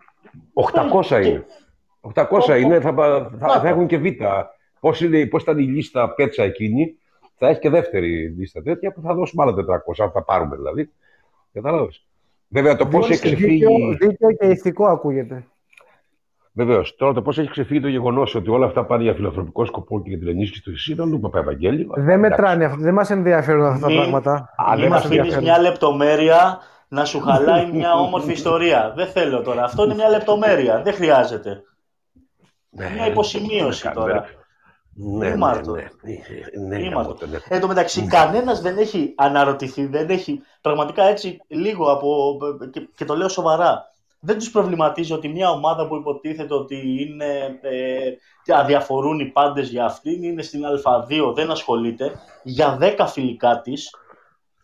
800 1.10 1.24
είναι. 1.24 1.44
800 2.14 2.58
είναι, 2.60 2.80
θα, 2.80 2.94
πα- 2.94 3.30
θα, 3.38 3.46
Πάτα. 3.46 3.60
θα 3.60 3.68
έχουν 3.68 3.86
και 3.86 3.98
β. 3.98 4.04
Πώς, 4.80 5.00
είναι, 5.00 5.26
πώς 5.26 5.42
ήταν 5.42 5.58
η 5.58 5.62
λίστα 5.62 6.14
πέτσα 6.14 6.42
εκείνη, 6.42 6.98
θα 7.36 7.48
έχει 7.48 7.60
και 7.60 7.70
δεύτερη 7.70 8.28
λίστα 8.38 8.62
τέτοια 8.62 8.92
που 8.92 9.00
θα 9.00 9.14
δώσουμε 9.14 9.42
άλλα 9.42 9.52
400, 9.52 10.04
αν 10.04 10.10
θα 10.10 10.22
πάρουμε 10.22 10.56
δηλαδή. 10.56 10.92
Κατάλαβες. 11.52 12.06
Βέβαια 12.48 12.76
το 12.76 12.86
πώς 12.86 13.10
έχει 13.10 13.28
Δίκαιο, 13.34 13.36
ξεφύγει, 13.36 13.96
δίκαιο 14.00 14.32
και 14.32 14.46
ηθικό 14.46 14.86
ακούγεται. 14.86 15.46
Βεβαίως, 16.54 16.96
τώρα 16.96 17.12
το 17.12 17.22
πώς 17.22 17.38
έχει 17.38 17.50
ξεφύγει 17.50 17.80
το 17.80 17.88
γεγονός 17.88 18.34
ότι 18.34 18.50
όλα 18.50 18.66
αυτά 18.66 18.84
πάνε 18.84 19.02
για 19.02 19.14
φιλανθρωπικό 19.14 19.64
σκοπό 19.66 20.02
και 20.02 20.08
για 20.08 20.18
την 20.18 20.28
ενίσχυση 20.28 20.62
του 20.62 20.70
ΙΣΥΝΑ, 20.70 21.04
του 21.10 21.20
Παπαευαγγέλη. 21.20 21.86
Δεν 21.96 22.18
μετράνε 22.18 22.64
αυτό, 22.64 22.80
δεν 22.82 22.94
μας 22.94 23.10
ενδιαφέρουν 23.10 23.64
αυτά 23.64 23.78
τα 23.80 23.86
Μη- 23.86 23.96
πράγματα. 23.96 24.32
Α, 24.32 24.70
Μην 24.70 24.80
δεν 24.80 24.88
μας 24.88 24.88
μας 24.88 24.98
αφήνει 25.04 25.16
ενδιαφέρουν. 25.16 25.44
μια 25.48 25.58
λεπτομέρεια 25.60 26.58
να 26.88 27.04
σου 27.04 27.20
χαλάει 27.20 27.72
μια 27.72 27.92
όμορφη 27.94 28.32
ιστορία. 28.32 28.92
Δεν 28.96 29.06
θέλω 29.06 29.42
τώρα. 29.42 29.64
Αυτό 29.64 29.84
είναι 29.84 29.94
μια 29.94 30.08
λεπτομέρεια. 30.08 30.82
Δεν 30.82 30.94
χρειάζεται. 30.94 31.62
Μια 32.70 33.06
υποσημείωση 33.06 33.90
τώρα. 33.94 34.24
Ναι, 34.96 35.28
ναι, 35.28 35.34
Ήμαρτο. 35.34 35.72
ναι, 35.72 35.80
ναι, 36.02 36.66
ναι, 36.68 36.82
Ήμαρτο. 36.84 36.98
γαμώτο, 37.00 37.26
ναι. 37.26 37.38
Εν 37.48 37.60
τω 37.60 37.66
μεταξύ, 37.66 38.06
κανένας 38.06 38.60
δεν 38.60 38.78
έχει 38.78 39.14
αναρωτηθεί, 39.16 39.86
δεν 39.86 40.08
έχει 40.10 40.42
πραγματικά 40.60 41.02
έτσι 41.04 41.38
λίγο 41.48 41.92
από. 41.92 42.36
και, 42.72 42.88
και 42.94 43.04
το 43.04 43.14
λέω 43.16 43.28
σοβαρά. 43.28 43.92
Δεν 44.24 44.38
τους 44.38 44.50
προβληματίζει 44.50 45.12
ότι 45.12 45.28
μια 45.28 45.50
ομάδα 45.50 45.88
που 45.88 45.96
υποτίθεται 45.96 46.54
ότι 46.54 46.76
είναι. 46.76 47.24
Ε, 47.60 48.10
και 48.42 48.54
αδιαφορούν 48.54 49.18
οι 49.20 49.24
πάντες 49.26 49.68
για 49.68 49.84
αυτήν, 49.84 50.22
είναι 50.22 50.42
στην 50.42 50.60
Α2, 50.64 51.34
δεν 51.34 51.50
ασχολείται. 51.50 52.12
Για 52.42 52.78
10 52.80 53.06
φιλικά 53.06 53.60
της 53.60 53.94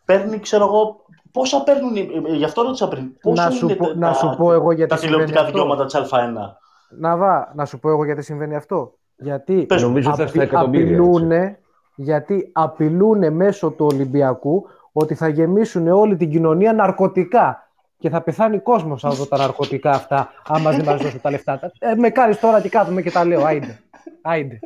παίρνει, 0.04 0.38
ξέρω 0.38 0.64
εγώ. 0.64 1.04
Πόσα 1.32 1.62
παίρνουν, 1.62 1.96
οι- 1.96 2.10
ε, 2.28 2.34
γι' 2.34 2.44
αυτό 2.44 2.62
ρώτησα 2.62 2.88
πριν. 2.88 3.18
Πόσα 3.20 3.44
Να 3.44 3.50
σου, 3.50 3.64
είναι 3.66 3.74
πω, 3.74 3.86
τα, 3.86 3.94
να 3.96 4.12
σου 4.12 4.34
πω 4.38 4.52
εγώ 4.52 4.72
γιατί 4.72 4.90
τα 4.90 4.96
συμβαίνει 4.96 5.24
τηλεοπτικά 5.24 5.40
αυτό. 5.40 5.52
δικαιώματα 5.52 5.84
της 5.84 5.94
Α1. 5.94 6.56
Ναβά, 6.98 7.52
να 7.54 7.64
σου 7.64 7.78
πω 7.78 7.90
εγώ 7.90 8.04
γιατί 8.04 8.22
συμβαίνει 8.22 8.56
αυτό. 8.56 8.92
Γιατί 9.16 9.64
Πες 9.66 9.82
μου. 9.82 9.88
Νομίζω 9.88 10.10
ότι 10.10 10.20
θα 10.22 10.26
στα 10.26 10.42
εκατομμύρια. 10.42 10.86
έτσι. 10.86 10.94
απειλούνε, 10.94 11.58
γιατί 11.94 12.50
απειλούνε 12.52 13.30
μέσω 13.30 13.70
του 13.70 13.86
Ολυμπιακού 13.92 14.66
ότι 14.92 15.14
θα 15.14 15.28
γεμίσουν 15.28 15.88
όλη 15.88 16.16
την 16.16 16.30
κοινωνία 16.30 16.72
ναρκωτικά. 16.72 17.69
Και 18.00 18.08
θα 18.08 18.20
πεθάνει 18.22 18.58
κόσμος 18.58 19.04
από 19.04 19.26
τα 19.26 19.36
ναρκωτικά 19.38 19.90
αυτά, 19.90 20.32
άμα 20.46 20.70
δεν 20.70 20.84
μας 20.84 21.02
δώσουν 21.02 21.20
τα 21.20 21.30
λεφτά. 21.30 21.72
Ε, 21.78 21.94
με 21.94 22.10
κάνεις 22.10 22.40
τώρα 22.40 22.60
και 22.60 22.68
κάθομαι 22.68 23.02
και 23.02 23.10
τα 23.10 23.24
λέω. 23.24 23.44
Άιντε. 23.44 23.78
Άιντε. 24.22 24.58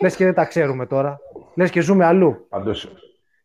Λες 0.00 0.16
και 0.16 0.24
δεν 0.24 0.34
τα 0.34 0.44
ξέρουμε 0.44 0.86
τώρα. 0.86 1.18
Λες 1.54 1.70
και 1.70 1.80
ζούμε 1.80 2.04
αλλού. 2.04 2.46
Πάντως, 2.48 2.88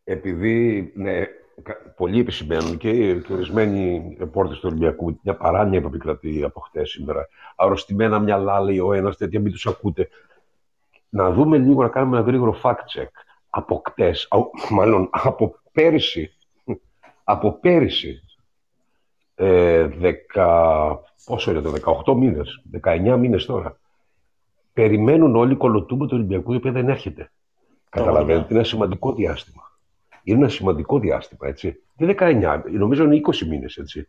επειδή 0.04 0.90
ναι, 0.94 1.24
κα- 1.62 1.92
πολλοί 1.96 2.20
επισημαίνουν 2.20 2.76
και, 2.76 3.14
και 3.14 3.32
ορισμένοι 3.32 4.16
ρεπόρτε 4.18 4.54
του 4.54 4.60
Ολυμπιακού, 4.64 5.18
μια 5.22 5.36
παράνοια 5.36 5.80
που 5.80 5.86
επικρατεί 5.86 6.42
από 6.44 6.60
χτες 6.60 6.90
σήμερα. 6.90 7.28
Αρρωστημένα 7.56 8.18
μυαλά, 8.18 8.60
λέει 8.60 8.78
ο 8.78 8.92
ένας, 8.92 9.16
τέτοια 9.16 9.40
μην 9.40 9.52
τους 9.52 9.66
ακούτε. 9.66 10.08
Να 11.08 11.30
δούμε 11.30 11.58
λίγο, 11.58 11.82
να 11.82 11.88
κάνουμε 11.88 12.16
ένα 12.16 12.26
γρήγορο 12.26 12.60
fact 12.62 12.72
check. 12.94 13.08
Από 13.50 13.82
χτες, 13.86 14.28
μάλλον 14.70 15.08
από 15.12 15.54
πέρυσι, 15.72 16.34
από 17.24 17.52
πέρυσι, 17.52 18.22
ε, 19.36 19.86
δεκα, 19.86 20.48
πόσο 21.24 21.50
είναι 21.50 21.60
το, 21.60 21.72
18 22.06 22.14
μήνες, 22.16 22.62
19 22.82 23.16
μήνες 23.18 23.44
τώρα, 23.44 23.78
περιμένουν 24.72 25.36
όλοι 25.36 25.54
κολοτούμπο 25.54 26.06
του 26.06 26.16
Ολυμπιακού, 26.16 26.52
η 26.52 26.56
οποία 26.56 26.72
δεν 26.72 26.88
έρχεται. 26.88 27.30
Καταλαβαίνετε, 27.88 28.46
είναι 28.48 28.58
ένα 28.58 28.64
σημαντικό 28.68 29.12
διάστημα. 29.12 29.62
Είναι 30.22 30.38
ένα 30.38 30.48
σημαντικό 30.48 30.98
διάστημα, 30.98 31.48
έτσι. 31.48 31.82
Δεν 31.96 32.16
19, 32.18 32.62
νομίζω 32.70 33.04
είναι 33.04 33.20
20 33.26 33.46
μήνες, 33.48 33.76
έτσι. 33.76 34.08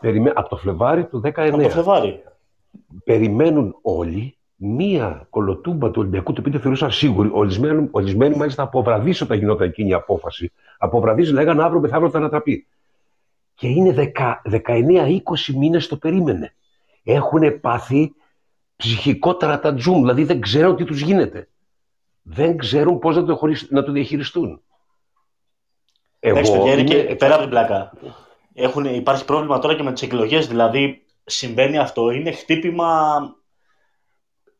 Περιμέ... 0.00 0.32
Από 0.34 0.48
το 0.48 0.56
Φλεβάρι 0.56 1.06
του 1.06 1.20
19. 1.24 1.32
Από 1.36 1.62
το 1.62 1.68
Φλεβάρι. 1.68 2.22
Περιμένουν 3.04 3.78
όλοι 3.82 4.36
μία 4.56 5.26
κολοτούμπα 5.30 5.90
του 5.90 6.00
Ολυμπιακού, 6.00 6.32
το 6.32 6.40
οποίο 6.40 6.52
το 6.52 6.58
θεωρούσαν 6.58 6.90
σίγουροι. 6.90 7.30
Ορισμένοι, 7.32 7.88
ορισμένοι 7.90 8.36
μάλιστα 8.36 8.62
αποβραδείς 8.62 9.20
όταν 9.20 9.38
γινόταν 9.38 9.68
εκείνη 9.68 9.88
η 9.88 9.92
απόφαση. 9.92 10.52
Αποβραδείς 10.78 11.32
λέγανε 11.32 11.62
αύριο 11.62 11.80
μεθαύριο 11.80 12.10
θα 12.10 12.18
ανατραπεί. 12.18 12.66
Και 13.56 13.68
είναι 13.68 14.12
19-20 14.66 15.18
μήνες 15.54 15.86
το 15.86 15.96
περίμενε. 15.96 16.54
Έχουν 17.04 17.60
πάθει 17.60 18.14
ψυχικότερα 18.76 19.60
τα 19.60 19.74
τζουμ, 19.74 20.00
δηλαδή 20.00 20.24
δεν 20.24 20.40
ξέρουν 20.40 20.76
τι 20.76 20.84
τους 20.84 21.00
γίνεται. 21.00 21.48
Δεν 22.22 22.56
ξέρουν 22.56 22.98
πώς 22.98 23.16
να, 23.16 23.24
το 23.24 23.38
να 23.68 23.84
το 23.84 23.92
διαχειριστούν. 23.92 24.60
Εγώ 26.18 26.38
Εντάξει, 26.38 26.84
και 26.84 27.14
πέρα 27.14 27.32
από 27.32 27.42
την 27.42 27.50
πλάκα. 27.50 27.92
Έχουν, 28.54 28.84
υπάρχει 28.84 29.24
πρόβλημα 29.24 29.58
τώρα 29.58 29.74
και 29.74 29.82
με 29.82 29.92
τις 29.92 30.02
εκλογές. 30.02 30.46
Δηλαδή, 30.46 31.04
συμβαίνει 31.24 31.78
αυτό. 31.78 32.10
Είναι 32.10 32.32
χτύπημα 32.32 33.20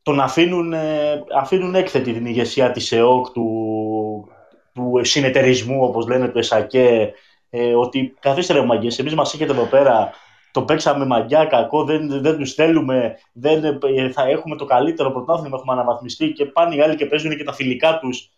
τον 0.03 0.21
αφήνουν, 0.21 0.73
ε, 0.73 1.25
αφήνουν 1.39 1.75
έκθετη 1.75 2.13
την 2.13 2.27
ηγεσία 2.27 2.71
της 2.71 2.93
ΕΟΚ, 2.93 3.31
του, 3.31 4.29
του 4.75 5.01
συνεταιρισμού, 5.03 5.83
όπως 5.83 6.07
λένε, 6.07 6.29
του 6.29 6.39
ΕΣΑΚΕ, 6.39 7.13
ε, 7.57 7.75
ότι 7.75 8.15
καθίστε 8.21 8.53
ρε 8.53 8.65
μαγκές, 8.65 8.99
εμείς 8.99 9.15
μας 9.15 9.35
έχετε 9.35 9.53
εδώ 9.53 9.65
πέρα, 9.65 10.11
το 10.53 10.63
παίξαμε 10.63 11.07
μαγιά, 11.07 11.45
κακό, 11.45 11.85
δεν, 11.85 12.21
δεν 12.23 12.39
τους 12.39 12.55
θέλουμε, 12.55 13.19
δεν, 13.33 13.65
ε, 13.65 14.11
θα 14.11 14.29
έχουμε 14.29 14.57
το 14.57 14.65
καλύτερο 14.65 15.11
πρωτάθλημα, 15.11 15.57
έχουμε 15.57 15.73
αναβαθμιστεί 15.73 16.33
και 16.33 16.45
πάνε 16.45 16.75
οι 16.75 16.81
άλλοι 16.81 16.97
και 16.97 17.07
παίζουν 17.07 17.37
και 17.37 17.45
τα 17.45 17.53
φιλικά 17.53 17.99
τους, 17.99 18.31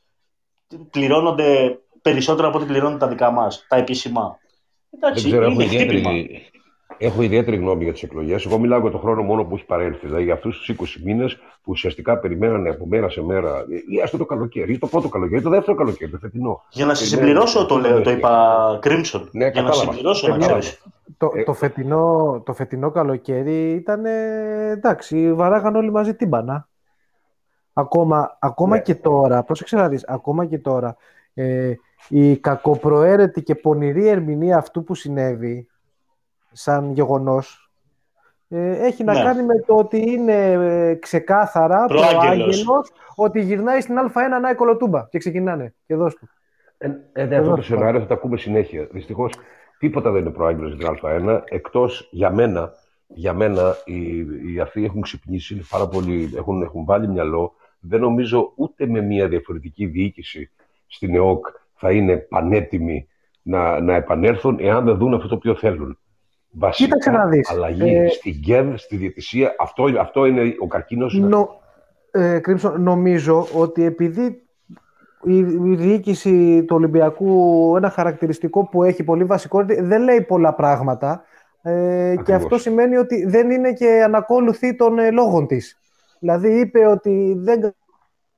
πληρώνονται 0.90 1.78
περισσότερα 2.02 2.48
από 2.48 2.58
ό,τι 2.58 2.66
πληρώνουν 2.66 2.98
τα 2.98 3.08
δικά 3.08 3.30
μας, 3.30 3.66
τα 3.68 3.76
επίσημα. 3.76 4.38
Εντάξει, 4.90 5.22
δεν 5.22 5.30
ξέρω, 5.30 5.50
είναι 5.50 5.66
χτύπημα. 5.66 6.10
Έχω 6.98 7.22
ιδιαίτερη 7.22 7.56
γνώμη 7.56 7.82
για 7.84 7.92
τις 7.92 8.02
εκλογές. 8.02 8.46
Εγώ 8.46 8.58
μιλάω 8.58 8.80
για 8.80 8.90
τον 8.90 9.00
χρόνο 9.00 9.22
μόνο 9.22 9.44
που 9.44 9.54
έχει 9.54 9.64
παρέλθει. 9.64 10.06
Δηλαδή 10.06 10.24
για 10.24 10.32
αυτούς 10.32 10.58
τους 10.58 10.96
20 10.98 11.02
μήνες 11.04 11.34
που 11.36 11.70
ουσιαστικά 11.70 12.18
περιμένανε 12.18 12.68
από 12.68 12.86
μέρα 12.86 13.08
σε 13.08 13.22
μέρα, 13.22 13.64
ή 13.88 14.00
έστω 14.00 14.16
το 14.16 14.24
καλοκαίρι, 14.24 14.72
ή 14.72 14.78
το 14.78 14.86
πρώτο 14.86 15.08
καλοκαίρι, 15.08 15.40
ή 15.40 15.42
το 15.42 15.50
δεύτερο 15.50 15.76
καλοκαίρι, 15.76 16.10
το 16.10 16.18
φετινό. 16.18 16.64
Για 16.70 16.86
να 16.86 16.94
συμπληρώσω 16.94 17.66
το 17.66 17.76
λέω, 17.76 18.00
το 18.00 18.10
είπα 18.10 18.78
Κρίμψον. 18.80 19.28
Ναι, 19.32 19.48
για 19.48 19.62
να 19.62 19.72
συμπληρώσω 19.72 20.36
να 20.36 20.58
Το, 21.16 21.30
το, 21.44 21.52
φετινό, 21.52 22.42
το 22.46 22.52
φετινό 22.52 22.90
καλοκαίρι 22.90 23.70
ήταν 23.70 24.04
εντάξει, 24.70 25.32
βαράγαν 25.32 25.76
όλοι 25.76 25.90
μαζί 25.90 26.14
τύμπανα. 26.14 26.68
Ακόμα, 27.72 28.36
ακόμα 28.40 28.76
ναι. 28.76 28.82
και 28.82 28.94
τώρα, 28.94 29.42
πρόσεξε 29.42 29.76
να 29.76 29.88
δεις, 29.88 30.04
ακόμα 30.06 30.46
και 30.46 30.58
τώρα, 30.58 30.96
ε, 31.34 31.72
η 32.08 32.36
κακοπροαίρετη 32.36 33.42
και 33.42 33.54
πονηρή 33.54 34.08
ερμηνεία 34.08 34.56
αυτού 34.56 34.84
που 34.84 34.94
συνέβη 34.94 35.68
σαν 36.52 36.92
γεγονός 36.92 37.70
ε, 38.48 38.86
έχει 38.86 39.04
να 39.04 39.12
ναι. 39.12 39.22
κάνει 39.22 39.42
με 39.42 39.60
το 39.66 39.74
ότι 39.74 40.10
είναι 40.10 40.52
ε, 40.52 40.94
ξεκάθαρα 40.94 41.84
προάγγελος 41.84 42.64
ότι 43.14 43.40
γυρνάει 43.40 43.80
στην 43.80 43.96
Α1 43.98 44.40
να 44.40 44.54
κολοτούμπα 44.54 45.06
και 45.10 45.18
ξεκινάνε 45.18 45.74
και 45.86 45.94
δώσ' 45.94 46.14
του. 46.14 46.28
Ε, 46.78 46.90
ε, 47.12 47.24
ναι, 47.24 47.36
αυτό 47.36 47.54
το 47.54 47.62
σενάριο 47.62 48.00
θα 48.00 48.06
το 48.06 48.14
ακούμε 48.14 48.36
συνέχεια. 48.36 48.88
Δυστυχώς 48.90 49.32
τίποτα 49.78 50.10
δεν 50.10 50.20
είναι 50.20 50.30
προάγγελος 50.30 50.72
στην 50.72 50.86
Α1 51.02 51.40
εκτός 51.44 52.08
για 52.10 52.30
μένα, 52.30 52.72
για 53.06 53.32
μένα 53.32 53.74
οι, 53.84 54.18
οι 54.52 54.60
αυτοί 54.60 54.84
έχουν 54.84 55.00
ξυπνήσει, 55.00 55.54
είναι 55.54 55.62
πάρα 55.70 55.88
πολύ, 55.88 56.32
έχουν, 56.36 56.62
έχουν 56.62 56.84
βάλει 56.84 57.08
μυαλό. 57.08 57.54
Δεν 57.80 58.00
νομίζω 58.00 58.52
ούτε 58.56 58.86
με 58.86 59.00
μια 59.00 59.28
διαφορετική 59.28 59.86
διοίκηση 59.86 60.50
στην 60.86 61.14
ΕΟΚ 61.14 61.46
θα 61.74 61.92
είναι 61.92 62.16
πανέτοιμοι 62.16 63.08
να, 63.42 63.80
να 63.80 63.94
επανέλθουν 63.94 64.56
εάν 64.60 64.84
δεν 64.84 64.96
δουν 64.96 65.14
αυτό 65.14 65.28
το 65.28 65.34
οποίο 65.34 65.54
θέλουν. 65.54 65.98
Βασικά, 66.50 66.84
Κοίταξε 66.84 67.10
να 67.10 67.26
δεις. 67.26 67.50
αλλαγή 67.50 67.94
ε, 67.94 68.08
στην 68.08 68.40
ΚΕΔ, 68.40 68.74
στη 68.76 68.96
διαιτησία, 68.96 69.54
αυτό, 69.58 69.84
αυτό 70.00 70.26
είναι 70.26 70.54
ο 70.58 70.66
καρκίνος. 70.66 71.14
Νο, 71.14 71.60
ε, 72.10 72.40
νομίζω 72.78 73.46
ότι 73.54 73.84
επειδή 73.84 74.42
η, 75.22 75.42
διοίκηση 75.74 76.64
του 76.64 76.76
Ολυμπιακού 76.76 77.72
ένα 77.76 77.90
χαρακτηριστικό 77.90 78.68
που 78.68 78.82
έχει 78.82 79.04
πολύ 79.04 79.24
βασικό 79.24 79.64
δεν 79.64 80.02
λέει 80.02 80.20
πολλά 80.20 80.54
πράγματα 80.54 81.22
ε, 81.62 82.14
και 82.24 82.34
αυτό 82.34 82.58
σημαίνει 82.58 82.96
ότι 82.96 83.24
δεν 83.24 83.50
είναι 83.50 83.72
και 83.72 84.02
ανακόλουθη 84.04 84.76
των 84.76 84.98
ε, 84.98 85.10
λόγων 85.10 85.46
της. 85.46 85.80
Δηλαδή 86.18 86.60
είπε 86.60 86.86
ότι 86.86 87.36
δεν 87.38 87.74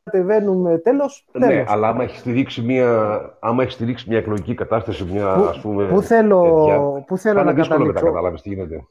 κατεβαίνουμε 0.04 0.78
τέλος. 0.78 1.26
Ναι, 1.32 1.64
αλλά 1.68 1.88
άμα 1.88 2.02
έχεις 2.02 2.18
στηρίξει 2.18 2.62
μια, 2.62 3.20
άμα 3.40 3.62
έχεις 3.62 3.74
στηρίξει 3.74 4.08
μια 4.08 4.18
εκλογική 4.18 4.54
κατάσταση, 4.54 5.04
μια 5.04 5.34
που, 5.34 5.44
ας 5.44 5.60
πούμε. 5.60 5.84
Πού 5.84 6.02
θέλω, 6.02 7.04
που 7.06 7.16
θέλω 7.16 7.42
να 7.42 7.52
καταλήξω. 7.52 7.92
να 7.92 8.00
καταλάβεις 8.00 8.42
τι 8.42 8.48
γίνεται. 8.48 8.84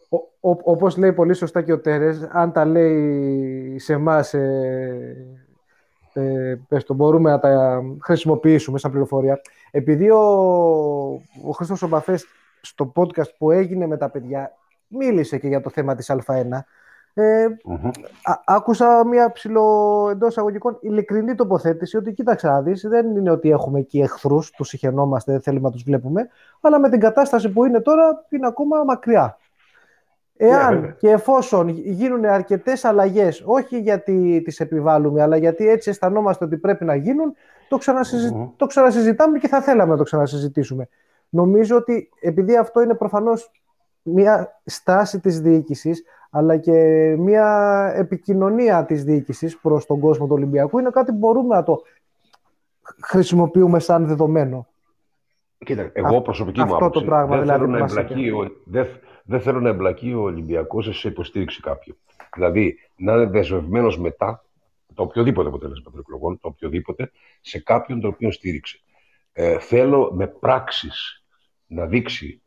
Όπως 0.63 0.97
λέει 0.97 1.13
πολύ 1.13 1.33
σωστά 1.33 1.61
και 1.61 1.73
ο 1.73 1.79
Τέρες, 1.79 2.29
αν 2.31 2.51
τα 2.51 2.65
λέει 2.65 3.79
σε 3.79 3.93
εμάς, 3.93 4.33
ε, 4.33 5.39
ε, 6.13 6.57
το 6.85 6.93
μπορούμε 6.93 7.29
να 7.29 7.39
τα 7.39 7.81
χρησιμοποιήσουμε 8.01 8.79
σαν 8.79 8.91
πληροφορία. 8.91 9.41
Επειδή 9.71 10.09
ο, 10.09 10.19
ο 11.47 11.51
Χρήστος 11.51 11.81
Ομπαφές 11.81 12.25
στο 12.61 12.91
podcast 12.95 13.33
που 13.37 13.51
έγινε 13.51 13.87
με 13.87 13.97
τα 13.97 14.09
παιδιά 14.09 14.51
μίλησε 14.87 15.37
και 15.37 15.47
για 15.47 15.61
το 15.61 15.69
θέμα 15.69 15.95
της 15.95 16.11
Α1 16.11 16.59
ε, 17.13 17.47
άκουσα 18.45 19.05
μια 19.05 19.31
ψηλό 19.31 20.07
εντός 20.11 20.37
αγωγικών 20.37 20.77
ειλικρινή 20.81 21.35
τοποθέτηση 21.35 21.97
ότι 21.97 22.13
κοίταξε 22.13 22.47
να 22.47 22.61
δεις, 22.61 22.85
δεν 22.87 23.15
είναι 23.15 23.31
ότι 23.31 23.49
έχουμε 23.49 23.79
εκεί 23.79 23.99
εχθρούς, 23.99 24.51
τους 24.51 24.67
συχαινόμαστε, 24.67 25.31
δεν 25.31 25.41
θέλουμε 25.41 25.67
να 25.67 25.71
τους 25.71 25.83
βλέπουμε, 25.83 26.29
αλλά 26.61 26.79
με 26.79 26.89
την 26.89 26.99
κατάσταση 26.99 27.49
που 27.49 27.65
είναι 27.65 27.79
τώρα 27.79 28.25
είναι 28.29 28.47
ακόμα 28.47 28.83
μακριά. 28.83 29.37
Εάν 30.41 30.79
ναι, 30.79 30.87
και 30.87 31.09
εφόσον 31.09 31.67
γίνουν 31.69 32.25
αρκετές 32.25 32.85
αλλαγές, 32.85 33.43
όχι 33.45 33.79
γιατί 33.79 34.41
τις 34.45 34.59
επιβάλλουμε, 34.59 35.21
αλλά 35.21 35.37
γιατί 35.37 35.69
έτσι 35.69 35.89
αισθανόμαστε 35.89 36.45
ότι 36.45 36.57
πρέπει 36.57 36.85
να 36.85 36.95
γίνουν, 36.95 37.33
το, 37.69 37.79
το 38.55 38.65
ξανασυζητάμε 38.65 39.37
και 39.39 39.47
θα 39.47 39.61
θέλαμε 39.61 39.91
να 39.91 39.97
το 39.97 40.03
ξανασυζητήσουμε. 40.03 40.87
Νομίζω 41.29 41.75
ότι 41.75 42.09
επειδή 42.21 42.57
αυτό 42.57 42.81
είναι 42.81 42.93
προφανώς 42.93 43.51
μια 44.01 44.61
στάση 44.65 45.19
της 45.19 45.41
διοίκησης, 45.41 46.03
αλλά 46.29 46.57
και 46.57 46.75
μια 47.19 47.91
επικοινωνία 47.95 48.85
της 48.85 49.03
διοίκησης 49.03 49.57
προς 49.57 49.85
τον 49.85 49.99
κόσμο 49.99 50.25
του 50.25 50.33
Ολυμπιακού 50.33 50.79
είναι 50.79 50.89
κάτι 50.89 51.11
που 51.11 51.17
μπορούμε 51.17 51.55
να 51.55 51.63
το 51.63 51.81
χρησιμοποιούμε 53.01 53.79
σαν 53.79 54.05
δεδομένο. 54.05 54.67
Κοίτα, 55.57 55.89
εγώ 55.93 56.21
προσωπική 56.21 56.63
μου 56.63 56.75
άποψη 56.75 57.05
δεν, 57.05 57.27
δηλαδή, 57.27 57.47
θέλω 57.47 57.67
να 57.67 57.77
εμπλακεί, 57.77 58.29
ο, 58.29 58.51
δεν, 58.63 58.87
δεν 59.23 59.41
θέλω 59.41 59.59
να 59.59 59.69
εμπλακεί 59.69 60.13
ο 60.13 60.21
Ολυμπιακός 60.21 60.97
σε 60.97 61.07
υποστήριξη 61.07 61.61
κάποιου. 61.61 61.97
Δηλαδή, 62.35 62.77
να 62.95 63.13
είναι 63.13 63.25
δεσμευμένος 63.25 63.99
μετά 63.99 64.43
το 64.93 65.03
οποιοδήποτε 65.03 65.47
αποτέλεσμα 65.47 65.91
των 65.91 65.99
εκλογών, 65.99 66.39
το 66.39 66.47
οποιοδήποτε, 66.47 67.11
σε 67.41 67.59
κάποιον 67.59 67.99
τον 68.01 68.09
οποίο 68.09 68.31
στήριξε. 68.31 68.79
Ε, 69.33 69.59
θέλω 69.59 70.11
με 70.13 70.27
πράξεις 70.27 71.23
να 71.67 71.85
δείξει 71.85 72.41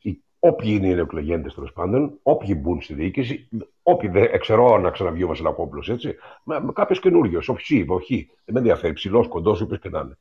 όποιοι 0.44 0.78
είναι 0.78 0.86
οι 0.86 0.98
εκλογέντε 0.98 1.48
τέλος 1.54 1.72
πάντων, 1.72 2.18
όποιοι 2.22 2.58
μπουν 2.60 2.82
στη 2.82 2.94
διοίκηση, 2.94 3.48
όποιοι 3.82 4.08
δεν 4.08 4.40
ξέρω 4.40 4.78
να 4.78 4.90
ξαναβγεί 4.90 5.22
ο 5.22 5.26
Βασιλακόπουλος, 5.26 5.88
έτσι, 5.88 6.16
με, 6.44 6.60
με 6.60 6.72
κάποιος 6.72 7.00
καινούριος, 7.00 7.48
οψί, 7.48 7.84
βοχή, 7.84 8.30
δεν 8.44 8.54
με 8.54 8.58
ενδιαφέρει, 8.60 8.92
ψηλός, 8.92 9.28
κοντός, 9.28 9.60
όποιο 9.60 9.76
και 9.76 9.88
να 9.88 10.00
είναι. 10.00 10.18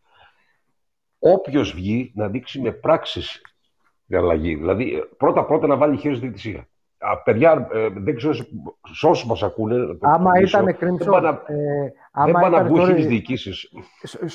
Όποιος 1.20 1.74
βγει 1.74 2.12
να 2.16 2.28
δείξει 2.28 2.62
με 2.62 2.72
πράξεις 2.72 3.42
την 4.08 4.18
αλλαγή. 4.18 4.56
Δηλαδή, 4.56 5.04
πρώτα-πρώτα 5.18 5.68
να 5.68 5.76
βάλει 5.76 5.98
χέρι 5.98 6.16
στη 6.16 6.26
διοικησία. 6.26 6.68
Α, 6.98 7.18
παιδιά, 7.18 7.68
ε, 7.74 7.88
δεν 7.90 8.16
ξέρω 8.16 8.34
σε 8.92 9.08
όσους 9.08 9.26
μας 9.26 9.44
ακούνε. 9.44 9.98
Άμα 10.00 10.32
ήταν 10.40 10.78
κρίμψο. 10.78 11.12
Δεν 12.26 12.32
πάνε 12.32 12.58
να 12.58 12.64
βγουν 12.64 12.86
χίλιες 12.86 13.06
διοικήσεις. 13.06 13.72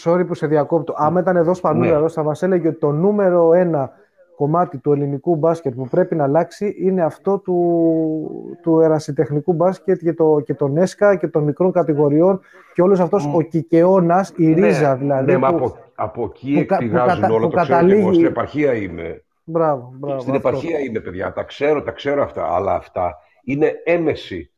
Sorry 0.05 0.27
που 0.27 0.35
σε 0.35 0.47
διακόπτω. 0.47 0.95
Άμα 0.97 1.21
ήταν 1.21 1.37
εδώ 1.37 1.55
σπανούλα, 1.55 1.91
ναι. 1.91 1.97
εδώ 1.97 2.09
θα 2.09 2.23
μα 2.23 2.33
έλεγε 2.41 2.69
ότι 2.69 2.79
το 2.79 2.91
νούμερο 2.91 3.53
ένα 3.53 3.93
κομμάτι 4.37 4.79
του 4.79 4.93
ελληνικού 4.93 5.37
μπάσκετ 5.37 5.75
που 5.75 5.89
πρέπει 5.89 6.15
να 6.15 6.25
αλλάξει 6.25 6.75
είναι 6.79 7.03
αυτό 7.03 7.39
του, 7.39 8.59
του 8.63 8.81
ερασιτεχνικού 8.81 9.53
μπάσκετ 9.53 9.99
και, 10.03 10.13
το, 10.13 10.41
και 10.45 10.55
τον 10.55 10.77
ΕΣΚΑ 10.77 11.17
και 11.17 11.29
των 11.29 11.43
μικρών 11.43 11.73
κατηγοριών 11.73 12.41
και 12.75 12.83
όλος 12.83 13.01
αυτός 13.01 13.31
ο 13.35 13.43
κικαιώνας, 13.43 14.33
η 14.37 14.47
ναι, 14.47 14.67
ρίζα 14.67 14.97
δηλαδή. 14.97 15.33
Ναι, 15.33 15.39
που, 15.39 15.47
από, 15.47 15.77
από 15.95 16.25
εκεί 16.25 16.57
εκπηγάζουν 16.59 17.25
όλα, 17.25 17.41
το 17.41 17.49
καταλήγει... 17.49 17.99
ξέρω 17.99 18.13
στην 18.13 18.27
επαρχία 18.27 18.75
είμαι. 18.75 19.25
Μπράβο, 19.45 19.93
μπράβο. 19.99 20.21
Στην 20.21 20.35
αυτό. 20.35 20.49
επαρχία 20.49 20.79
είμαι, 20.79 21.01
παιδιά, 21.01 21.33
τα 21.33 21.43
ξέρω, 21.43 21.83
τα 21.83 21.91
ξέρω 21.91 22.23
αυτά, 22.23 22.55
αλλά 22.55 22.75
αυτά 22.75 23.17
είναι 23.45 23.73
έμεση. 23.85 24.51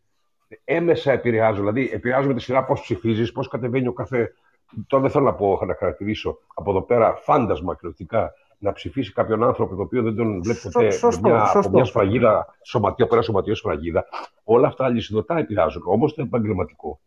Έμεσα 0.65 1.13
επηρεάζουν, 1.13 1.59
δηλαδή 1.59 1.91
επηρεάζουν 1.93 2.29
με 2.29 2.35
τη 2.35 2.43
σειρά 2.43 2.65
πώς 2.65 2.81
ψηφίζεις, 2.81 3.33
πώς 3.33 3.49
κατεβαίνει 3.49 3.89
ο 3.89 3.93
κάθε. 3.93 4.33
Τώρα 4.87 5.03
δεν 5.03 5.13
θέλω 5.13 5.25
να 5.25 5.35
πω, 5.35 5.61
να 5.67 5.75
χαρακτηρίσω 5.75 6.39
από 6.55 6.71
εδώ 6.71 6.83
πέρα 6.83 7.15
φάντασμα 7.15 7.75
κριτικά 7.75 8.33
να 8.59 8.73
ψηφίσει 8.73 9.13
κάποιον 9.13 9.45
άνθρωπο 9.45 9.75
το 9.75 9.83
οποίο 9.83 10.03
δεν 10.03 10.17
τον 10.17 10.43
βλέπει 10.43 10.59
ποτέ 10.73 10.91
σωστό, 10.91 11.29
μια, 11.29 11.45
σωστό. 11.45 11.59
από 11.59 11.71
μια 11.71 11.85
σφραγίδα 11.85 12.47
σωματείο, 12.63 13.07
πέρα 13.07 13.23
σωματείο 13.23 13.55
σφραγίδα. 13.55 14.05
Όλα 14.45 14.67
αυτά 14.67 14.85
αλυσιδωτά 14.85 15.39
επηρεάζουν. 15.39 15.83
Όμως 15.87 16.15
το 16.15 16.23
επαγγελματικό. 16.23 17.01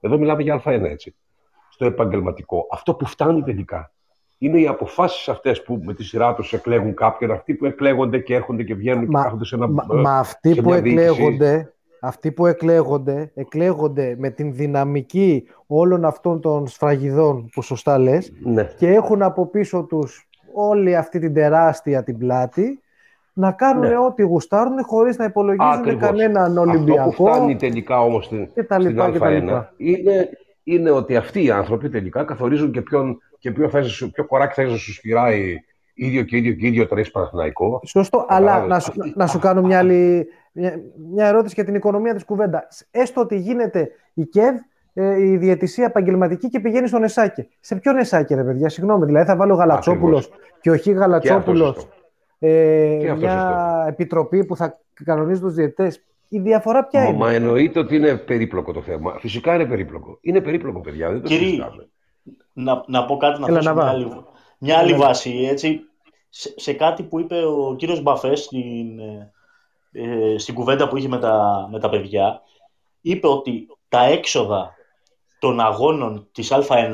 Εδώ 0.00 0.18
μιλάμε 0.18 0.42
για 0.42 0.62
Α1 0.64 0.82
έτσι. 0.82 1.14
Στο 1.68 1.84
επαγγελματικό. 1.86 2.66
Αυτό 2.70 2.94
που 2.94 3.06
φτάνει 3.06 3.42
τελικά 3.42 3.92
είναι 4.38 4.60
οι 4.60 4.66
αποφάσεις 4.66 5.28
αυτές 5.28 5.62
που 5.62 5.80
με 5.84 5.94
τη 5.94 6.04
σειρά 6.04 6.34
τους 6.34 6.52
εκλέγουν 6.52 6.94
κάποιον, 6.94 7.30
αυτοί 7.30 7.54
που 7.54 7.64
εκλέγονται 7.66 8.18
και 8.18 8.34
έρχονται 8.34 8.62
και 8.62 8.74
βγαίνουν 8.74 9.06
μα, 9.08 9.18
και 9.18 9.24
κάθονται 9.24 9.44
σε 9.44 9.54
ένα. 9.54 9.66
Μα, 9.66 9.84
μα 9.88 10.18
αυτοί 10.18 10.62
που 10.62 10.72
εκλέγονται, 10.72 11.72
αυτοί 12.00 12.32
που 12.32 12.46
εκλέγονται, 12.46 13.32
εκλέγονται 13.34 14.14
με 14.18 14.30
την 14.30 14.54
δυναμική 14.54 15.46
όλων 15.66 16.04
αυτών 16.04 16.40
των 16.40 16.66
σφραγιδών 16.66 17.48
που 17.52 17.62
σωστά 17.62 17.98
λες 17.98 18.32
Ναι. 18.42 18.64
και 18.76 18.88
έχουν 18.88 19.22
από 19.22 19.46
πίσω 19.46 19.82
τους 19.84 20.28
όλη 20.54 20.96
αυτή 20.96 21.18
την 21.18 21.34
τεράστια 21.34 22.02
την 22.02 22.18
πλάτη 22.18 22.78
να 23.32 23.52
κάνουν 23.52 23.88
Ναι. 23.88 23.98
ό,τι 23.98 24.22
γουστάρουν 24.22 24.82
χωρίς 24.84 25.16
να 25.18 25.24
υπολογίζουν 25.24 25.72
Ακριβώς. 25.72 26.02
κανέναν 26.08 26.42
Αυτό 26.58 26.62
που 26.62 26.68
Ολυμπιακό 26.70 27.10
φτάνει 27.10 27.56
τελικά 27.56 28.00
όμως 28.00 28.24
στην, 28.24 28.48
και 28.54 28.62
τα 28.62 28.74
στην 28.74 28.88
λοιπά 28.90 29.10
και 29.10 29.18
τα 29.18 29.26
Α1 29.28 29.32
λοιπά. 29.32 29.72
είναι, 29.76 30.28
είναι 30.64 30.90
ότι 30.90 31.16
αυτοί 31.16 31.44
οι 31.44 31.50
άνθρωποι 31.50 31.88
τελικά 31.88 32.24
καθορίζουν 32.24 32.70
και, 32.72 32.80
ποιον, 32.82 33.18
και 33.38 33.50
ποιο, 33.50 33.68
θες, 33.68 34.08
ποιο 34.12 34.26
κοράκι 34.26 34.54
θες 34.54 34.70
να 34.70 34.76
σου 34.76 34.92
σφυράει 34.92 35.60
ίδιο 35.94 36.22
και 36.22 36.36
ίδιο 36.36 36.52
και 36.52 36.66
ίδιο 36.66 36.82
όταν 36.82 36.98
έχεις 36.98 37.10
Παναθηναϊκό. 37.10 37.80
Σωστό, 37.84 38.24
αλλά 38.28 38.46
Κατάλαβες. 38.52 38.68
να 38.68 38.78
σου, 39.04 39.12
να 39.14 39.26
σου 39.26 39.38
κάνω 39.38 39.62
μια, 39.62 39.78
άλλη, 39.78 40.26
μια, 40.52 40.80
μια 41.12 41.26
ερώτηση 41.26 41.54
για 41.54 41.64
την 41.64 41.74
οικονομία 41.74 42.14
της 42.14 42.24
κουβέντα. 42.24 42.68
Έστω 42.90 43.20
ότι 43.20 43.36
γίνεται 43.36 43.90
η 44.14 44.24
ΚΕΔ, 44.26 44.54
ε, 44.94 45.22
η 45.26 45.36
διαιτησία 45.36 45.84
επαγγελματική 45.84 46.48
και 46.48 46.60
πηγαίνει 46.60 46.88
στον 46.88 47.02
Εσάκε. 47.02 47.48
Σε 47.60 47.76
ποιον 47.76 47.96
Εσάκε, 47.96 48.34
ρε 48.34 48.44
παιδιά, 48.44 48.68
συγγνώμη, 48.68 49.04
δηλαδή 49.06 49.26
θα 49.26 49.36
βάλω 49.36 49.54
Γαλατσόπουλος 49.54 50.24
Ακριβώς. 50.26 50.58
και 50.60 50.70
όχι 50.70 50.82
Και 50.82 50.90
αυτό 50.90 51.00
Γαλατσόπουλος. 51.02 51.74
σωστό. 51.74 51.90
Ε, 52.38 52.96
Και 53.00 53.08
αυτό 53.10 53.26
μια 53.26 53.84
επιτροπή 53.88 54.44
που 54.44 54.56
θα 54.56 54.80
κανονίζει 55.04 55.40
τους 55.40 55.54
διαιτητές. 55.54 56.04
Η 56.28 56.38
διαφορά 56.38 56.84
ποια 56.84 57.00
Μα, 57.00 57.06
είναι; 57.08 57.16
μα 57.18 57.32
εννοείται 57.32 57.78
ότι 57.78 57.96
είναι 57.96 58.16
περίπλοκο 58.16 58.72
το 58.72 58.82
θέμα. 58.82 59.16
Φυσικά 59.18 59.54
είναι 59.54 59.64
περίπλοκο. 59.66 60.18
Είναι 60.20 60.40
περίπλοκο, 60.40 60.80
παιδιά. 60.80 61.10
Δεν 61.10 61.20
το 61.22 61.28
Κύριε, 61.28 61.46
συζητάμε. 61.46 61.88
να, 62.52 62.82
να 62.86 63.04
πω 63.04 63.16
κάτι, 63.16 63.40
να 63.40 63.46
Έλα, 63.46 63.56
θέσω 63.56 63.68
να 63.68 63.74
μια 63.74 63.84
βά. 63.84 63.90
άλλη, 63.90 64.24
μια 64.58 64.78
άλλη 64.78 64.92
Έλα. 64.92 65.06
βάση. 65.06 65.46
Έτσι, 65.50 65.80
σε, 66.28 66.52
σε 66.56 66.72
κάτι 66.72 67.02
που 67.02 67.20
είπε 67.20 67.34
ο 67.44 67.74
κύριος 67.78 68.02
Μπαφές 68.02 68.40
στην, 68.40 68.98
ε, 68.98 69.32
ε, 69.92 70.38
στην 70.38 70.54
κουβέντα 70.54 70.88
που 70.88 70.96
είχε 70.96 71.08
με 71.08 71.18
τα, 71.18 71.68
με 71.72 71.80
τα 71.80 71.88
παιδιά, 71.88 72.42
είπε 73.00 73.26
ότι 73.26 73.66
τα 73.88 74.04
έξοδα 74.04 74.74
των 75.44 75.60
αγώνων 75.60 76.28
της 76.32 76.52
Α1 76.52 76.92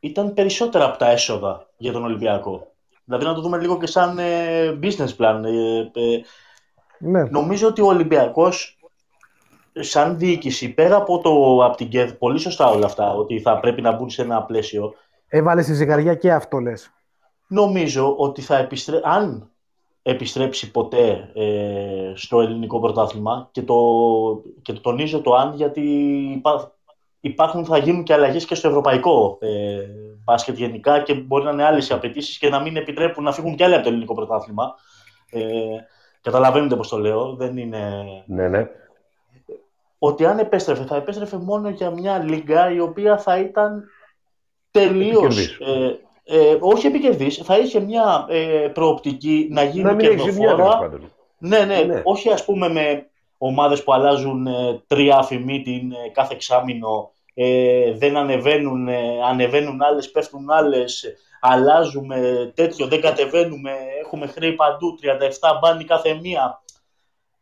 ήταν 0.00 0.34
περισσότερα 0.34 0.84
από 0.84 0.98
τα 0.98 1.10
έσοδα 1.10 1.66
για 1.76 1.92
τον 1.92 2.04
Ολυμπιακό. 2.04 2.66
Δηλαδή 3.04 3.24
να 3.24 3.34
το 3.34 3.40
δούμε 3.40 3.58
λίγο 3.58 3.78
και 3.78 3.86
σαν 3.86 4.18
ε, 4.18 4.78
business 4.82 5.16
plan. 5.18 5.42
Ε, 5.44 5.78
ε, 6.00 6.20
Ναι. 6.98 7.22
Νομίζω 7.22 7.66
ότι 7.68 7.80
ο 7.80 7.86
Ολυμπιακός 7.86 8.78
σαν 9.72 10.18
διοίκηση, 10.18 10.74
πέρα 10.74 10.96
από, 10.96 11.18
το, 11.18 11.64
από 11.64 11.76
την 11.76 11.88
ΚΕΔ, 11.88 12.12
πολύ 12.12 12.38
σωστά 12.38 12.70
όλα 12.70 12.86
αυτά, 12.86 13.12
ότι 13.14 13.40
θα 13.40 13.60
πρέπει 13.60 13.80
να 13.82 13.92
μπουν 13.92 14.10
σε 14.10 14.22
ένα 14.22 14.42
πλαίσιο, 14.42 14.94
Έβαλε 15.28 15.62
στη 15.62 15.74
ζυγαριά 15.74 16.14
και 16.14 16.32
αυτό 16.32 16.58
λες. 16.58 16.90
νομίζω 17.46 18.14
ότι 18.16 18.40
θα 18.40 18.56
επιστρέψει, 18.56 19.08
αν 19.08 19.50
επιστρέψει 20.02 20.70
ποτέ 20.70 21.30
ε, 21.34 22.12
στο 22.14 22.40
ελληνικό 22.40 22.80
πρωτάθλημα 22.80 23.48
και 23.52 23.62
το, 23.62 23.76
και 24.62 24.72
το 24.72 24.80
τονίζω 24.80 25.20
το 25.20 25.34
αν 25.34 25.54
γιατί 25.54 25.80
υπά, 26.36 26.72
υπάρχουν, 27.20 27.64
θα 27.64 27.78
γίνουν 27.78 28.02
και 28.02 28.12
αλλαγές 28.12 28.44
και 28.44 28.54
στο 28.54 28.68
ευρωπαϊκό 28.68 29.38
ε, 29.40 29.48
μπάσκετ 30.24 30.56
γενικά 30.56 31.00
και 31.02 31.14
μπορεί 31.14 31.44
να 31.44 31.50
είναι 31.50 31.64
άλλες 31.64 31.88
οι 31.88 31.92
απαιτήσεις 31.92 32.38
και 32.38 32.48
να 32.48 32.60
μην 32.60 32.76
επιτρέπουν 32.76 33.24
να 33.24 33.32
φύγουν 33.32 33.54
και 33.56 33.64
άλλοι 33.64 33.74
από 33.74 33.82
το 33.82 33.88
ελληνικό 33.88 34.14
πρωτάθλημα. 34.14 34.74
Ε, 35.30 35.40
καταλαβαίνετε 36.22 36.76
πώς 36.76 36.88
το 36.88 36.98
λέω, 36.98 37.34
δεν 37.34 37.56
είναι... 37.56 38.04
Ναι, 38.26 38.48
ναι. 38.48 38.66
Ότι 39.98 40.26
αν 40.26 40.38
επέστρεφε, 40.38 40.84
θα 40.84 40.96
επέστρεφε 40.96 41.36
μόνο 41.36 41.68
για 41.68 41.90
μια 41.90 42.18
λίγα 42.18 42.72
η 42.72 42.80
οποία 42.80 43.18
θα 43.18 43.38
ήταν 43.38 43.84
τελείως... 44.70 45.38
Επικερδής. 45.38 45.58
Ε, 45.60 45.98
ε, 46.24 46.56
όχι 46.60 46.86
επικερδής, 46.86 47.36
θα 47.36 47.58
είχε 47.58 47.80
μια 47.80 48.26
ε, 48.28 48.70
προοπτική 48.74 49.48
να 49.50 49.62
γίνει 49.62 49.84
Να 49.84 49.92
μην 49.92 50.06
έχει 50.06 50.30
ζημιά, 50.30 50.48
τέλος 50.48 50.56
κερδοφόρα. 50.56 50.78
πάντων. 50.78 51.12
Ναι, 51.38 51.58
ναι, 51.58 51.78
Ναι. 51.80 52.00
όχι 52.04 52.30
ας 52.32 52.44
πούμε 52.44 52.68
με 52.68 53.09
ομάδες 53.42 53.82
που 53.84 53.92
αλλάζουν 53.92 54.46
ε, 54.46 54.82
τρία 54.86 55.16
αφημί 55.16 55.62
την 55.62 55.92
ε, 55.92 56.08
κάθε 56.12 56.34
εξάμηνο, 56.34 57.10
ε, 57.34 57.92
δεν 57.92 58.16
ανεβαίνουν, 58.16 58.88
ε, 58.88 59.22
ανεβαίνουν 59.24 59.82
άλλες, 59.82 60.10
πέφτουν 60.10 60.50
άλλες, 60.50 61.04
αλλάζουμε 61.40 62.52
τέτοιο, 62.54 62.86
δεν 62.86 63.00
κατεβαίνουμε, 63.00 63.72
έχουμε 64.04 64.26
χρέη 64.26 64.52
παντού, 64.52 64.98
37 65.02 65.58
μπάνι 65.60 65.84
κάθε 65.84 66.14
μία. 66.14 66.62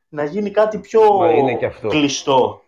Να 0.08 0.24
γίνει 0.24 0.50
κάτι 0.50 0.78
πιο 0.78 1.12
Μα 1.16 1.30
είναι 1.30 1.54
και 1.56 1.66
αυτό. 1.66 1.88
κλειστό. 1.88 2.62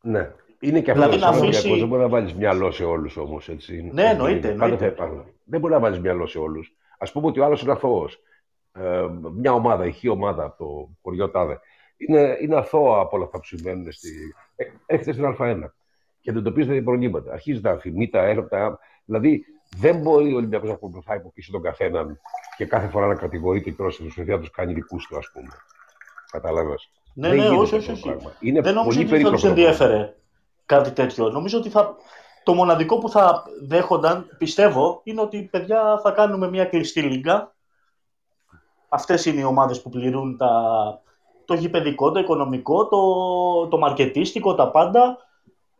Ναι. 0.00 0.30
Είναι 0.60 0.80
και 0.80 0.90
αυτό. 0.90 1.02
Δηλαδή 1.02 1.20
να 1.20 1.32
Σαν 1.32 1.34
αφήσει- 1.42 1.64
Ολυμπιακός 1.64 1.78
Δεν 1.78 1.88
μπορεί 1.88 2.02
να 2.02 2.08
βάλεις 2.08 2.34
μυαλό 2.34 2.70
σε 2.70 2.84
όλους 2.84 3.16
όμως. 3.16 3.48
Ναι, 3.92 4.02
εννοείται, 4.04 4.48
Πάντα 4.48 4.64
εννοείται. 4.64 4.76
θα 4.76 4.86
υπάρχουν. 4.86 5.24
Δεν 5.44 5.60
μπορεί 5.60 5.72
να 5.72 5.78
βάλεις 5.80 5.98
μυαλό 6.00 6.26
σε 6.26 6.38
όλους. 6.38 6.72
Α 6.98 7.10
πούμε 7.10 7.26
ότι 7.26 7.40
ο 7.40 7.44
άλλος 7.44 7.62
είναι 7.62 7.72
αθώος. 7.72 8.18
Ε, 8.72 9.06
μια 9.36 9.52
ομάδα, 9.52 9.86
η 9.86 9.92
χή 9.92 10.08
ομάδα 10.08 10.44
από 10.44 10.64
το 10.64 10.88
χωριό 11.02 11.30
Τάδε. 11.30 11.60
Είναι, 12.08 12.38
είναι 12.40 12.56
αθώα 12.56 13.00
από 13.00 13.16
όλα 13.16 13.24
αυτά 13.24 13.38
που 13.38 13.44
συμβαίνουν. 13.44 13.92
Στη... 13.92 14.10
Ε, 14.56 14.64
Έρχεται 14.86 15.12
στην 15.12 15.36
Α1 15.38 15.60
και 16.20 16.30
αντιμετωπίζεται 16.30 16.82
προβλήματα. 16.82 17.32
Αρχίζει 17.32 17.60
τα 17.60 17.70
αφημί, 17.70 18.08
τα 18.08 18.22
έρωτα. 18.22 18.78
Δηλαδή 19.04 19.44
δεν 19.76 20.00
μπορεί 20.00 20.32
ο 20.32 20.36
Ολυμπιακός 20.36 20.68
να 20.68 20.76
προσπαθάει 20.76 21.16
από 21.18 21.32
πίσω 21.34 21.52
τον 21.52 21.62
καθέναν 21.62 22.20
και 22.56 22.66
κάθε 22.66 22.88
φορά 22.88 23.06
να 23.06 23.14
κατηγορεί 23.14 23.62
τον 23.62 23.76
πρόσωπο 23.76 24.14
του 24.14 24.24
να 24.26 24.38
τους 24.38 24.50
κάνει 24.50 24.72
δικούς 24.72 25.06
του, 25.06 25.16
ας 25.16 25.30
πούμε. 25.32 25.48
Κατάλαβες. 26.30 26.90
Ναι, 27.14 27.28
Δεν 27.28 27.36
ναι, 27.36 27.42
γίνεται 27.42 27.60
όχι, 27.62 27.76
αυτό 27.76 27.92
όχι, 27.92 28.02
το 28.02 28.08
όχι. 28.08 28.16
πράγμα. 28.18 28.36
Είναι 28.40 28.60
Δεν 28.60 28.74
νομίζω 28.74 29.02
πολύ 29.02 29.14
ότι 29.14 29.22
θα 29.24 29.30
τους 29.30 29.40
περίπλοκο. 29.42 29.60
ενδιέφερε 29.60 30.14
κάτι 30.66 30.90
τέτοιο. 30.90 31.28
Νομίζω 31.28 31.58
ότι 31.58 31.68
θα... 31.68 31.96
το 32.42 32.54
μοναδικό 32.54 32.98
που 32.98 33.08
θα 33.08 33.44
δέχονταν, 33.62 34.26
πιστεύω, 34.38 35.00
είναι 35.04 35.20
ότι 35.20 35.42
παιδιά 35.42 36.00
θα 36.02 36.10
κάνουμε 36.10 36.48
μια 36.48 36.64
κλειστή 36.64 37.02
λίγκα. 37.02 37.54
Αυτές 38.88 39.26
είναι 39.26 39.40
οι 39.40 39.44
ομάδες 39.44 39.82
που 39.82 39.88
πληρούν 39.90 40.36
τα... 40.36 40.50
το 41.44 41.54
γηπαιδικό, 41.54 42.10
το 42.10 42.18
οικονομικό, 42.20 42.88
το, 42.88 42.98
το 43.68 43.78
μαρκετίστικο, 43.78 44.54
τα 44.54 44.68
πάντα 44.70 45.16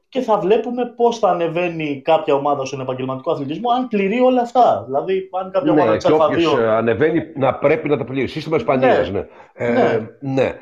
και 0.09 0.21
θα 0.21 0.39
βλέπουμε 0.39 0.87
πώς 0.97 1.19
θα 1.19 1.29
ανεβαίνει 1.29 2.01
κάποια 2.05 2.35
ομάδα 2.35 2.65
στον 2.65 2.81
επαγγελματικό 2.81 3.31
αθλητισμό 3.33 3.71
αν 3.71 3.89
πληρεί 3.89 4.21
όλα 4.21 4.41
αυτά. 4.43 4.83
Δηλαδή, 4.87 5.29
αν 5.43 5.51
κάποια 5.51 5.73
ομάδα 5.73 5.91
Ναι, 5.91 5.97
της 5.97 6.05
και 6.07 6.13
όποιος 6.13 6.55
Α2... 6.55 6.59
ε, 6.59 6.69
ανεβαίνει 6.69 7.23
να 7.37 7.55
πρέπει 7.55 7.89
να 7.89 7.97
τα 7.97 8.05
πληρεί. 8.05 8.27
Σύστημα 8.27 8.57
Ισπανίας, 8.57 9.11
ναι. 9.11 9.27
Ε, 9.53 9.71
Ναι. 9.73 10.09
ναι. 10.21 10.55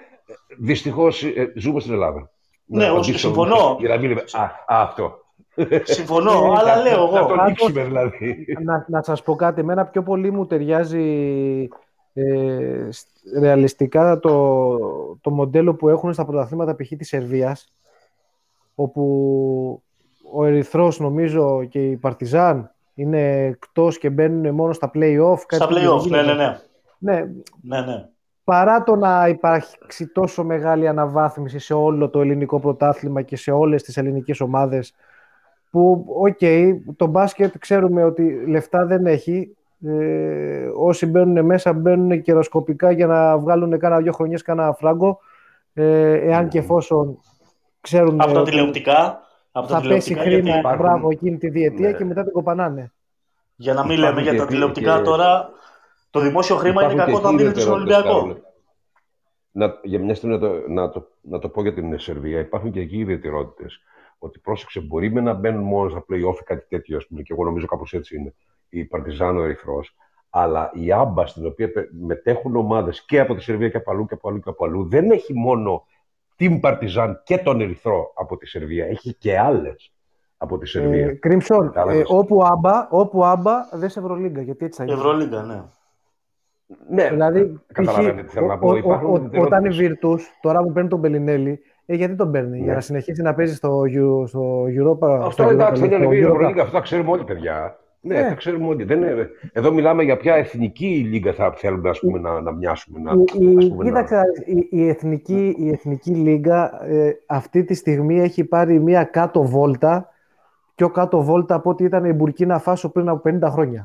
Δυστυχώς 0.59 1.23
ε, 1.23 1.53
ζούμε 1.57 1.81
στην 1.81 1.93
Ελλάδα. 1.93 2.31
Ναι, 2.65 2.79
Να 2.85 2.85
όχι, 2.85 2.93
απαντήσω 2.93 3.19
συμφωνώ. 3.19 3.77
για 3.81 3.89
να 3.89 3.97
μην 3.97 4.09
λέμε, 4.09 4.25
Α, 4.33 4.43
α, 4.77 4.83
αυτό. 4.83 5.19
Συμφωνώ, 5.83 6.31
Ε, 6.33 6.59
αλλά 6.59 6.77
να- 6.77 6.83
λέω 6.83 6.97
Να 7.11 7.19
εγώ. 7.19 7.27
το 7.29 7.35
Πάντως- 7.35 7.49
λήξουμε 7.49 7.83
δηλαδή. 7.85 8.47
να, 8.65 8.85
να 8.89 9.03
σας 9.03 9.23
πω 9.23 9.35
κάτι, 9.35 9.61
εμένα 9.61 9.85
πιο 9.85 10.03
πολύ 10.03 10.31
μου 10.31 10.47
ταιριάζει 10.47 11.69
ε, 12.13 12.89
σ- 12.91 13.09
ρεαλιστικά 13.39 14.19
το, 14.19 14.79
το 15.21 15.31
μοντέλο 15.31 15.75
που 15.75 15.89
έχουν 15.89 16.13
στα 16.13 16.25
πρωταθλήματα 16.25 16.75
π.χ. 16.77 16.89
της 16.89 17.09
Σερβίας 17.09 17.73
όπου 18.75 19.83
ο 20.33 20.45
Ερυθρός 20.45 20.99
νομίζω 21.01 21.65
και 21.65 21.91
η 21.91 21.97
Παρτιζάν 21.97 22.71
είναι 22.95 23.45
εκτός 23.45 23.99
και 23.99 24.11
μπαίνουν 24.11 24.55
μόνο 24.55 24.73
στα 24.73 24.91
play-off. 24.95 25.39
κάτι 25.47 25.63
Στα 25.63 25.67
που 25.69 25.75
play-off, 25.75 26.09
ναι, 26.09 26.21
γίνεται. 26.21 26.35
ναι, 26.35 26.35
ναι. 26.99 27.15
ναι. 27.15 27.27
ναι, 27.63 27.81
ναι. 27.81 28.09
Παρά 28.45 28.83
το 28.83 28.97
να 28.97 29.29
υπάρξει 29.29 30.07
τόσο 30.07 30.45
μεγάλη 30.45 30.89
αναβάθμιση 30.89 31.59
σε 31.59 31.75
όλο 31.75 32.09
το 32.09 32.21
ελληνικό 32.21 32.61
πρωτάθλημα 32.61 33.23
και 33.23 33.37
σε 33.37 33.51
όλες 33.51 33.83
τις 33.83 33.97
ελληνικές 33.97 34.41
ομάδες 34.41 34.95
που, 35.71 36.07
οκ, 36.09 36.39
το 36.97 37.07
μπάσκετ 37.07 37.59
ξέρουμε 37.59 38.05
ότι 38.05 38.45
λεφτά 38.47 38.87
δεν 38.87 39.07
έχει. 39.07 39.57
Ε, 39.87 40.71
όσοι 40.77 41.07
μπαίνουν 41.07 41.45
μέσα 41.45 41.73
μπαίνουν 41.73 42.23
καιροσκοπικά 42.23 42.91
για 42.91 43.07
να 43.07 43.39
βγάλουν 43.39 43.79
κάνα 43.79 43.99
δύο 44.01 44.13
χρονιές 44.13 44.43
κάνα 44.43 44.73
φράγκο. 44.73 45.19
Ε, 45.73 46.13
εάν 46.13 46.49
και 46.49 46.59
εφόσον 46.59 47.19
ξέρουν 47.81 48.21
Από 48.21 48.33
τα 48.33 48.41
ότι 48.41 48.51
τηλεοπτικά. 48.51 49.21
Από 49.53 49.67
τα 49.69 49.81
θα 49.81 49.89
πέσει 49.89 50.15
τηλεοπτικά 50.15 50.21
χρήμα 50.23 50.39
γιατί, 50.43 50.59
υπάρχουν- 50.59 50.81
μπράβο 50.87 51.09
εκείνη 51.11 51.37
τη 51.39 51.49
διετία 51.49 51.91
Ναι. 51.91 51.97
και 51.97 52.05
μετά 52.05 52.23
την 52.23 52.33
κοπανάνε. 52.33 52.93
για 53.57 53.75
να 53.75 53.85
μην 53.85 53.91
Υπάρχουν 53.99 54.09
λέμε 54.15 54.23
για 54.23 54.31
και 54.31 54.37
τα 54.37 54.43
επί- 54.43 54.55
τηλεοπτικά 54.55 54.97
και- 54.97 55.03
τώρα, 55.03 55.51
το 56.11 56.21
δημόσιο 56.21 56.57
χρήμα 56.57 56.83
είναι 56.83 56.93
Υπάρχουν 56.93 57.13
κακό 57.15 57.21
και 57.21 57.27
όταν 57.27 57.37
δίνεται 57.39 57.61
στον 57.61 57.81
ιδιαιτερότητες, 57.83 58.11
Ολυμπιακό. 58.11 58.27
Κάρολε. 58.29 58.49
Να, 59.53 59.79
για 59.83 59.99
μια 60.01 60.15
στιγμή 60.15 60.35
να 60.35 60.41
το, 60.41 60.53
να, 60.69 60.91
το, 60.91 61.09
να 61.21 61.39
το 61.39 61.49
πω 61.49 61.63
για 61.63 61.75
την 61.75 61.99
Σερβία. 61.99 62.39
Υπάρχουν 62.41 62.71
και 62.71 62.81
εκεί 62.81 62.97
ιδιαιτερότητες. 62.99 63.81
Ότι 64.19 64.39
πρόσεξε, 64.39 64.81
μπορεί 64.81 65.13
με 65.13 65.21
να 65.21 65.33
μπαίνουν 65.33 65.63
μόνο 65.63 65.89
στα 65.89 66.01
play-off 66.11 66.35
ή 66.41 66.45
κάτι 66.45 66.67
τέτοιο, 66.69 66.97
ας 66.97 67.07
πούμε, 67.07 67.23
και 67.23 67.33
εγώ 67.33 67.45
νομίζω 67.45 67.67
κάπως 67.67 67.93
έτσι 67.93 68.17
είναι. 68.17 68.35
Η 68.71 68.85
Παρτιζάνο 68.85 69.43
Ερυθρός. 69.43 69.95
Αλλά 70.31 70.71
η 70.75 70.93
άμπα 70.93 71.27
στην 71.27 71.47
οποία 71.47 71.73
πε- 71.73 71.89
μετέχουν 72.01 72.57
ομάδες 72.57 73.05
και 73.05 73.21
από 73.21 73.35
τη 73.35 73.43
Σερβία 73.43 73.69
και 73.69 73.77
από 73.77 73.91
αλλού 73.91 74.07
και 74.07 74.15
από 74.15 74.29
αλλού 74.29 74.41
και 74.41 74.49
από 74.49 74.65
αλλού 74.65 74.89
δεν 74.89 75.11
έχει 75.11 75.35
μόνο 75.35 75.85
την 76.37 76.61
Παρτιζάν 76.61 77.21
και 77.25 77.39
τον 77.39 77.61
Ερυθρό 77.61 78.13
από 78.15 78.37
τη 78.37 78.47
Σερβία. 78.47 78.87
Έχει 78.87 79.15
και 79.15 79.39
άλλες 79.39 79.93
από 80.37 80.59
τη 80.59 80.67
Σερβία. 80.67 81.07
Ε, 81.07 81.13
Κρίμψον, 81.13 81.67
Κατάλαβες. 81.67 82.01
ε, 82.01 82.05
όπου 82.15 82.43
άμπα, 82.45 82.89
όπου 82.91 83.25
άμπα 83.25 83.53
δεν 83.73 83.89
σε 83.89 83.99
Ευρωλίγκα, 84.01 84.41
γιατί 84.43 84.65
έτσι 84.65 84.79
θα 84.81 84.85
γίνει. 84.87 84.99
Ευρωλίγκα, 84.99 85.43
ναι. 85.43 85.63
ναι, 86.91 87.09
Δηλαδή, 87.11 87.61
καταλαβαίνετε 87.73 88.23
π.χ. 88.23 88.27
τι 88.29 88.33
θέλω 88.35 88.47
να 88.47 88.55
ο- 88.55 88.59
πω. 88.59 88.69
ο- 88.69 88.77
Υπάρχουν 88.77 89.11
ο- 89.13 89.17
ιδιαιτερότητες. 89.17 89.59
όταν 89.59 89.65
η 89.65 89.97
Virtus, 90.03 90.21
τώρα 90.41 90.63
που 90.63 90.73
παίρνει 90.73 90.89
τον 90.89 90.99
Μπελινέλη, 90.99 91.61
ε, 91.87 91.95
γιατί 91.95 92.15
τον 92.17 92.31
παίρνει, 92.31 92.57
για 92.59 92.67
Ναι. 92.67 92.75
να 92.75 92.81
συνεχίσει 92.81 93.23
να 93.23 93.35
παίζει 93.35 93.55
στο, 93.55 93.81
Euro- 93.87 94.27
στο 94.27 94.65
Europa. 94.65 95.09
Αυτό 95.19 95.31
στο 95.31 95.49
εντάξει, 95.49 95.83
Europa 95.85 95.89
δεν 95.89 96.03
είναι 96.03 96.09
League, 96.11 96.15
η 96.17 96.23
στο 96.23 96.29
Europa. 96.31 96.35
Ευρωλίγα, 96.35 96.63
αυτό 96.63 96.75
τα 96.75 96.81
ξέρουμε 96.83 97.11
όλοι, 97.11 97.25
παιδιά. 97.25 97.79
Ναι, 98.03 98.21
Ναι. 98.21 98.29
θα 98.29 98.35
ξέρουμε 98.35 98.67
ότι 98.69 98.85
δεν 98.85 99.03
είναι. 99.03 99.29
Εδώ 99.53 99.73
μιλάμε 99.73 100.03
για 100.03 100.17
ποια 100.17 100.35
εθνική 100.35 101.07
λίγα 101.11 101.33
θα 101.33 101.53
θέλουμε 101.57 101.89
ας 101.89 101.99
πούμε, 102.01 102.19
να, 102.19 102.41
να 102.41 102.53
μοιάσουμε. 102.53 103.01
Να, 103.01 103.13
Η, 103.13 103.53
η, 103.53 103.57
ας 103.59 103.69
πούμε, 103.69 103.85
κοίταξε, 103.85 104.15
να 104.15 104.23
δεις, 104.23 104.39
η, 104.47 104.69
η, 104.71 104.89
εθνική, 104.89 105.55
η 105.59 105.69
Εθνική 105.71 106.11
Λίγκα 106.11 106.85
ε, 106.87 107.13
αυτή 107.27 107.65
τη 107.65 107.75
στιγμή 107.75 108.21
έχει 108.21 108.45
πάρει 108.45 108.81
μία 108.81 109.05
κάτω 109.05 109.43
βόλτα 109.43 110.09
πιο 110.75 110.91
κάτω 110.91 111.23
βόλτα 111.23 111.55
από 111.55 111.71
ό,τι 111.71 111.85
ήταν 111.85 112.05
η 112.05 112.13
Μπουρκίνα 112.13 112.59
Φάσο 112.59 112.89
πριν 112.91 113.09
από 113.09 113.31
50 113.31 113.49
χρόνια. 113.51 113.85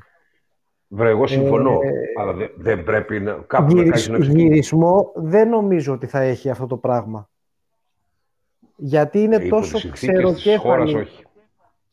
να... 0.88 0.98
Βρε, 0.98 1.10
εγώ 1.10 1.28
συμφωνώ. 1.28 1.72
Ε, 1.72 2.22
αλλά 2.22 2.34
δεν, 2.34 2.50
δεν 2.58 2.84
πρέπει 2.84 3.20
να. 3.20 3.32
Κάπου 3.48 3.64
να 3.76 3.82
Γυρις- 3.82 3.90
κάνεις 3.92 4.08
να 4.10 4.18
ξεκινήσει. 4.18 4.48
γυρισμό 4.48 5.12
δεν 5.16 5.50
νομίζω 5.50 5.94
ότι 5.94 6.06
θα 6.08 6.20
έχει 6.22 6.50
αυτό 6.50 6.68
το 6.68 6.78
πράγμα. 6.78 7.30
Γιατί 8.76 9.20
είναι 9.22 9.36
Ε, 9.36 9.46
υπό 9.46 9.56
τόσο 9.56 9.72
τις 9.72 10.00
συνθήκες 10.00 10.34
της 10.34 10.58
χώρας, 10.58 10.90
ξεροκέφαλη. 10.90 11.25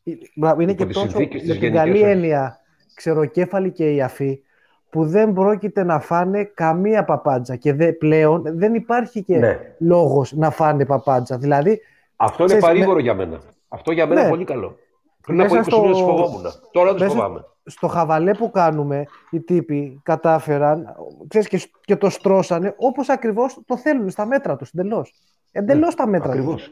Όχι. 0.05 0.31
Μπράβο, 0.35 0.61
Είναι 0.61 0.71
Υπό 0.71 0.81
και 0.81 0.87
τις 0.87 0.95
τόσο 0.95 1.09
συνθήκες 1.09 1.41
με 1.41 1.47
της 1.47 1.59
την 1.59 1.61
γενικές, 1.61 1.81
καλή 1.83 2.01
όχι. 2.03 2.11
έννοια 2.11 2.59
ξεροκέφαλη 2.93 3.71
και 3.71 3.91
η 3.93 4.01
αφή 4.01 4.41
που 4.89 5.05
δεν 5.05 5.33
πρόκειται 5.33 5.83
να 5.83 5.99
φάνε 5.99 6.43
καμία 6.43 7.03
παπάντζα 7.03 7.55
και 7.55 7.73
δε, 7.73 7.91
πλέον 7.91 8.41
δεν 8.45 8.73
υπάρχει 8.73 9.23
και 9.23 9.37
Ναι. 9.37 9.59
λόγος 9.79 10.33
να 10.33 10.49
φάνε 10.49 10.85
παπάντζα. 10.85 11.37
Δηλαδή, 11.37 11.81
Αυτό 12.15 12.43
είναι 12.43 12.45
Ξέρεις, 12.57 12.65
παρήγορο 12.75 12.99
για 12.99 13.13
μένα. 13.13 13.41
Αυτό 13.67 13.91
για 13.91 14.05
μένα 14.07 14.15
Ναι. 14.19 14.27
είναι 14.27 14.35
πολύ 14.35 14.45
καλό. 14.45 14.77
Πριν 15.21 15.37
Μέσα 15.37 15.47
από 15.49 15.55
20 15.57 15.71
στο- 15.71 15.81
μήνες 15.81 15.99
φοβόμουν. 15.99 16.43
Τώρα 16.71 16.93
δεν 16.93 17.01
μέσα- 17.01 17.15
φοβάμαι. 17.15 17.45
στο 17.65 17.87
χαβαλέ 17.87 18.33
που 18.33 18.51
κάνουμε 18.51 19.03
οι 19.31 19.39
τύποι 19.39 19.99
κατάφεραν 20.03 20.95
ξέρεις, 21.27 21.47
και, 21.47 21.61
και 21.85 21.95
το 21.95 22.09
στρώσανε 22.09 22.73
όπως 22.77 23.09
ακριβώς 23.09 23.59
το 23.65 23.77
θέλουν 23.77 24.09
στα 24.09 24.25
μέτρα 24.25 24.55
τους 24.55 24.69
εντελώς. 24.73 25.13
Εντελώς 25.51 25.93
στα 25.93 26.07
μέτρα 26.07 26.35
τους. 26.35 26.71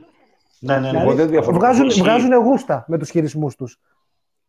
Ακριβώς. 0.62 0.82
Ναι, 0.84 0.91
ναι, 0.91 0.91
ναι. 0.91 1.01
Εγώ 1.03 1.14
δεν 1.14 1.28
διαφωνώ. 1.30 1.57
Βγάζουν, 1.57 1.86
Ισχύει. 1.88 2.01
βγάζουν 2.01 2.34
γούστα 2.34 2.84
με 2.88 2.97
τους 2.97 3.09
χειρισμούς 3.09 3.55
τους. 3.55 3.80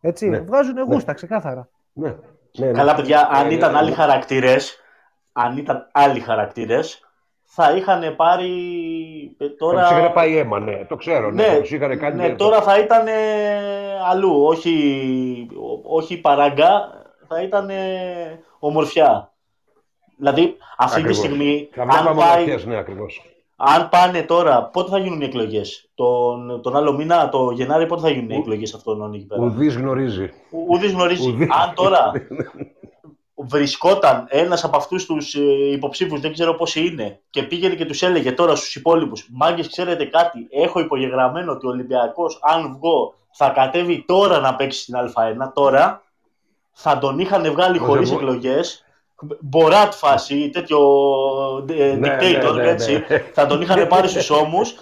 Έτσι, 0.01 0.29
Ναι. 0.29 0.39
βγάζουν 0.41 0.79
γούστα 0.83 1.13
ξεκάθαρα. 1.13 1.69
Ναι. 1.93 2.15
Ναι, 2.59 2.67
ναι. 2.67 2.73
Καλά, 2.73 2.95
παιδιά, 2.95 3.29
αν 3.33 3.47
Ε, 3.51 3.55
ήταν 3.55 3.75
ε, 3.75 3.79
άλλοι 3.79 3.93
χαρακτήρες, 3.93 4.77
αν 5.33 5.57
ήταν 5.57 5.89
άλλοι 5.93 6.21
χαρακτήρες, 6.21 7.01
θα 7.43 7.77
είχαν 7.77 8.17
πάρει. 8.17 8.51
ε, 9.39 9.45
Θα 9.49 9.55
Τώρα... 9.59 9.89
τους 9.89 9.99
είχαν 9.99 10.13
πάει 10.13 10.37
αίμα, 10.37 10.59
ναι. 10.61 10.85
Το 10.89 10.97
ξέρω. 10.97 11.31
Ναι, 11.31 11.43
Ναι, 11.43 11.49
θα 11.55 11.61
τους 11.61 11.71
είχαν 11.71 11.99
κάνει. 11.99 12.17
ναι, 12.17 12.35
τώρα 12.35 12.63
θα 12.63 12.79
ήταν 12.79 13.07
ε, 13.07 13.13
αλλού. 14.11 14.45
Όχι, 14.45 15.49
ό- 15.57 15.97
όχι 15.97 16.21
παράγκα, 16.21 16.71
θα 17.29 17.43
ήταν 17.43 17.71
ε, 17.71 18.41
ομορφιά. 18.59 19.33
Δηλαδή, 20.17 20.57
αυτή 20.77 21.01
Ακριβώς. 21.01 21.21
τη 21.21 21.27
στιγμή, 21.27 21.69
Θα 21.73 21.83
αν, 21.83 21.89
βλέπαμε 21.91 22.21
πάει, 22.21 22.31
ομορφιές, 22.33 22.65
ναι, 22.65 22.77
ακριβώς. 22.77 23.23
Αν 23.65 23.89
πάνε 23.89 24.23
τώρα, 24.23 24.63
πότε 24.65 24.91
θα 24.91 24.99
γίνουν 24.99 25.21
οι 25.21 25.25
εκλογές; 25.25 25.91
Τον, 25.95 26.61
τον 26.63 26.77
άλλο 26.77 26.93
μήνα, 26.93 27.29
το 27.29 27.51
Γενάρη, 27.51 27.87
πότε 27.87 28.01
θα 28.01 28.11
γίνουν 28.11 28.31
οι 28.31 28.35
Ο- 28.35 28.39
εκλογές 28.39 28.75
αυτών 28.75 29.15
εκεί 29.15 29.27
πέρα; 29.27 29.43
Ουδής 29.43 29.77
γνωρίζει. 29.77 30.31
Ουδής 30.69 30.93
γνωρίζει. 30.93 31.31
Ουδής. 31.31 31.49
Αν 31.51 31.75
τώρα 31.75 32.13
βρισκόταν 33.35 34.27
ένας 34.29 34.65
από 34.65 34.77
αυτούς 34.77 35.07
τους 35.07 35.35
υποψήφους, 35.73 36.21
δεν 36.21 36.33
ξέρω 36.33 36.55
πόσοι 36.55 36.87
είναι, 36.87 37.21
και 37.31 37.43
πήγαινε 37.43 37.75
και 37.75 37.85
τους 37.87 38.03
έλεγε 38.03 38.33
τώρα 38.33 38.57
στους 38.57 38.75
υπόλοιπους: 38.75 39.29
Μάγκες, 39.33 39.69
ξέρετε 39.69 40.05
κάτι, 40.05 40.47
έχω 40.51 40.81
υπογεγραμμένο 40.81 41.53
ότι 41.53 41.67
ο 41.67 41.71
Ολυμπιακός, 41.71 42.39
αν 42.43 42.73
βγω, 42.77 43.15
θα 43.33 43.49
κατέβει 43.49 44.05
τώρα 44.07 44.41
να 44.41 44.55
παίξει 44.55 44.81
στην 44.81 44.95
Α1. 44.97 45.53
Τώρα 45.55 46.03
θα 46.73 46.99
τον 46.99 47.19
είχαν 47.19 47.53
βγάλει 47.53 47.79
Πώς 47.79 47.87
χωρίς 47.89 48.09
δεν 48.11 48.19
μπο- 48.19 48.25
εκλογές. 48.25 48.85
Μποράτ 49.41 49.93
φάση, 49.93 50.51
τέτοιο 50.51 50.79
ε, 51.69 51.95
Ναι, 51.95 52.17
dictator, 52.21 52.55
ναι, 52.55 52.63
ναι, 52.63 52.69
έτσι. 52.71 53.05
ναι. 53.09 53.19
Θα 53.19 53.47
τον 53.47 53.61
είχαν 53.61 53.87
πάρει 53.89 54.09
στους 54.09 54.31
ώμους, 54.31 54.75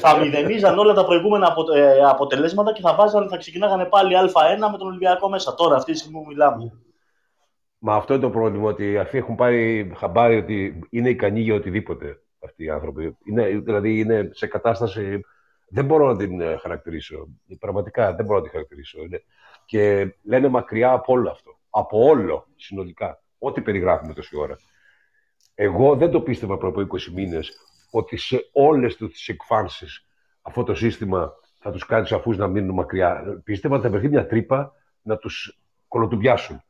θα 0.00 0.16
μηδενίζαν 0.18 0.78
όλα 0.78 0.94
τα 0.94 1.04
προηγούμενα 1.04 1.46
απο- 1.46 1.72
ε, 1.72 2.00
αποτελέσματα 2.04 2.72
και 2.72 2.80
θα, 2.80 2.94
βάζαν, 2.94 3.28
θα 3.28 3.36
ξεκινάγανε 3.36 3.84
πάλι 3.84 4.14
Α1 4.16 4.70
με 4.72 4.78
τον 4.78 4.86
Ολυμπιακό 4.86 5.28
μέσα. 5.28 5.54
Τώρα, 5.54 5.76
αυτή 5.76 5.92
τη 5.92 5.98
στιγμή 5.98 6.18
που 6.18 6.26
μιλάμε. 6.28 6.72
Μα 7.78 7.94
αυτό 7.94 8.12
είναι 8.12 8.22
το 8.22 8.30
πρόβλημα, 8.30 8.68
ότι 8.68 8.98
αυτοί 8.98 9.18
έχουν 9.18 9.34
πάρει 9.34 9.92
χαμπάρι 9.96 10.36
ότι 10.36 10.78
είναι 10.90 11.08
ικανοί 11.08 11.40
για 11.40 11.54
οτιδήποτε 11.54 12.20
αυτοί 12.44 12.64
οι 12.64 12.70
άνθρωποι. 12.70 13.16
Είναι, 13.24 13.46
δηλαδή 13.46 13.98
είναι 13.98 14.30
σε 14.32 14.46
κατάσταση. 14.46 15.20
Δεν 15.68 15.84
μπορώ 15.84 16.06
να 16.06 16.16
την 16.16 16.40
ε, 16.40 16.56
χαρακτηρίσω. 16.56 17.28
Πραγματικά 17.58 18.14
δεν 18.14 18.24
μπορώ 18.24 18.36
να 18.36 18.42
την 18.42 18.52
χαρακτηρίσω. 18.52 18.98
Είναι. 19.02 19.22
Και 19.64 20.14
λένε 20.22 20.48
μακριά 20.48 20.92
από 20.92 21.12
όλο 21.12 21.30
αυτό. 21.30 21.58
Από 21.70 22.04
όλο 22.04 22.46
συνολικά. 22.56 23.22
Ό,τι 23.42 23.60
περιγράφουμε 23.60 24.12
τόση 24.12 24.36
ώρα. 24.36 24.56
Εγώ 25.54 25.96
δεν 25.96 26.10
το 26.10 26.20
πίστευα 26.20 26.56
πριν 26.58 26.68
από 26.70 26.80
20 26.80 27.12
μήνες 27.14 27.50
ότι 27.90 28.16
σε 28.16 28.48
όλες 28.52 28.96
τους 28.96 29.12
τις 29.12 29.28
εκφάνσεις 29.28 30.06
αυτό 30.42 30.62
το 30.64 30.74
σύστημα 30.74 31.32
θα 31.58 31.70
τους 31.70 31.86
κάνει 31.86 32.06
αφού 32.14 32.32
να 32.32 32.46
μείνουν 32.46 32.74
μακριά. 32.74 33.40
Πίστευα 33.44 33.74
ότι 33.74 33.84
θα 33.84 33.90
βρεθεί 33.90 34.08
μια 34.08 34.26
τρύπα 34.26 34.72
να 35.02 35.16
τους 35.16 35.58
κολοτουμπιάσουν. 35.88 36.62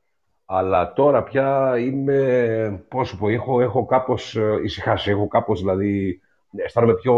Αλλά 0.45 0.93
τώρα 0.93 1.23
πια 1.23 1.79
είμαι, 1.79 2.85
πώς 2.89 3.09
σου 3.09 3.19
πω, 3.19 3.29
έχω, 3.29 3.61
έχω 3.61 3.87
κάπως 3.87 4.37
ε, 4.37 4.61
ησυχάσει, 4.65 5.11
έχω 5.11 5.29
κάπως 5.29 5.61
δηλαδή, 5.61 6.21
αισθάνομαι 6.57 6.95
πιο, 6.95 7.17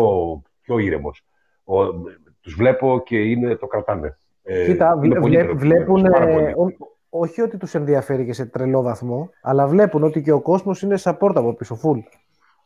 πιο 0.62 0.78
ήρεμος. 0.78 1.24
Ο, 1.64 1.84
τους 2.40 2.54
βλέπω 2.54 3.02
και 3.04 3.18
είναι, 3.20 3.56
το 3.56 3.66
κρατάνε. 3.66 4.18
Ε, 4.42 4.64
Κοίτα, 4.64 5.00
είμαι 5.04 5.20
βλέ, 5.20 5.44
πολύ 5.44 5.54
βλέ- 5.54 5.80
ηρεμός, 5.80 6.00
βλέπουν, 6.00 6.76
πάρα 7.12 7.20
ε, 7.20 7.20
πολύ. 7.20 7.20
ό- 7.20 7.20
όχι 7.20 7.40
ότι 7.40 7.56
τους 7.56 7.74
ενδιαφέρει 7.74 8.24
και 8.24 8.32
σε 8.32 8.46
τρελό 8.46 8.82
βαθμό, 8.82 9.30
αλλά 9.42 9.66
βλέπουν 9.66 10.02
ότι 10.04 10.22
και 10.22 10.32
ο 10.32 10.40
κόσμος 10.40 10.82
είναι 10.82 10.98
support 11.02 11.32
από 11.34 11.54
πίσω, 11.54 11.74
full. 11.74 12.02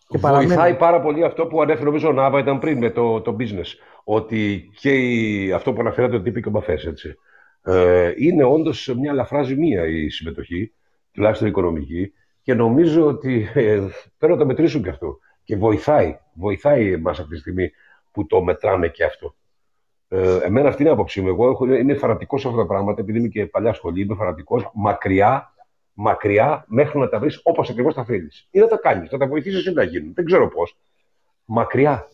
Και 0.09 0.19
Βοηθάει 0.19 0.47
παραμένουν. 0.47 0.77
πάρα 0.77 1.01
πολύ 1.01 1.25
αυτό 1.25 1.47
που 1.47 1.63
ανέφερε 1.63 1.85
νομίζω 1.85 2.09
ο 2.09 2.13
Νάβα 2.13 2.39
ήταν 2.39 2.59
πριν 2.59 2.79
με 2.79 2.91
το, 2.91 3.21
το 3.21 3.37
business. 3.39 3.67
Ότι 4.05 4.71
και 4.81 4.95
η, 4.95 5.53
αυτό 5.53 5.73
που 5.73 5.81
αναφέρατε 5.81 6.17
ότι 6.17 6.29
είπε 6.29 6.41
και 6.41 6.49
ο 6.49 6.51
Μπαφές, 6.51 6.85
έτσι. 6.87 7.15
Ε, 7.63 8.13
είναι 8.17 8.45
όντως 8.45 8.95
μια 8.99 9.11
ελαφρά 9.11 9.43
ζημία 9.43 9.87
η 9.87 10.09
συμμετοχή, 10.09 10.73
τουλάχιστον 11.13 11.47
η 11.47 11.51
οικονομική, 11.51 12.13
και 12.43 12.55
νομίζω 12.55 13.07
ότι 13.07 13.49
ε, 13.55 13.81
πρέπει 14.19 14.33
να 14.33 14.39
το 14.39 14.47
μετρήσουν 14.47 14.83
και 14.83 14.89
αυτό. 14.89 15.19
Και 15.45 15.57
βοηθάει, 15.57 16.19
βοηθάει 16.33 16.93
εμάς 16.93 17.19
αυτή 17.19 17.35
τη 17.35 17.41
στιγμή 17.41 17.71
που 18.13 18.27
το 18.27 18.43
μετράμε 18.43 18.89
και 18.89 19.05
αυτό. 19.05 19.35
Ε, 20.09 20.39
εμένα 20.43 20.69
αυτή 20.69 20.83
είναι 20.83 20.91
η 20.91 20.95
άποψή 20.95 21.21
μου. 21.21 21.29
Εγώ 21.29 21.49
έχω, 21.49 21.65
είμαι 21.75 21.95
φανατικός 21.95 22.41
σε 22.41 22.49
αυτά 22.49 22.61
τα 22.61 22.67
πράγματα, 22.67 23.01
επειδή 23.01 23.19
είμαι 23.19 23.29
και 23.29 23.47
παλιά 23.47 23.73
σχολή, 23.73 24.01
είμαι 24.01 24.15
φανατικός 24.15 24.71
μακριά, 24.75 25.55
μακριά 25.93 26.65
μέχρι 26.69 26.99
να 26.99 27.09
τα 27.09 27.19
βρεις 27.19 27.41
όπως 27.43 27.71
ακριβώς 27.71 27.95
τα 27.95 28.05
θέλεις. 28.05 28.49
Ή 28.51 28.59
να 28.59 28.67
τα 28.67 28.77
κάνεις, 28.77 29.11
να 29.11 29.19
τα 29.19 29.27
βοηθήσεις 29.27 29.59
εσύ 29.59 29.73
να 29.73 29.83
γίνουν. 29.83 30.13
Δεν 30.15 30.25
ξέρω 30.25 30.49
πώς. 30.49 30.77
Μακριά. 31.45 32.09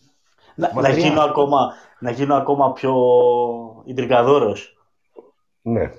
Να, 0.54 0.68
να, 0.68 0.74
Μακριά. 0.74 1.08
γίνω 1.08 1.20
ακόμα, 1.20 1.74
να 1.98 2.10
γίνω 2.10 2.34
ακόμα 2.34 2.72
πιο 2.72 2.94
ιντρικαδόρος. 3.84 4.76
Ναι. 5.62 5.90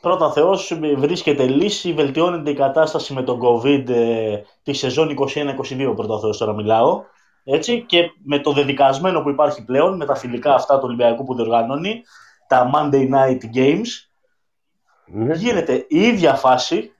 Πρώτα 0.00 0.32
Θεός 0.32 0.78
βρίσκεται 0.96 1.46
λύση, 1.46 1.92
βελτιώνεται 1.92 2.50
η 2.50 2.54
κατάσταση 2.54 3.12
με 3.12 3.22
τον 3.22 3.40
COVID 3.42 3.88
ε, 3.88 4.40
τη 4.62 4.72
σεζόν 4.72 5.16
21-22 5.18 5.92
πρώτα 5.96 6.18
Θεός 6.20 6.38
τώρα 6.38 6.52
μιλάω. 6.52 7.02
Έτσι, 7.44 7.82
και 7.82 8.10
με 8.24 8.38
το 8.38 8.52
δεδικασμένο 8.52 9.22
που 9.22 9.30
υπάρχει 9.30 9.64
πλέον, 9.64 9.96
με 9.96 10.04
τα 10.04 10.14
φιλικά 10.14 10.54
αυτά 10.54 10.74
του 10.74 10.84
Ολυμπιακού 10.84 11.24
που 11.24 11.34
διοργανώνει, 11.34 12.02
τα 12.48 12.70
Monday 12.74 13.08
Night 13.14 13.38
Games, 13.56 13.86
ναι. 15.06 15.34
γίνεται 15.34 15.86
η 15.88 16.00
ίδια 16.00 16.34
φάση, 16.34 16.92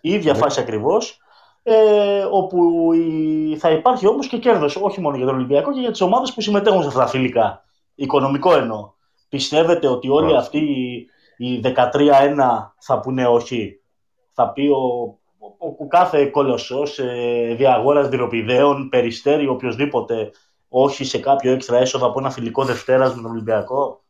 η 0.00 0.12
ίδια 0.12 0.32
Ναι. 0.32 0.38
φάση 0.38 0.60
ακριβώς, 0.60 1.18
ε, 1.62 2.24
όπου 2.30 2.90
η- 2.92 3.56
θα 3.58 3.70
υπάρχει 3.70 4.06
όμως 4.06 4.26
και 4.26 4.38
κέρδος, 4.38 4.76
όχι 4.76 5.00
μόνο 5.00 5.16
για 5.16 5.26
τον 5.26 5.34
Ολυμπιακό 5.34 5.72
και 5.72 5.80
για 5.80 5.90
τις 5.90 6.00
ομάδες 6.00 6.34
που 6.34 6.40
συμμετέχουν 6.40 6.82
σε 6.82 6.88
αυτά 6.88 7.00
τα 7.00 7.06
φιλικά. 7.06 7.64
Οικονομικό 7.94 8.54
εννοώ. 8.56 8.92
Πιστεύετε 9.28 9.86
ότι 9.88 10.08
όλοι 10.08 10.20
Μάλιστα. 10.32 10.40
αυτοί 10.40 10.58
οι- 10.58 11.06
οι 11.36 11.60
13-1 11.60 12.74
θα 12.78 13.00
πούνε 13.00 13.26
όχι; 13.26 13.80
Θα 14.32 14.52
πει 14.52 14.68
ο, 14.68 15.18
ο, 15.58 15.66
ο 15.78 15.86
κάθε 15.86 16.24
κολοσσός, 16.24 16.98
ε, 16.98 17.54
διαγόρας 17.56 18.08
δυροπηδαίων, 18.08 18.88
περιστέρι, 18.88 19.46
οποιοδήποτε, 19.48 20.30
όχι 20.68 21.04
σε 21.04 21.18
κάποιο 21.18 21.52
έξτρα 21.52 21.78
έσοδο 21.78 22.06
από 22.06 22.18
ένα 22.18 22.30
φιλικό 22.30 22.64
Δευτέρας 22.64 23.14
με 23.14 23.22
τον 23.22 23.30
Ολυμπιακό. 23.30 24.00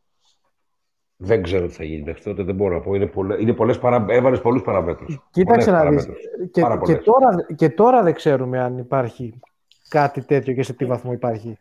Δεν 1.19 1.43
ξέρω 1.43 1.67
τι 1.67 1.73
θα 1.73 1.83
γίνει 1.83 2.03
μέχρι 2.03 2.23
τότε, 2.23 2.43
δεν 2.43 2.55
μπορώ 2.55 2.75
να 2.75 2.81
πω. 2.81 2.93
Είναι, 2.93 3.05
πολλέ, 3.07 3.41
είναι 3.41 3.53
πολλές 3.53 3.79
παρα... 3.79 4.05
Έβαλες 4.09 4.41
πολλούς 4.41 4.61
παραμέτρους. 4.61 5.19
Κοίταξε 5.31 5.69
Πολλές 5.71 5.83
να 5.83 5.89
δεις. 5.91 6.05
παραμέτρους. 6.05 6.49
Και, 6.51 6.61
Πάρα 6.61 6.73
και, 6.73 6.79
πολλές. 6.79 7.03
τώρα, 7.03 7.45
και 7.55 7.69
τώρα 7.69 8.03
δεν 8.03 8.13
ξέρουμε 8.13 8.59
αν 8.59 8.77
υπάρχει 8.77 9.39
κάτι 9.89 10.21
τέτοιο 10.21 10.53
και 10.53 10.63
σε 10.63 10.73
τι 10.73 10.85
βαθμό 10.85 11.11
υπάρχει. 11.11 11.57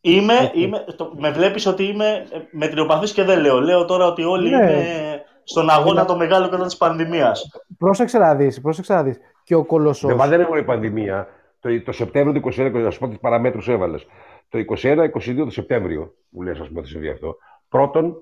Είμαι, 0.00 0.34
Έτσι. 0.34 0.60
είμαι, 0.60 0.84
το, 0.96 1.12
με 1.18 1.30
βλέπεις 1.30 1.66
ότι 1.66 1.82
είμαι 1.84 2.06
ε, 2.06 2.38
μετριοπαθής 2.50 3.12
και 3.12 3.22
δεν 3.22 3.40
λέω. 3.40 3.60
Λέω 3.60 3.84
τώρα 3.84 4.06
ότι 4.06 4.22
όλοι 4.22 4.50
Ναι. 4.50 4.56
είναι 4.56 5.22
στον 5.50 5.70
αγώνα 5.70 6.00
Είναι- 6.00 6.04
το 6.10 6.16
μεγάλο 6.16 6.48
κατά 6.48 6.64
της 6.64 6.76
πανδημίας. 6.76 7.50
Πρόσεξε 7.78 8.18
να 8.18 8.34
δεις, 8.34 8.60
πρόσεξε 8.60 8.92
να 8.94 9.02
δεις. 9.02 9.18
Και 9.44 9.54
ο 9.54 9.64
Κολοσσός. 9.64 10.08
Δεν, 10.10 10.18
μα 10.18 10.26
δεν 10.28 10.40
έχουμε 10.40 10.62
πανδημία. 10.62 11.28
Το, 11.60 11.82
το 11.82 11.92
Σεπτέμβριο 11.92 12.32
του 12.40 12.40
2021, 12.40 12.82
να 12.82 12.90
σου 12.90 12.98
πω 12.98 13.08
τις 13.08 13.18
παραμέτρους 13.18 13.68
έβαλες. 13.68 14.06
Το 14.48 14.58
21-22 14.58 15.44
το 15.44 15.50
Σεπτέμβριο, 15.50 16.14
μου 16.28 16.42
λες, 16.42 16.58
α 16.60 16.64
πούμε, 16.66 16.78
ότι 16.80 16.88
συμβεί 16.88 17.08
αυτό. 17.08 17.36
Πρώτον, 17.68 18.16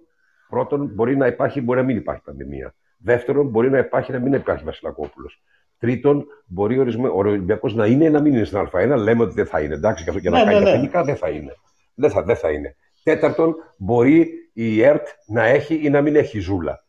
πρώτον, 0.49 0.91
μπορεί 0.95 1.16
να 1.16 1.27
υπάρχει, 1.27 1.61
μπορεί 1.61 1.79
να 1.79 1.85
μην 1.85 1.97
υπάρχει 1.97 2.22
πανδημία. 2.22 2.74
Δεύτερον, 2.99 3.47
μπορεί 3.49 3.70
να 3.70 3.79
υπάρχει, 3.79 4.12
να 4.12 4.18
μην 4.18 4.33
υπάρχει 4.33 4.64
Βασιλακόπουλος. 4.64 5.43
Τρίτον, 5.79 6.27
μπορεί 6.47 6.79
ορισμέ- 6.79 7.12
ο 7.12 7.16
Ολυμπιακός 7.18 7.74
να 7.74 7.87
είναι 7.87 8.05
ή 8.05 8.11
να 8.11 8.20
μην 8.20 8.35
είναι 8.35 8.45
στην 8.45 8.59
Α1. 8.59 8.97
Λέμε 8.99 9.22
ότι 9.22 9.35
δεν 9.35 9.47
θα 9.47 9.61
είναι. 9.61 9.74
Εντάξει, 9.74 10.03
για, 10.03 10.12
αυτό- 10.12 10.22
για 10.29 10.31
να 10.31 10.39
Ναι, 10.39 10.45
κάνει 10.45 10.59
ναι, 10.59 10.64
τα 10.64 10.70
ναι. 10.70 10.77
φιλικά 10.77 11.03
δεν 11.05 11.16
θα 11.16 11.29
είναι. 11.29 11.53
Δεν 11.95 12.11
θα, 12.11 12.22
δεν 12.22 12.37
θα 12.37 12.51
είναι. 12.51 12.77
Τέταρτον, 13.03 13.55
μπορεί 13.79 14.29
η 14.53 14.83
ΕΡΤ 14.83 15.07
να 15.27 15.45
έχει 15.45 15.81
ή 15.83 15.91
να 15.91 16.01
μην 16.01 16.16
έχει 16.16 16.39
ζούλα. 16.39 16.85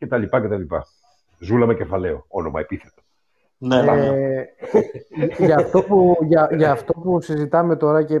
Κτλ. 0.00 0.22
κτλ. 0.22 0.74
Ζούλα 1.38 1.66
με 1.66 1.74
κεφαλαίο, 1.74 2.24
όνομα 2.28 2.60
επίθετο. 2.60 3.02
Ναι, 3.58 3.76
Ε, 3.76 4.44
για, 5.46 5.56
αυτό 5.56 5.82
που, 5.82 6.16
για, 6.22 6.48
για 6.52 6.70
αυτό 6.70 6.92
που 6.92 7.20
συζητάμε 7.20 7.76
τώρα 7.76 8.02
και 8.02 8.20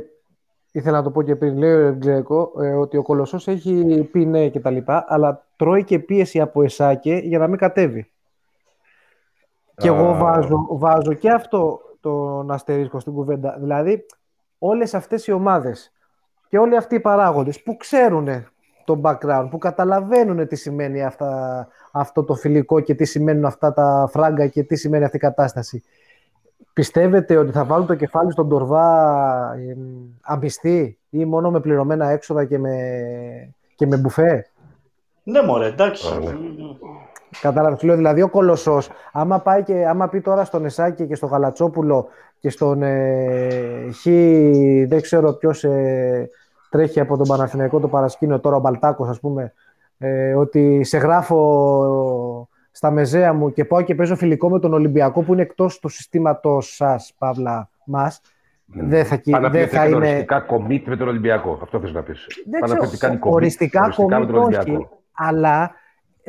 ήθελα 0.72 0.96
να 0.96 1.02
το 1.02 1.10
πω 1.10 1.22
και 1.22 1.36
πριν, 1.36 1.56
λέει 1.56 1.72
ο 1.72 1.92
Γκρέκο, 1.92 2.52
ε, 2.60 2.72
ότι 2.72 2.96
ο 2.96 3.02
Κολοσσός 3.02 3.48
έχει 3.48 4.08
πει 4.12 4.26
ναι 4.26 4.48
και 4.48 4.60
τα 4.60 4.70
λοιπά, 4.70 5.04
αλλά 5.08 5.46
τρώει 5.56 5.84
και 5.84 5.98
πίεση 5.98 6.40
από 6.40 6.62
εσάκε 6.62 7.14
για 7.24 7.38
να 7.38 7.46
μην 7.46 7.58
κατέβει. 7.58 8.12
Και 9.74 9.88
εγώ 9.88 10.08
Α. 10.08 10.14
βάζω, 10.14 10.66
βάζω 10.70 11.12
και 11.12 11.30
αυτό 11.30 11.80
τον 12.00 12.50
αστερίσκο 12.50 13.00
στην 13.00 13.12
κουβέντα. 13.12 13.56
Δηλαδή, 13.58 14.06
όλες 14.58 14.94
αυτές 14.94 15.26
οι 15.26 15.32
ομάδες 15.32 15.92
και 16.48 16.58
όλοι 16.58 16.76
αυτοί 16.76 16.94
οι 16.94 17.00
παράγοντες 17.00 17.62
που 17.62 17.76
ξέρουν 17.76 18.28
το 18.94 19.00
background, 19.02 19.46
που 19.50 19.58
καταλαβαίνουν 19.58 20.46
τι 20.46 20.56
σημαίνει 20.56 21.04
αυτά, 21.04 21.68
αυτό 21.92 22.24
το 22.24 22.34
φιλικό 22.34 22.80
και 22.80 22.94
τι 22.94 23.04
σημαίνουν 23.04 23.44
αυτά 23.44 23.72
τα 23.72 24.08
φράγκα 24.10 24.46
και 24.46 24.62
τι 24.62 24.76
σημαίνει 24.76 25.04
αυτή 25.04 25.16
η 25.16 25.20
κατάσταση. 25.20 25.82
Πιστεύετε 26.72 27.36
ότι 27.36 27.52
θα 27.52 27.64
βάλουν 27.64 27.86
το 27.86 27.94
κεφάλι 27.94 28.32
στον 28.32 28.48
Τορβά 28.48 29.52
ε, 29.54 29.76
αμπιστή 30.20 30.98
ή 31.10 31.24
μόνο 31.24 31.50
με 31.50 31.60
πληρωμένα 31.60 32.08
έξοδα 32.08 32.44
και 32.44 32.58
με, 32.58 32.74
και 33.74 33.86
με 33.86 33.96
μπουφέ; 33.96 34.46
ναι, 35.22 35.42
μωρέ, 35.42 35.66
εντάξει. 35.66 36.12
Α, 36.14 36.18
ναι. 36.18 36.32
Κατάλαβες, 37.40 37.82
λέω 37.82 37.96
δηλαδή 37.96 38.22
ο 38.22 38.28
Κολοσσός, 38.28 38.88
άμα, 39.12 39.40
πάει 39.40 39.62
και, 39.62 39.86
άμα 39.86 40.08
πει 40.08 40.20
τώρα 40.20 40.44
στον 40.44 40.64
Εσάκη 40.64 41.06
και 41.06 41.14
στον 41.14 41.28
Γαλατσόπουλο 41.28 42.08
και 42.38 42.50
στον 42.50 42.82
ε, 42.82 43.90
Χ, 43.92 44.04
δεν 44.88 45.00
ξέρω 45.00 45.32
ποιος 45.32 45.64
ε, 45.64 46.28
τρέχει 46.70 47.00
από 47.00 47.16
τον 47.16 47.26
Παναθηναϊκό 47.26 47.80
το 47.80 47.88
παρασκήνιο, 47.88 48.40
τώρα 48.40 48.56
ο 48.56 48.60
Μπαλτάκος, 48.60 49.08
ας 49.08 49.20
πούμε, 49.20 49.52
ε, 49.98 50.34
ότι 50.34 50.84
σε 50.84 50.98
γράφω 50.98 52.48
στα 52.70 52.90
μεζέα 52.90 53.32
μου 53.32 53.52
και 53.52 53.64
πάω 53.64 53.82
και 53.82 53.94
παίζω 53.94 54.16
φιλικό 54.16 54.50
με 54.50 54.58
τον 54.58 54.72
Ολυμπιακό 54.72 55.22
που 55.22 55.32
είναι 55.32 55.42
εκτός 55.42 55.78
του 55.78 55.88
συστήματο 55.88 56.58
σας, 56.60 57.14
Παύλα, 57.18 57.70
μας. 57.84 58.20
Δεν 58.66 59.04
θα, 59.04 59.16
κυ- 59.16 59.32
Πάνε 59.32 59.46
να 59.46 59.52
δεν 59.52 59.68
πει 59.68 59.74
θα 59.76 59.82
ότι 59.82 59.88
είναι. 59.90 59.96
οριστικά 60.06 60.46
commit 60.50 60.82
με 60.86 60.96
τον 60.96 61.08
Ολυμπιακό. 61.08 61.58
Αυτό 61.62 61.80
θες 61.80 61.92
να 61.92 62.02
πεις. 62.02 62.26
Δεν 62.50 62.60
Πάνε 62.60 62.72
να 62.72 62.78
πει 62.80 62.86
ότι 62.86 62.96
ξέρω, 62.96 63.12
κάνει 63.12 63.22
commit 63.24 63.32
οριστικά 63.34 63.82
οριστικά 63.82 64.18
με 64.18 64.26
τον 64.26 64.34
commit 64.34 64.46
όχι, 64.46 64.56
Ολυμπιακό. 64.56 65.00
αλλά 65.12 65.70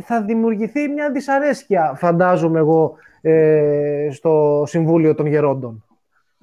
θα 0.04 0.22
δημιουργηθεί 0.22 0.88
μια 0.88 1.12
δυσαρέσκεια, 1.12 1.94
φαντάζομαι 1.96 2.60
εγώ, 2.60 2.94
ε, 3.22 4.08
στο 4.12 4.64
Συμβούλιο 4.66 5.16
των 5.16 5.26
Γερόντων. 5.26 5.86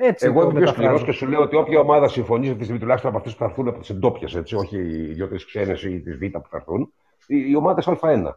Έτσι 0.00 0.26
Εγώ 0.26 0.40
το 0.42 0.48
είμαι 0.50 0.58
πιο 0.60 0.66
σκληρός 0.68 0.76
μεταφράζω. 0.76 1.04
και 1.04 1.12
σου 1.12 1.26
λέω 1.26 1.40
ότι 1.42 1.56
όποια 1.56 1.80
ομάδα 1.80 2.08
συμφωνεί 2.08 2.44
αυτή 2.46 2.56
τη 2.58 2.62
στιγμή, 2.62 2.80
τουλάχιστον 2.80 3.10
από 3.10 3.18
αυτές 3.18 3.32
που 3.32 3.38
θα 3.38 3.44
έρθουν 3.44 3.68
από 3.68 3.78
τις 3.78 3.90
εντόπιες, 3.90 4.34
έτσι, 4.34 4.54
όχι 4.56 4.76
οι 4.76 5.12
δύο-τρει 5.12 5.44
ξένες 5.44 5.82
ή 5.82 6.00
τις 6.00 6.16
Β 6.16 6.20
που 6.38 6.48
θα 6.48 6.56
έρθουν, 6.56 6.92
οι, 7.26 7.36
οι 7.50 7.54
ομάδες 7.56 7.88
Α1 7.88 8.30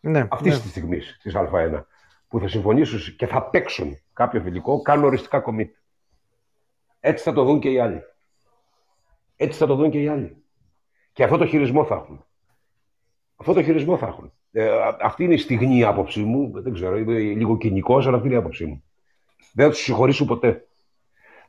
Ναι, 0.00 0.26
αυτής 0.30 0.52
ναι. 0.54 0.60
της 0.60 0.70
στιγμής 0.70 1.18
της 1.22 1.34
Α1 1.36 1.82
που 2.28 2.40
θα 2.40 2.48
συμφωνήσουν 2.48 3.16
και 3.16 3.26
θα 3.26 3.42
παίξουν 3.42 3.98
κάποιο 4.12 4.40
φιλικό, 4.40 4.82
κάνουν 4.82 5.04
οριστικά 5.04 5.44
commit. 5.46 5.68
Έτσι 7.00 7.24
θα 7.24 7.32
το 7.32 7.44
δουν 7.44 7.58
και 7.60 7.70
οι 7.70 7.78
άλλοι. 7.78 8.02
Έτσι 9.36 9.58
θα 9.58 9.66
το 9.66 9.74
δουν 9.74 9.90
και 9.90 10.00
οι 10.00 10.08
άλλοι. 10.08 10.36
Και 11.12 11.24
αυτό 11.24 11.36
το 11.36 11.46
χειρισμό 11.46 11.84
θα 11.84 11.94
έχουν. 11.94 12.24
Αυτό 13.36 13.52
το 13.52 13.62
χειρισμό 13.62 13.96
θα 13.96 14.06
έχουν. 14.06 14.32
Ε, 14.52 14.68
α- 14.70 14.96
αυτή 15.00 15.24
είναι 15.24 15.34
η 15.34 15.38
στιγμή 15.38 15.84
άποψή 15.84 16.20
μου. 16.22 16.50
Δεν 16.62 16.72
ξέρω, 16.72 16.96
είμαι 16.98 17.18
λίγο 17.18 17.56
κοινικός, 17.58 18.06
αλλά 18.06 18.16
αυτή 18.16 18.26
είναι 18.28 18.36
η 18.36 18.40
άποψή 18.40 18.64
μου. 18.66 18.84
Δεν 19.52 19.66
θα 19.66 19.72
τους 19.72 19.80
συγχωρήσω 19.82 20.24
ποτέ. 20.24 20.66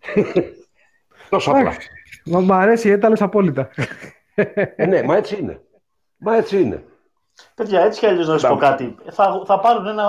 Τόσο 1.30 1.50
απλά. 1.50 1.62
Εντάξει. 1.62 1.90
Μα 2.26 2.40
μ' 2.40 2.52
αρέσει 2.54 2.88
γιατί 2.88 3.02
τα 3.02 3.10
λες 3.10 3.22
απόλυτα. 3.22 3.70
Ε, 4.76 4.86
ναι, 4.86 5.04
μα 5.04 5.16
έτσι 5.18 5.38
είναι. 5.40 5.62
Μα 6.18 6.36
έτσι 6.36 6.62
είναι. 6.62 6.84
Παιδιά, 7.56 7.82
έτσι 7.82 8.00
κι 8.00 8.06
αλλιώς 8.06 8.28
να 8.28 8.38
σα 8.38 8.48
πω 8.48 8.56
Μπράβο. 8.56 8.72
κάτι. 8.72 8.96
Θα, 9.12 9.42
θα 9.46 9.60
πάρουν 9.60 9.88
ένα 9.88 10.04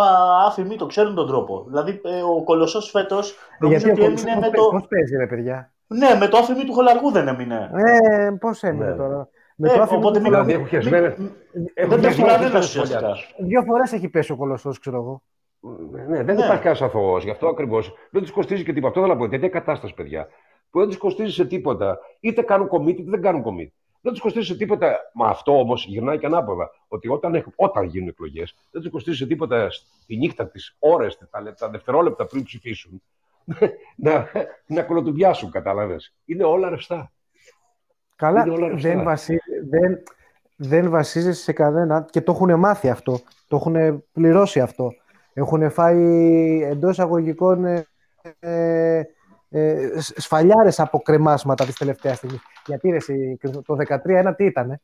άφημί, 0.47 0.77
το 0.77 0.87
ξέρουν 0.87 1.15
τον 1.15 1.27
τρόπο. 1.27 1.65
Δηλαδή, 1.69 2.01
ε, 2.05 2.23
ο 2.23 2.43
Κολοσσός 2.45 2.91
φέτος 2.91 3.35
νομίζω 3.59 3.91
ότι 3.91 4.03
έμεινε 4.05 4.37
με 4.41 4.51
το. 4.51 4.69
Πώς 4.71 4.87
παίζει 4.89 5.17
ρε 5.17 5.27
παιδιά; 5.27 5.73
Ναι, 5.87 6.15
με 6.21 6.29
το 6.29 6.37
άφημί 6.39 6.65
του 6.65 6.73
Χολαργού 6.73 7.11
δεν 7.11 7.29
έμεινε. 7.29 7.71
Ε, 7.75 8.31
πώς 8.41 8.63
έμεινε 8.63 8.91
Ναι. 8.91 8.97
τώρα; 8.97 9.29
Με 9.57 9.71
Ε, 9.71 9.75
το 9.77 9.83
άφημο 9.83 9.99
οπότε 9.99 10.19
του 10.19 10.23
μην- 10.23 10.33
Δηλαδή 10.33 10.53
Κολοσσού. 10.53 10.77
έχουν 10.77 10.83
χεσμένα. 10.83 11.15
Δεν 11.89 12.01
πέφτει 12.01 12.23
κανένας 12.23 12.67
ουσιαστικά. 12.67 13.15
Δύο 13.39 13.63
φορές 13.63 13.93
έχει 13.93 14.09
πέσει 14.09 14.33
ο 14.33 14.37
Κολοσσός, 14.37 14.79
ξέρω 14.79 14.97
εγώ. 14.97 15.23
Ναι, 15.61 16.05
δεν 16.23 16.25
Ναι. 16.25 16.33
υπάρχει 16.33 16.49
κανένας 16.63 16.83
αθώο. 16.83 17.19
Γι' 17.19 17.31
αυτό 17.31 17.49
ακριβώς 17.49 17.93
δεν 18.11 18.23
τους 18.23 18.31
κοστίζει 18.31 18.65
και 18.65 18.73
τίποτα. 18.73 18.89
Αυτό 18.89 19.01
θέλω 19.01 19.13
να 19.15 19.19
πω. 19.21 19.29
Τέτοια 19.29 19.49
κατάσταση, 19.49 19.95
παιδιά, 19.95 20.29
που 20.71 20.79
δεν 20.79 20.89
τους 20.89 20.97
κοστίζει 20.99 21.33
σε 21.33 21.45
τίποτα. 21.47 21.99
Είτε 22.21 22.43
κάνουν 22.43 22.69
commit, 22.73 22.89
είτε 22.99 23.11
δεν 23.11 23.21
κάνουν 23.23 23.43
commit. 23.43 23.69
Δεν 24.01 24.13
τους 24.13 24.21
κοστίζει 24.21 24.47
σε 24.47 24.57
τίποτα. 24.57 24.97
Μα 25.15 25.27
αυτό 25.29 25.59
όμως 25.59 25.87
γυρνάει 25.87 26.19
και 26.19 26.27
ανάποδα. 26.27 26.71
Ότι 26.89 27.09
όταν, 27.09 27.35
έχ- 27.35 27.47
όταν 27.57 27.85
γίνουν 27.85 28.09
εκλογές, 28.09 28.55
δεν 28.71 28.83
τους 28.83 28.91
κοστίζει 28.91 29.17
σε 29.17 29.27
τίποτα 29.27 29.69
τη 30.07 30.17
νύχτα, 30.17 30.49
τις 30.49 30.77
ώρες, 30.79 31.19
τα, 31.31 31.41
λε- 31.41 31.55
τα 31.59 31.69
δευτερόλεπτα 31.69 32.27
πριν 32.27 32.43
ψηφίσουν. 32.45 33.03
να, 33.97 34.27
να 34.67 34.83
κολοτουμπιάσουν, 34.83 35.51
κατάλαβες. 35.51 36.15
Είναι 36.25 36.45
όλα 36.45 36.69
ρευστά. 36.71 37.13
Καλά, 38.17 38.43
Είναι 38.47 38.55
όλα 38.55 38.69
ρευστά. 38.69 38.89
δεν, 38.89 39.03
βασί, 39.05 39.39
δεν, 39.69 40.03
δεν 40.57 40.91
βασίζεσαι 40.91 41.43
σε 41.43 41.53
κανένα 41.53 42.07
και 42.11 42.21
το 42.21 42.33
έχουν 42.33 42.59
μάθει 42.59 42.89
αυτό. 42.89 43.19
Το 43.49 43.57
έχουν 43.57 44.05
πληρώσει 44.13 44.61
αυτό. 44.61 44.93
Έχουν 45.39 45.71
φάει 45.71 46.63
εντός 46.63 46.91
εισαγωγικών 46.91 47.65
ε, 47.65 47.85
ε, 48.39 49.03
ε, 49.51 50.01
σ- 50.01 50.21
σφαλιάρες 50.21 50.81
από 50.81 50.99
κρεμάσματα 50.99 51.65
της 51.65 51.77
τελευταίας 51.77 52.17
στιγμής. 52.17 52.41
Γιατί 52.67 52.91
ρε, 52.91 52.97
εσύ, 52.97 53.39
το 53.67 53.77
13-1 53.77 54.35
τι 54.37 54.45
ήτανε; 54.45 54.81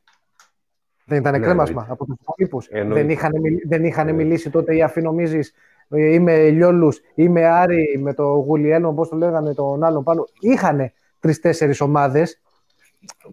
Δεν 1.05 1.19
ήταν 1.21 1.33
Ναι, 1.33 1.39
κρέμασμα 1.39 1.65
εννοείται. 1.81 1.93
από 1.93 2.05
τους 2.05 2.17
υπόλοιπους. 2.21 2.67
Εννοείται. 2.69 3.01
Δεν 3.01 3.11
είχαν, 3.11 3.41
μιλ- 3.41 3.69
δεν 3.69 3.85
είχαν 3.85 4.07
Ναι. 4.07 4.13
μιλήσει 4.13 4.51
τότε 4.51 4.77
οι 4.77 4.83
αφή 4.83 5.03
νομίζεις 5.03 5.55
ε, 5.89 6.13
είμαι 6.13 6.49
Λιόλους, 6.49 7.01
είμαι 7.15 7.45
Άρη 7.47 7.99
με 8.03 8.15
το 8.15 8.25
Γουλιένο, 8.25 8.93
πώς 8.93 9.09
το 9.09 9.17
λέγανε 9.17 9.55
τον 9.55 9.85
άλλον 9.85 10.03
πάνω. 10.05 10.25
Είχαν 10.41 10.93
τρεις-τέσσερις 11.21 11.81
ομάδες 11.81 12.41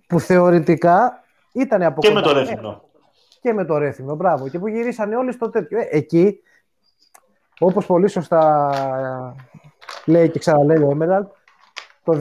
που 0.07 0.19
θεωρητικά 0.19 1.23
ήταν 1.53 1.83
από 1.83 2.01
Και 2.01 2.09
με 2.09 2.21
κοντά. 2.21 2.33
το 2.33 2.39
Ε, 2.39 2.41
Ρέθυμνο. 2.41 2.83
και 3.41 3.53
με 3.53 3.65
το 3.65 3.77
Ρέθυμνο, 3.77 4.15
μπράβο. 4.15 4.47
Και 4.49 4.59
που 4.59 4.67
γυρίσανε 4.67 5.15
όλοι 5.15 5.31
στο 5.31 5.49
τέτοιο. 5.49 5.79
Ε, 5.79 5.87
εκεί, 5.91 6.41
όπως 7.59 7.85
πολύ 7.85 8.07
σωστά 8.07 8.71
λέει 10.05 10.29
και 10.29 10.39
ξαναλέει 10.39 10.83
ο 10.83 10.89
Έμεραλ, 10.91 11.25
το 12.03 12.13
13-1 12.13 12.19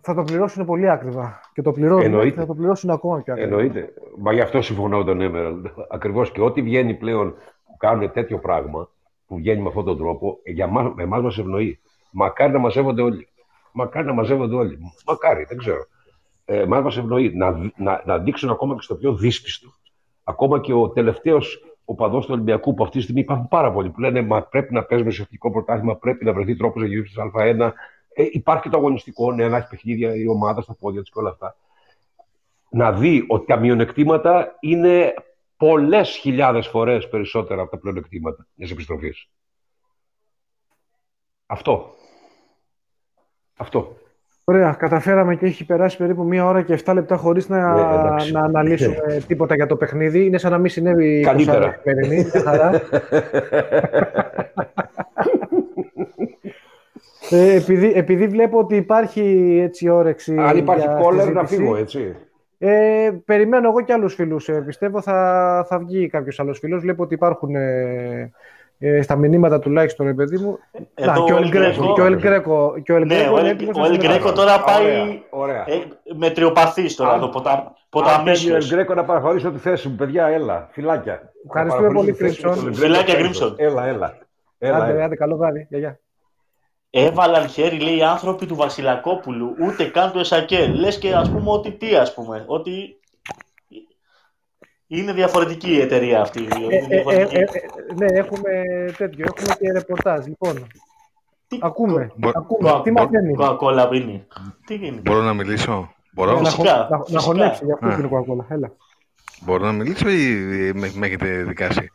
θα 0.00 0.14
το 0.14 0.22
πληρώσουν 0.22 0.64
πολύ 0.64 0.90
ακριβά. 0.90 1.40
Και 1.52 1.62
το 1.62 1.72
πληρώνουν 1.72 2.04
Εννοείται. 2.04 2.30
και 2.30 2.40
θα 2.40 2.46
το 2.46 2.54
πληρώσουν 2.54 2.90
ακόμα 2.90 3.20
πιο 3.22 3.32
ακριβά. 3.32 3.50
Εννοείται. 3.50 3.92
Μα 4.18 4.32
γι' 4.32 4.40
αυτό 4.40 4.62
συμφωνώ 4.62 4.98
με 4.98 5.04
τον 5.04 5.20
Έμεραλντ. 5.20 5.66
Ακριβώς 5.90 6.30
και 6.30 6.40
ό,τι 6.40 6.62
βγαίνει 6.62 6.94
πλέον 6.94 7.34
που 7.66 7.76
κάνουν 7.76 8.12
τέτοιο 8.12 8.38
πράγμα, 8.38 8.88
που 9.26 9.36
βγαίνει 9.36 9.62
με 9.62 9.68
αυτόν 9.68 9.84
τον 9.84 9.98
τρόπο, 9.98 10.38
ε, 10.42 10.50
για 10.50 10.64
εμά 10.64 10.94
εμάς 10.98 11.22
μας 11.22 11.38
ευνοεί. 11.38 11.80
Μακάρι 12.10 12.52
να 12.52 12.58
μαζεύονται 12.58 13.02
όλοι. 13.02 13.28
Μακάρι 13.72 14.06
να 14.06 14.12
μαζεύονται 14.12 14.54
όλοι. 14.54 14.78
Μακάρι, 15.06 15.44
δεν 15.48 15.58
ξέρω. 15.58 15.86
Ε, 16.44 16.60
εμάς 16.60 16.82
μας 16.82 16.96
ευνοεί 16.96 17.34
να, 17.34 17.72
να, 17.76 18.02
να 18.04 18.18
δείξουν 18.18 18.50
ακόμα 18.50 18.74
και 18.74 18.82
στο 18.82 18.94
πιο 18.94 19.14
δύσπιστο. 19.14 19.68
Ακόμα 20.24 20.60
και 20.60 20.72
ο 20.72 20.88
τελευταίος 20.90 21.73
οπαδό 21.84 22.20
του 22.20 22.28
Ολυμπιακού 22.30 22.74
που 22.74 22.82
αυτή 22.82 22.96
τη 22.96 23.02
στιγμή 23.02 23.20
υπάρχουν 23.20 23.48
πάρα 23.48 23.72
πολλοί 23.72 23.90
που 23.90 24.00
λένε 24.00 24.22
Μα 24.22 24.42
πρέπει 24.42 24.72
να 24.72 24.82
παίζουμε 24.84 25.10
σε 25.10 25.22
εθνικό 25.22 25.50
πρωτάθλημα, 25.50 25.96
πρέπει 25.96 26.24
να 26.24 26.32
βρεθεί 26.32 26.56
τρόπος 26.56 26.82
να 26.82 26.88
γυρίσει 26.88 27.12
στο 27.12 27.30
Α1. 27.34 27.70
Ε, 28.14 28.24
υπάρχει 28.30 28.62
και 28.62 28.68
το 28.68 28.76
αγωνιστικό, 28.76 29.32
ναι, 29.32 29.48
να 29.48 29.56
έχει 29.56 29.68
παιχνίδια 29.68 30.14
η 30.14 30.28
ομάδα 30.28 30.62
στα 30.62 30.74
πόδια 30.74 31.00
της 31.00 31.10
και 31.10 31.18
όλα 31.18 31.30
αυτά 31.30 31.56
να 32.74 32.92
δει 32.92 33.24
ότι 33.28 33.46
τα 33.46 33.56
μειονεκτήματα 33.56 34.56
είναι 34.60 35.14
πολλές 35.56 36.16
χιλιάδες 36.16 36.66
φορές 36.66 37.08
περισσότερα 37.08 37.62
από 37.62 37.70
τα 37.70 37.78
πλεονεκτήματα 37.78 38.46
της 38.56 38.70
επιστροφής. 38.70 39.28
Αυτό. 41.46 41.94
Αυτό. 43.56 43.96
Ωραία, 44.46 44.72
καταφέραμε 44.78 45.36
και 45.36 45.46
έχει 45.46 45.66
περάσει 45.66 45.96
περίπου 45.96 46.24
μία 46.24 46.46
ώρα 46.46 46.62
και 46.62 46.78
7 46.84 46.94
λεπτά 46.94 47.16
χωρίς 47.16 47.48
να, 47.48 47.74
Ναι, 47.74 47.80
εντάξει. 48.00 48.32
να 48.32 48.40
αναλύσουμε 48.40 49.22
τίποτα 49.26 49.54
για 49.54 49.66
το 49.66 49.76
παιχνίδι. 49.76 50.24
Είναι 50.24 50.38
σαν 50.38 50.50
να 50.50 50.58
μην 50.58 50.70
συνέβη 50.70 51.20
Καλύτερα. 51.20 51.74
20 51.74 51.80
σημερινή, 51.82 52.30
μια 52.32 52.42
χαρά. 52.42 52.70
ε, 57.30 57.54
επειδή, 57.54 57.92
επειδή 57.94 58.26
βλέπω 58.26 58.58
ότι 58.58 58.76
υπάρχει 58.76 59.58
έτσι 59.62 59.88
όρεξη. 59.88 60.36
Αν 60.38 60.56
υπάρχει 60.56 60.86
για 60.86 60.98
κόλλερ 61.02 61.32
να 61.32 61.44
συζήτηση, 61.44 61.56
φύγω, 61.56 61.76
έτσι. 61.76 62.16
Ε, 62.58 63.10
περιμένω 63.24 63.68
εγώ 63.68 63.80
και 63.80 63.92
άλλους 63.92 64.14
φίλους. 64.14 64.48
Ε, 64.48 64.62
πιστεύω 64.66 65.00
θα, 65.00 65.64
θα 65.68 65.78
βγει 65.78 66.08
κάποιος 66.08 66.40
άλλος 66.40 66.58
φίλος. 66.58 66.80
Βλέπω 66.80 67.02
ότι 67.02 67.14
υπάρχουν 67.14 67.54
ε, 67.54 68.30
ε, 68.86 69.02
στα 69.02 69.16
μηνύματα 69.16 69.58
τουλάχιστον, 69.58 70.06
ρε 70.06 70.14
παιδί 70.14 70.36
μου. 70.38 70.58
Εδώ 70.94 71.10
Να, 71.10 71.24
και 71.24 71.32
ο 71.32 71.36
ο 71.36 71.38
Ελ 71.38 71.48
Γκρέκο. 71.48 71.84
Ελ 71.84 71.92
Και 71.94 72.00
ο 72.00 72.06
Ελ 72.06 72.16
Γκρέκο. 72.16 72.74
και 72.84 72.92
ο 72.92 72.96
Ελ 72.96 73.06
Ναι, 73.06 73.14
Γκρέκο 73.14 73.34
ο 73.34 73.38
είναι 73.38 73.48
Ελ- 73.48 73.56
έτοιμος 73.56 73.76
ο 73.76 73.80
να 73.80 73.86
Ελ 73.86 73.92
συμμετάσχει. 73.92 74.20
Γκρέκο 74.22 74.36
τώρα 74.36 74.60
πάει 74.64 74.84
Ωραία, 74.84 75.18
ωραία. 75.30 75.64
ε, 75.68 75.82
μετριοπαθής 76.16 76.94
τώρα, 76.96 77.12
Αν- 77.12 77.20
το 77.20 77.28
ποτα, 77.28 77.50
Αν 77.50 77.56
θέλει 77.58 77.68
ο 77.70 77.74
ποταμίσιος. 77.88 78.64
Ελγκρέκο 78.70 78.94
να 78.94 79.04
παραχωρήσω 79.04 79.50
τη 79.50 79.58
θέση 79.58 79.88
μου, 79.88 79.94
παιδιά, 79.94 80.26
έλα. 80.26 80.68
Φυλάκια. 80.72 81.32
Ευχαριστούμε 81.46 81.86
Να 81.88 81.92
παραχωρήσω 81.92 82.00
πολύ, 82.00 82.12
τη 82.12 82.18
θέση 82.18 82.46
μου 82.46 82.52
Κρίμψον. 82.52 82.74
στον 82.74 82.84
Ελγκρέκο 82.84 83.04
Φυλάκια, 83.04 83.26
έξω. 83.28 83.40
Κρίμψον. 83.54 83.54
Έλα, 83.66 83.86
έλα. 83.86 84.18
Έλα, 84.58 84.76
Άντε, 84.76 84.92
έλα. 84.92 85.04
άντε, 85.04 85.14
καλό 85.16 85.36
βράδυ. 85.36 85.66
Γεια, 85.70 85.78
γεια. 85.78 85.98
Έβαλαν 86.90 87.48
χέρι, 87.48 87.78
λέει, 87.80 87.96
οι 87.96 88.02
άνθρωποι 88.02 88.46
του 88.46 88.54
Βασιλακόπουλου, 88.56 89.54
ούτε 89.66 89.84
καν 89.84 90.12
του 90.12 90.18
Εσακέ. 90.18 90.66
Λες 90.74 90.98
και 90.98 91.14
ας 91.14 91.30
πούμε 91.30 91.50
ότι 91.50 91.70
τι, 91.72 91.94
ας 91.96 92.14
πούμε, 92.14 92.44
ότι 92.46 92.98
Είναι 94.96 95.12
διαφορετική 95.12 95.70
η 95.70 95.80
εταιρεία 95.80 96.20
αυτή. 96.20 96.48
Ε, 96.70 96.76
ε, 96.76 97.16
ε, 97.16 97.20
ε, 97.20 97.46
ναι, 97.94 98.06
έχουμε 98.06 98.50
τέτοιο. 98.96 99.26
Έχουμε 99.34 99.54
και 99.60 99.72
ρεπορτάζ. 99.72 100.26
Λοιπόν, 100.26 100.66
τι, 101.48 101.58
ακούμε. 101.60 102.12
Μπο... 102.16 102.30
ακούμε. 102.34 102.80
τι 102.82 102.90
μαθαίνει. 102.90 103.34
Κοκακόλα 103.34 103.88
πίνει. 103.88 104.26
Τι 104.66 104.74
γίνει. 104.74 105.00
Μπορώ 105.00 105.22
να 105.22 105.34
μιλήσω; 105.34 105.94
Μπορώ; 106.12 106.40
Να, 106.40 106.50
να, 106.64 106.88
να 107.08 107.20
χωνέψει. 107.20 107.64
Για 107.64 107.78
αυτό 107.80 108.00
την 108.00 108.08
κοκακόλα. 108.08 108.46
Έλα. 108.48 108.72
Μπορώ 109.40 109.64
να 109.64 109.72
μιλήσω 109.72 110.08
ή 110.08 110.72
με, 110.74 110.92
με 110.94 111.06
έχετε 111.06 111.42
δικάσει; 111.42 111.90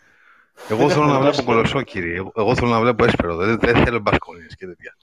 Εγώ 0.69 0.89
θέλω 0.89 1.05
να 1.05 1.19
βλέπω 1.19 1.43
κολοσσό, 1.43 1.81
κύριε. 1.81 2.21
Εγώ 2.35 2.55
θέλω 2.55 2.69
να 2.69 2.79
βλέπω 2.79 3.05
έσπερο. 3.05 3.35
Δεν, 3.35 3.59
δεν 3.59 3.75
θέλω 3.75 3.99
μπασκόνιες 3.99 4.55
και 4.55 4.65
τέτοια. 4.65 4.95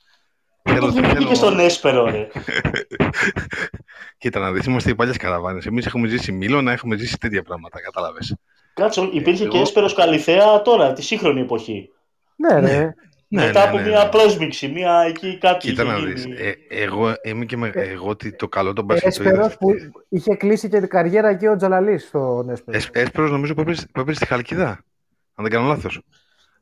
Θέλω, 0.63 0.93
θέλω... 0.93 1.29
και 1.29 1.35
στον 1.35 1.59
έσπερο, 1.59 2.05
ρε. 2.05 2.29
Κοίτα 4.19 4.41
να 4.41 4.53
δεις, 4.53 4.67
είμαστε 4.67 4.91
οι 4.91 4.95
παλιές 4.95 5.17
καραβάνες. 5.17 5.67
Εμείς 5.67 5.87
έχουμε 5.87 6.09
ζήσει 6.09 6.33
να 6.33 6.73
έχουμε 6.73 6.97
ζήσει 6.97 7.19
τέτοια 7.19 7.43
πράγματα, 7.43 7.81
κατάλαβες. 7.81 8.37
Κάτσε, 8.75 9.09
υπήρχε 9.13 9.43
Εγώ... 9.43 9.53
και 9.53 9.59
έσπερος 9.59 9.95
Καλυθέα 9.95 10.63
τώρα, 10.63 10.93
τη 10.93 11.03
σύγχρονη 11.03 11.41
εποχή. 11.41 11.91
Ναι, 12.37 12.61
ρε. 12.61 12.79
Ναι. 12.79 12.95
Ναι, 13.29 13.45
Μετά 13.47 13.61
ναι, 13.63 13.69
από 13.69 13.77
ναι, 13.77 13.89
μια 13.89 14.03
ναι. 14.03 14.09
πρόσμιξη, 14.09 14.69
μια 14.69 15.05
εκεί 15.09 15.39
κάτι. 15.39 15.69
Κοίτα 15.69 15.85
να 15.85 15.99
δεις. 15.99 16.25
Ε, 16.25 16.55
εγώ 16.69 17.15
είμαι 17.23 17.45
και 17.45 17.57
με, 17.57 17.71
εγώ 17.75 18.09
ότι 18.09 18.37
το 18.37 18.49
καλό 18.49 18.73
τον 18.73 18.85
μπάσκετ. 18.85 19.09
Έσπερος 19.09 19.57
που 19.57 19.69
είχε 20.09 20.35
κλείσει 20.35 20.69
και 20.69 20.79
την 20.79 20.89
καριέρα 20.89 21.35
και 21.35 21.49
ο 21.49 21.57
Τζαλαλής 21.57 22.07
στον 22.07 22.51
Έσπερο. 22.51 22.79
Έσπερος 22.93 23.31
νομίζω 23.31 23.55
που 23.55 23.61
έπαιζε 23.61 24.17
στη 24.17 24.27
Χαλκίδα, 24.27 24.69
αν 25.35 25.45
δεν 25.45 25.51
κάνω 25.51 25.67
λάθος. 25.67 26.01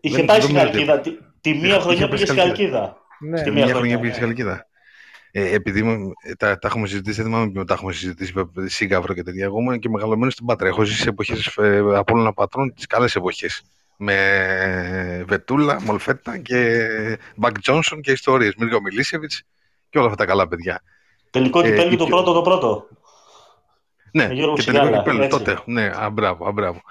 Είχε 0.01 0.23
πάει 0.23 0.41
στη 0.41 0.53
Χαλκίδα. 0.53 1.01
Τη, 1.41 1.55
μία 1.55 1.81
χρονιά 1.81 2.09
πήγε 2.09 2.27
στη 2.27 2.39
Χαλκίδα. 2.41 2.97
Ναι. 3.21 3.37
Στη 3.37 3.51
μία 3.51 3.67
χρονιά 3.67 4.01
πήγε 4.01 4.13
στη 4.13 4.21
Χαλκίδα. 4.21 4.67
Ε, 5.37 5.55
επειδή 5.55 6.13
τα, 6.39 6.59
τα 6.59 6.69
έχουμε 6.69 6.87
συζητήσει, 6.87 7.23
δεν 7.23 7.31
θυμάμαι 7.31 7.51
ποιο 7.51 7.65
τα 7.65 7.75
έχουμε 7.75 7.93
συζητήσει, 7.93 8.33
Σίγκαυρο 8.65 9.15
και 9.15 9.23
τέτοια. 9.23 9.45
Εγώ 9.45 9.61
ήμουν 9.61 9.79
και 9.79 9.89
μεγαλωμένος 9.89 10.33
στην 10.33 10.47
Πάτρα. 10.47 10.69
Έχω 10.69 10.85
ζήσει 10.85 11.07
εποχές 11.09 11.47
ε, 11.57 11.79
από 11.95 12.19
όλα 12.19 12.33
πατρών, 12.33 12.75
τις 12.75 12.87
καλές 12.87 13.15
εποχές 13.15 13.63
με 13.97 15.25
Βετούλα, 15.27 15.83
Μολφέτα 15.83 16.39
και 16.39 16.89
Μπακ 17.35 17.61
Τζόνσον 17.61 18.01
και 18.01 18.13
ιστορίες. 18.13 18.55
Μίλιο 18.59 18.81
Μιλίσεβιτς 18.81 19.43
και 19.91 19.99
όλα 19.99 20.07
αυτά 20.07 20.19
τα 20.19 20.31
καλά 20.31 20.49
παιδιά. 20.49 20.83
Τελικό 21.31 21.61
ε, 21.61 21.71
κυπέλι 21.71 21.97
το 21.97 22.07
πρώτο 22.07 22.33
το 22.33 22.43
πρώτο. 22.43 22.89
Ναι, 24.13 24.29
και 24.29 24.63
τελικό 24.63 24.97
κυπέλι 24.97 25.29
τότε. 25.29 25.59
Ναι, 25.65 25.91
αμπράβο, 25.95 26.49
αμπράβο. 26.49 26.83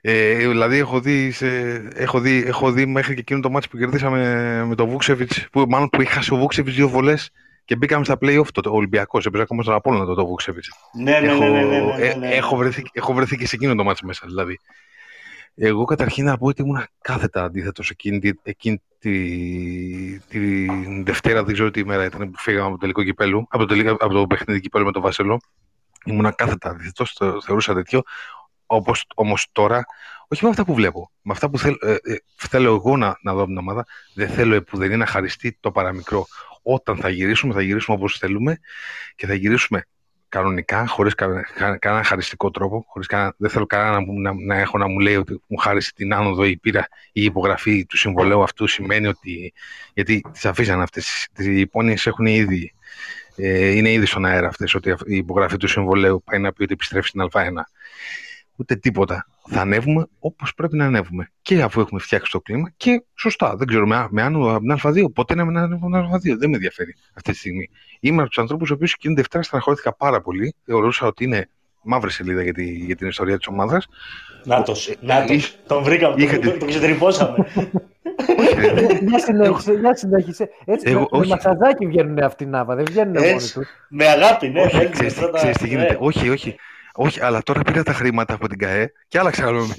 Ε, 0.00 0.34
δηλαδή 0.34 0.78
έχω 0.78 1.00
δει, 1.00 1.30
σε, 1.30 1.46
έχω, 1.94 2.18
δει, 2.20 2.44
έχω 2.46 2.70
δει 2.70 2.86
μέχρι 2.86 3.14
και 3.14 3.20
εκείνο 3.20 3.40
το 3.40 3.50
μάτι 3.50 3.68
που 3.68 3.76
κερδίσαμε 3.76 4.64
με 4.64 4.74
τον 4.74 4.88
Βούξεβιτ, 4.88 5.32
που 5.52 5.64
μάλλον 5.68 5.88
που 5.88 6.02
είχα 6.02 6.22
ο 6.30 6.36
Βούξεβιτ 6.36 6.74
δύο 6.74 6.88
βολές 6.88 7.30
και 7.66 7.76
μπήκαμε 7.76 8.04
στα 8.04 8.18
play-off 8.20 8.46
το 8.52 8.70
Ολυμπιακός. 8.70 9.26
Έπαιζε 9.26 9.42
ακόμα 9.42 9.62
στον 9.62 9.74
Απόλυνα 9.74 10.04
το, 10.04 10.14
το 10.14 10.26
Βούξεβιτ. 10.26 10.64
Ναι, 10.92 11.20
ναι, 11.20 11.34
ναι, 11.34 11.48
ναι, 11.48 11.64
ναι, 11.64 11.80
ναι, 11.80 12.14
ναι. 12.14 12.28
Έχω, 12.28 12.56
βρεθεί, 12.56 12.82
έχω 12.92 13.12
βρεθεί 13.12 13.36
και 13.36 13.46
σε 13.46 13.56
εκείνο 13.56 13.74
το 13.74 13.84
μάτι 13.84 14.06
μέσα. 14.06 14.26
Δηλαδή. 14.26 14.58
Εγώ 15.54 15.84
καταρχήν 15.84 16.24
να 16.24 16.36
πω 16.36 16.46
ότι 16.46 16.62
ήμουν 16.62 16.86
κάθετα 17.00 17.44
αντίθετος 17.44 17.90
εκείνη, 17.90 18.32
εκείνη 18.42 18.82
τη, 18.98 20.18
τη, 20.18 20.66
Δευτέρα, 21.02 21.44
δεν 21.44 21.54
ξέρω 21.54 21.70
τι 21.70 21.80
ημέρα 21.80 22.04
ήταν 22.04 22.30
που 22.30 22.38
φύγαμε 22.38 22.64
από 22.64 22.72
το 22.72 22.78
τελικό 22.78 23.02
κυπέλου, 23.02 23.46
από 23.48 23.66
το, 23.66 23.96
από 23.98 24.12
το 24.12 24.26
παιχνίδι 24.26 24.60
κυπέλου 24.60 24.84
με 24.84 24.92
τον 24.92 25.02
Βασελό. 25.02 25.40
Ήμουν 26.04 26.34
κάθετα 26.34 26.70
αντίθετος, 26.70 27.12
το 27.12 27.40
θεωρούσα 27.40 27.74
τέτοιο. 27.74 28.02
Όπως, 28.66 29.06
όμως 29.14 29.48
τώρα, 29.52 29.84
όχι 30.28 30.44
με 30.44 30.50
αυτά 30.50 30.64
που 30.64 30.74
βλέπω, 30.74 31.10
με 31.22 31.32
αυτά 31.32 31.50
που 31.50 31.58
θέλ, 31.58 31.74
ε, 31.80 31.92
ε, 31.92 32.16
θέλω 32.36 32.74
εγώ 32.74 32.96
να, 32.96 33.18
να 33.22 33.32
δω 33.32 33.38
από 33.38 33.48
την 33.48 33.58
ομάδα, 33.58 33.86
δεν 34.14 34.28
θέλω 34.28 34.62
που 34.62 34.76
δεν 34.76 34.86
είναι 34.86 34.96
να 34.96 35.06
χαριστεί 35.06 35.56
το 35.60 35.70
παραμικρό. 35.70 36.26
Όταν 36.62 36.96
θα 36.96 37.08
γυρίσουμε, 37.08 37.54
θα 37.54 37.62
γυρίσουμε 37.62 37.96
όπως 37.96 38.18
θέλουμε 38.18 38.58
και 39.14 39.26
θα 39.26 39.34
γυρίσουμε 39.34 39.84
κανονικά, 40.28 40.86
χωρίς 40.86 41.14
κανένα 41.78 42.02
χαριστικό 42.04 42.50
τρόπο. 42.50 42.84
Χωρίς 42.88 43.08
κανένα, 43.08 43.34
δεν 43.36 43.50
θέλω 43.50 43.66
κανένα 43.66 44.00
να, 44.00 44.12
να, 44.12 44.34
να, 44.46 44.58
έχω 44.60 44.78
να 44.78 44.88
μου 44.88 44.98
λέει 44.98 45.16
ότι 45.16 45.40
μου 45.46 45.56
χάρισε 45.56 45.92
την 45.94 46.14
άνοδο 46.14 46.44
ή 46.44 46.56
πήρα 46.56 46.88
η 47.12 47.24
υπογραφή 47.24 47.86
του 47.86 47.96
συμβολέου 47.96 48.42
αυτού. 48.42 48.66
Σημαίνει 48.66 49.06
ότι. 49.06 49.52
Γιατί 49.94 50.24
τις 50.32 50.44
αφήσαν 50.44 50.80
αυτές. 50.80 51.28
Οι 51.36 51.60
υπόνοιε 51.60 51.96
έχουν 52.04 52.26
ήδη. 52.26 52.74
Ε, 53.36 53.68
είναι 53.68 53.92
ήδη 53.92 54.06
στον 54.06 54.24
αέρα 54.24 54.48
αυτές 54.48 54.74
ότι 54.74 54.90
η 54.90 55.16
υπογραφή 55.16 55.56
του 55.56 55.66
συμβολέου 55.66 56.22
πάει 56.22 56.40
να 56.40 56.52
πει 56.52 56.62
ότι 56.62 56.72
επιστρέφει 56.72 57.08
στην 57.08 57.28
Α1 57.32 57.52
ούτε 58.56 58.76
τίποτα. 58.76 59.26
Θα 59.48 59.60
ανέβουμε 59.60 60.06
όπως 60.18 60.54
πρέπει 60.54 60.76
να 60.76 60.84
ανέβουμε. 60.84 61.30
Και 61.42 61.62
αφού 61.62 61.80
έχουμε 61.80 62.00
φτιάξει 62.00 62.32
το 62.32 62.40
κλίμα 62.40 62.72
και 62.76 63.04
σωστά. 63.14 63.56
Δεν 63.56 63.66
ξέρω 63.66 63.86
με, 63.86 64.06
με 64.10 64.22
άνω 64.22 64.54
από 64.56 64.60
την 64.60 64.76
Α2. 64.82 65.12
Ποτέ 65.12 65.34
να 65.34 65.44
μην 65.44 65.56
ανέβουμε 65.56 65.98
από 65.98 66.18
την 66.18 66.34
Α2. 66.34 66.38
Δεν 66.38 66.48
με 66.48 66.54
ενδιαφέρει 66.54 66.94
αυτή 67.14 67.32
τη 67.32 67.38
στιγμή. 67.38 67.70
Είμαι 68.00 68.20
από 68.20 68.28
τους 68.28 68.38
ανθρώπους 68.38 68.68
οι 68.68 68.72
οποίοι 68.72 68.88
εκείνη 68.94 69.14
Δευτέρα 69.14 69.42
στεναχωρήθηκα 69.42 69.94
πάρα 69.94 70.20
πολύ. 70.20 70.54
Θεωρούσα 70.64 71.06
ότι 71.06 71.24
είναι 71.24 71.48
μαύρη 71.82 72.10
σελίδα 72.10 72.42
για, 72.42 72.52
τη, 72.52 72.64
για 72.64 72.96
την 72.96 73.08
ιστορία 73.08 73.36
της 73.36 73.46
ομάδας. 73.46 73.86
Νάτο. 74.44 74.74
Νάτος. 75.00 75.58
Τον 75.66 75.82
βρήκαμε. 75.82 76.14
Είχα... 76.22 76.38
Τον, 76.38 76.58
τον 76.58 76.68
ξετρυπώσαμε. 76.68 77.46
Για 79.80 79.94
συνέχισε. 79.94 80.48
Έτσι, 80.64 80.94
με 80.94 81.26
μασαζάκι 81.26 81.86
βγαίνουν 81.86 82.18
αυτοί 82.18 82.44
οι 82.44 82.46
Νάβα, 82.46 82.74
δεν 82.74 82.84
βγαίνουν 82.84 83.22
μόνοι 83.22 83.32
τους. 83.32 83.56
Με 83.88 84.06
αγάπη, 84.06 84.48
ναι. 84.48 84.88
Ξέρεις 85.32 85.56
τι 85.56 85.68
γίνεται. 85.68 85.96
Όχι, 86.00 86.28
όχι. 86.28 86.56
Όχι, 86.96 87.20
αλλά 87.20 87.42
τώρα 87.42 87.62
πήρα 87.62 87.82
τα 87.82 87.92
χρήματα 87.92 88.34
από 88.34 88.48
την 88.48 88.58
ΚΑΕ 88.58 88.92
και 89.08 89.18
άλλαξα 89.18 89.44
γνώμη. 89.44 89.74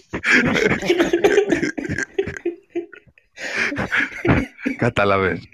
Κατάλαβες. 4.78 5.50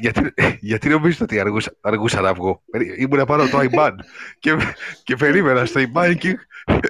γιατί, 0.00 0.32
γιατί 0.60 0.88
νομίζετε 0.88 1.24
ότι 1.24 1.40
αργούσα, 1.40 1.72
αργούσα 1.80 2.20
να 2.20 2.34
βγω; 2.34 2.62
Ήμουν 2.98 3.18
να 3.18 3.24
πάρω 3.24 3.48
το 3.48 3.58
iBand 3.58 3.94
και, 4.38 4.56
και 5.02 5.16
περίμενα 5.16 5.64
στο 5.64 5.80
e-banking. 5.80 6.34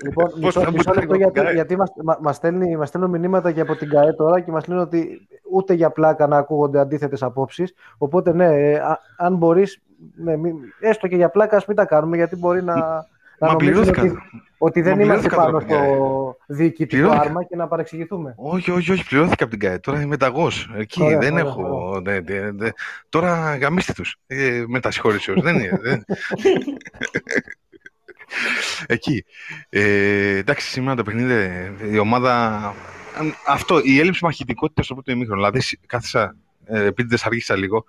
Λοιπόν, 0.04 0.32
μισό, 0.40 0.70
μισό 0.72 0.92
λεπτό 0.94 1.14
γιατί, 1.14 1.40
γιατί 1.54 1.76
μας, 1.76 1.90
μας, 2.20 2.36
στέλνει, 2.36 2.76
μας 2.76 2.88
στέλνουν 2.88 3.10
μηνύματα 3.10 3.52
και 3.52 3.60
από 3.60 3.76
την 3.76 3.88
ΚΑΕ 3.88 4.12
τώρα 4.12 4.40
και 4.40 4.50
μας 4.50 4.66
λένε 4.66 4.80
ότι 4.80 5.28
ούτε 5.52 5.74
για 5.74 5.90
πλάκα 5.90 6.26
να 6.26 6.36
ακούγονται 6.36 6.80
αντίθετες 6.80 7.22
απόψεις. 7.22 7.74
Οπότε 7.98 8.32
ναι, 8.32 8.46
ε, 8.46 8.80
αν 9.16 9.36
μπορείς, 9.36 9.80
ναι, 10.14 10.34
έστω 10.80 11.08
και 11.08 11.16
για 11.16 11.28
πλάκα 11.28 11.56
ας 11.56 11.66
μην 11.66 11.76
τα 11.76 11.84
κάνουμε 11.84 12.16
γιατί 12.16 12.36
μπορεί 12.36 12.62
να 12.62 13.06
να 13.38 13.52
νομίζουν 13.52 13.88
ότι, 13.88 14.12
ότι 14.58 14.80
δεν 14.80 15.00
είμαστε 15.00 15.28
πάνω 15.28 15.60
στο 15.60 15.76
διοικητικό 16.46 17.10
άρμα 17.10 17.44
και 17.44 17.56
να 17.56 17.68
παρεξηγηθούμε. 17.68 18.34
Όχι, 18.36 18.70
όχι, 18.70 18.92
όχι. 18.92 19.06
Πληρώθηκα 19.08 19.44
από 19.44 19.56
την 19.56 19.60
ΚΑΕ. 19.60 19.78
Τώρα 19.78 19.98
είμαι 19.98 20.06
μεταγό. 20.06 20.50
Εκεί 20.76 21.02
ωραία, 21.02 21.18
δεν 21.18 21.32
ωραία, 21.32 21.44
έχω. 21.44 21.88
Ωραία. 21.88 22.20
Ναι, 22.20 22.40
ναι, 22.40 22.50
ναι. 22.50 22.68
Τώρα 23.08 23.56
γαμίστε 23.56 23.92
τους. 23.92 24.16
Ε, 24.26 24.64
με 24.66 24.80
τα 24.80 24.90
δεν 25.42 25.54
είναι. 25.54 25.78
δεν... 25.82 26.04
Εκεί. 28.86 29.24
Ε, 29.68 30.36
εντάξει, 30.36 30.68
σήμερα 30.68 30.96
το 30.96 31.02
παιχνίδι, 31.02 31.72
η 31.90 31.98
ομάδα. 31.98 32.74
Αυτό, 33.46 33.80
η 33.84 33.98
έλλειψη 33.98 34.24
μαχητικότητας 34.24 34.84
στο 34.84 34.94
πρώτο 34.94 35.12
ημίχρονο. 35.12 35.50
Δηλαδή, 35.50 35.76
κάθισα, 35.86 36.36
ε, 36.64 36.84
επειδή 36.84 37.08
δεν 37.08 37.18
αργήσα 37.24 37.56
λίγο, 37.56 37.84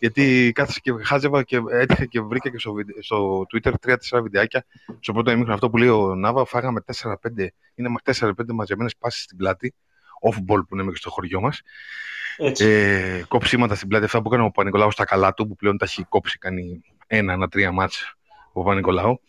γιατί 0.00 0.52
κάθεσα 0.54 0.78
και 0.82 0.92
χάζευα 1.02 1.42
και 1.42 1.60
έτυχε 1.70 2.04
και 2.04 2.20
βρήκα 2.20 2.50
και 2.50 2.58
στο, 2.58 2.74
στο 3.00 3.46
Twitter 3.52 3.72
τρία-τέσσερα 3.80 4.22
βιντεάκια. 4.22 4.64
Στο 5.00 5.12
πρώτο 5.12 5.30
ημίχρονο 5.30 5.54
αυτό 5.54 5.70
που 5.70 5.76
λέει 5.76 5.88
ο 5.88 6.14
Νάβα, 6.14 6.44
φάγαμε 6.44 6.80
4-5, 7.02 7.14
είναι 7.74 7.88
4-5 8.04 8.30
μαζεμένες 8.46 8.96
πάσει 8.96 9.22
στην 9.22 9.36
πλάτη. 9.36 9.74
Off-ball 10.30 10.60
που 10.68 10.74
είναι 10.74 10.82
μέχρι 10.82 10.98
στο 10.98 11.10
χωριό 11.10 11.40
μας. 11.40 11.62
Ε, 12.58 13.22
κόψίματα 13.28 13.74
στην 13.74 13.88
πλάτη, 13.88 14.04
αυτά 14.04 14.22
που 14.22 14.28
έκανε 14.28 14.44
ο 14.46 14.50
Πανικολάου 14.50 14.90
στα 14.90 15.04
καλά 15.04 15.34
του, 15.34 15.48
που 15.48 15.56
πλέον 15.56 15.78
τα 15.78 15.84
έχει 15.84 16.04
κόψει, 16.04 16.38
κάνει 16.38 16.82
ένα-ένα-τρία 17.06 17.72
μάτς 17.72 18.14
ο 18.52 18.62
Πανικολάου. 18.62 19.20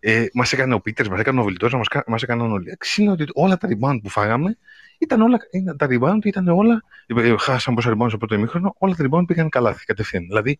Ε, 0.00 0.26
μας 0.32 0.52
έκανε 0.52 0.74
ο 0.74 0.80
Πίτερς, 0.80 1.08
μας 1.08 1.20
έκανε 1.20 1.40
ο 1.40 1.44
Βιλτό, 1.44 1.68
μας 2.06 2.22
έκαναν 2.22 2.52
όλοι. 2.52 2.76
Είναι 2.96 3.10
ότι 3.10 3.24
όλα 3.32 3.56
τα 3.56 3.68
rebound 3.70 3.98
που 4.02 4.08
φάγαμε 4.08 4.58
ήταν 4.98 5.20
όλα, 5.20 5.38
τα 5.76 5.86
rebound 5.90 6.24
ήταν 6.24 6.48
όλα. 6.48 6.82
Ε, 7.06 7.34
χάσαμε 7.38 7.76
πόσα 7.76 7.94
rebound 7.96 8.08
στο 8.08 8.18
πρώτο 8.18 8.34
ημίχρονο, 8.34 8.74
όλα 8.78 8.94
τα 8.94 9.08
rebound 9.10 9.26
πήγαν 9.26 9.48
καλά 9.48 9.76
κατευθείαν. 9.86 10.26
Δηλαδή, 10.26 10.58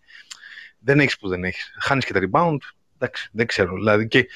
δεν 0.78 1.00
έχεις 1.00 1.18
που 1.18 1.28
δεν 1.28 1.44
έχεις. 1.44 1.72
Χάνεις 1.80 2.04
και 2.04 2.12
τα 2.12 2.20
rebound, 2.20 2.58
εντάξει, 2.98 3.28
δεν 3.32 3.46
ξέρω. 3.46 3.74
Δηλαδή, 3.74 4.08
και 4.08 4.28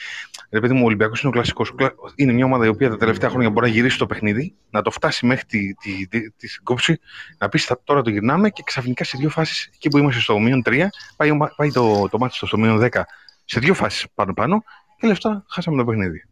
επειδή 0.48 0.74
μου, 0.74 0.82
ο 0.82 0.86
Ολυμπιακός 0.86 1.20
είναι 1.20 1.28
ο 1.28 1.32
κλασικός. 1.32 1.74
Είναι 2.14 2.32
μια 2.32 2.44
ομάδα 2.44 2.64
η 2.64 2.68
οποία 2.68 2.90
τα 2.90 2.96
τελευταία 2.96 3.30
χρόνια 3.30 3.50
μπορεί 3.50 3.66
να 3.66 3.72
γυρίσει 3.72 3.98
το 3.98 4.06
παιχνίδι, 4.06 4.54
να 4.70 4.82
το 4.82 4.90
φτάσει 4.90 5.26
μέχρι 5.26 5.44
τη, 5.44 5.74
τη, 5.74 6.08
τη, 6.08 6.30
τη 6.30 6.48
κόψη, 6.62 6.98
να 7.38 7.48
πεις 7.48 7.72
τώρα 7.84 8.02
το 8.02 8.10
γυρνάμε 8.10 8.50
και 8.50 8.62
ξαφνικά 8.66 9.04
σε 9.04 9.16
δύο 9.18 9.30
φάσεις, 9.30 9.70
εκεί 9.74 9.88
που 9.88 9.98
είμαστε 9.98 10.20
στο 10.20 10.38
μείον 10.38 10.62
3, 10.66 10.84
πάει, 11.16 11.30
πάει 11.56 11.70
το, 11.70 12.08
το 12.08 12.18
μάτι 12.18 12.34
στο 12.34 12.58
μείον 12.58 12.88
10 12.92 13.02
σε 13.44 13.60
δύο 13.60 13.74
φάσεις 13.74 14.06
πάνω-πάνω 14.14 14.64
και 15.02 15.08
λεφτά 15.08 15.44
χάσαμε 15.48 15.76
το 15.76 15.84
παιχνίδι. 15.84 16.24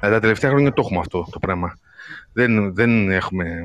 Δηλαδή, 0.00 0.14
τα 0.14 0.20
τελευταία 0.20 0.50
χρόνια 0.50 0.72
το 0.72 0.82
έχουμε 0.84 0.98
αυτό 0.98 1.26
το 1.30 1.38
πράγμα. 1.38 1.78
Δεν, 2.32 2.74
δεν 2.74 3.10
έχουμε... 3.10 3.62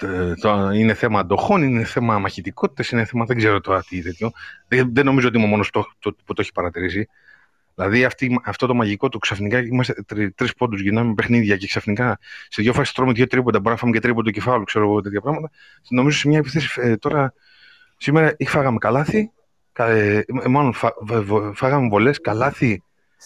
Ε, 0.00 0.34
το, 0.34 0.70
είναι 0.70 0.94
θέμα 0.94 1.18
αντοχών, 1.18 1.62
είναι 1.62 1.84
θέμα 1.84 2.18
μαχητικότητας, 2.18 2.90
είναι 2.90 3.04
θέμα 3.04 3.24
δεν 3.24 3.36
ξέρω 3.36 3.60
τώρα 3.60 3.82
τι 3.82 4.02
τέτοιο. 4.02 4.30
Δεν, 4.68 4.94
δεν 4.94 5.04
νομίζω 5.04 5.28
ότι 5.28 5.36
είμαι 5.36 5.46
ο 5.46 5.48
μόνος 5.48 5.70
το, 5.70 5.86
το, 5.98 6.16
που 6.24 6.32
το 6.32 6.40
έχει 6.42 6.52
παρατηρήσει. 6.52 7.08
Δηλαδή 7.74 8.04
αυτή, 8.04 8.40
αυτό 8.44 8.66
το 8.66 8.74
μαγικό 8.74 9.08
του 9.08 9.18
ξαφνικά 9.18 9.58
είμαστε 9.58 9.94
τρει 10.06 10.30
τρεις 10.30 10.54
πόντους, 10.54 10.80
γυρνάμε 10.80 11.14
παιχνίδια 11.14 11.56
και 11.56 11.66
ξαφνικά 11.66 12.18
σε 12.48 12.62
δύο 12.62 12.72
φάσεις 12.72 12.94
τρώμε 12.94 13.12
δύο 13.12 13.26
τρίποντα. 13.26 13.58
Μπορεί 13.58 13.74
να 13.74 13.80
φάμε 13.80 13.92
και 13.92 14.00
τρίποντο 14.00 14.30
κεφάλου, 14.30 14.64
ξέρω 14.64 14.84
εγώ 14.84 15.00
τέτοια 15.00 15.20
πράγματα. 15.20 15.50
Νομίζω 15.88 16.18
σε 16.18 16.28
μια 16.28 16.38
επιθέση 16.38 16.80
ε, 16.80 16.96
τώρα 16.96 17.34
σήμερα 17.96 18.36
φάγαμε 18.46 18.78
καλάθι, 18.78 19.30
κα, 19.72 19.86
ε, 19.86 20.24
μάλλον 20.48 20.72
φά, 20.72 20.92
φάγαμε 21.54 21.88
βολές, 21.88 22.20
καλάθι 22.20 22.82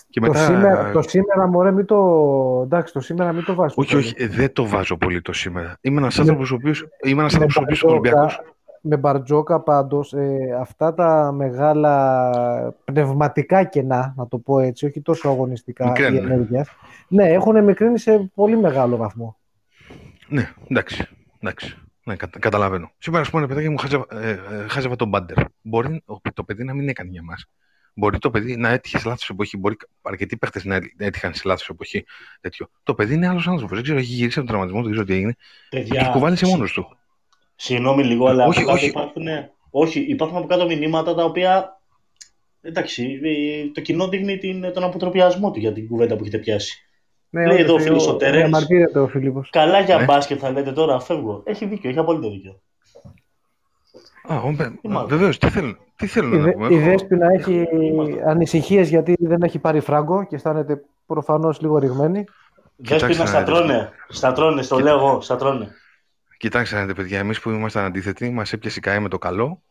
Και 0.08 0.20
Το, 0.20 0.26
μετά... 0.26 0.38
σήμερα, 0.44 0.90
το 0.92 1.02
σήμερα, 1.02 1.46
μωρέ, 1.46 1.70
μην 1.72 1.84
το... 1.86 2.60
Εντάξει, 2.64 2.92
το 2.92 3.00
σήμερα 3.00 3.32
μην 3.32 3.44
το 3.44 3.54
βάζω. 3.54 3.74
Όχι, 3.78 3.96
όχι, 3.96 4.14
ε, 4.16 4.26
δεν 4.28 4.52
το 4.52 4.66
βάζω 4.66 4.96
πολύ 4.96 5.22
το 5.22 5.32
σήμερα. 5.32 5.76
Είμαι 5.80 5.98
ένας 6.00 6.14
Με- 6.16 6.20
άνθρωπος 6.22 6.50
ο 6.52 6.54
οποίος, 6.54 6.86
είμαι 7.04 7.20
ένας 7.20 7.36
με 7.36 7.42
άνθρωπος 7.42 7.56
ο 7.56 7.60
οποίος 7.62 7.80
Μπαρτζόκα- 7.82 7.92
Ολυμπιακός. 8.00 8.40
Με 8.86 8.96
Μπαρτζόκα 8.96 9.60
πάντως, 9.60 10.12
ε, 10.12 10.56
αυτά 10.60 10.94
τα 10.94 11.32
μεγάλα 11.32 12.74
πνευματικά 12.84 13.64
κενά, 13.64 14.14
να 14.16 14.28
το 14.28 14.38
πω 14.38 14.58
έτσι, 14.58 14.86
όχι 14.86 15.00
τόσο 15.00 15.28
αγωνιστικά 15.28 15.84
η 15.84 15.88
Μικραίνουν. 15.88 16.30
ενέργεια, 16.30 16.66
ναι, 17.08 17.24
έχουν 17.28 17.64
μικρύνει 17.64 17.98
σε 17.98 18.30
πολύ 18.34 18.56
μεγάλο 18.56 18.96
βαθμό. 18.96 19.36
Ναι, 20.28 20.50
εντάξει. 20.68 21.08
εντάξει. 21.40 21.78
Ναι, 22.04 22.16
κατα- 22.16 22.38
καταλαβαίνω. 22.38 22.90
Σήμερα, 22.98 23.22
ας 23.22 23.30
πούμε, 23.30 23.46
παιδάκι 23.46 23.68
μου 23.68 23.76
χάζευα, 23.78 24.04
ε, 24.10 24.30
ε, 24.30 24.38
χάζευα 24.68 24.96
τον 24.96 25.08
μπάντερ. 25.08 25.36
Μπορεί 25.62 26.02
ο- 26.06 26.20
το 26.34 26.44
παιδί 26.44 26.64
να 26.64 26.74
μην 26.74 26.88
έκανε 26.88 27.10
για 27.10 27.22
μας. 27.22 27.46
Μπορεί 27.94 28.18
το 28.18 28.30
παιδί 28.30 28.56
να 28.56 28.68
έτυχε 28.68 28.98
σε 28.98 29.08
λάθος 29.08 29.28
εποχή. 29.28 29.56
Μπορεί 29.56 29.76
αρκετοί 30.02 30.36
παίχτες 30.36 30.64
να 30.64 30.80
έτυχαν 30.98 31.34
σε 31.34 31.42
λάθος 31.44 31.68
εποχή. 31.68 32.04
Τέτοιο. 32.40 32.68
Το 32.82 32.94
παιδί 32.94 33.14
είναι 33.14 33.28
άλλος 33.28 33.48
άνθρωπος. 33.48 33.74
Δεν 33.74 33.82
ξέρω, 33.82 33.98
έχει 33.98 34.12
γυρίσει 34.12 34.38
από 34.38 34.46
τον 34.46 34.46
τραυματισμό, 34.46 34.82
δεν 34.82 34.90
ξέρω 34.90 35.06
τι 35.06 35.14
έγινε. 35.14 35.36
Και 35.68 35.78
Παιδιά, 35.78 36.08
κουβάλισε 36.12 36.46
μόνος 36.46 36.72
του. 36.72 36.96
Συγγνώμη 37.56 38.04
λίγο, 38.04 38.26
αλλά 38.26 38.46
Όχι, 38.46 38.58
από 38.58 38.66
κάτω 38.66 38.78
όχι. 38.78 38.86
Υπάρχουν, 38.88 39.22
όχι, 39.70 40.00
υπάρχουν 40.00 40.36
από 40.38 40.46
κάτω 40.46 40.66
μηνύματα 40.66 41.14
τα 41.14 41.24
οποία. 41.24 41.80
Εντάξει, 42.60 43.20
ε, 43.22 43.70
το 43.72 43.80
κοινό 43.80 44.08
δείχνει 44.08 44.38
την, 44.38 44.72
τον 44.72 44.82
αποτροπιασμό 44.84 45.50
του 45.50 45.58
για 45.58 45.72
την 45.72 45.88
κουβέντα 45.88 46.16
που 46.16 46.20
έχετε 46.22 46.38
πιάσει. 46.38 46.86
Ναι, 47.30 47.46
Λέει 47.46 47.60
όντως, 47.62 47.64
εδώ 47.64 47.74
ο 47.74 47.78
φίλος 47.78 48.06
ο 48.06 48.14
Terence. 48.16 48.32
Διαμαρτύρεται 48.32 48.98
ο 48.98 49.08
Φίλιππος. 49.08 49.50
Καλά 49.50 49.80
για 49.80 49.96
Ναι. 49.98 50.04
μπάσκετ 50.04 50.38
θα 50.40 50.50
λέτε 50.50 50.72
τώρα, 50.72 51.00
φεύγω. 51.00 51.42
Έχει 51.46 51.66
δίκιο, 51.66 51.90
έχει 51.90 51.98
απόλυτο 51.98 52.30
δίκιο. 52.30 52.60
Α, 54.22 54.40
μάλλον. 54.82 55.08
βεβαίως, 55.08 55.38
τι 55.38 55.50
θέλουν, 55.50 55.78
τι 55.96 56.06
θέλουν 56.06 56.32
Η, 56.32 56.36
να 56.36 56.42
Δε- 56.42 56.52
πούμε. 56.52 56.68
η 56.68 56.76
Έχω- 56.76 56.84
Δέσποινα 56.84 57.32
έχει 57.32 57.68
Είμαστε. 57.72 58.30
ανησυχίες 58.30 58.88
γιατί 58.88 59.14
δεν 59.18 59.42
έχει 59.42 59.58
πάρει 59.58 59.80
φράγκο 59.80 60.26
και 60.26 60.34
αισθάνεται 60.34 60.84
προφανώς 61.06 61.60
λίγο 61.60 61.78
ρηγμένη. 61.78 62.24
Κοιτάξτε 62.82 63.06
Δέσποινα 63.06 63.24
να 63.24 63.30
στα 63.30 63.38
δείτε. 63.38 63.52
τρώνε. 63.52 63.90
Στα 64.08 64.32
τρώνε, 64.32 64.62
στο 64.62 64.78
λέω 64.78 64.96
εγώ, 64.96 65.20
στα 65.20 65.36
τρώνε. 65.36 65.68
Κοιτάξτε, 66.36 66.74
να 66.76 66.80
δείτε, 66.80 66.94
παιδιά, 66.94 67.18
εμείς 67.18 67.40
που 67.40 67.50
ήμασταν 67.50 67.84
αντίθετοι, 67.84 68.30
μας 68.30 68.52
έπιασε 68.52 68.78
η 68.78 68.82
ΚΑΕ 68.82 68.98
με 68.98 69.08
το 69.08 69.18
καλό 69.18 69.62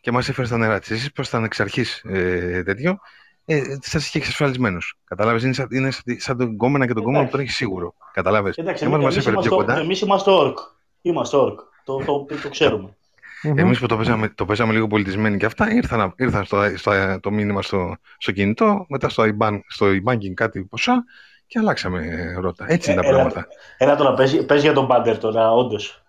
και 0.00 0.12
μας 0.12 0.28
έφερε 0.28 0.46
στα 0.46 0.56
νερά 0.56 0.78
της. 0.78 0.90
Εσείς 0.90 1.06
που 1.12 1.20
ήσασταν 1.20 1.44
εξ 1.44 1.60
αρχής 1.60 2.02
ε, 2.08 2.62
τέτοιο, 2.62 2.98
ε, 3.46 3.60
σας 3.80 4.06
είχε 4.06 4.18
εξασφαλισμένου. 4.18 4.78
Κατάλαβε, 5.04 5.40
είναι, 5.44 5.52
σαν, 5.52 5.68
είναι 5.70 5.90
σαν- 5.90 6.16
σαν 6.18 6.36
τον 6.36 6.56
κόμενα 6.56 6.86
και 6.86 6.92
τον 6.92 7.02
κόμμα 7.02 7.24
που 7.24 7.30
τον 7.30 7.40
έχεις 7.40 7.54
σίγουρο. 7.56 7.94
Κατάλαβε. 8.12 8.52
Εντάξει, 8.56 8.84
Εμάς 8.84 9.02
μας 9.02 9.12
εμείς 9.14 9.26
έφερε 9.26 9.36
πιο 9.42 9.50
είμαστε, 9.54 9.72
κοντά. 9.72 9.80
εμείς 9.84 10.00
είμαστε 10.00 10.30
ορκ. 10.30 10.58
Είμαστε 11.02 11.36
ορκ. 11.36 11.58
Το, 11.84 11.96
το, 11.96 12.24
το, 12.24 12.34
το 12.42 12.48
ξέρουμε. 12.48 12.96
Μμμ. 13.44 13.58
Εμείς 13.58 13.78
που 13.78 13.86
το 13.86 13.96
παίζαμε, 13.96 14.28
το 14.28 14.44
παίζαμε 14.44 14.72
λίγο 14.72 14.86
πολιτισμένοι 14.86 15.36
και 15.36 15.46
αυτά, 15.46 15.72
ήρθαν, 15.72 16.14
ήρθαν 16.16 16.44
στο, 16.44 16.62
στο, 16.76 17.20
το 17.20 17.30
μήνυμα 17.30 17.62
στο, 17.62 17.96
στο 18.18 18.32
κινητό, 18.32 18.86
μετά 18.88 19.08
στο, 19.08 19.22
e 19.22 19.58
στο 19.66 19.86
e-banking 19.86 20.34
κάτι 20.34 20.64
ποσά 20.64 21.04
και 21.46 21.58
αλλάξαμε 21.58 22.06
ε, 22.06 22.34
ρότα. 22.40 22.64
Έτσι 22.68 22.92
είναι 22.92 23.00
τα 23.00 23.06
Ε, 23.06 23.10
έλα. 23.10 23.18
πράγματα. 23.18 23.46
Έλα 23.78 23.96
τώρα, 23.96 24.14
παίζει, 24.14 24.44
παίζει 24.44 24.64
για 24.64 24.74
τον 24.74 24.86
Πάντερ 24.86 25.18
τώρα, 25.18 25.52
όντως. 25.52 26.02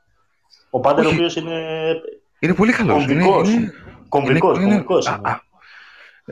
Ο 0.70 0.80
Πάντερ 0.80 1.06
ο 1.06 1.08
Όχι. 1.08 1.16
οποίος 1.18 1.36
είναι 1.36 1.62
Είναι 2.40 2.54
πολύ 2.54 2.72
καλός. 2.72 3.06
Κομβικός. 3.06 3.50
κομβικός, 4.10 4.58
κομβικός. 4.58 5.08
είναι. 5.08 5.40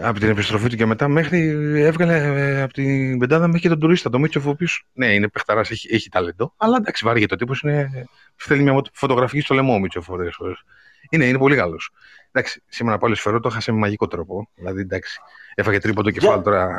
από 0.01 0.19
την 0.19 0.29
επιστροφή 0.29 0.69
του 0.69 0.75
και 0.75 0.85
μετά 0.85 1.07
μέχρι 1.07 1.39
έβγαλε 1.81 2.15
ε, 2.17 2.61
από 2.61 2.73
την 2.73 3.17
πεντάδα 3.19 3.45
μέχρι 3.45 3.61
και 3.61 3.69
τον 3.69 3.79
τουρίστα, 3.79 4.09
τον 4.09 4.21
Μίτσοφ, 4.21 4.45
ο 4.45 4.49
οποίο 4.49 4.67
ναι, 4.93 5.13
είναι 5.13 5.27
παιχταράς, 5.27 5.69
έχει, 5.71 5.95
έχει 5.95 6.09
ταλέντο, 6.09 6.53
αλλά 6.57 6.77
εντάξει, 6.77 7.05
βάργεται 7.05 7.33
ο 7.33 7.37
τύπος. 7.37 7.65
Θέλει 8.35 8.61
μια 8.63 8.81
φωτογραφική 8.93 9.41
στο 9.41 9.53
λαιμό 9.53 9.73
ο 9.73 9.79
Μίτσοφ, 9.79 10.05
φορές, 10.05 10.35
φορές. 10.35 10.63
Είναι, 11.09 11.25
είναι 11.25 11.37
πολύ 11.37 11.55
καλός. 11.55 11.91
Εντάξει, 12.31 12.63
σήμερα 12.67 12.97
πάλι 12.97 13.15
σφαιρό 13.15 13.39
το 13.39 13.47
έχασε 13.47 13.71
με 13.71 13.77
μαγικό 13.77 14.07
τρόπο. 14.07 14.47
Δηλαδή, 14.55 14.81
εντάξει, 14.81 15.19
έφαγε 15.55 15.79
τρίποντο 15.79 16.09
κεφάλι 16.11 16.41
τώρα. 16.41 16.69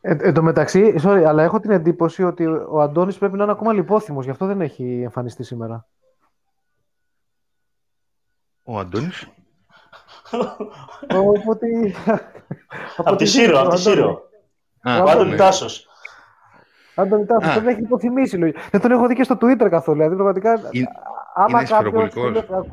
Ε, 0.00 0.16
εν 0.20 0.34
τω 0.34 0.42
μεταξύ, 0.42 0.94
sorry, 1.04 1.22
αλλά 1.26 1.42
έχω 1.42 1.60
την 1.60 1.70
εντύπωση 1.70 2.22
ότι 2.22 2.46
ο 2.46 2.80
Αντώνης 2.80 3.18
πρέπει 3.18 3.36
να 3.36 3.42
είναι 3.42 3.52
ακόμα 3.52 3.72
λιπόθυμος, 3.72 4.24
γι' 4.24 4.30
αυτό 4.30 4.46
δεν 4.46 4.60
έχει 4.60 5.00
εμφανιστεί 5.02 5.42
σήμερα. 5.42 5.86
Ο 8.62 8.78
Αντώνης; 8.78 9.28
Οπότε... 11.10 11.66
Από 12.96 13.16
τη 13.16 13.24
Σύρο, 13.26 13.60
από 13.60 13.68
τη 13.68 13.78
Σύρο. 13.80 14.22
Ο 14.86 14.90
Αντώνη. 14.90 15.10
Άντωνη 15.10 15.34
Τάσος. 15.36 15.88
Άντωνη 16.94 17.24
Τάσος, 17.26 17.48
Α. 17.48 17.50
πρέπει 17.50 17.64
να 17.66 17.70
έχει 17.72 17.80
υποθυμίσει. 17.80 18.36
λογικά. 18.36 18.60
Δεν 18.70 18.80
τον 18.80 18.90
έχω 18.90 19.06
δει 19.06 19.14
και 19.14 19.22
στο 19.22 19.38
Twitter 19.40 19.66
καθόλου. 19.70 19.96
Δηλαδή, 19.98 20.14
πραγματικά, 20.14 20.68
Είναι- 20.70 20.88
άμα 21.34 21.60
είναι 21.60 21.68
κάποιος 21.68 21.92
σφαιροπολικός. 22.04 22.44
φίλος- 22.44 22.66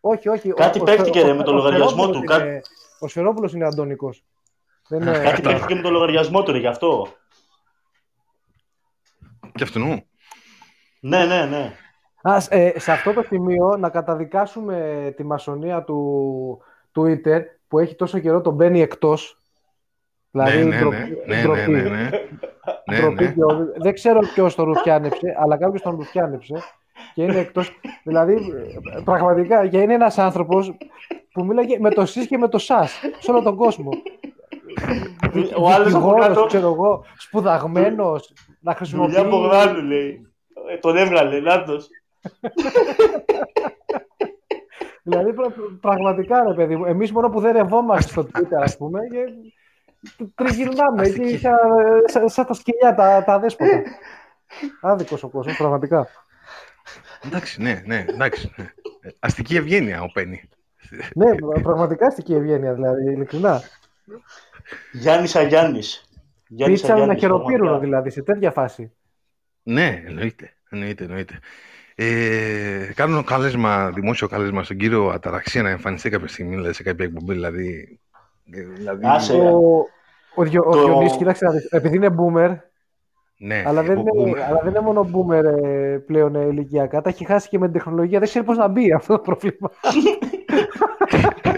Όχι, 0.00 0.28
όχι. 0.28 0.52
Κάτι 0.52 0.78
ο- 0.78 0.82
ο- 0.82 0.84
παίχτηκε, 0.84 1.20
ο- 1.20 1.26
ρε, 1.26 1.32
με 1.32 1.42
το 1.42 1.50
ο 1.50 1.54
λογαριασμό 1.54 1.88
Σφαιρόπουλος 2.02 2.36
του, 2.38 2.42
είναι- 2.42 2.60
Ο 3.00 3.08
Σφαιρόπουλος 3.08 3.52
είναι 3.52 3.66
αντωνικός. 3.66 4.24
Δεν 4.88 5.00
είναι... 5.00 5.18
Κάτι 5.18 5.42
παίχτηκε 5.42 5.74
με 5.74 5.80
το 5.82 5.90
λογαριασμό 5.90 6.42
του, 6.42 6.52
ρε, 6.52 6.58
γι' 6.58 6.66
αυτό. 6.66 7.06
Και 9.54 9.62
αυτού. 9.62 9.80
Ναι, 11.00 11.24
ναι, 11.24 11.44
ναι. 11.44 11.72
Α, 12.22 12.36
ε, 12.48 12.78
σε 12.78 12.92
αυτό 12.92 13.12
το 13.12 13.22
σημείο 13.22 13.76
να 13.76 13.88
καταδικάσουμε 13.88 15.12
τη 15.16 15.24
μασονία 15.24 15.82
του 15.82 16.62
Twitter 16.94 17.40
που 17.68 17.78
έχει 17.78 17.94
τόσο 17.94 18.18
καιρό 18.18 18.40
τον 18.40 18.54
μπαίνει 18.54 18.80
εκτός. 18.80 19.34
Ναι, 20.30 20.44
Δηλαδή, 20.50 20.68
ναι, 20.68 20.78
ντροπή- 20.78 21.26
ναι, 21.26 21.34
ναι, 21.36 21.36
ναι, 21.36 21.42
ντροπή. 21.42 21.70
ναι, 21.70 21.82
ναι. 21.82 22.10
Ναι, 22.86 23.00
ντροπή 23.00 23.24
ναι. 23.24 23.32
και 23.32 23.42
ο- 23.44 23.72
Δεν 23.76 23.94
ξέρω 23.94 24.18
ποιος 24.34 24.54
τον 24.54 24.64
ρουφιάνεψε, 24.64 25.36
αλλά 25.40 25.56
κάποιος 25.58 25.82
τον 25.82 25.96
ρουφιάνεψε 25.96 26.54
και 27.20 27.26
είναι 27.26 27.40
εκτός. 27.40 27.80
Δηλαδή, 28.02 28.34
ε, 28.96 29.00
πραγματικά, 29.04 29.66
και 29.68 29.78
είναι 29.78 29.94
ένας 29.94 30.18
άνθρωπος 30.18 30.76
που 31.32 31.44
μίλαγε 31.44 31.78
με 31.78 31.90
το 31.90 32.06
ΣΥΣ 32.06 32.26
και 32.26 32.38
με 32.38 32.48
το 32.48 32.58
ΣΑΣ 32.58 33.00
σε 33.18 33.30
όλο 33.30 33.42
τον 33.42 33.56
κόσμο. 33.56 33.90
Ο 35.56 35.68
άλλος 35.70 35.94
από 35.94 35.98
Δικηγόρος, 35.98 36.26
κάτω, 36.26 36.46
ξέρω 36.46 36.66
εγώ, 36.72 37.04
σπουδαγμένος, 37.18 38.32
να 38.60 38.74
χρησιμοποιεί... 38.74 39.12
δουλειά 39.12 39.28
Μπογδάνου, 39.28 39.80
λέει. 39.82 40.32
Ε, 40.70 40.76
Τον 40.76 40.96
έβγαλε, 40.96 41.40
νάτος. 41.40 41.88
Δηλαδή, 45.02 45.32
πρα- 45.32 45.52
πραγματικά, 45.80 46.44
ρε 46.48 46.54
παιδί 46.54 46.76
μου, 46.76 46.84
εμείς 46.84 47.12
μόνο 47.12 47.28
που 47.28 47.40
δεν 47.40 47.52
ρευόμαστε 47.52 48.10
στο 48.10 48.22
Twitter, 48.22 48.60
ας 48.62 48.76
πούμε, 48.76 49.00
και 49.10 49.24
τριγυρνάμε 50.34 51.02
εκεί 51.02 51.38
σαν, 51.38 51.56
σαν, 52.04 52.28
σαν 52.28 52.46
τα 52.46 52.54
σκυλιά, 52.54 52.94
τα, 52.94 53.24
τα 53.24 53.38
δέσποτα. 53.38 53.82
Άδικος 54.80 55.22
ο 55.22 55.28
κόσμος, 55.28 55.56
πραγματικά. 55.56 56.08
Εντάξει, 57.24 57.62
ναι, 57.62 57.82
ναι, 57.86 58.04
εντάξει. 58.08 58.52
ναι. 58.56 58.64
Ε, 59.00 59.08
Αστική 59.18 59.56
ευγένεια 59.56 60.02
ο 60.02 60.06
Πένι. 60.12 60.48
ναι, 61.14 61.34
πρα- 61.34 61.60
πραγματικά 61.62 62.06
αστική 62.06 62.34
ευγένεια, 62.34 62.74
δηλαδή, 62.74 63.12
ειλικρινά. 63.12 63.62
Γιάννης 64.92 65.36
Αγιάννης. 65.36 66.04
Γιάννης 66.48 66.80
Πίτσα 66.80 66.94
με 66.94 67.00
Αγιάννης, 67.00 67.22
χεροπύρουρο, 67.22 67.56
πραγματικά. 67.58 67.84
δηλαδή, 67.84 68.10
σε 68.10 68.22
τέτοια 68.22 68.50
φάση. 68.50 68.92
Ναι, 69.62 70.02
εννοείται. 70.06 70.52
εννοείται, 70.70 71.04
εννοείται. 71.04 71.38
Ε, 71.94 72.92
κάνω 72.94 73.24
κάλεσμα, 73.24 73.90
δημόσιο 73.90 74.28
κάλεσμα 74.28 74.62
στον 74.62 74.76
κύριο 74.76 75.08
Αταραξία 75.08 75.62
να 75.62 75.68
εμφανιστεί 75.70 76.10
κάποια 76.10 76.28
στιγμή 76.28 76.54
δηλαδή, 76.54 76.74
σε 76.74 76.82
κάποια 76.82 77.04
εκπομπή. 77.04 77.32
Δηλαδή, 77.32 77.98
ε, 78.50 78.62
δηλαδή 78.62 79.06
Άσε. 79.06 79.32
Ο, 79.32 79.86
ο, 80.34 80.42
Διο, 80.44 80.62
ο 80.66 80.70
Το- 80.72 80.84
Διονύσης, 80.84 81.16
κοίταξε 81.16 81.44
να 81.44 81.50
δεις, 81.50 81.64
επειδή 81.64 81.96
είναι 81.96 82.14
boomer, 82.18 82.56
ναι, 83.42 83.62
αλλά, 83.66 83.82
δεν 83.82 83.96
ο- 83.96 84.00
είναι, 84.00 84.10
ο- 84.40 84.44
αλλά 84.48 84.60
δεν 84.62 84.68
είναι 84.70 84.80
μόνο 84.80 85.10
boomer 85.14 85.44
ε, 85.64 85.96
πλέον 86.06 86.34
ε, 86.36 86.46
ηλικιακά, 86.50 87.00
τα 87.00 87.08
έχει 87.08 87.24
χάσει 87.24 87.48
και 87.48 87.58
με 87.58 87.64
την 87.64 87.74
τεχνολογία, 87.74 88.18
δεν 88.18 88.28
ξέρει 88.28 88.44
πώς 88.44 88.56
να 88.56 88.68
μπει 88.68 88.92
αυτό 88.92 89.14
το 89.14 89.20
πρόβλημα. 89.22 89.70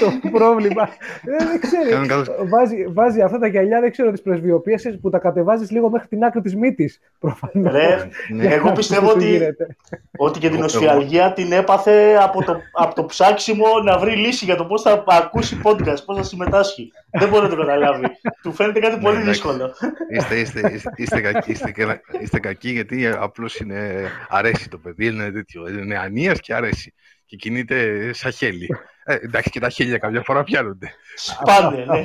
το 0.00 0.28
πρόβλημα. 0.30 0.82
Ε, 1.24 1.44
δεν 1.44 1.60
ξέρεις. 1.60 1.90
Κάνω 1.92 2.06
καλώς- 2.06 2.28
Βάζει, 2.48 2.86
βάζει 2.88 3.20
αυτά 3.22 3.38
τα 3.38 3.46
γυαλιά, 3.46 3.80
δεν 3.80 3.90
ξέρω, 3.90 4.10
τις 4.10 4.22
πρεσβειοποίησεις 4.22 4.98
που 5.00 5.10
τα 5.10 5.18
κατεβάζεις 5.18 5.70
λίγο 5.70 5.90
μέχρι 5.90 6.08
την 6.08 6.24
άκρη 6.24 6.40
της 6.40 6.56
μύτης. 6.56 7.00
Προφανώς. 7.18 7.72
Ρε, 7.72 8.08
ναι. 8.28 8.44
εγώ 8.46 8.62
Για 8.64 8.72
πιστεύω 8.72 9.00
να 9.02 9.08
σου 9.10 9.14
ότι, 9.16 9.26
γίνεται. 9.30 9.76
ότι 10.16 10.38
και 10.38 10.46
την 10.48 10.56
Εγώ- 10.56 10.64
οσφιαλγία 10.64 11.32
την 11.32 11.52
έπαθε 11.52 12.16
από 12.22 12.44
το, 12.44 12.60
από 12.72 12.94
το 12.94 13.04
ψάξιμο 13.04 13.66
να 13.84 13.98
βρει 13.98 14.16
λύση 14.16 14.44
για 14.44 14.56
το 14.56 14.64
πώς 14.64 14.82
θα 14.82 15.04
ακούσει 15.06 15.60
podcast, 15.64 16.04
πώς 16.06 16.16
θα 16.16 16.22
συμμετάσχει. 16.22 16.92
Δεν 17.10 17.28
μπορεί 17.28 17.42
να 17.42 17.48
το 17.48 17.56
καταλάβει. 17.56 18.06
Του 18.42 18.52
φαίνεται 18.52 18.78
κάτι 18.80 18.94
Ναι, 18.96 19.02
πολύ 19.02 19.16
εντάξει. 19.20 19.30
δύσκολο. 19.30 19.74
Είστε, 20.10 20.34
είστε, 20.34 20.70
είστε, 20.74 20.90
είστε, 20.96 21.20
κακοί, 21.20 21.50
είστε, 21.50 21.70
και- 21.70 22.00
είστε 22.20 22.38
κακοί 22.38 22.70
γιατί 22.70 23.06
απλώς 23.06 23.56
είναι 23.60 24.06
αρέσει 24.28 24.68
το 24.68 24.78
παιδί. 24.78 25.06
Είναι 25.06 25.30
τέτοιο. 25.30 25.68
Είναι 25.68 25.98
ανίας 25.98 26.40
και 26.40 26.54
αρέσει. 26.54 26.94
Και 27.26 27.36
κινείται 27.36 28.10
σαν 28.12 28.32
χέλι. 28.32 28.68
Ε, 29.10 29.18
εντάξει, 29.22 29.50
και 29.50 29.60
τα 29.60 29.68
χέλια 29.68 29.98
κάποια 29.98 30.22
φορά 30.22 30.42
πιάνονται. 30.42 30.92
Σπάνε, 31.14 31.84
ναι. 31.84 32.04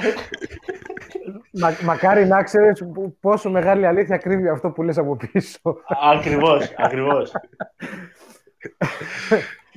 Μα, 1.61 1.77
μακάρι 1.83 2.25
να 2.25 2.43
ξέρεις 2.43 2.79
που- 2.93 3.17
πόσο 3.19 3.49
μεγάλη 3.49 3.85
αλήθεια 3.85 4.17
κρύβει 4.17 4.49
αυτό 4.49 4.69
που 4.69 4.83
λες 4.83 4.97
από 4.97 5.15
πίσω. 5.15 5.59
Ακριβώς, 6.13 6.73
ακριβώς. 6.77 7.31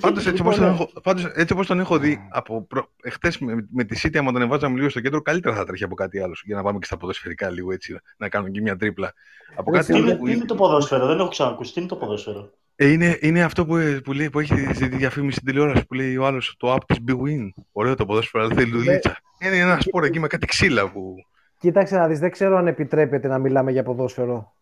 Πάντως 0.00 0.26
έτσι, 0.26 0.42
όπως 0.42 0.56
τον 0.56 0.64
Λοιπόν, 0.64 0.80
έχω, 0.80 1.00
πάντως, 1.02 1.24
έτσι 1.34 1.52
όπως 1.52 1.66
τον 1.66 1.80
έχω 1.80 1.98
δει 1.98 2.28
από 2.30 2.62
προ... 2.62 2.88
εχθές 3.02 3.38
με, 3.38 3.66
με 3.72 3.84
τη 3.84 4.00
City, 4.02 4.16
άμα 4.16 4.32
τον 4.32 4.42
εβάζαμε 4.42 4.76
λίγο 4.76 4.88
στο 4.88 5.00
κέντρο, 5.00 5.22
καλύτερα 5.22 5.54
θα 5.54 5.64
τρέχει 5.64 5.84
από 5.84 5.94
κάτι 5.94 6.20
άλλο. 6.20 6.34
Για 6.44 6.56
να 6.56 6.62
πάμε 6.62 6.78
και 6.78 6.84
στα 6.84 6.96
ποδοσφαιρικά 6.96 7.50
λίγο 7.50 7.72
έτσι, 7.72 8.00
να 8.16 8.28
κάνουμε 8.28 8.50
και 8.50 8.60
μια 8.60 8.76
τρίπλα. 8.76 9.12
Από 9.56 9.70
Ρε, 9.70 9.76
κάτι 9.78 9.92
Τι 9.92 9.98
άλλο 9.98 10.06
είναι, 10.08 10.16
που 10.16 10.24
τι 10.24 10.32
είναι 10.32 10.44
το 10.44 10.54
ποδόσφαιρο, 10.54 11.06
δεν 11.06 11.18
έχω 11.18 11.28
ξανακούσει. 11.28 11.72
Τι 11.72 11.80
είναι 11.80 11.88
το 11.88 11.96
ποδόσφαιρο; 11.96 12.50
Ε, 12.80 12.90
είναι, 12.92 13.18
είναι 13.20 13.42
αυτό 13.42 13.66
που, 13.66 13.76
που, 14.04 14.12
λέει, 14.12 14.30
που 14.30 14.40
έχει 14.40 14.54
στη 14.74 14.88
διαφήμιση 14.88 15.36
στην 15.40 15.46
τηλεόραση 15.46 15.86
που 15.86 15.94
λέει 15.94 16.16
ο 16.16 16.26
άλλος 16.26 16.54
το 16.58 16.74
app 16.74 16.78
της 16.86 16.96
Big 17.08 17.12
Win. 17.12 17.62
Ωραίο 17.72 17.94
το 17.94 18.06
ποδόσφαιρο, 18.06 18.44
αλλά 18.44 18.54
θέλει 18.54 18.70
δουλίτσα. 18.70 19.16
Είναι 19.38 19.56
ένας 19.56 19.82
σπορ 19.84 20.04
εκεί 20.04 20.20
με 20.20 20.26
κάτι 20.26 20.46
ξύλα 20.46 20.88
που. 20.90 21.14
Κοίταξε 21.60 21.96
να 21.96 22.06
δεις, 22.06 22.18
δεν 22.18 22.30
ξέρω 22.30 22.56
αν 22.56 22.66
επιτρέπεται 22.66 23.28
να 23.28 23.38
μιλάμε 23.38 23.70
για 23.70 23.82
ποδόσφαιρο. 23.82 24.52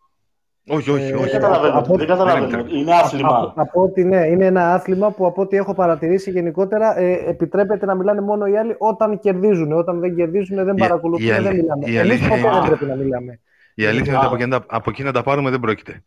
Όχι, 0.69 0.91
όχι, 0.91 1.03
Ε, 1.03 1.15
όχι. 1.15 1.23
Δεν 1.23 1.31
καταλαβαίνω. 1.41 1.79
από- 1.79 1.97
Δεν 1.97 2.07
καταλαβαίνω. 2.07 2.65
Είναι 2.69 2.95
άθλημα. 2.95 3.29
Από, 3.39 3.53
από 3.57 3.83
ό,τι 3.83 4.05
ναι, 4.05 4.27
είναι 4.27 4.45
ένα 4.45 4.75
άθλημα 4.75 5.11
που 5.11 5.27
από 5.27 5.43
ό,τι 5.43 5.57
έχω 5.57 5.75
παρατηρήσει 5.75 6.31
γενικότερα 6.31 6.99
ε, 6.99 7.13
επιτρέπεται 7.29 7.87
να 7.87 7.95
μιλάνε 7.95 8.21
μόνο 8.21 8.47
οι 8.47 8.57
άλλοι 8.57 8.75
όταν 8.79 9.19
κερδίζουν. 9.19 9.73
Όταν 9.73 10.01
δεν 10.01 10.15
κερδίζουν 10.17 10.65
δεν 10.65 10.77
Η- 10.77 10.81
παρακολουθούν, 10.81 11.27
η 11.27 11.31
αλή- 11.31 11.47
δεν 11.47 11.57
μιλάμε. 11.57 11.85
η 11.87 11.97
Εμείς 11.97 12.01
αλήθεια 12.11 12.29
ποτέ 12.29 12.41
είναι- 12.41 12.51
δεν 12.51 12.67
πρέπει 12.67 12.85
να 12.85 12.95
μιλάμε. 12.95 13.41
Η 13.75 13.85
αλήθεια 13.87 14.07
είναι 14.13 14.17
ότι 14.17 14.27
από 14.27 14.35
Άλλο. 14.35 14.43
εκεί, 14.43 14.51
να 14.51 14.59
τα- 14.61 14.67
από 14.77 14.91
εκεί 14.91 15.03
να 15.03 15.13
τα 15.13 15.23
πάρουμε 15.23 15.51
δεν 15.51 15.61
πρόκειται. 15.61 16.03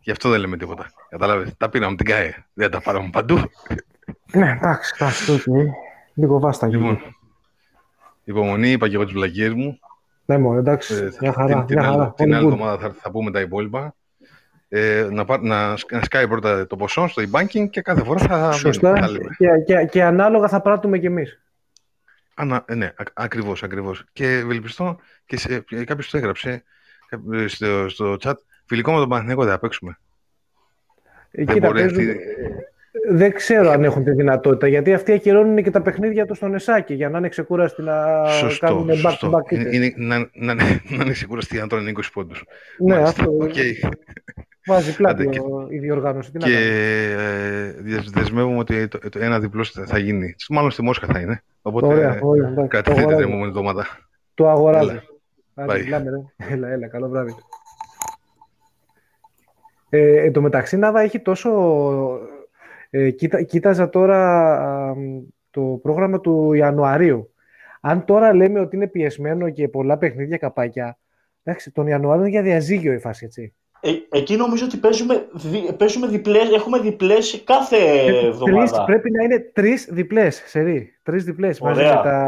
Γι' 0.00 0.10
αυτό 0.10 0.28
δεν 0.30 0.40
λέμε 0.40 0.56
τίποτα. 0.56 0.90
Κατάλαβε. 1.08 1.52
Τα 1.58 1.68
πήραμε 1.68 1.96
την 1.96 2.06
ΚΑΕ. 2.06 2.46
Δεν 2.52 2.70
τα 2.70 2.80
πάρουμε 2.80 3.08
παντού. 3.12 3.38
Ναι, 4.32 4.50
εντάξει, 4.50 4.92
εντάξει, 4.98 5.32
οκ. 5.32 5.42
Λίγο 6.14 6.38
βάστα 6.38 6.66
Λοιπόν, 6.66 6.86
γίνει. 6.94 7.16
υπομονή, 8.24 8.70
είπα 8.70 8.88
και 8.88 8.94
εγώ 8.94 9.04
τις 9.04 9.12
βλακίες 9.12 9.52
μου. 9.52 9.78
Ναι, 10.24 10.38
μόνο, 10.38 10.58
εντάξει, 10.58 10.94
Ε, 10.94 11.10
μια 11.20 11.32
χαρά. 11.32 11.46
την, 11.56 11.66
την 11.66 11.78
μια 11.78 11.88
άλλη, 11.88 11.96
χαρά. 11.98 12.12
την 12.16 12.26
All 12.32 12.34
άλλη 12.36 12.44
good. 12.46 12.52
εβδομάδα 12.52 12.78
θα, 12.78 12.94
θα 13.00 13.10
πούμε 13.10 13.30
τα 13.30 13.40
υπόλοιπα. 13.40 13.94
Ε, 14.68 15.08
να, 15.10 15.24
πά- 15.24 15.42
να, 15.42 15.76
σκ- 15.76 15.92
να 15.92 16.02
σκάει 16.02 16.28
πρώτα 16.28 16.66
το 16.66 16.76
ποσό 16.76 17.06
στο 17.08 17.22
e-banking 17.30 17.70
και 17.70 17.80
κάθε 17.80 18.04
φορά 18.04 18.18
θα, 18.20 18.52
Σωστά. 18.52 18.96
θα 18.96 19.10
λέμε. 19.10 19.28
Και, 19.38 19.46
και, 19.66 19.84
και 19.90 20.02
ανάλογα 20.04 20.48
θα 20.48 20.60
πράττουμε 20.60 20.98
κι 20.98 21.06
εμείς. 21.06 21.40
Ανα, 22.34 22.64
ε, 22.66 22.74
ναι, 22.74 22.86
α, 22.86 23.02
ακριβώς, 23.14 23.62
ακριβώς. 23.62 24.04
Και 24.12 24.26
ευελπιστώ 24.32 24.98
και 25.26 25.36
σε, 25.38 25.60
και 25.60 25.84
κάποιος 25.84 26.10
το 26.10 26.16
έγραψε 26.16 26.62
κα- 27.08 27.48
στο, 27.48 27.88
στο 27.88 28.16
chat. 28.20 28.34
Φιλικό 28.70 28.92
με 28.92 28.98
τον 28.98 29.08
Παναθηναϊκό 29.08 29.42
δεν 29.42 29.52
θα 29.52 29.58
παίξουμε. 29.58 29.98
Ε, 31.30 31.44
Δεν 31.44 31.54
Κοίτα, 31.54 31.66
μπορεί 31.66 31.80
παίζουν- 31.80 31.98
αυτή- 32.10 32.18
δεν 33.10 33.32
ξέρω 33.32 33.70
αν 33.70 33.84
έχουν 33.84 34.04
τη 34.04 34.10
δυνατότητα, 34.10 34.66
γιατί 34.66 34.92
αυτοί 34.94 35.12
ακυρώνουν 35.12 35.62
και 35.62 35.70
τα 35.70 35.82
παιχνίδια 35.82 36.26
τους 36.26 36.36
στον 36.36 36.54
ΕΣΑΚΕ 36.54 36.94
για 36.94 37.08
να 37.08 37.18
είναι 37.18 37.28
ξεκούραστοι 37.28 37.82
να 37.82 38.24
Σωστό, 38.26 38.66
κάνουν 38.66 38.88
back 38.88 38.92
to 38.92 38.96
σωστό. 38.96 39.30
back 39.30 39.52
Είναι, 39.52 39.62
ήττες. 39.62 39.74
είναι, 39.76 39.92
να, 39.96 40.18
να, 40.18 40.54
να, 40.54 40.64
να 40.96 41.04
είναι 41.04 41.12
ξεκούραστοι 41.12 41.60
να 41.60 41.68
τρώνε 41.68 41.90
20 41.90 42.00
πόντους. 42.12 42.44
Ναι, 42.78 42.94
Μάλιστα, 42.94 43.08
αυτό 43.22 43.36
οκ. 43.40 43.52
βάζει 44.66 44.96
πλάτη 44.96 45.22
Άντε, 45.22 45.30
και- 45.30 45.40
ο- 45.40 45.66
η 45.70 45.78
διοργάνωση. 45.78 46.30
Τι 46.32 46.38
να 46.38 46.46
Και 46.46 46.52
κάνουμε. 46.52 47.96
ε, 47.96 48.02
δεσμεύουμε 48.12 48.58
ότι 48.58 48.88
το, 48.88 48.98
το 49.08 49.18
ένα 49.18 49.40
διπλό 49.40 49.64
θα 49.64 49.98
γίνει. 49.98 50.34
Μάλλον 50.48 50.70
στη 50.70 50.82
Μόσχα 50.82 51.06
θα 51.12 51.20
είναι. 51.20 51.42
Οπότε 51.62 51.86
Ωραία, 51.86 52.18
ωραία, 52.22 52.42
εντάξει. 52.48 52.60
Το 52.60 52.66
κρατηθείτε 52.66 53.00
την 53.00 53.08
αγοράζω. 53.10 53.28
επόμενη 53.28 53.48
εβδομάδα. 53.48 53.86
Το 54.34 54.48
αγοράζω. 54.48 54.90
Έλα. 54.90 55.02
Άντε, 55.54 55.72
Bye. 55.80 55.84
μιλάμε, 55.84 56.10
ρε. 56.10 56.54
Έλα, 56.54 56.68
έλα, 56.68 56.88
καλό 56.88 57.08
βράδυ. 57.08 57.34
Ε, 59.90 60.24
εν 60.24 60.32
τω 60.32 60.40
μεταξύ, 60.40 60.76
Νάβα 60.76 61.00
έχει 61.00 61.20
τόσο... 61.20 61.50
Ε, 62.90 63.10
κοίτα, 63.10 63.42
κοίταζα 63.42 63.88
τώρα 63.88 64.52
α, 64.60 64.94
το 65.50 65.60
πρόγραμμα 65.82 66.20
του 66.20 66.52
Ιανουαρίου. 66.52 67.32
Αν 67.80 68.04
τώρα 68.04 68.34
λέμε 68.34 68.60
ότι 68.60 68.76
είναι 68.76 68.86
πιεσμένο 68.88 69.50
και 69.50 69.68
πολλά 69.68 69.98
παιχνίδια 69.98 70.36
καπάκια, 70.36 70.98
εντάξει, 71.42 71.72
τον 71.72 71.86
Ιανουάριο 71.86 72.20
είναι 72.20 72.30
για 72.30 72.42
διαζύγιο 72.42 72.92
η 72.92 72.98
φάση, 72.98 73.24
έτσι. 73.24 73.54
Ε, 73.80 73.90
εκεί 74.10 74.36
νομίζω 74.36 74.64
ότι 74.64 74.76
παίζουμε, 74.76 75.28
δι, 75.32 75.72
παίζουμε 75.72 76.06
διπλές, 76.06 76.50
έχουμε 76.50 76.78
διπλές 76.78 77.42
κάθε 77.44 77.76
Τρεις, 78.06 78.22
εβδομάδα. 78.24 78.84
πρέπει 78.84 79.10
να 79.10 79.22
είναι 79.24 79.38
τρεις 79.52 79.88
διπλές, 79.90 80.42
σερί. 80.46 80.98
Τρεις 81.02 81.24
διπλές 81.24 81.60
μαζί 81.60 81.80
Ωραία. 81.80 81.96
με 81.96 82.02
τα... 82.02 82.26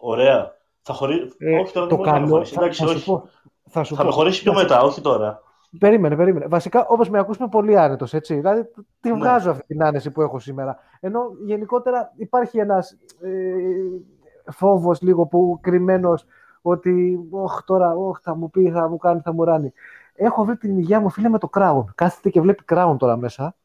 Ωραία. 0.00 0.56
Θα 0.82 0.92
χωρί... 0.92 1.14
ε, 1.38 1.58
όχι 1.58 1.72
τώρα 1.72 1.86
το 1.86 1.96
δεν 1.96 2.04
μπορείς 2.04 2.12
να 2.12 2.22
με 2.22 2.28
καλό... 2.28 2.28
χωρίσει. 2.28 2.54
Θα, 2.54 2.60
Εντάξει, 2.60 2.82
θα 2.82 2.88
σου 2.88 2.94
όχι. 2.96 3.04
πω. 3.04 3.28
Θα 3.70 3.84
σου 3.84 3.94
Θα 3.94 4.02
με 4.04 4.08
πω. 4.08 4.14
χωρίσει 4.14 4.42
πιο 4.42 4.52
μετά, 4.54 4.80
όχι 4.82 5.00
τώρα. 5.00 5.42
Περίμενε, 5.78 6.16
περίμενε. 6.16 6.46
Βασικά, 6.46 6.86
όπως 6.86 7.08
με 7.10 7.18
ακούς, 7.18 7.36
είμαι 7.36 7.48
πολύ 7.48 7.78
άνετο, 7.78 8.06
έτσι. 8.10 8.34
Δηλαδή, 8.34 8.70
τη 9.00 9.10
Ναι. 9.10 9.16
βγάζω 9.16 9.50
αυτή 9.50 9.66
την 9.66 9.82
άνεση 9.84 10.10
που 10.10 10.22
έχω 10.22 10.38
σήμερα. 10.38 10.78
Ενώ 11.00 11.20
γενικότερα 11.44 12.12
υπάρχει 12.16 12.58
ένας 12.58 12.96
ε, 13.20 14.52
φόβος 14.52 15.00
λίγο 15.00 15.26
που 15.26 15.58
κρυμμένος 15.62 16.24
ότι 16.62 17.20
όχ, 17.30 17.62
τώρα 17.64 17.94
όχ, 17.94 18.18
θα 18.22 18.34
μου 18.36 18.50
πει, 18.50 18.70
θα 18.70 18.88
μου 18.88 18.96
κάνει, 18.96 19.20
θα 19.20 19.32
μου 19.32 19.44
ράνει. 19.44 19.72
Έχω 20.14 20.44
βρει 20.44 20.56
την 20.56 20.78
υγεία 20.78 21.00
μου, 21.00 21.10
φίλε, 21.10 21.28
με 21.28 21.38
το 21.38 21.48
Crown. 21.52 21.84
Κάθεται 21.94 22.30
και 22.30 22.40
βλέπει 22.40 22.64
Crown 22.72 22.94
τώρα 22.98 23.16
μέσα. 23.16 23.56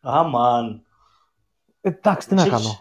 Αμαν. 0.00 0.82
Ε, 1.80 1.88
εντάξει, 1.88 2.28
τι 2.28 2.34
να 2.34 2.42
Ξέρεις, 2.42 2.62
κάνω. 2.62 2.74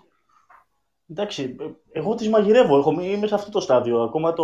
Εντάξει, 1.09 1.55
ε, 1.59 1.99
εγώ 1.99 2.15
τις 2.15 2.29
μαγειρεύω. 2.29 2.77
Έχω, 2.77 2.91
είμαι 3.01 3.27
σε 3.27 3.35
αυτό 3.35 3.51
το 3.51 3.59
στάδιο. 3.59 4.01
Ακόμα 4.01 4.33
το, 4.33 4.43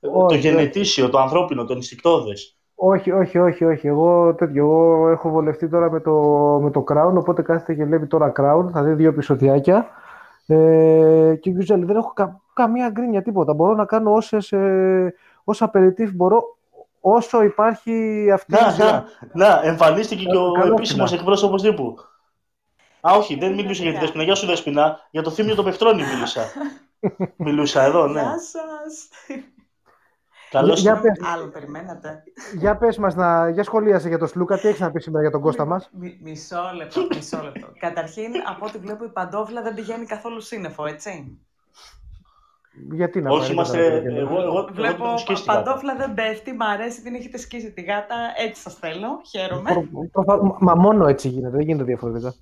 το 0.00 0.10
Όχι, 0.12 0.38
γενετήσιο, 0.38 1.10
το 1.10 1.18
ανθρώπινο, 1.18 1.64
το 1.64 1.72
ενστικτόδες. 1.72 2.55
Όχι, 2.78 3.10
όχι, 3.12 3.38
όχι, 3.38 3.64
όχι. 3.64 3.86
Εγώ 3.86 4.34
τέτοιο. 4.34 4.64
Εγώ 4.64 5.08
έχω 5.08 5.28
βολευτεί 5.30 5.68
τώρα 5.68 5.90
με 5.90 6.00
το, 6.00 6.12
με 6.62 6.70
το 6.70 6.84
Crown, 6.88 7.12
οπότε 7.14 7.42
κάθεται 7.42 7.74
και 7.74 7.84
βλέπει 7.84 8.06
τώρα 8.06 8.32
Crown. 8.40 8.68
Θα 8.72 8.82
δει 8.82 8.92
δύο 8.92 9.08
επεισοδιάκια. 9.08 9.86
Ε, 10.46 11.34
και 11.40 11.52
usually 11.58 11.82
δεν 11.84 11.96
έχω 11.96 12.12
κα- 12.14 12.40
καμία 12.54 12.88
γκρίνια 12.88 13.22
τίποτα. 13.22 13.54
Μπορώ 13.54 13.74
να 13.74 13.84
κάνω 13.84 14.12
όσες, 14.12 14.52
ε, 14.52 15.14
όσα 15.44 15.70
aperitif 15.74 16.10
μπορώ 16.14 16.56
όσο 17.00 17.42
υπάρχει 17.42 18.28
αυτή 18.34 18.54
η 18.54 18.58
Να, 18.60 18.70
σειρά. 18.70 19.04
να, 19.32 19.48
να, 19.48 19.60
εμφανίστηκε 19.64 20.24
και 20.24 20.36
ο 20.36 20.52
Καλό 20.52 20.72
επίσημος 20.74 21.08
κοινά. 21.08 21.20
εκπρόσωπος 21.20 21.62
τύπου. 21.62 21.94
Α, 23.00 23.12
όχι, 23.16 23.34
δεν 23.38 23.54
μιλούσα 23.54 23.82
για 23.82 23.92
τη 23.92 23.98
Δεσποινα. 23.98 24.22
Γεια 24.24 24.34
σου, 24.34 24.46
Δεσποινα. 24.46 24.98
Για 25.10 25.22
το 25.22 25.30
θύμιο 25.30 25.54
το 25.54 25.62
Πευτρώνη 25.62 26.02
μίλησα. 26.14 26.42
μιλούσα 27.36 27.82
εδώ, 27.82 28.06
ναι. 28.06 28.20
Γεια 28.20 28.38
σας. 28.38 29.08
Καλώς 30.60 30.80
Για 30.80 30.94
το- 30.94 31.00
πες, 31.00 31.20
Άλλο 31.34 31.46
περιμένατε. 31.46 32.22
για 32.58 32.76
πες 32.76 32.98
μας, 32.98 33.14
να, 33.14 33.48
για 33.48 33.62
σχολίασε 33.62 34.08
για 34.08 34.18
τον 34.18 34.28
Σλούκα. 34.28 34.58
Τι 34.58 34.68
έχεις 34.68 34.80
να 34.80 34.90
πεις 34.90 35.02
σήμερα 35.02 35.22
για 35.22 35.30
τον 35.32 35.40
Κώστα 35.40 35.64
μας; 35.64 35.90
Μι- 35.92 36.18
μισό 36.22 36.62
λεπτό, 36.76 37.06
μισό 37.14 37.42
λεπτό. 37.42 37.66
Καταρχήν, 37.78 38.32
από 38.48 38.66
ό,τι 38.66 38.78
βλέπω, 38.78 39.04
η 39.04 39.08
παντόφλα 39.08 39.62
δεν 39.62 39.74
πηγαίνει 39.74 40.04
καθόλου 40.06 40.40
σύννεφο, 40.40 40.86
έτσι. 40.86 41.38
Γιατί 42.92 43.20
να 43.20 43.30
Όχι, 43.30 43.40
πάρει 43.40 43.52
είμαστε. 43.52 43.78
κατάλαβα. 43.90 44.18
Εγώ, 44.18 44.40
εγώ, 44.40 44.42
εγώ 44.42 44.68
Βλέπω 44.72 44.94
την 44.96 45.04
έχω 45.04 45.18
σκίσει 45.18 45.42
την 45.42 45.52
κάρτα. 45.52 45.62
παντόφλα 45.62 45.96
δεν 45.96 46.14
πέφτει, 46.14 46.52
μ' 46.52 46.62
αρέσει, 46.62 47.02
την 47.02 47.14
έχετε 47.14 47.38
σκίσει 47.38 47.72
τη 47.72 47.82
γάτα, 47.82 48.16
έτσι 48.46 48.62
σας 48.62 48.74
θέλω, 48.74 49.08
χαίρομαι. 49.30 49.70
Προ- 49.72 50.08
προφα- 50.12 50.56
Μα 50.60 50.74
μόνο 50.74 51.06
έτσι 51.06 51.28
γίνεται, 51.28 51.56
δεν 51.56 51.60
γίνεται 51.66 51.84
διαφορετικά. 51.84 52.34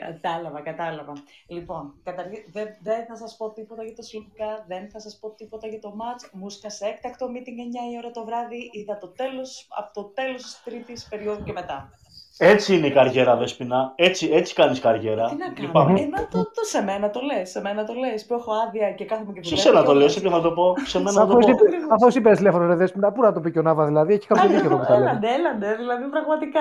Κατάλαβα, 0.00 0.60
κατάλαβα. 0.60 1.12
Λοιπόν, 1.46 2.00
καταρχήν 2.02 2.44
δεν, 2.52 2.76
δεν 2.82 3.06
θα 3.06 3.16
σας 3.16 3.36
πω 3.36 3.52
τίποτα 3.52 3.84
για 3.84 3.94
το 3.94 4.02
Σλουκά, 4.02 4.64
δεν 4.66 4.90
θα 4.90 5.00
σας 5.00 5.18
πω 5.18 5.30
τίποτα 5.30 5.66
για 5.66 5.80
το 5.80 5.94
μάτς. 5.94 6.30
Μου 6.32 6.50
σκάσε 6.50 6.86
έκτακτο 6.86 7.26
meeting 7.26 7.88
9 7.90 7.92
η 7.92 7.96
ώρα 7.98 8.10
το 8.10 8.24
βράδυ, 8.24 8.70
είδα 8.72 8.98
το 8.98 9.08
τέλος, 9.08 9.66
από 9.68 9.92
το 9.92 10.04
τέλος 10.04 10.42
της 10.42 10.62
τρίτης 10.64 11.08
περίοδου 11.08 11.44
και 11.44 11.52
μετά. 11.52 11.90
Έτσι 12.38 12.76
είναι 12.76 12.86
η 12.86 12.90
καριέρα, 12.92 13.36
Δεσποινα. 13.36 13.92
Έτσι, 13.96 14.28
έτσι 14.32 14.54
κάνεις 14.54 14.80
καριέρα. 14.80 15.28
Τι 15.28 15.36
να 15.36 15.44
κάνω, 15.44 15.54
Λυπάμαι. 15.66 16.00
ε, 16.00 16.06
να 16.06 16.28
το, 16.28 16.38
το 16.54 16.62
σε 16.64 16.82
μένα 16.82 17.10
το 17.10 17.20
λες, 17.20 17.50
σε 17.50 17.60
μένα 17.60 17.84
το 17.84 17.92
λες, 17.94 18.26
που 18.26 18.34
έχω 18.34 18.52
άδεια 18.66 18.92
και 18.92 19.04
κάθομαι 19.04 19.32
και 19.32 19.42
Σε 19.42 19.48
δουλεύω. 19.48 19.68
σένα 19.68 19.80
και 19.80 19.86
το 19.86 19.92
λες, 19.92 20.00
όλες- 20.02 20.12
σε 20.12 20.20
ποιον 20.20 20.32
θα 20.32 20.40
το 20.40 20.52
πω. 20.52 20.74
Σε 20.86 20.98
μένα 20.98 21.12
θα 21.12 21.22
Αφού 21.22 21.32
το 21.32 21.38
εσύ, 21.38 21.50
πω. 21.50 21.56
Ακριβώς. 21.66 21.88
αφού 21.90 22.06
εσύ 22.06 22.18
είπες 22.18 22.36
τηλέφωνο, 22.36 22.66
ρε 22.66 22.74
Δέσποινα, 22.74 23.12
πού 23.12 23.20
να 23.22 23.32
το 23.32 23.40
πει 23.40 23.50
και 23.50 23.58
ο 23.58 23.62
Νάβα 23.62 23.86
δηλαδή, 23.86 24.12
έχει 24.14 24.26
κάποιο 24.26 24.48
δίκιο 24.48 24.64
εδώ 24.66 24.76
που 24.78 24.84
τα 24.84 24.98
λέμε. 24.98 25.10
Έλαντε, 25.10 25.28
έλαντε, 25.34 25.74
δηλαδή 25.76 26.04
πραγματικά, 26.04 26.60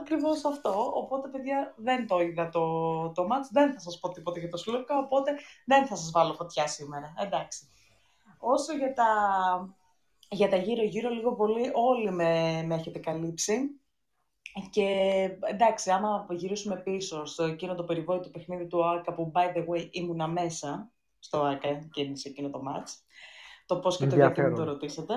ακριβώς 0.00 0.44
αυτό. 0.44 0.72
Οπότε, 0.94 1.28
παιδιά, 1.28 1.72
δεν 1.76 2.06
το 2.06 2.20
είδα 2.20 2.48
το, 2.48 2.60
το 3.14 3.22
match, 3.30 3.46
δεν 3.52 3.72
θα 3.72 3.78
σας 3.80 3.98
πω 3.98 4.08
τίποτα 4.08 4.38
για 4.38 4.48
το 4.48 4.56
Σλούκα, 4.56 4.98
οπότε 4.98 5.30
δεν 5.64 5.86
θα 5.86 5.96
σας 5.96 6.10
βάλω 6.10 6.32
φωτιά 6.32 6.66
σήμερα, 6.66 7.12
εντάξει. 7.24 7.60
Όσο 8.38 8.72
για 8.72 8.92
τα, 8.92 9.06
για 10.28 10.48
τα 10.48 10.56
γύρω-γύρω, 10.56 11.08
λίγο 11.10 11.32
πολύ 11.34 11.70
όλοι 11.74 12.10
με, 12.12 12.62
με 12.66 12.74
έχετε 12.74 12.98
καλύψει. 12.98 13.76
Και 14.70 14.86
εντάξει, 15.50 15.90
άμα 15.90 16.26
γυρίσουμε 16.30 16.76
πίσω 16.76 17.24
στο 17.24 17.44
εκείνο 17.44 17.74
το 17.74 17.82
περιβόητο 17.84 18.28
παιχνίδι 18.28 18.66
του 18.66 18.84
ΆΚΑ 18.86 19.14
που, 19.14 19.32
by 19.34 19.56
the 19.56 19.60
way, 19.68 19.88
ήμουνα 19.90 20.26
μέσα 20.26 20.90
στο 21.18 21.42
ΆΚΑ 21.42 21.68
και 21.92 22.10
σε 22.12 22.28
εκείνο 22.28 22.50
το 22.50 22.62
match. 22.68 22.88
Το 23.66 23.76
πώς 23.78 23.96
και 23.96 24.06
το 24.06 24.14
γιατί 24.14 24.28
μου 24.28 24.34
το 24.34 24.42
Ενδιαφέρον. 24.42 24.72
ρωτήσατε. 24.72 25.14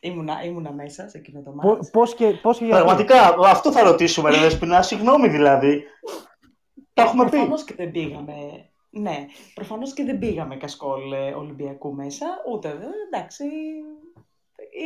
Ήμουνα, 0.00 0.44
ήμουνα 0.44 0.72
μέσα 0.72 1.08
σε 1.08 1.18
εκείνο 1.18 1.42
το 1.42 1.54
match. 1.56 1.60
Πο- 1.62 1.88
Πώς 1.92 2.14
και, 2.14 2.30
πώς 2.42 2.58
και 2.58 2.64
γιατί. 2.64 2.80
Πραγματικά, 2.82 3.34
αυτό 3.38 3.72
θα 3.72 3.82
ρωτήσουμε, 3.82 4.30
ρε 4.30 4.36
Δεσποινα. 4.38 4.82
Συγγνώμη 4.82 5.28
δηλαδή. 5.28 5.82
Τα 6.92 7.02
έχουμε 7.02 7.24
πει. 7.24 7.30
Προφανώς 7.30 7.64
και 7.64 7.74
δεν 7.74 7.90
πήγαμε. 7.90 8.34
Ναι, 8.90 9.26
προφανώς 9.54 9.92
και 9.94 10.04
δεν 10.04 10.18
πήγαμε 10.18 10.56
κασκόλ 10.56 11.12
ε, 11.12 11.30
Ολυμπιακού 11.32 11.94
μέσα, 11.94 12.26
ούτε 12.52 12.74
δε, 12.74 12.86
εντάξει. 13.10 13.44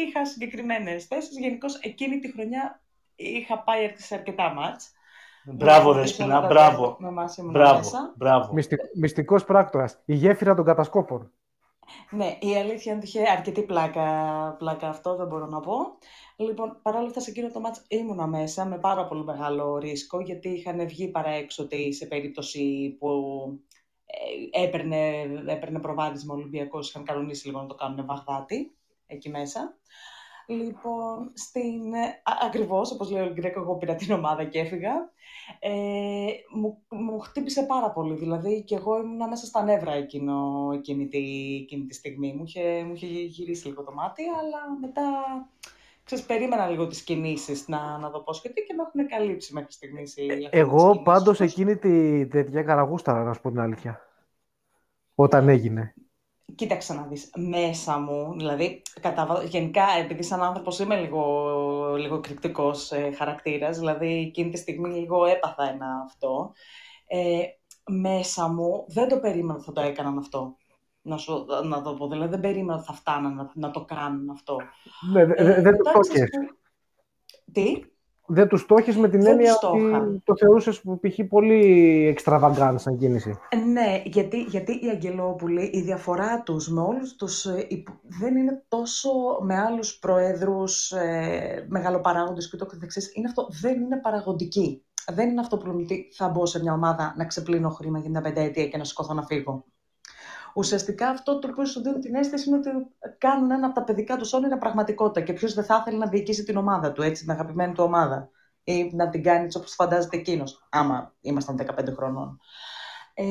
Είχα 0.07 0.27
συγκεκριμένες 0.27 1.07
θέσεις. 1.07 1.39
Γενικώς 1.39 1.75
εκείνη 1.77 2.19
τη 2.19 2.33
χρονιά 2.33 2.82
είχα 3.23 3.59
πάει 3.59 3.93
σε 3.97 4.15
αρκετά 4.15 4.53
μάτς. 4.53 4.93
Μπράβο, 5.45 5.95
Με 5.95 6.01
Δεσποινα, 6.01 6.39
όλα 6.39 6.41
τα 6.41 6.47
μπράβο. 6.47 6.97
Με 6.99 7.09
εμάς 7.09 7.37
ήμουν 7.37 7.51
Μπράβο, 7.51 7.77
μέσα. 7.77 8.13
μπράβο. 8.17 8.53
Μυστικ, 8.53 8.81
μυστικός 8.95 9.45
πράκτορας. 9.45 9.99
Η 10.05 10.15
γέφυρα 10.15 10.55
των 10.55 10.65
κατασκόπων. 10.65 11.33
Ναι, 12.11 12.37
η 12.41 12.57
αλήθεια 12.57 12.93
είναι 12.93 13.01
ότι 13.01 13.07
είχε 13.07 13.31
αρκετή 13.31 13.63
πλάκα, 13.63 14.07
πλάκα 14.59 14.89
αυτό, 14.89 15.17
δεν 15.17 15.27
μπορώ 15.27 15.47
να 15.47 15.61
πω. 15.61 15.75
Λοιπόν, 16.37 16.79
παρόλα 16.83 17.07
αυτά 17.07 17.21
σε 17.21 17.31
εκείνο 17.31 17.51
το 17.51 17.61
μάτς 17.61 17.85
ήμουνα 17.89 18.27
μέσα 18.27 18.65
με 18.65 18.79
πάρα 18.79 19.07
πολύ 19.07 19.25
μεγάλο 19.25 19.79
ρίσκο, 19.79 20.21
γιατί 20.21 20.49
είχαν 20.49 20.87
βγει 20.87 21.09
παραέξωτοι 21.09 21.93
σε 21.93 22.07
περίπτωση 22.07 22.97
που 22.99 23.09
ε, 24.07 24.63
έπαιρνε, 24.63 25.21
έπαιρνε 25.47 25.81
προβάδισμα 25.81 26.35
ο 26.35 26.37
Ολυμπιακός, 26.37 26.89
είχαν 26.89 27.05
κανονίσει 27.05 27.47
λίγο 27.47 27.61
να 27.61 27.67
το 27.67 27.75
κάνουν 27.75 28.07
Βαγδάτη, 28.07 28.77
εκεί 29.07 29.29
μέσα. 29.31 29.77
Λοιπόν, 30.47 31.31
στην, 31.35 31.95
α, 32.23 32.33
ακριβώς, 32.47 32.93
όπως 32.93 33.11
λέει 33.11 33.23
ο 33.29 33.33
Γκρέκο, 33.33 33.61
εγώ 33.61 33.77
πήρα 33.77 33.95
την 33.95 34.13
ομάδα 34.13 34.45
και 34.45 34.59
έφυγα. 34.59 34.93
Ε, 35.59 35.71
μου, 36.55 36.83
μου 36.89 37.19
χτύπησε 37.19 37.63
πάρα 37.63 37.91
πολύ, 37.91 38.15
δηλαδή 38.15 38.63
και 38.63 38.75
εγώ 38.75 38.99
ήμουν 38.99 39.29
μέσα 39.29 39.47
στα 39.47 39.63
νεύρα 39.63 39.93
εκείνο, 39.93 40.69
εκείνη, 40.75 41.09
τη, 41.09 41.19
εκείνη 41.63 41.85
τη 41.85 41.95
στιγμή. 41.95 42.33
Μου 42.37 42.43
είχε, 42.45 42.83
μου 42.87 42.93
είχε 42.95 43.07
γυρίσει 43.07 43.67
λίγο 43.67 43.83
το 43.83 43.93
μάτι, 43.93 44.23
αλλά 44.41 44.79
μετά 44.81 45.03
ξέρεις, 46.05 46.25
περίμενα 46.27 46.69
λίγο 46.69 46.87
τις 46.87 47.03
κινήσεις 47.03 47.69
να, 47.69 47.99
να 47.99 48.11
δω 48.11 48.21
πώς 48.23 48.41
και 48.41 48.49
τι 48.49 48.63
και 48.63 48.75
με 48.75 48.83
έχουν 48.83 49.09
καλύψει 49.11 49.53
μέχρι 49.53 49.73
στιγμής. 49.73 50.17
οι- 50.17 50.21
αυτές 50.31 50.39
τις 50.39 50.49
Εγώ 50.61 50.83
κινήσεις. 50.83 51.03
πάντως 51.03 51.41
εκείνη 51.41 51.77
τη 51.77 52.27
τέτοια 52.27 52.63
καραγούσταρα, 52.63 53.23
να 53.25 53.33
σου 53.33 53.41
πω 53.41 53.51
την 53.51 53.61
αλήθεια. 53.61 54.01
Όταν 55.15 55.49
έγινε. 55.49 55.95
Κοίταξε 56.55 56.95
να 56.95 57.03
δεις, 57.03 57.31
μέσα 57.37 57.99
μου, 57.99 58.33
δηλαδή, 58.37 58.83
κατά, 59.01 59.27
βα- 59.27 59.43
γενικά, 59.43 59.85
επειδή 60.03 60.23
σαν 60.23 60.43
άνθρωπος 60.43 60.79
είμαι 60.79 60.97
λίγο, 61.01 61.95
λίγο 61.99 62.15
εκρηκτικός 62.15 62.93
ε, 62.93 63.13
χαρακτήρας, 63.13 63.79
δηλαδή 63.79 64.07
εκείνη 64.19 64.51
τη 64.51 64.57
στιγμή 64.59 64.89
λίγο 64.89 65.25
έπαθα 65.25 65.69
ένα 65.69 66.03
αυτό, 66.07 66.53
ε, 67.07 67.41
μέσα 67.91 68.49
μου 68.49 68.85
δεν 68.89 69.09
το 69.09 69.19
περίμενα 69.21 69.55
ότι 69.55 69.65
θα 69.65 69.73
το 69.73 69.81
έκαναν 69.81 70.19
αυτό. 70.19 70.57
Να, 71.03 71.17
σου, 71.17 71.47
να 71.65 71.83
το 71.83 71.95
πω, 71.95 72.09
δηλαδή 72.09 72.31
δεν 72.31 72.41
περίμενα 72.41 72.75
ότι 72.75 72.85
θα 72.85 72.93
φτάναν 72.93 73.35
να, 73.35 73.51
να 73.55 73.71
το 73.71 73.85
κάνουν 73.85 74.31
αυτό. 74.31 74.57
Ναι, 75.13 75.25
δε- 75.25 75.35
Ε, 75.37 75.45
δε- 75.45 75.61
δεν 75.61 75.77
το 75.77 75.83
μετά, 75.85 75.91
στόχες. 75.91 76.13
ξέρεις, 76.31 76.51
Τι; 77.53 77.75
Δεν 78.27 78.49
τους 78.49 78.61
στόχες 78.61 78.97
με 78.97 79.09
την 79.09 79.21
Δεν 79.21 79.31
έννοια 79.33 79.55
τους 79.55 79.71
ότι 79.71 79.81
στόχα. 79.81 80.21
το 80.25 80.37
θεωρούσες 80.37 80.81
που 80.81 80.99
π.χ. 81.01 81.19
πολύ 81.29 82.07
εξτραβαγκάν 82.07 82.79
σαν 82.79 82.99
κίνηση. 82.99 83.39
Ναι, 83.73 84.03
γιατί, 84.05 84.41
γιατί 84.43 84.73
οι 84.73 84.89
Αγγελόπουλοι, 84.89 85.71
η 85.73 85.81
διαφορά 85.81 86.43
τους 86.43 86.69
με 86.69 86.81
όλους 86.81 87.17
τους... 87.17 87.45
ε, 87.45 87.67
υπο- 87.69 88.01
δεν 88.03 88.37
είναι 88.37 88.63
τόσο 88.69 89.11
με 89.41 89.59
άλλους 89.59 89.99
προέδρους, 89.99 90.91
ε, 90.93 91.67
μεγαλοπαράγοντες 91.69 92.51
και 92.51 92.57
το 92.57 92.67
καθεξής. 92.67 93.13
Είναι 93.15 93.29
αυτό, 93.29 93.47
δεν 93.61 93.81
είναι 93.81 94.01
παραγωγική. 94.01 94.85
Δεν 95.13 95.29
είναι 95.31 95.41
αυτό 95.41 95.57
που 95.57 95.67
λέμε 95.67 95.83
ότι 95.83 96.09
θα 96.17 96.29
μπω 96.29 96.47
σε 96.47 96.61
μια 96.61 96.73
ομάδα 96.73 97.15
να 97.17 97.25
ξεπλύνω 97.27 97.71
χρήμα 97.71 97.99
για 97.99 98.11
μια 98.11 98.21
πενταετία 98.21 98.67
και 98.67 98.77
να 98.77 98.85
σηκωθώ 98.85 99.15
να 99.15 99.23
φύγω. 99.23 99.65
Ουσιαστικά 100.55 101.09
αυτό 101.09 101.39
το 101.39 101.49
οποίο 101.51 101.65
σου 101.65 101.83
δίνουν 101.83 102.01
την 102.01 102.15
αίσθηση 102.15 102.49
είναι 102.49 102.59
ότι 102.59 102.71
κάνουν 103.19 103.51
ένα 103.51 103.67
από 103.67 103.75
τα 103.75 103.85
παιδικά 103.85 104.17
τους 104.17 104.33
όνειρα 104.33 104.59
πραγματικότητα. 104.59 105.21
Και 105.21 105.33
ποιος 105.33 105.55
δεν 105.55 105.65
θα 105.65 105.79
ήθελε 105.81 105.99
να 105.99 106.07
διοικήσει 106.07 106.45
την 106.45 106.57
ομάδα 106.57 106.93
του, 106.93 107.03
έτσι, 107.03 107.23
την 107.23 107.33
αγαπημένη 107.33 107.73
του 107.73 107.85
ομάδα. 107.85 108.31
Ή 108.65 108.91
να 108.95 109.09
την 109.09 109.23
κάνει 109.23 109.45
έτσι 109.45 109.59
όπως 109.59 109.75
φαντάζεται 109.75 110.17
εκείνος, 110.17 110.67
άμα 110.71 111.15
ήμασταν 111.21 111.57
15 111.57 111.95
χρονών. 111.97 112.41
Ε, 113.15 113.25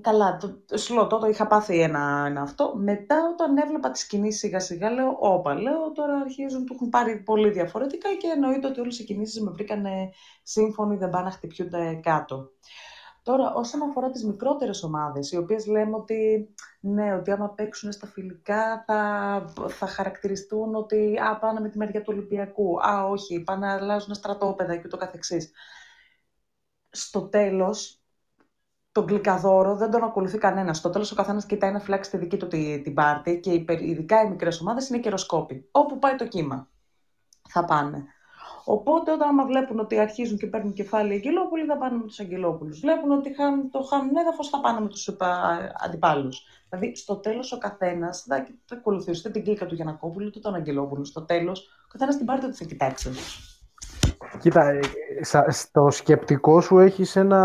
καλά, 0.00 0.36
το, 0.36 0.62
το, 0.66 0.78
σου 0.78 0.94
λέω, 0.94 1.06
τότε 1.06 1.28
είχα 1.28 1.46
πάθει 1.46 1.80
ένα, 1.80 2.24
ένα 2.26 2.40
αυτό. 2.40 2.76
Μετά, 2.76 3.28
όταν 3.32 3.56
έβλεπα 3.56 3.90
τις 3.90 4.06
κινήσεις 4.06 4.40
σιγά 4.40 4.60
σιγά, 4.60 4.90
λέω, 4.90 5.16
όπα, 5.20 5.54
λέω, 5.54 5.92
τώρα 5.92 6.16
αρχίζουν, 6.16 6.64
του 6.66 6.72
έχουν 6.74 6.88
πάρει 6.88 7.22
πολύ 7.22 7.50
διαφορετικά 7.50 8.14
και 8.14 8.26
εννοείται 8.26 8.66
ότι 8.66 8.80
όλες 8.80 8.98
οι 8.98 9.04
κινήσεις 9.04 9.42
με 9.42 9.50
βρήκαν 9.50 9.84
σύμφωνοι, 10.42 10.96
δεν 10.96 11.10
πάνε 11.10 11.24
να 11.24 11.30
χτυπιούνται 11.30 12.00
κάτω. 12.02 12.50
Τώρα, 13.28 13.52
όσον 13.54 13.82
αφορά 13.82 14.10
τις 14.10 14.24
μικρότερες 14.24 14.82
ομάδες, 14.82 15.30
οι 15.30 15.36
οποίες 15.36 15.66
λέμε 15.66 15.96
ότι, 15.96 16.54
ναι, 16.80 17.14
ότι 17.14 17.30
άμα 17.30 17.50
παίξουν 17.50 17.92
στα 17.92 18.06
φιλικά 18.06 18.84
θα, 18.86 19.44
θα 19.68 19.86
χαρακτηριστούν 19.86 20.74
ότι 20.74 21.18
α, 21.18 21.38
πάνε 21.38 21.60
με 21.60 21.68
τη 21.68 21.78
μεριά 21.78 22.00
του 22.02 22.12
Ολυμπιακού, 22.16 22.80
α, 22.80 23.04
όχι, 23.04 23.40
πάνε 23.40 23.66
να 23.66 23.72
αλλάζουν 23.72 24.14
στρατόπεδα 24.14 24.76
και 24.76 24.82
ούτω 24.86 24.96
καθεξής. 24.96 25.50
Στο 26.90 27.28
τέλος, 27.28 28.02
τον 28.92 29.04
γλυκαδόρο 29.06 29.76
δεν 29.76 29.90
τον 29.90 30.04
ακολουθεί 30.04 30.38
κανένας. 30.38 30.78
Στο 30.78 30.90
τέλος, 30.90 31.12
ο 31.12 31.14
καθένας 31.14 31.46
κοιτάει 31.46 31.72
να 31.72 31.80
φυλάξει 31.80 32.10
τη 32.10 32.16
δική 32.16 32.36
του 32.36 32.48
τη- 32.48 32.80
την 32.82 32.94
πάρτη 32.94 33.40
και 33.40 33.52
οι 33.52 33.64
περι- 33.64 33.88
ειδικά 33.88 34.22
οι 34.22 34.28
μικρές 34.28 34.60
ομάδες 34.60 34.88
είναι 34.88 34.98
καιροσκόποι. 34.98 35.68
Όπου 35.70 35.98
πάει 35.98 36.14
το 36.16 36.28
κύμα, 36.28 36.68
θα 37.48 37.64
πάνε. 37.64 38.06
Οπότε, 38.70 39.12
όταν 39.12 39.28
άμα 39.28 39.44
βλέπουν 39.46 39.78
ότι 39.78 39.98
αρχίζουν 39.98 40.38
και 40.38 40.46
παίρνουν 40.46 40.72
κεφάλι 40.72 41.12
οι 41.12 41.16
Αγγελόπουλοι, 41.16 41.64
θα 41.64 41.76
πάνε 41.78 41.96
με 41.96 42.02
τους 42.02 42.20
Αγγελόπουλους. 42.20 42.80
Βλέπουν 42.80 43.10
ότι 43.10 43.34
χάνουν, 43.36 43.70
το 43.70 43.80
χάνουν 43.82 44.16
έδαφος, 44.16 44.48
θα 44.48 44.60
πάνε 44.60 44.80
με 44.80 44.86
τους 44.88 45.16
αντιπάλους. 45.84 46.42
Δηλαδή, 46.68 46.96
στο 46.96 47.16
τέλος, 47.16 47.52
ο 47.52 47.58
καθένας 47.58 48.24
θα, 48.28 48.46
θα 48.64 48.74
ακολουθήσει 48.76 49.20
ούτε 49.20 49.30
την 49.30 49.44
κλίκα 49.44 49.66
του 49.66 49.74
Γιανακόπουλου, 49.74 50.26
ούτε 50.26 50.38
τον 50.40 50.54
Αγγελόπουλο. 50.54 51.04
Στο 51.04 51.22
τέλος, 51.24 51.60
ο 51.84 51.88
καθένας 51.92 52.16
την 52.16 52.26
πάρτη 52.26 52.46
του 52.46 52.54
θα 52.54 52.64
κοιτάξει. 52.64 53.10
Κοίτα, 54.40 54.68
ε, 54.70 54.80
σα- 55.20 55.50
στο 55.50 55.86
σκεπτικό 55.90 56.60
σου 56.60 56.78
έχεις 56.78 57.16
ένα... 57.16 57.40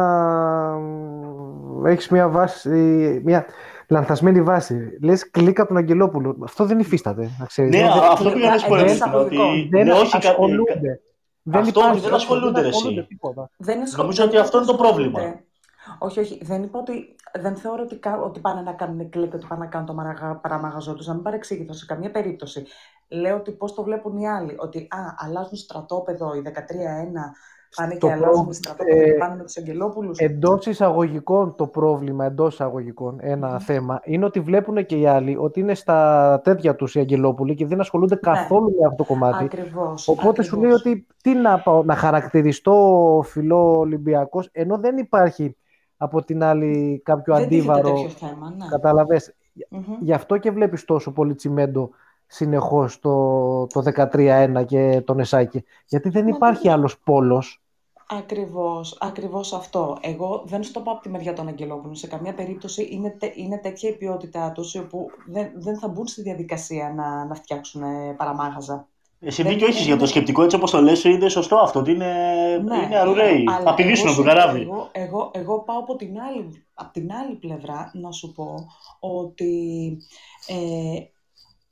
Έχεις 1.86 2.10
μια 2.10 2.30
βάση, 2.30 2.70
μια 3.26 3.46
λανθασμένη 3.90 4.42
βάση. 4.42 4.98
Λες 5.04 5.30
κλίκα 5.32 5.66
τον 5.66 5.78
Αγγελόπουλο. 5.78 6.38
Αυτό 6.44 6.66
δεν 6.66 6.80
υφίσταται, 6.80 7.30
να 7.40 7.46
ξέρεις. 7.46 7.72
Ναι, 7.76 7.82
Δεν- 7.82 7.90
αυτό 8.12 8.30
πήγα 8.32 8.50
να 8.50 8.58
σου 8.58 8.68
πω, 8.68 8.76
δεν- 8.76 8.86
Ελένη, 8.86 9.16
ότι 9.16 9.68
δεν 9.72 9.86
ναι, 9.86 9.92
όχι 9.94 10.12
κα- 10.12 10.18
ασχολούνται. 10.30 11.02
Δεν 11.44 11.62
Αυτό 11.62 11.80
υπάρχει, 11.80 12.02
δεν 12.02 12.14
ασχολούνται, 12.14 12.62
ρε, 12.62 12.68
ασχολούνται 12.68 13.00
εσύ. 13.00 13.08
τίποτα. 13.10 13.50
Δεν 13.58 13.76
Νομίζω 13.78 13.92
ασχολούνται, 13.92 14.24
ότι 14.24 14.38
αυτό 14.38 14.58
είναι 14.58 14.66
το 14.66 14.76
πρόβλημα. 14.76 15.20
ασχολούνται. 15.20 15.44
Όχι, 16.00 16.20
όχι. 16.20 16.40
Δεν 16.44 16.64
είπα 16.64 16.80
ότι. 16.80 17.16
Δεν 17.40 17.56
θεωρώ 17.56 17.84
ότι, 17.84 17.96
κα- 17.96 18.22
ότι 18.22 18.40
πάνε 18.40 18.62
να 18.62 18.74
κάνουν 18.74 19.10
κλικ, 19.10 19.34
ότι 19.34 19.46
πάνε 19.48 19.64
να 19.64 19.70
κάνουν 19.70 19.88
το 19.88 19.94
μαραγα- 19.94 20.36
παραμαγαζό 20.36 20.94
του. 20.94 21.04
Να 21.08 21.14
μην 21.14 21.24
παρεξήγηθω 21.24 21.74
σε 21.74 21.86
καμία 21.86 22.12
περίπτωση. 22.12 22.66
Λέω 23.08 23.36
ότι 23.36 23.52
πώς 23.52 23.74
το 23.74 23.84
βλέπουν 23.84 24.18
οι 24.18 24.30
άλλοι. 24.30 24.56
Ότι 24.60 24.78
α, 24.90 24.98
αλλάζουν 25.18 25.56
στρατόπεδο 25.58 26.34
οι 26.36 26.42
13-1, 26.42 27.34
πάνε 27.76 27.98
Το 27.98 28.08
και 28.08 28.14
αλλάζουν 28.14 28.30
πρόβλημα, 28.32 28.54
στρατόπεδο 28.54 29.00
ε, 29.02 29.04
και 29.06 29.14
πάνε 29.14 29.36
με 29.36 29.44
τους 29.44 29.58
Αγγελόπουλους. 29.58 30.18
Εντός 30.20 30.66
εισαγωγικών 30.66 31.56
το 31.56 31.68
πρόβλημα, 31.68 32.26
εντός 32.26 32.54
εισαγωγικών, 32.54 33.18
ένα 33.22 33.48
Μμμ. 33.50 33.58
θέμα, 33.58 34.00
είναι 34.04 34.26
ότι 34.26 34.40
βλέπουν 34.40 34.86
και 34.86 34.96
οι 34.96 35.06
άλλοι 35.08 35.38
ότι 35.40 35.60
είναι 35.60 35.74
στα 35.74 36.42
τέτοια 36.44 36.76
τους 36.76 36.96
οι 36.96 37.00
Αγγελόπουλοι 37.00 37.56
και 37.56 37.66
δεν 37.66 37.80
ασχολούνται 37.80 38.16
καθόλου 38.16 38.76
με 38.80 38.86
αυτό 38.86 38.96
το 38.96 39.04
κομμάτι. 39.04 39.44
Ακριβώς. 39.44 40.08
Οπότε 40.08 40.44
σου 40.44 40.62
λέει 40.62 40.72
ότι 40.72 41.06
τι 41.24 41.34
να, 41.34 41.60
πάω, 41.60 41.84
να 41.84 41.96
χαρακτηριστώ 41.96 43.22
φιλό 43.26 43.78
Ολυμπιακός, 43.78 44.50
ενώ 44.52 44.78
δεν 44.78 44.98
υπάρχει 44.98 45.56
από 45.98 46.24
την 46.24 46.44
άλλη 46.44 47.02
κάποιο 47.06 47.36
Δεν 47.36 47.48
τίθεται 47.48 47.72
αντίβαρο. 47.72 47.96
τέτοιο 47.96 48.10
θέμα. 48.10 48.50
Ναι. 48.58 48.66
Καταλαβες. 48.70 49.34
Μμμ. 49.70 49.82
Γι' 50.00 50.14
αυτό 50.14 50.38
και 50.38 50.52
βλέπεις 50.52 50.86
τόσο 50.86 51.12
πολύ 51.12 51.36
τσιμέντο 51.36 51.90
συνεχώς 52.28 53.00
το, 53.00 53.68
το 53.68 53.82
13-1 53.96 54.64
και 54.66 55.02
τον 55.06 55.20
Εσάκη. 55.20 55.64
Γιατί 55.86 56.10
δεν 56.10 56.24
Μα 56.24 56.30
υπάρχει 56.36 56.64
δεν- 56.64 56.72
άλλος 56.72 57.00
πόλος. 57.00 57.63
Ακριβώς, 58.10 58.98
ακριβώς 59.00 59.54
αυτό. 59.54 59.98
Εγώ 60.02 60.44
δεν 60.46 60.64
στο 60.64 60.80
πάω 60.80 60.94
από 60.94 61.04
τη 61.04 61.10
μεριά 61.10 61.34
των 61.34 61.48
Αγγελόπουλων. 61.48 61.96
Σε 61.96 62.08
καμία 62.08 62.34
περίπτωση 62.34 62.88
είναι, 62.92 63.10
τε- 63.10 63.38
είναι 63.38 63.58
τέτοια 63.58 63.90
η 63.90 63.94
ποιότητά 63.94 64.52
τους 64.52 64.76
που 64.90 65.06
δεν, 65.28 65.52
δεν 65.56 65.80
θα 65.80 65.88
μπουν 65.88 66.08
στη 66.08 66.22
διαδικασία 66.22 66.94
να, 66.96 67.26
να 67.26 67.36
φτιάξουν 67.36 67.82
ε, 67.84 68.14
παραμάγαζα. 68.18 68.88
Εσύ 69.20 69.42
Δεν- 69.44 69.52
δίκιο 69.52 69.68
έχει 69.68 69.76
δεν 69.78 69.86
για 69.86 69.94
το 69.94 70.00
είναι- 70.00 70.10
σκεπτικό 70.10 70.44
έτσι 70.44 70.56
όπως 70.56 70.72
το 70.72 70.82
λες, 70.82 71.04
είναι 71.04 71.30
σωστό 71.30 71.56
αυτό. 71.56 71.80
Ότι 71.80 71.92
είναι, 71.92 72.14
είναι 72.86 72.98
αρουραίοι. 72.98 73.44
αλλά 73.48 73.64
Θα 73.64 73.74
πηδήσουν 73.74 74.08
εγώ 74.08 74.16
από 74.16 74.24
το 74.24 74.30
σου- 74.30 74.38
καράβι. 74.38 74.62
Εγώ, 74.62 74.90
εγώ, 74.92 75.32
εγώ 75.34 75.60
πάω 75.60 75.78
από 75.80 75.96
την, 75.96 76.20
άλλη, 76.20 76.66
από 76.74 76.92
την 76.94 77.12
άλλη 77.14 77.36
πλευρά 77.36 77.92
να 77.94 78.12
σου 78.12 78.32
πω 78.34 78.68
ότι 79.00 79.98
ε, 80.48 81.00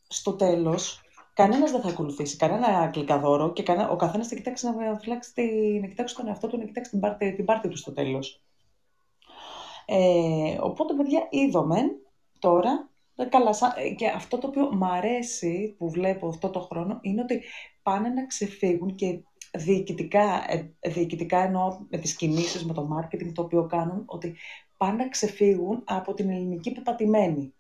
στο 0.07 0.31
τέλος 0.33 1.01
κανένας 1.41 1.72
δεν 1.72 1.81
θα 1.81 1.89
ακολουθήσει 1.89 2.38
κανένα 2.38 2.88
κλικαδόρο 2.88 3.53
και 3.53 3.63
κανένα, 3.63 3.89
ο 3.89 3.95
καθένας 3.95 4.27
θα 4.27 4.35
κοιτάξει 4.35 4.65
να, 4.65 4.97
φυλάξει 4.99 5.34
τη, 5.34 5.43
να 5.80 5.88
κοιτάξει 5.88 6.15
τον 6.15 6.27
εαυτό 6.27 6.47
του, 6.47 6.57
να 6.57 6.63
κοιτάξει 6.65 6.91
την 6.91 6.99
πάρτη, 6.99 7.34
την 7.35 7.45
πάρτη 7.45 7.68
του 7.68 7.77
στο 7.77 7.93
τέλος. 7.93 8.41
Ε, 9.85 10.57
οπότε, 10.61 10.93
παιδιά, 10.93 11.27
είδομεν 11.30 11.91
τώρα. 12.39 12.89
ε, 13.15 13.26
Καλά, 13.26 13.53
σαν- 13.53 13.73
ε, 13.76 13.89
και 13.89 14.07
αυτό 14.07 14.38
το 14.38 14.47
οποίο 14.47 14.76
μ' 14.76 14.84
αρέσει 14.84 15.76
που 15.77 15.89
βλέπω 15.89 16.27
αυτό 16.27 16.49
το 16.49 16.59
χρόνο 16.59 16.97
είναι 17.01 17.22
ότι 17.22 17.41
πάνε 17.81 18.09
να 18.09 18.26
ξεφύγουν 18.26 18.95
και 18.95 19.23
διοικητικά, 19.57 20.45
ε, 20.47 20.89
διοικητικά 20.89 21.43
εννοώ 21.43 21.77
με 21.89 21.97
τις 21.97 22.15
κινήσεις, 22.15 22.65
με 22.65 22.73
το 22.73 22.88
marketing 22.97 23.31
το 23.34 23.41
οποίο 23.41 23.65
κάνουν, 23.65 24.03
ότι 24.05 24.35
πάνε 24.77 25.03
να 25.03 25.09
ξεφύγουν 25.09 25.84
από 25.85 26.13
την 26.13 26.30
ελληνική 26.30 26.72
πεπατημένη. 26.72 27.53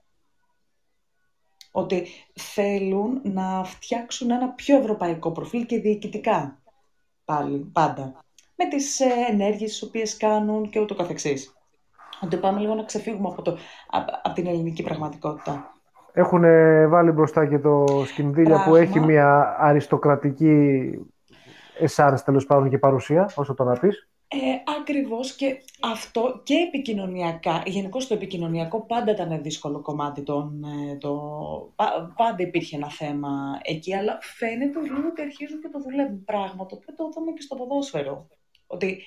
Ότι 1.71 2.07
θέλουν 2.33 3.21
να 3.23 3.63
φτιάξουν 3.63 4.31
ένα 4.31 4.49
πιο 4.49 4.77
ευρωπαϊκό 4.77 5.31
προφίλ 5.31 5.65
και 5.65 5.79
διοικητικά 5.79 6.61
πάλι, 7.25 7.69
πάντα. 7.73 8.13
Με 8.55 8.65
τις 8.67 8.99
ε, 8.99 9.05
ενέργειες 9.29 9.71
τις 9.71 9.81
οποίες 9.81 10.17
κάνουν 10.17 10.69
και 10.69 10.79
ούτω 10.79 10.95
καθεξής. 10.95 11.55
Ότι 12.23 12.37
πάμε 12.37 12.59
λίγο 12.59 12.75
να 12.75 12.83
ξεφύγουμε 12.83 13.27
από, 13.27 13.41
το, 13.41 13.57
από, 13.87 14.11
από 14.23 14.35
την 14.35 14.47
ελληνική 14.47 14.83
πραγματικότητα. 14.83 15.73
Έχουν 16.13 16.41
βάλει 16.89 17.11
μπροστά 17.11 17.45
και 17.45 17.59
το 17.59 17.85
Σκινδύλια 18.05 18.63
που 18.63 18.71
Πράγμα. 18.71 18.79
έχει 18.79 18.99
μια 18.99 19.55
αριστοκρατική 19.59 20.81
εσάρες 21.79 22.23
τέλος 22.23 22.45
πάντων 22.45 22.69
και 22.69 22.77
παρουσία, 22.77 23.31
όσο 23.35 23.53
το 23.53 23.63
να 23.63 23.79
πεις. 23.79 24.10
Ε, 24.33 24.37
ακριβώς 24.79 25.35
και 25.35 25.61
αυτό 25.79 26.41
και 26.43 26.53
επικοινωνιακά, 26.53 27.63
γενικώ 27.65 27.99
το 27.99 28.13
επικοινωνιακό 28.13 28.81
πάντα 28.85 29.11
ήταν 29.11 29.41
δύσκολο 29.41 29.81
κομμάτι 29.81 30.21
των, 30.23 30.63
ε, 30.63 30.95
το, 30.97 31.11
πα- 31.75 32.13
πάντα 32.15 32.43
υπήρχε 32.43 32.75
ένα 32.75 32.89
θέμα 32.91 33.59
εκεί, 33.63 33.95
αλλά 33.95 34.17
φαίνεται 34.21 34.79
λίγο 34.81 35.07
ότι 35.11 35.21
αρχίζουν 35.21 35.61
και 35.61 35.67
το 35.67 35.79
δουλεύουν 35.79 36.23
πράγμα, 36.23 36.65
το 36.65 36.75
οποίο 36.75 36.95
το 36.95 37.09
δούμε 37.09 37.31
και 37.31 37.41
στο 37.41 37.55
ποδόσφαιρο. 37.55 38.27
Ότι 38.67 39.03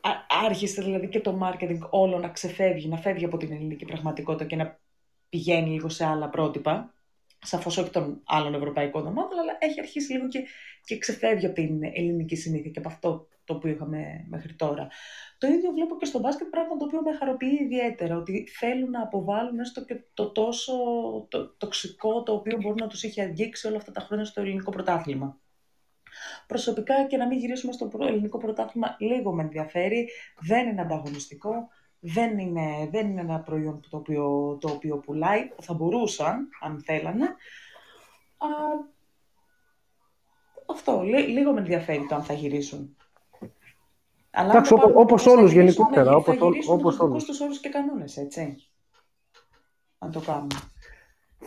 α- 0.00 0.44
άρχισε 0.44 0.82
δηλαδή 0.82 1.08
και 1.08 1.20
το 1.20 1.38
marketing 1.42 1.78
όλο 1.90 2.18
να 2.18 2.28
ξεφεύγει, 2.28 2.88
να 2.88 2.96
φεύγει 2.96 3.24
από 3.24 3.36
την 3.36 3.52
ελληνική 3.52 3.84
πραγματικότητα 3.84 4.44
και 4.44 4.56
να 4.56 4.78
πηγαίνει 5.28 5.70
λίγο 5.70 5.88
σε 5.88 6.04
άλλα 6.06 6.28
πρότυπα. 6.28 6.94
Σαφώς 7.38 7.76
όχι 7.78 7.90
των 7.90 8.20
άλλων 8.24 8.54
ευρωπαϊκών 8.54 9.06
ομάδων, 9.06 9.38
αλλά 9.38 9.56
έχει 9.58 9.80
αρχίσει 9.80 10.12
λίγο 10.12 10.28
και, 10.28 10.44
και 10.84 10.98
ξεφεύγει 10.98 11.46
από 11.46 11.54
την 11.54 11.84
ελληνική 11.84 12.36
συνήθεια 12.36 12.70
και 12.70 12.78
από 12.78 12.88
αυτό 12.88 13.26
το 13.46 13.54
οποίο 13.54 13.70
είχαμε 13.70 14.26
μέχρι 14.28 14.54
τώρα. 14.54 14.88
Το 15.38 15.46
ίδιο 15.46 15.70
βλέπω 15.72 15.96
και 15.96 16.04
στο 16.04 16.18
μπάσκετ, 16.18 16.48
πράγμα 16.48 16.76
το 16.76 16.84
οποίο 16.84 17.02
με 17.02 17.12
χαροποιεί 17.12 17.58
ιδιαίτερα, 17.62 18.16
ότι 18.16 18.46
θέλουν 18.58 18.90
να 18.90 19.02
αποβάλουν 19.02 19.58
έστω 19.58 19.84
και 19.84 20.00
το 20.14 20.32
τόσο 20.32 20.72
το, 21.28 21.48
τοξικό 21.56 22.22
το 22.22 22.32
οποίο 22.32 22.58
μπορεί 22.60 22.80
να 22.80 22.86
τους 22.86 23.02
είχε 23.02 23.22
αγγίξει 23.22 23.66
όλα 23.66 23.76
αυτά 23.76 23.92
τα 23.92 24.00
χρόνια 24.00 24.24
στο 24.24 24.40
ελληνικό 24.40 24.70
πρωτάθλημα. 24.70 25.40
Προσωπικά 26.46 27.04
και 27.06 27.16
να 27.16 27.26
μην 27.26 27.38
γυρίσουμε 27.38 27.72
στο 27.72 27.90
ελληνικό 28.00 28.38
πρωτάθλημα, 28.38 28.96
λίγο 28.98 29.32
με 29.32 29.42
ενδιαφέρει. 29.42 30.08
Δεν 30.40 30.68
είναι 30.68 30.80
ανταγωνιστικό. 30.80 31.68
Δεν 32.00 32.38
είναι, 32.38 32.88
δεν 32.90 33.10
είναι 33.10 33.20
ένα 33.20 33.40
προϊόν 33.40 33.80
το 33.90 33.96
οποίο, 33.96 34.56
το 34.60 34.70
οποίο 34.70 34.98
πουλάει. 34.98 35.50
Θα 35.60 35.74
μπορούσαν, 35.74 36.48
αν 36.60 36.82
θέλανε. 36.84 37.24
Α, 38.36 38.48
αυτό. 40.66 41.02
λίγο 41.02 41.52
με 41.52 41.58
ενδιαφέρει 41.58 42.06
το 42.06 42.14
αν 42.14 42.22
θα 42.22 42.32
γυρίσουν. 42.32 42.96
Αλλά 44.38 44.50
Εντάξει, 44.50 44.72
όπως, 44.72 44.92
όπως 44.94 45.26
όλους 45.26 45.52
γενικότερα. 45.52 46.16
Όπως, 46.16 46.36
θα 46.36 46.46
γυρίσουν 46.46 46.74
όπως 46.74 46.98
όλους. 46.98 47.24
τους 47.24 47.40
όρους 47.40 47.60
και 47.60 47.68
κανόνες, 47.68 48.16
έτσι. 48.16 48.56
Αν 49.98 50.10
το 50.10 50.20
κάνουμε 50.20 50.54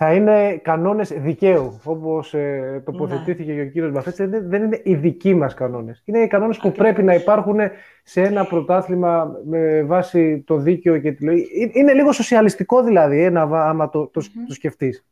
θα 0.01 0.13
είναι 0.13 0.57
κανόνες 0.57 1.11
δικαίου, 1.11 1.79
όπως 1.83 2.33
ε, 2.33 2.81
τοποθετήθηκε 2.85 3.51
ναι. 3.51 3.61
και 3.61 3.67
ο 3.67 3.71
κύριος 3.71 3.91
Μπαφέτση. 3.91 4.25
Δεν, 4.25 4.49
δεν 4.49 4.63
είναι 4.63 4.81
οι 4.83 4.95
δικοί 4.95 5.33
μας 5.33 5.53
κανόνες. 5.53 6.01
Είναι 6.05 6.19
οι 6.19 6.27
κανόνες 6.27 6.57
που 6.57 6.71
πρέπει 6.71 7.03
να 7.03 7.13
υπάρχουν 7.13 7.59
σε 8.03 8.21
ένα 8.21 8.45
πρωτάθλημα 8.45 9.31
με 9.45 9.83
βάση 9.83 10.43
το 10.47 10.57
δίκαιο 10.57 10.97
και 10.97 11.11
τη 11.11 11.23
λογική. 11.23 11.71
Είναι 11.73 11.93
λίγο 11.93 12.11
σοσιαλιστικό 12.11 12.83
δηλαδή, 12.83 13.23
ένα, 13.23 13.41
άμα 13.41 13.89
το, 13.89 14.07
το, 14.07 14.21
mm-hmm. 14.23 14.45
το 14.47 14.53
σκεφτείς. 14.53 15.05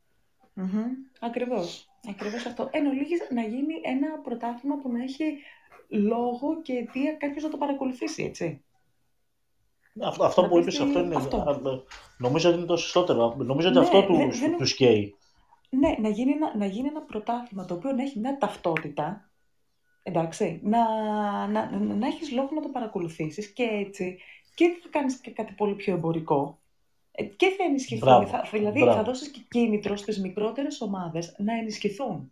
Mm-hmm. 0.55 0.85
Ακριβώς. 1.19 1.89
Ακριβώς 2.09 2.45
αυτό. 2.45 2.69
Εν 2.71 2.85
ολίγης, 2.85 3.27
να 3.33 3.41
γίνει 3.41 3.73
ένα 3.83 4.07
πρωτάθλημα 4.23 4.75
που 4.75 4.91
να 4.91 5.03
έχει 5.03 5.23
λόγο 5.87 6.61
και 6.61 6.73
αιτία 6.73 7.13
κάποιος 7.13 7.43
να 7.43 7.49
το 7.49 7.57
παρακολουθήσει, 7.57 8.23
έτσι. 8.23 8.61
Αυτό, 10.03 10.23
αυτό 10.23 10.47
που 10.47 10.57
είπες, 10.57 10.79
αυτό 10.79 10.99
είναι, 10.99 11.15
αυτό. 11.15 11.85
νομίζω 12.17 12.49
ότι 12.49 12.57
είναι 12.57 12.67
το 12.67 12.77
σωστότερο. 12.77 13.35
Νομίζω 13.37 13.67
ότι 13.67 13.77
ναι, 13.77 13.83
αυτό 13.83 14.03
του, 14.03 14.17
τους 14.57 14.69
σκέει. 14.69 15.15
Ναι, 15.69 15.95
να 15.99 16.09
γίνει, 16.09 16.31
ένα, 16.31 16.57
να 16.57 16.65
γίνει 16.65 16.87
ένα 16.87 17.01
πρωτάθλημα 17.01 17.65
το 17.65 17.73
οποίο 17.73 17.91
να 17.91 18.01
έχει 18.01 18.19
μια 18.19 18.37
ταυτότητα, 18.37 19.29
εντάξει, 20.03 20.59
να, 20.63 20.83
να, 21.47 21.71
να, 21.71 21.77
να 21.79 22.07
έχεις 22.07 22.31
λόγο 22.31 22.49
να 22.51 22.61
το 22.61 22.69
παρακολουθήσεις 22.69 23.47
και 23.47 23.63
έτσι 23.63 24.17
και 24.55 24.79
θα 24.83 24.89
κάνεις 24.89 25.15
και 25.15 25.31
κάτι 25.31 25.53
πολύ 25.53 25.73
πιο 25.73 25.93
εμπορικό 25.93 26.59
ε, 27.11 27.23
και 27.23 27.53
θα 27.57 27.63
ενισχυθούν. 27.63 28.27
Θα, 28.27 28.47
δηλαδή 28.51 28.79
μπράβο. 28.79 28.97
θα 28.97 29.03
δώσεις 29.03 29.29
και 29.29 29.39
κίνητρο 29.49 29.95
στις 29.95 30.19
μικρότερες 30.19 30.81
ομάδες 30.81 31.35
να 31.37 31.53
ενισχυθούν. 31.53 32.31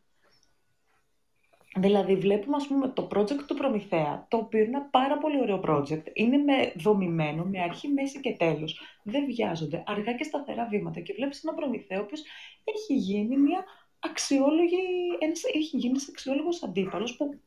Δηλαδή 1.77 2.15
βλέπουμε 2.15 2.55
ας 2.55 2.67
πούμε 2.67 2.87
το 2.87 3.07
project 3.13 3.43
του 3.47 3.55
Προμηθέα, 3.55 4.25
το 4.29 4.37
οποίο 4.37 4.59
είναι 4.59 4.77
ένα 4.77 4.81
πάρα 4.81 5.17
πολύ 5.17 5.41
ωραίο 5.41 5.61
project. 5.65 6.03
Είναι 6.13 6.37
με 6.37 6.73
δομημένο, 6.75 7.43
με 7.43 7.61
αρχή, 7.61 7.87
μέση 7.87 8.19
και 8.19 8.35
τέλος. 8.35 8.79
Δεν 9.03 9.25
βιάζονται, 9.25 9.83
αργά 9.87 10.13
και 10.13 10.23
σταθερά 10.23 10.67
βήματα. 10.67 10.99
Και 10.99 11.13
βλέπεις 11.13 11.43
ένα 11.43 11.53
Προμηθέα, 11.53 11.99
ο 11.99 12.01
οποίος 12.01 12.23
έχει 12.63 12.93
γίνει 12.93 13.37
μια 13.37 13.63
αξιόλογη, 13.99 14.77
ένας, 15.19 15.43
έχει 15.43 15.77
γίνει 15.77 15.89
ένας 15.89 16.07
αξιόλογος 16.09 16.63
αντίπαλος 16.63 17.15
που, 17.15 17.39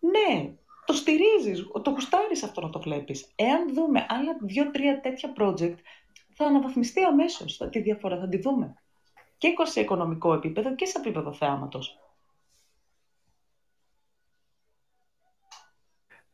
ναι, 0.00 0.52
το 0.84 0.92
στηρίζεις, 0.92 1.66
το 1.82 1.92
κουστάρεις 1.92 2.42
αυτό 2.42 2.60
να 2.60 2.70
το 2.70 2.80
βλέπεις. 2.80 3.32
Εάν 3.36 3.74
δούμε 3.74 4.06
άλλα 4.08 4.36
δύο-τρία 4.40 5.00
τέτοια 5.00 5.32
project, 5.38 5.76
θα 6.34 6.44
αναβαθμιστεί 6.44 7.02
αμέσως 7.02 7.56
τη 7.70 7.80
διαφορά, 7.80 8.18
θα 8.18 8.28
τη 8.28 8.38
δούμε. 8.38 8.74
Και 9.38 9.54
σε 9.62 9.80
οικονομικό 9.80 10.32
επίπεδο 10.32 10.74
και 10.74 10.84
σε 10.84 10.98
επίπεδο 10.98 11.32
θεάματος. 11.32 11.98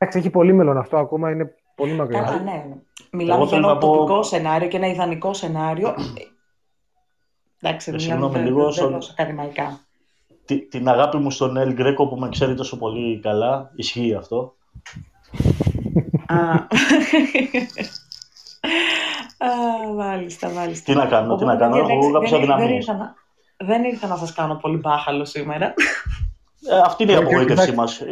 Εντάξει, 0.04 0.22
έχει 0.22 0.30
πολύ 0.30 0.52
μέλλον 0.52 0.78
αυτό 0.78 0.96
ακόμα, 0.96 1.30
είναι 1.30 1.54
πολύ 1.74 1.92
μακριά. 1.92 2.20
Καλά, 2.20 2.42
ναι. 2.42 2.64
Μιλάμε 3.10 3.44
για 3.44 3.56
ένα 3.56 3.78
τοπικό 3.78 4.22
σενάριο 4.22 4.68
και 4.68 4.76
ένα 4.76 4.86
ιδανικό 4.86 5.32
σενάριο. 5.32 5.94
Εντάξει, 7.60 7.90
ε, 7.90 7.94
μιλάμε 7.94 8.38
λίγο 8.38 8.72
δεν 8.72 8.98
ακαδημαϊκά. 9.10 9.80
την 10.70 10.88
αγάπη 10.88 11.16
μου 11.16 11.30
στον 11.30 11.56
Ελ 11.56 11.72
Γκρέκο 11.72 12.08
που 12.08 12.16
με 12.16 12.28
ξέρει 12.28 12.54
τόσο 12.54 12.78
πολύ 12.78 13.20
καλά, 13.20 13.70
ισχύει 13.74 14.14
αυτό. 14.14 14.54
Α, 16.26 16.66
μάλιστα, 19.94 20.50
μάλιστα. 20.50 20.92
Τι 20.92 20.98
να 20.98 21.06
κάνω, 21.06 21.36
τι 21.36 21.44
να 21.44 21.56
κάνω, 21.56 21.76
έχω 21.76 22.10
κάποιες 22.12 22.32
αδυναμίες. 22.32 22.86
Δεν 23.56 23.84
ήρθα 23.84 24.06
να 24.06 24.16
σας 24.16 24.32
κάνω 24.32 24.54
πολύ 24.54 24.76
μπάχαλο 24.76 25.24
σήμερα. 25.24 25.74
Ε, 26.70 26.78
αυτή 26.84 27.02
είναι 27.02 27.12
η 27.12 27.16
απογοήτευσή 27.16 27.72
μας. 27.72 28.02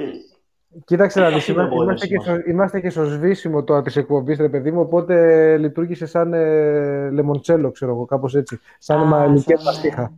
Κοίταξε 0.85 1.20
να 1.20 1.28
δεις, 1.31 1.49
είμαστε, 1.49 2.07
και 2.07 2.20
στο, 2.20 2.36
είμαστε 2.49 2.81
και 2.81 2.90
στο 2.90 3.05
σβήσιμο 3.05 3.65
τώρα 3.65 3.82
της 3.82 3.97
εκπομπής, 3.97 4.39
ρε 4.39 4.49
παιδί 4.49 4.70
μου, 4.70 4.81
οπότε 4.81 5.57
λειτουργήσε 5.57 6.07
σαν 6.07 6.32
ε, 6.32 7.11
λεμοντσέλο, 7.11 7.70
ξέρω 7.70 7.93
εγώ, 7.93 8.05
κάπως 8.05 8.35
έτσι. 8.35 8.61
Σαν 8.78 9.07
μαλλικές 9.07 9.59
ναι. 9.59 9.65
μαστίχα. 9.65 10.12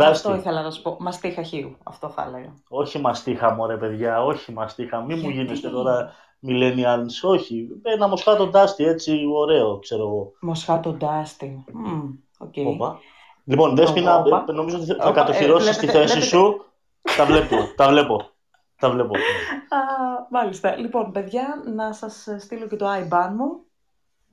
Αυτό 0.00 0.34
ήθελα 0.34 0.62
να 0.62 0.70
σου 0.70 0.82
πω. 0.82 0.96
Μαστίχα 1.00 1.42
χείου, 1.42 1.76
αυτό 1.82 2.08
θα 2.08 2.24
έλεγα. 2.28 2.54
Όχι 2.68 2.98
μαστίχα, 2.98 3.54
μωρέ 3.54 3.76
παιδιά, 3.76 4.24
όχι 4.24 4.52
μαστίχα. 4.52 5.04
Μην 5.04 5.18
μου 5.22 5.28
γίνεστε 5.28 5.68
τώρα 5.68 6.12
millennials, 6.46 7.30
όχι. 7.30 7.68
Ένα 7.82 8.08
μοσχάτο 8.08 8.46
ντάστι, 8.46 8.84
έτσι, 8.84 9.18
ωραίο, 9.34 9.78
ξέρω 9.78 10.02
εγώ. 10.02 10.32
Μοσχάτο 10.40 10.92
ντάστι. 10.92 11.64
Okay. 12.38 12.98
Λοιπόν, 13.44 13.76
Δέσποινα, 13.76 14.24
νομίζω 14.52 14.76
ότι 14.76 14.86
θα 14.86 15.10
κατοχυρώσεις 15.10 15.76
τη 15.76 15.86
θέση 15.86 16.20
σου. 16.20 16.64
Τα 17.16 17.24
βλέπω, 17.24 17.56
τα 17.76 17.88
βλέπω. 17.88 18.31
Τα 18.82 18.90
βλέπω. 18.90 19.14
Α, 19.14 19.78
μάλιστα. 20.30 20.76
Λοιπόν, 20.76 21.12
παιδιά, 21.12 21.62
να 21.74 21.92
σας 21.92 22.28
στείλω 22.38 22.66
και 22.66 22.76
το 22.76 22.86
IBAN 22.86 23.30
μου. 23.36 23.66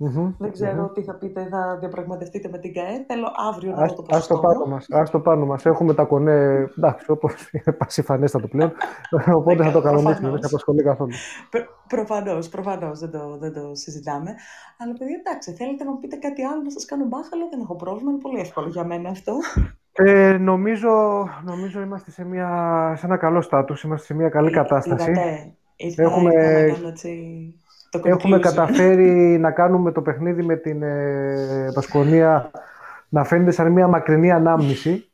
Mm-hmm, 0.03 0.33
δεν 0.37 0.51
ξερω 0.51 0.85
mm-hmm. 0.85 0.93
τι 0.93 1.03
θα 1.03 1.13
πείτε, 1.13 1.47
θα 1.51 1.77
διαπραγματευτείτε 1.79 2.49
με 2.49 2.57
την 2.57 2.73
ΚΑΕ. 2.73 3.05
Θέλω 3.07 3.31
αύριο 3.49 3.71
να 3.71 3.85
δω 3.85 3.93
το 3.93 4.05
Ας 4.09 4.27
το 4.27 4.39
πάνω 4.39 4.65
μας, 4.65 4.85
ας 4.89 5.09
το 5.09 5.19
πάνω 5.19 5.45
μας. 5.45 5.65
Έχουμε 5.65 5.93
τα 5.93 6.03
κονέ, 6.03 6.67
εντάξει, 6.77 7.11
όπως 7.11 7.51
είναι 7.51 7.75
πασιφανέστατο 7.75 8.47
πλέον, 8.47 8.71
οπότε 9.39 9.63
θα 9.63 9.71
το 9.71 9.81
κανονίσουμε, 9.81 10.29
δεν 10.29 10.41
θα 10.41 10.47
απασχολεί 10.47 10.83
καθόλου. 10.83 11.11
προφανώς, 11.87 12.49
προφανώς, 12.49 12.99
δεν 12.99 13.11
το, 13.11 13.37
δεν 13.39 13.53
το 13.53 13.75
συζητάμε. 13.75 14.35
Αλλά 14.77 14.93
παιδιά, 14.93 15.15
εντάξει, 15.25 15.53
θέλετε 15.53 15.83
να 15.83 15.91
μου 15.91 15.99
πείτε 15.99 16.15
κάτι 16.15 16.43
άλλο, 16.43 16.61
να 16.61 16.69
σας 16.69 16.85
κάνω 16.85 17.05
μπάχαλο, 17.05 17.47
δεν 17.49 17.59
έχω 17.59 17.75
πρόβλημα, 17.75 18.11
είναι 18.11 18.21
πολύ 18.21 18.39
εύκολο 18.39 18.67
για 18.67 18.83
μένα 18.83 19.09
αυτό. 19.09 19.33
Ε, 19.91 20.37
νομίζω, 20.37 20.89
νομίζω 21.43 21.81
είμαστε 21.81 22.11
σε, 22.11 22.25
μια, 22.25 22.47
σε 22.97 23.05
ένα 23.05 23.17
καλό 23.17 23.41
στάτους, 23.41 23.83
είμαστε 23.83 24.05
σε 24.05 24.13
μια 24.13 24.29
καλή 24.29 24.51
κατάσταση. 24.51 25.11
έχουμε, 25.95 26.33
έχουμε 28.03 28.39
καταφέρει 28.39 29.37
να 29.39 29.51
κάνουμε 29.51 29.91
το 29.91 30.01
παιχνίδι 30.01 30.43
με 30.43 30.55
την 30.55 30.83
ε, 30.83 31.71
Πασκονία 31.73 32.51
να 33.09 33.23
φαίνεται 33.23 33.51
σαν 33.51 33.71
μια 33.71 33.87
μακρινή 33.87 34.31
ανάμνηση. 34.31 35.09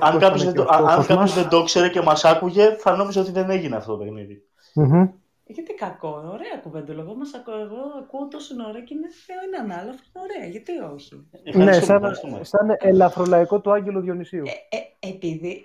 Αν 0.00 0.18
κάποιος, 0.18 0.44
δεν, 0.44 0.54
το, 0.54 0.66
αν 0.70 1.26
δεν 1.26 1.48
το 1.48 1.62
ξέρει 1.62 1.90
και 1.90 2.00
μας 2.00 2.24
άκουγε, 2.24 2.76
θα 2.78 2.96
νόμιζε 2.96 3.20
ότι 3.20 3.32
δεν 3.32 3.50
έγινε 3.50 3.76
αυτό 3.76 3.96
το 3.96 4.04
παιχνίδι. 4.04 4.42
Mm-hmm. 4.74 5.08
Γιατί 5.46 5.74
κακό, 5.74 6.08
ωραία 6.08 6.56
κουβέντα. 6.62 6.92
Εγώ, 6.92 7.14
μας 7.16 7.34
ακούω, 7.34 7.58
εγώ 7.58 7.80
ακούω 8.02 8.28
τόσο 8.28 8.54
ώρα 8.68 8.80
και 8.80 8.94
είναι, 8.94 9.08
είναι 9.46 9.74
ανάλαφρο, 9.74 10.04
ωραία, 10.12 10.48
γιατί 10.48 10.72
όχι; 10.78 11.28
Ναι, 11.54 11.72
σαν, 11.72 12.14
σαν 12.40 12.76
ελαφρολαϊκό 12.80 13.60
του 13.60 13.72
Άγγελου 13.72 14.00
Διονυσίου. 14.00 14.44
Ε, 14.46 14.76
ε, 14.76 15.08
επειδή 15.08 15.62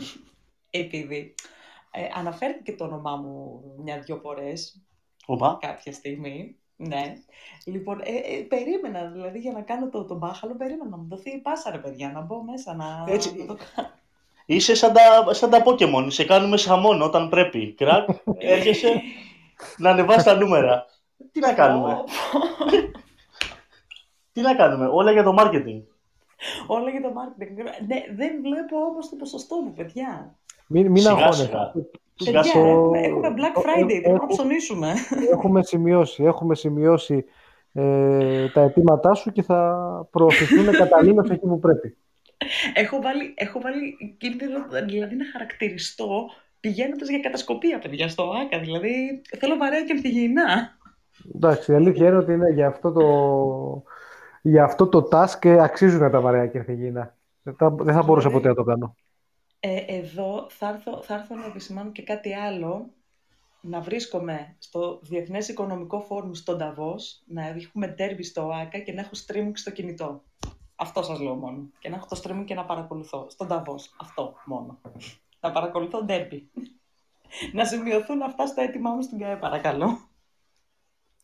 επειδή 0.70 1.34
ε, 1.90 2.08
αναφέρθηκε 2.14 2.72
το 2.72 2.84
όνομά 2.84 3.16
μου 3.16 3.62
μια-δυο 3.82 4.16
φορές 4.16 4.82
κάποια 5.60 5.92
στιγμή. 5.92 6.54
Ναι. 6.76 7.14
Λοιπόν, 7.64 8.00
ε, 8.00 8.36
ε, 8.36 8.42
περίμενα, 8.42 9.10
δηλαδή 9.10 9.38
για 9.38 9.52
να 9.52 9.60
κάνω 9.60 9.88
το, 9.88 10.04
το 10.04 10.16
μπάχαλο, 10.16 10.54
περίμενα 10.56 10.90
να 10.90 10.96
μου 10.96 11.08
δοθεί 11.08 11.30
η 11.30 11.38
πάσα, 11.38 11.70
ρε 11.70 11.78
παιδιά, 11.78 12.10
να 12.12 12.20
μπω 12.20 12.42
μέσα, 12.42 12.74
να, 12.74 13.04
Έτσι. 13.08 13.36
να 13.36 13.46
το 13.46 13.56
κάνω. 13.74 13.88
Είσαι 14.50 14.74
σαν 14.74 14.92
τα, 14.92 15.34
σαν 15.34 15.50
τα 15.50 15.62
Pokemon, 15.64 16.06
σε 16.06 16.24
κάνουμε 16.24 16.56
σαμόν 16.56 17.02
όταν 17.02 17.28
πρέπει. 17.28 17.74
Κρακ, 17.74 18.08
έρχεσαι 18.54 19.00
να 19.76 19.90
ανεβάσει 19.90 20.24
τα 20.24 20.34
νούμερα. 20.34 20.84
Τι 21.32 21.40
να 21.40 21.52
κάνουμε; 21.52 21.96
Τι 24.32 24.40
να 24.40 24.54
κάνουμε, 24.54 24.86
όλα 24.86 25.12
για 25.12 25.22
το 25.22 25.34
marketing. 25.38 25.82
Όλα 26.66 26.90
για 26.90 27.00
το 27.00 27.08
marketing. 27.08 27.54
Ναι, 27.86 27.96
δεν 28.16 28.40
βλέπω 28.42 28.76
όμως 28.90 29.08
το 29.08 29.16
ποσοστό 29.16 29.56
μου, 29.56 29.72
παιδιά. 29.72 30.34
Μην, 30.66 30.90
μην 30.90 31.06
αγχώνεσαι. 31.06 31.72
Παιδιά, 32.24 32.44
έχουμε 32.92 33.34
Black 33.36 33.58
Friday, 33.58 34.00
πρέπει 34.02 34.10
να 34.10 34.26
ψωνίσουμε. 34.26 34.92
Έχουμε 35.32 35.62
σημειώσει, 35.62 36.24
έχουμε 36.24 36.54
σημειώσει 36.54 37.24
ε, 37.72 38.48
τα 38.48 38.60
αιτήματά 38.60 39.14
σου 39.14 39.32
και 39.32 39.42
θα 39.42 40.08
προωθηθούν 40.10 40.70
καταλήλως 40.82 41.30
εκεί 41.30 41.46
που 41.46 41.58
πρέπει 41.58 41.96
έχω, 42.74 43.00
βάλει, 43.00 43.34
έχω 43.36 43.60
βάλει 43.60 44.16
κίνδυνο 44.18 44.66
δηλαδή 44.86 45.16
να 45.16 45.24
χαρακτηριστώ 45.32 46.30
πηγαίνοντας 46.60 47.08
για 47.08 47.20
κατασκοπία, 47.20 47.78
παιδιά, 47.78 48.08
στο 48.08 48.30
ΆΚΑ. 48.30 48.58
Δηλαδή 48.58 49.22
θέλω 49.38 49.56
βαρέα 49.56 49.84
και 49.84 49.92
ευθυγεινά. 49.92 50.78
Εντάξει, 51.34 51.72
η 51.72 51.74
αλήθεια 51.74 52.06
είναι 52.06 52.16
ότι 52.16 52.32
είναι 52.32 52.50
για 52.50 52.66
αυτό 52.66 52.92
το, 52.92 53.04
για 54.42 54.64
αυτό 54.64 54.86
το 54.88 55.08
task 55.12 55.48
αξίζουν 55.48 56.10
τα 56.10 56.20
βαρέα 56.20 56.46
και 56.46 56.58
ευθυγεινά. 56.58 57.16
Δεν 57.42 57.54
θα, 57.54 57.70
δεν 57.70 57.94
θα 57.94 58.02
μπορούσα 58.02 58.30
ποτέ 58.30 58.48
να 58.48 58.54
το 58.54 58.62
κάνω. 58.62 58.94
Ε, 59.60 59.84
εδώ 59.86 60.46
θα 60.50 60.68
έρθω, 60.68 61.02
θα 61.02 61.14
έρθω 61.14 61.36
να 61.36 61.46
επισημάνω 61.46 61.90
και 61.90 62.02
κάτι 62.02 62.34
άλλο. 62.34 62.90
Να 63.62 63.80
βρίσκομαι 63.80 64.56
στο 64.58 65.00
Διεθνές 65.02 65.48
Οικονομικό 65.48 66.00
Φόρουμ 66.00 66.32
στον 66.32 66.58
Ταβός, 66.58 67.22
να 67.26 67.46
έχουμε 67.46 67.86
ντέρμπι 67.86 68.22
στο 68.22 68.50
ΆΚΑ 68.62 68.78
και 68.78 68.92
να 68.92 69.00
έχω 69.00 69.10
streaming 69.26 69.52
στο 69.52 69.70
κινητό. 69.70 70.22
Αυτό 70.82 71.02
σας 71.02 71.20
λέω 71.20 71.34
μόνο. 71.34 71.70
Και 71.78 71.88
να 71.88 71.96
έχω 71.96 72.06
το 72.08 72.20
streaming 72.22 72.44
και 72.44 72.54
να 72.54 72.64
παρακολουθώ. 72.64 73.26
Στον 73.30 73.48
Ταβός. 73.48 73.94
Αυτό 74.00 74.34
μόνο. 74.44 74.78
να 75.40 75.50
παρακολουθώ 75.52 76.02
ντέρμπι. 76.04 76.50
να 77.56 77.64
σημειωθούν 77.64 78.22
αυτά 78.22 78.46
στο 78.46 78.60
έτοιμά 78.60 78.90
μου 78.90 79.02
στην 79.02 79.18
ΚΑΕ, 79.18 79.36
παρακαλώ. 79.36 79.98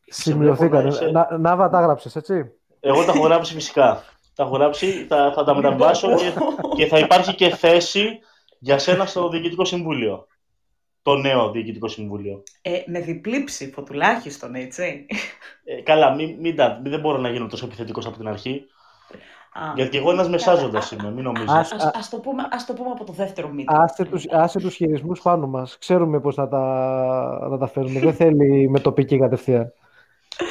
Σημειωθήκανε. 0.06 0.90
Σε- 0.90 1.10
Να, 1.10 1.38
Νάβα, 1.38 1.68
τα 1.68 1.78
έγραψες, 1.78 2.16
έτσι; 2.16 2.52
Εγώ 2.80 3.04
τα 3.04 3.12
έχω 3.12 3.24
γράψει 3.24 3.52
φυσικά. 3.54 4.02
Τα 4.34 4.42
έχω 4.42 4.56
γράψει, 4.56 5.06
τα, 5.06 5.32
θα 5.32 5.44
τα 5.44 5.54
μεταβάσω 5.54 6.16
και, 6.16 6.32
και 6.76 6.86
θα 6.86 6.98
υπάρχει 6.98 7.34
και 7.34 7.48
θέση 7.48 8.18
για 8.58 8.78
σένα 8.78 9.06
στο 9.06 9.28
Διοικητικό 9.28 9.64
Συμβούλιο. 9.64 10.26
Το 11.02 11.16
νέο 11.16 11.50
Διοικητικό 11.50 11.88
Συμβούλιο. 11.88 12.42
Ε, 12.62 12.82
με 12.86 13.00
διπλή 13.00 13.44
ψήφο 13.44 13.82
τουλάχιστον, 13.82 14.54
έτσι. 14.54 15.06
Ε, 15.64 15.82
καλά, 15.82 16.14
μην, 16.14 16.36
μην 16.40 16.56
τα, 16.56 16.80
δεν 16.84 17.00
μπορώ 17.00 17.18
να 17.18 17.30
γίνω 17.30 17.46
τόσο 17.46 17.66
επιθετικός 17.66 18.06
από 18.06 18.16
την 18.16 18.28
αρχή. 18.28 18.66
Α, 19.62 19.72
Γιατί 19.74 19.90
και 19.90 19.98
εγώ 19.98 20.10
ένας 20.10 20.28
μεσάζοντας 20.28 20.90
είμαι, 20.90 21.10
μην 21.10 21.24
νομίζεις. 21.24 21.48
Ας- 21.50 21.72
ας, 21.72 21.84
ας, 21.94 22.08
το 22.08 22.16
πούμε, 22.18 22.48
ας 22.50 22.66
το 22.66 22.72
πούμε 22.72 22.90
από 22.90 23.04
το 23.04 23.12
δεύτερο 23.12 23.50
meeting. 23.56 23.64
Άσε 23.66 24.04
τους, 24.04 24.24
άσε 24.30 24.58
τους 24.58 24.74
χειρισμούς 24.74 25.20
πάνω 25.22 25.46
μας. 25.46 25.78
Ξέρουμε 25.78 26.20
πώς 26.20 26.36
να 26.36 26.48
τα, 26.48 27.48
να 27.50 27.58
τα 27.58 27.66
φέρουμε. 27.66 28.00
Δεν 28.00 28.14
θέλει 28.14 28.68
με 28.70 28.80
τοπική 28.80 29.18
κατευθείαν. 29.18 29.72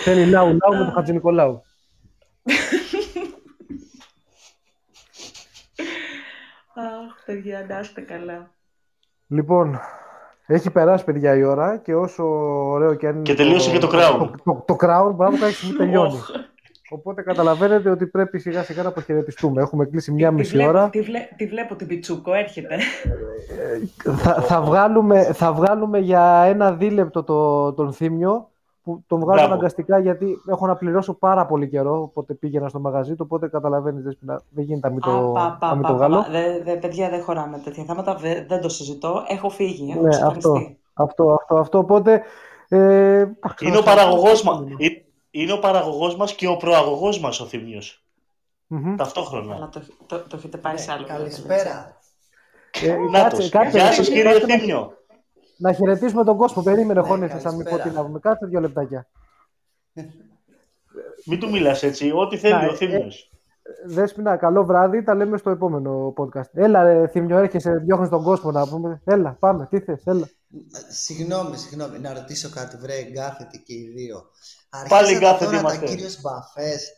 θέλει 0.04 0.26
λαού 0.30 0.46
λαού 0.48 0.78
με 0.78 0.84
τον 0.86 0.92
Χατζη 0.94 1.14
Νικολάου. 1.14 1.62
Αχ, 6.76 7.24
παιδιά, 7.26 7.66
να 7.70 7.80
είστε 7.80 8.02
καλά. 8.02 8.50
Λοιπόν, 9.28 9.80
έχει 10.46 10.70
περάσει 10.72 11.04
παιδιά 11.04 11.36
η 11.36 11.44
ώρα 11.44 11.78
και 11.78 11.96
όσο 11.96 12.24
ωραίο 12.70 12.94
και 12.96 13.08
αν 13.08 13.14
είναι. 13.14 13.24
Και 13.24 13.34
τελείωσε 13.34 13.72
και 13.72 13.78
το 13.78 13.90
Crown. 13.94 14.18
Το, 14.18 14.32
το, 14.44 14.64
το 14.68 14.74
Crown, 14.74 15.12
μπράβο, 15.16 15.32
κάποια 15.38 15.52
στιγμή 15.52 15.78
τελειώνει. 15.78 16.20
Οχ. 16.90 16.98
Οπότε 17.00 17.22
καταλαβαίνετε 17.22 17.90
ότι 17.90 18.06
πρέπει 18.08 18.40
σιγά 18.40 18.64
σιγά 18.64 18.84
να 18.84 18.90
αποχαιρετιστούμε. 18.90 19.62
Έχουμε 19.62 19.86
κλείσει 19.86 20.12
μια 20.12 20.30
Τη 20.30 20.36
μισή 20.36 20.52
βλέπω- 20.56 20.70
ώρα. 20.70 20.90
Τη, 20.90 21.02
βλέ- 21.02 21.36
τη 21.38 21.46
βλέπω 21.48 21.76
την 21.76 21.88
Πιτσούκο, 21.88 22.34
έρχεται. 22.34 22.78
Θα, 24.18 24.34
θα, 24.34 24.62
βγάλουμε, 24.62 25.24
θα 25.24 25.54
βγάλουμε 25.54 26.00
για 26.00 26.44
ένα 26.48 26.72
δίλεπτο 26.74 27.24
το, 27.24 27.74
τον 27.74 27.94
Θήμιο 27.94 28.50
που 28.84 29.04
τον 29.08 29.20
βγάζω 29.20 29.38
Μπράβο. 29.38 29.54
αναγκαστικά 29.54 30.00
γιατί 30.00 30.28
έχω 30.50 30.68
να 30.68 30.76
πληρώσω 30.76 31.14
πάρα 31.14 31.46
πολύ 31.46 31.68
καιρό. 31.70 32.02
Οπότε 32.02 32.34
πήγαινα 32.34 32.68
στο 32.68 32.80
μαγαζί 32.80 33.12
του. 33.16 33.24
Οπότε 33.28 33.48
καταλαβαίνεις, 33.48 34.04
δεν 34.50 34.64
γίνεται 34.64 34.88
να 34.88 34.94
μην 34.94 35.02
το, 35.02 35.12
Α, 35.12 35.32
πα, 35.32 35.58
πα, 35.60 35.68
να 35.68 35.74
μην 35.74 35.82
πα, 35.82 35.88
το 35.88 35.94
πα, 35.94 36.00
βγάλω. 36.08 36.16
πα. 36.24 36.28
Δε, 36.32 36.64
δε, 36.64 36.76
παιδιά, 36.76 37.10
δεν 37.10 37.22
χωράμε 37.22 37.58
τέτοια 37.64 37.84
θέματα. 37.84 38.16
δε- 38.16 38.46
δεν 38.48 38.62
το 38.62 38.70
συζητώ. 38.70 39.24
Έχω 39.28 39.50
φύγει. 39.50 39.92
Έχω 39.92 40.02
Ναι, 40.02 40.08
εξαφανιστεί. 40.08 40.78
Αυτό, 40.94 41.30
αυτό, 41.42 41.56
αυτό. 41.56 41.78
Οπότε. 41.78 42.22
Ε, 42.68 42.78
εντάξει, 42.78 43.66
Είναι 43.68 43.78
ο 43.78 43.80
να- 43.80 43.86
παραγωγός 43.86 44.44
μας. 44.44 44.60
Είναι 45.38 45.54
ο 45.54 45.60
παραγωγός 45.60 46.16
μας 46.16 46.34
και 46.36 46.48
ο 46.48 46.58
προαγωγός 46.58 47.20
μας 47.20 47.40
ο 47.40 47.46
Θήμιος. 47.46 48.04
Μμμ. 48.68 48.96
Ταυτόχρονα. 48.96 49.56
Αλλά 49.56 49.70
το, 49.70 49.82
το, 50.06 50.20
το 50.20 50.36
έχετε 50.36 50.58
πάει 50.58 50.78
σε 50.78 50.92
άλλο 50.92 51.02
Ναι, 51.08 51.14
επίπεδο, 51.14 51.24
καλησπέρα. 51.24 51.98
Ε, 52.82 52.96
Να 53.12 53.22
κάτσε, 53.22 53.50
κάτσε, 53.50 53.78
Γεια 53.78 53.86
σας 53.86 53.96
κάτσε, 53.96 54.12
κύριε 54.12 54.32
κάτσε 54.32 54.46
να- 54.46 54.58
Θήμιο. 54.58 54.98
Να 55.58 55.74
χαιρετήσουμε 55.74 56.24
τον 56.24 56.38
κόσμο. 56.38 56.64
Περίμενε, 56.64 57.02
Ναι, 57.02 57.08
χώνεσαι, 57.08 57.38
θα 57.38 57.50
μην 57.52 57.58
πω 57.64 57.70
καλησπέρα. 57.70 57.90
τι 57.94 57.96
να 58.00 58.06
πούμε. 58.06 58.20
Κάτσε 58.20 58.46
δύο 58.46 58.60
λεπτάκια. 58.60 59.08
Μην 61.26 61.40
του 61.40 61.50
μιλάς 61.50 61.84
έτσι. 61.84 62.12
Ό,τι 62.16 62.38
θέλει 62.38 62.54
Να, 62.54 62.68
ο 62.68 62.76
Θήμιος. 62.76 63.30
Δέσποινα, 63.86 64.38
καλό 64.38 64.66
βράδυ. 64.66 65.04
Τα 65.04 65.16
λέμε 65.16 65.38
στο 65.38 65.50
επόμενο 65.50 66.14
podcast. 66.18 66.50
Έλα, 66.54 66.84
ρε, 66.84 67.08
Θήμιο, 67.08 67.38
έρχεσαι, 67.38 67.72
διώχνεις 67.72 68.10
τον 68.10 68.24
κόσμο 68.24 68.52
να 68.52 68.68
πούμε. 68.68 69.02
Έλα, 69.06 69.36
πάμε. 69.40 69.68
Τι 69.70 69.80
θες, 69.80 70.02
έλα. 70.06 70.30
Συγγνώμη, 70.90 71.58
συγγνώμη, 71.58 72.00
να 72.00 72.14
ρωτήσω 72.14 72.50
κάτι, 72.50 72.78
βρε, 72.78 72.94
εγκάθετοι 72.94 73.64
και 73.66 73.74
οι 73.74 73.92
δύο. 73.96 74.24
Πάλι 74.90 75.08
Αρχίσατε 75.08 75.26
εγκάθετοι 75.26 75.46
τώρα 75.46 75.62
τα 75.62 75.74
είμαστε. 75.74 75.86
κύριος 75.86 76.22
μπαφές. 76.22 76.92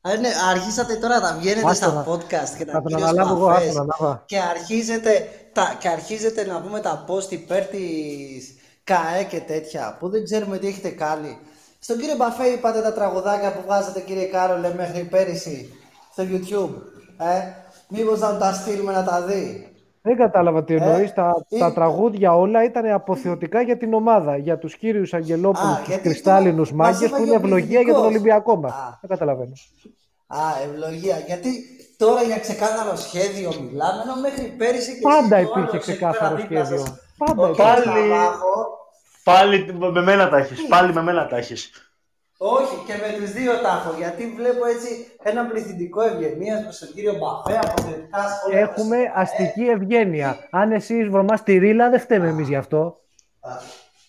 Α, 0.00 0.16
ναι, 0.20 0.28
αρχίσατε 0.50 0.94
τώρα 0.96 1.18
να 1.20 1.32
βγαίνετε 1.32 1.68
Άστο 1.70 1.84
στα 1.84 1.92
να- 1.92 2.04
podcast 2.12 2.50
και 2.58 2.64
Θα 2.64 2.72
τα 2.72 2.72
τον 2.72 2.84
κύριος 2.86 3.08
αναλάβω 3.08 3.34
εγώ, 3.36 3.46
μπαφές 3.46 3.68
άστο 3.68 3.84
να 3.84 3.94
ανάβα. 3.98 4.22
και 4.26 4.38
αρχίζετε, 4.38 5.28
τα, 5.52 5.76
και 5.78 5.88
αρχίζετε 5.88 6.44
να 6.44 6.60
πούμε 6.60 6.80
τα 6.80 7.04
post 7.08 7.30
υπέρ 7.32 7.64
της 7.64 8.54
ΚΑΕ 8.84 9.22
και 9.28 9.40
τέτοια 9.40 9.96
που 9.98 10.08
δεν 10.08 10.24
ξέρουμε 10.24 10.58
τι 10.58 10.66
έχετε 10.66 10.88
κάνει. 10.88 11.38
Στον 11.78 11.98
κύριο 11.98 12.16
Μπαφέ 12.16 12.46
είπατε 12.46 12.80
τα 12.80 12.92
τραγουδάκια 12.92 13.52
που 13.52 13.62
βγάζατε 13.66 14.00
κύριε 14.00 14.24
Κάρολε 14.26 14.74
μέχρι 14.74 15.02
πέρυσι 15.04 15.72
στο 16.12 16.22
YouTube. 16.30 16.74
Ε, 17.18 17.52
μήπως 17.88 18.20
να 18.20 18.30
του 18.32 18.38
τα 18.38 18.52
στείλουμε 18.52 18.92
να 18.92 19.04
τα 19.04 19.22
δει. 19.22 19.73
Δεν 20.06 20.16
κατάλαβα 20.16 20.64
τι 20.64 20.74
εννοείς. 20.74 21.12
τα, 21.12 21.32
ή- 21.48 21.58
τα 21.58 21.72
τραγούδια 21.72 22.36
όλα 22.36 22.64
ήταν 22.64 22.86
αποθεωτικά 22.92 23.60
για 23.62 23.76
την 23.76 23.94
ομάδα. 23.94 24.36
Για 24.36 24.58
τους 24.58 24.76
κύριους 24.76 25.14
Αγγελόπουλους, 25.14 25.72
Α, 25.74 25.78
τους 25.78 25.86
γιατί 25.88 26.02
κρυστάλλινους 26.02 26.68
τώρα 26.70 26.82
μας 26.82 26.92
μάγκες 26.92 27.08
που 27.08 27.14
έφαγε 27.14 27.22
είναι 27.30 27.32
ο 27.32 27.44
ευλογία 27.44 27.80
για 27.80 27.92
τον 27.92 28.02
πληθυντικός. 28.02 28.06
Ολυμπιακό 28.06 28.56
μας. 28.56 28.72
Α. 28.72 28.98
Δεν 29.00 29.10
καταλαβαίνω. 29.10 29.52
Α, 30.26 30.38
ευλογία. 30.66 31.16
Γιατί 31.26 31.48
τώρα 31.96 32.22
για 32.22 32.38
ξεκάθαρο 32.38 32.96
σχέδιο 32.96 33.50
μιλάμε, 33.70 34.00
ενώ 34.04 34.14
μέχρι 34.20 34.44
πέρυσι 34.58 34.92
και 34.94 35.00
Πάντα 35.00 35.36
εσείς 35.36 35.48
το 35.52 35.58
υπήρχε 35.60 35.70
άλλο 35.76 35.80
ξεκάθαρο 35.80 36.34
εκεί 36.36 36.46
πέρα 36.46 36.62
δίπλα 36.64 36.64
σχέδιο. 36.64 36.84
σας. 36.86 36.98
Πάντα 37.18 37.42
Ο 37.42 37.44
υπήρχε. 37.50 37.70
κύριος 37.72 37.84
Πάλι- 37.94 38.08
Ναβάχο, 38.08 38.52
Πάλι 39.24 39.56
με 39.92 40.02
μένα 40.02 40.28
τα 40.28 40.36
έχεις. 40.38 40.66
Πάλι 40.66 40.92
με 40.92 41.02
μένα 41.02 41.26
τα 41.26 41.36
έχεις. 41.36 41.70
Όχι 42.38 42.76
και 42.86 42.92
με 42.92 43.18
τους 43.18 43.32
δύο 43.32 43.52
τα 43.60 43.82
έχω, 43.82 43.94
γιατί 43.98 44.32
βλέπω 44.36 44.66
έτσι 44.66 45.06
ένα 45.22 45.46
πληθυντικό 45.46 46.00
ευγενίας 46.02 46.62
προς 46.62 46.78
τον 46.78 46.92
κύριο 46.94 47.14
Μπαφέ, 47.18 47.58
αποθετικά 47.64 48.28
σχόλια. 48.28 48.60
Έχουμε 48.60 48.96
αστική 49.14 49.64
ευγένεια. 49.64 50.36
Αν 50.50 50.72
εσύ 50.72 51.08
βρωμάς 51.08 51.42
τη 51.42 51.58
ρίλα, 51.58 51.90
δεν 51.90 52.00
φταίμε 52.00 52.28
εμείς 52.28 52.48
γι' 52.48 52.56
αυτό. 52.56 53.00
Α, 53.40 53.50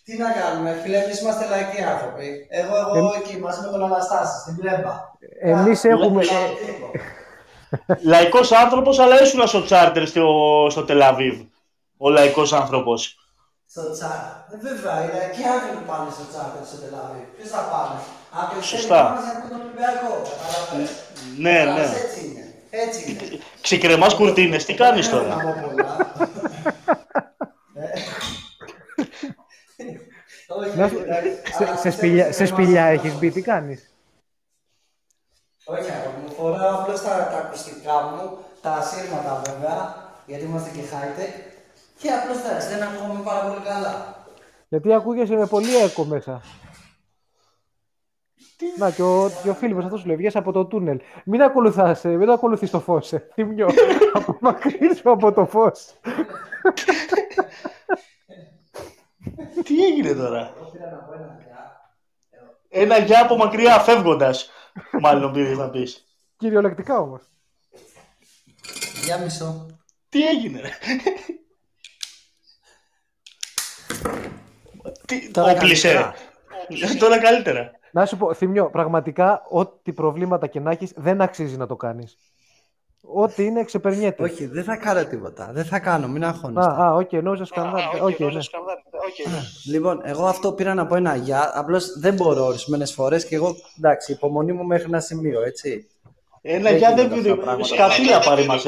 Τι 0.05 0.17
να 0.17 0.31
κάνουμε, 0.31 0.79
φίλε, 0.83 0.97
εμείς 0.97 1.21
είμαστε 1.21 1.47
λαϊκοί 1.47 1.81
άνθρωποι. 1.83 2.47
Εγώ, 2.49 2.75
εγώ 2.95 3.13
εκεί 3.23 3.37
μαζί 3.37 3.61
με 3.61 3.67
τον 3.71 3.83
Αναστάσης, 3.83 4.41
στην 4.41 4.55
πλέμπα. 4.55 4.91
Εμείς 5.41 5.85
Α, 5.85 5.89
έχουμε... 5.89 6.23
στο 6.23 6.35
ε, 6.35 6.65
τύπο. 6.65 6.91
Λαϊκός 8.03 8.51
άνθρωπος, 8.51 8.99
αλλά 8.99 9.21
ήσουν 9.21 9.47
στο 9.47 9.63
τσάρτερ 9.63 10.07
στο, 10.07 10.67
στο 10.69 10.83
Τελαβίβ. 10.83 11.41
Ο 11.97 12.09
λαϊκός 12.09 12.53
άνθρωπος. 12.53 13.24
Στο 13.75 13.91
τσάρ. 13.91 14.19
Ε, 14.53 14.57
βέβαια, 14.67 14.95
οι 15.03 15.07
λαϊκοί 15.15 15.43
άνθρωποι 15.53 15.75
που 15.77 15.85
πάνε 15.91 16.09
στο 16.15 16.23
τσάρτερ 16.31 16.65
στο 16.65 16.77
Τελάβι. 16.83 17.21
Ποιος 17.37 17.49
θα 17.49 17.61
πάνε. 17.71 17.99
Από 18.41 18.61
Σωστά. 18.61 19.01
από 19.09 19.47
τον 19.49 19.59
Ολυμπιακό. 19.61 20.11
Καταλαβαίνεις. 20.31 20.91
Ναι, 21.37 21.59
Αλλά 21.59 21.73
ναι. 21.73 21.81
Έτσι 22.03 22.19
είναι. 22.27 22.43
Έτσι 22.69 22.99
είναι. 23.11 23.41
Ξεκρεμάς 23.61 24.13
κουρτίνες, 24.15 24.65
τι 24.65 24.73
κάνεις 24.73 25.09
Δεν 25.09 25.17
έχω 25.19 25.27
τώρα; 25.29 25.43
να 25.43 25.51
πω 25.53 25.67
πολλά. 25.71 25.97
Ε. 27.75 27.99
Όχι, 30.47 30.77
να 30.77 30.87
σου- 30.87 30.99
εντάξει. 30.99 31.29
σε- 31.57 31.65
Αλλά 31.67 31.75
σε 31.77 31.89
σπηλιά- 31.91 32.29
ξέρεις, 32.29 32.35
Σε 32.35 32.43
εμάς- 32.43 32.53
σπηλιά 32.53 32.85
έχεις 32.85 33.13
μπει, 33.17 33.31
τι 33.31 33.41
κάνεις; 33.41 33.93
Όχι, 35.65 35.89
αγόρι 35.91 36.17
μου 36.25 36.31
φοράω 36.37 36.79
απλώς 36.79 37.01
τα, 37.01 37.09
τα 37.31 37.37
ακουστικά 37.37 38.01
μου, 38.01 38.37
τα 38.61 38.71
ασύρματα 38.71 39.41
βέβαια, 39.45 39.95
γιατί 40.25 40.43
είμαστε 40.43 40.69
και 40.69 40.81
high-tech. 40.91 41.53
Και 41.99 42.11
απλώς 42.11 42.37
εντάξει, 42.37 42.67
δεν 42.67 42.83
ακούγομαι 42.83 43.23
πάρα 43.23 43.47
πολύ 43.47 43.65
καλά. 43.65 44.23
Γιατί 44.67 44.93
ακούγεσαι 44.93 45.35
με 45.35 45.47
πολύ 45.47 45.75
έκο 45.75 46.03
μέσα. 46.03 46.41
Να, 48.77 48.91
και 48.91 49.01
ο, 49.01 49.31
και 49.43 49.49
ο 49.49 49.53
Φίλιππος 49.53 49.83
αυτός 49.83 49.99
σου 49.99 50.07
λέει, 50.07 50.15
βγες 50.15 50.35
από 50.35 50.51
το 50.51 50.65
τούνελ. 50.65 50.99
Μην 51.25 51.41
ακολουθάς, 51.41 52.05
ε, 52.05 52.09
μην 52.09 52.29
ακολουθείς 52.29 52.69
το 52.69 52.79
φως, 52.79 53.13
ε. 53.13 53.27
Θυμιώ. 53.33 53.67
Απομακρύνσου 54.13 55.11
από 55.11 55.31
το 55.31 55.45
φως. 55.45 55.93
Τι 59.63 59.83
έγινε 59.85 60.13
τώρα; 60.13 60.53
Εγώ 60.55 60.69
πήρα 60.71 60.91
να 60.91 60.97
πω 60.97 61.13
ένα 61.13 61.37
γεια. 61.43 61.91
Ένα 62.69 62.97
γεια 62.97 63.21
από 63.21 63.35
μακριά 63.35 63.79
φεύγοντας. 63.79 64.49
Μάλλον 65.01 65.31
πήγες 65.31 65.57
να 65.57 65.69
πεις. 65.69 66.05
Κυριολεκτικά 66.37 66.99
όμως. 66.99 67.21
Για 69.03 69.17
μισό. 69.17 69.65
Τι 70.09 70.27
έγινε 70.27 70.61
ρε; 70.61 70.69
Τι, 75.07 75.31
Τώρα 75.31 75.51
όπλισε. 75.51 75.87
καλύτερα. 75.87 76.13
Τώρα 76.99 77.19
καλύτερα. 77.19 77.71
Να 77.91 78.05
σου 78.05 78.17
πω, 78.17 78.33
Θυμιώ, 78.33 78.69
πραγματικά, 78.69 79.41
ό,τι 79.49 79.93
προβλήματα 79.93 80.47
και 80.47 80.59
να 80.59 80.71
έχεις, 80.71 80.91
δεν 80.95 81.21
αξίζει 81.21 81.57
να 81.57 81.67
το 81.67 81.75
κάνεις. 81.75 82.17
Ό,τι 83.13 83.43
είναι, 83.45 83.63
ξεπερνιέται. 83.63 84.23
Όχι, 84.23 84.45
δεν 84.45 84.63
θα 84.63 84.75
κάνω 84.75 85.05
τίποτα. 85.05 85.49
Δεν 85.53 85.65
θα 85.65 85.79
κάνω, 85.79 86.07
μην 86.07 86.23
Α, 86.23 86.27
αγχώνεστε. 86.27 86.71
α, 86.71 86.93
οκ, 86.93 87.11
νόμιζα 87.11 87.45
σκανδάλη. 87.45 87.83
Οκ, 88.01 88.19
ναι. 88.19 88.39
Λοιπόν, 89.65 90.01
εγώ 90.03 90.25
αυτό 90.25 90.51
πήρα 90.53 90.73
να 90.73 90.85
πω 90.87 90.95
ένα 90.95 91.15
γεια. 91.15 91.51
Απλώς 91.53 91.99
δεν 91.99 92.13
μπορώ 92.13 92.45
ορισμένες 92.45 92.93
φορές 92.93 93.25
και 93.25 93.35
εγώ 93.35 93.55
εντάξει, 93.77 94.11
υπομονή 94.11 94.51
μου 94.53 94.63
μέχρι 94.65 94.85
ένα 94.85 94.99
σημείο, 94.99 95.41
έτσι. 95.43 95.87
Ένα 96.47 96.69
Δεν 96.69 96.77
γεια 96.77 96.93
δεν 96.93 97.07
γίνονται 97.07 97.29
αυτά 97.31 97.35
τα 97.35 97.41
πράγματα. 97.41 97.67
Σκατήλα 97.67 98.19
πάρει 98.19 98.45
μας 98.45 98.65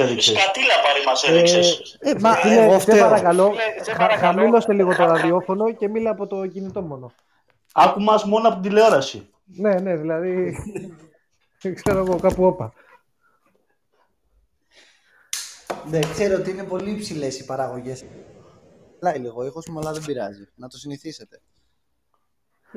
έδειξες. 1.28 1.98
Ε, 2.00 2.14
μα 2.20 2.34
Φίλε, 2.34 2.64
εγώ 2.64 2.74
σε 2.74 2.80
φταίω. 2.80 3.00
παρακαλώ, 3.00 3.54
χα- 3.96 4.18
χαμήλωσε 4.18 4.74
λίγο 4.74 4.96
το 4.96 5.06
ραδιόφωνο 5.06 5.74
και 5.74 5.88
μίλα 5.90 6.10
από 6.10 6.28
το 6.28 6.48
κινητό 6.48 6.82
μόνο. 6.82 7.12
Άκου 7.74 8.02
μας 8.02 8.24
μόνο 8.26 8.48
από 8.48 8.60
την 8.62 8.70
τηλεόραση. 8.70 9.30
Ναι, 9.46 9.74
ναι, 9.80 9.96
δηλαδή. 9.96 10.56
Δεν 11.62 11.76
ξέρω 11.76 11.98
εγώ, 12.00 12.20
κάπου 12.20 12.44
όπα. 12.46 12.74
Ναι, 15.90 16.00
ξέρω 16.00 16.36
ότι 16.38 16.50
είναι 16.50 16.64
πολύ 16.64 16.90
υψηλές 16.92 17.40
οι 17.40 17.46
παραγωγές. 17.46 18.06
Λάει 19.02 19.20
λίγο 19.20 19.46
ήχος 19.46 19.68
μου, 19.68 19.80
αλλά 19.80 19.92
δεν 19.92 20.04
πειράζει. 20.06 20.48
Να 20.56 20.68
το 20.68 20.78
συνηθίσετε. 20.78 21.42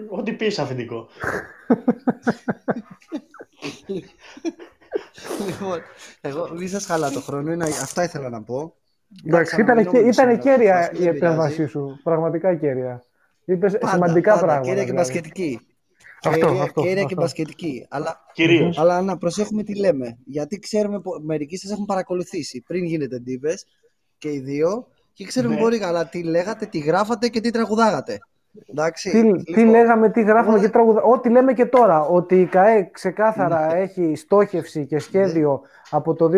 Ό,τι 0.08 0.32
πεις 0.32 0.58
αφεντικό. 0.58 1.08
λοιπόν, 5.46 5.78
εγώ 6.20 6.48
μη 6.56 6.66
σας 6.68 6.84
χαλά 6.86 7.10
το 7.10 7.20
χρόνο, 7.20 7.52
είναι, 7.52 7.64
αυτά 7.64 8.02
ήθελα 8.02 8.28
να 8.28 8.42
πω. 8.42 8.74
Εντάξει, 9.26 9.60
ήταν, 9.60 9.64
Ξαναμιλούμε 9.76 9.98
ήταν 9.98 10.12
σήμερα, 10.12 10.36
κέρια 10.36 10.78
αυτό 10.78 10.96
η 10.96 11.04
δεν 11.04 11.14
επέμβασή 11.14 11.54
πειράζει. 11.54 11.70
σου. 11.72 12.00
Πραγματικά 12.02 12.54
κέρια. 12.54 13.04
Είπες 13.44 13.72
Πάντα, 13.78 13.92
σημαντικά 13.92 14.32
πάντα, 14.32 14.44
πράγματα. 14.46 14.68
Κέρια 14.68 14.84
και 14.84 14.90
δηλαδή. 14.90 15.10
μπασκετική. 15.10 15.60
Αυτό, 16.24 16.46
Κέρια, 16.46 16.62
αυτό, 16.62 16.80
κέρια 16.82 16.94
και 16.96 17.02
αυτό. 17.04 17.14
μπασκετική. 17.20 17.86
Αλλά, 17.90 18.20
Κυρίως. 18.32 18.78
αλλά 18.78 19.02
να 19.02 19.16
προσέχουμε 19.18 19.62
τι 19.62 19.78
λέμε. 19.78 20.18
Γιατί 20.24 20.58
ξέρουμε, 20.58 21.00
πο- 21.00 21.20
μερικοί 21.22 21.56
σας 21.56 21.70
έχουν 21.70 21.84
παρακολουθήσει 21.84 22.62
πριν 22.66 22.84
γίνετε 22.84 23.18
ντύπε 23.18 23.54
και 24.18 24.32
οι 24.32 24.38
δύο 24.38 24.86
και 25.12 25.24
ξέρουμε 25.24 25.54
Ναι. 25.54 25.60
πολύ 25.60 25.78
καλά 25.78 26.08
τι 26.08 26.22
λέγατε, 26.22 26.66
τι 26.66 26.78
γράφατε 26.78 27.28
και 27.28 27.40
τι 27.40 27.50
τραγουδάγατε. 27.50 28.18
Εντάξει. 28.70 29.10
Τι, 29.10 29.20
τι 29.20 29.50
λοιπόν, 29.50 29.70
λέγαμε, 29.70 30.10
τι 30.10 30.22
γράφουμε 30.22 30.54
εγώ- 30.54 30.64
και 30.64 30.70
τραγουδα... 30.70 31.02
Ό,τι 31.02 31.28
λέμε 31.30 31.52
και 31.52 31.66
τώρα. 31.66 32.00
Ότι 32.00 32.40
η 32.40 32.46
ΚΑΕ 32.46 32.88
ξεκάθαρα 32.92 33.74
έχει 33.74 34.16
στόχευση 34.16 34.86
και 34.86 34.98
σχέδιο 34.98 35.60
από 35.90 36.14
το 36.14 36.30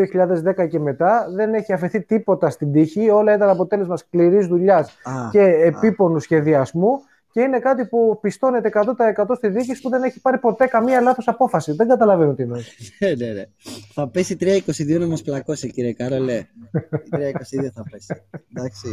2010 0.59 0.69
και 0.69 0.79
μετά. 0.79 1.27
Δεν 1.35 1.55
έχει 1.55 1.73
αφαιθεί 1.73 2.03
τίποτα 2.03 2.51
στην 2.51 2.73
τύχη. 2.73 3.11
Όλα 3.11 3.35
ήταν 3.35 3.49
αποτέλεσμα 3.49 3.97
σκληρής 3.97 4.47
δουλειάς 4.47 4.89
Α, 5.03 5.29
και 5.31 5.41
επίπονου 5.41 6.19
σχεδιασμού. 6.19 6.91
Και 7.31 7.41
είναι 7.41 7.59
κάτι 7.59 7.87
που 7.87 8.19
πιστώνεται 8.21 8.71
100% 8.73 9.25
στη 9.37 9.49
διοίκηση 9.49 9.83
που 9.83 9.89
δεν 9.89 10.03
έχει 10.03 10.21
πάρει 10.21 10.39
ποτέ 10.39 10.67
καμία 10.67 11.01
λάθος 11.01 11.29
απόφαση. 11.29 11.73
Δεν 11.73 11.89
καταλαβαίνω 11.89 12.35
τι 12.35 12.43
εννοείς. 12.43 12.77
ναι, 13.01 13.09
ναι, 13.15 13.33
ναι. 13.33 13.45
Θα 13.93 14.09
πέσει 14.09 14.37
3-22 14.41 14.99
να 15.01 15.07
μας 15.07 15.23
πλακώσει, 15.23 15.71
κύριε 15.71 15.93
Κάρολε. 15.93 16.47
3-22 17.17 17.69
θα 17.75 17.83
πέσει. 17.91 18.23
Εντάξει. 18.57 18.89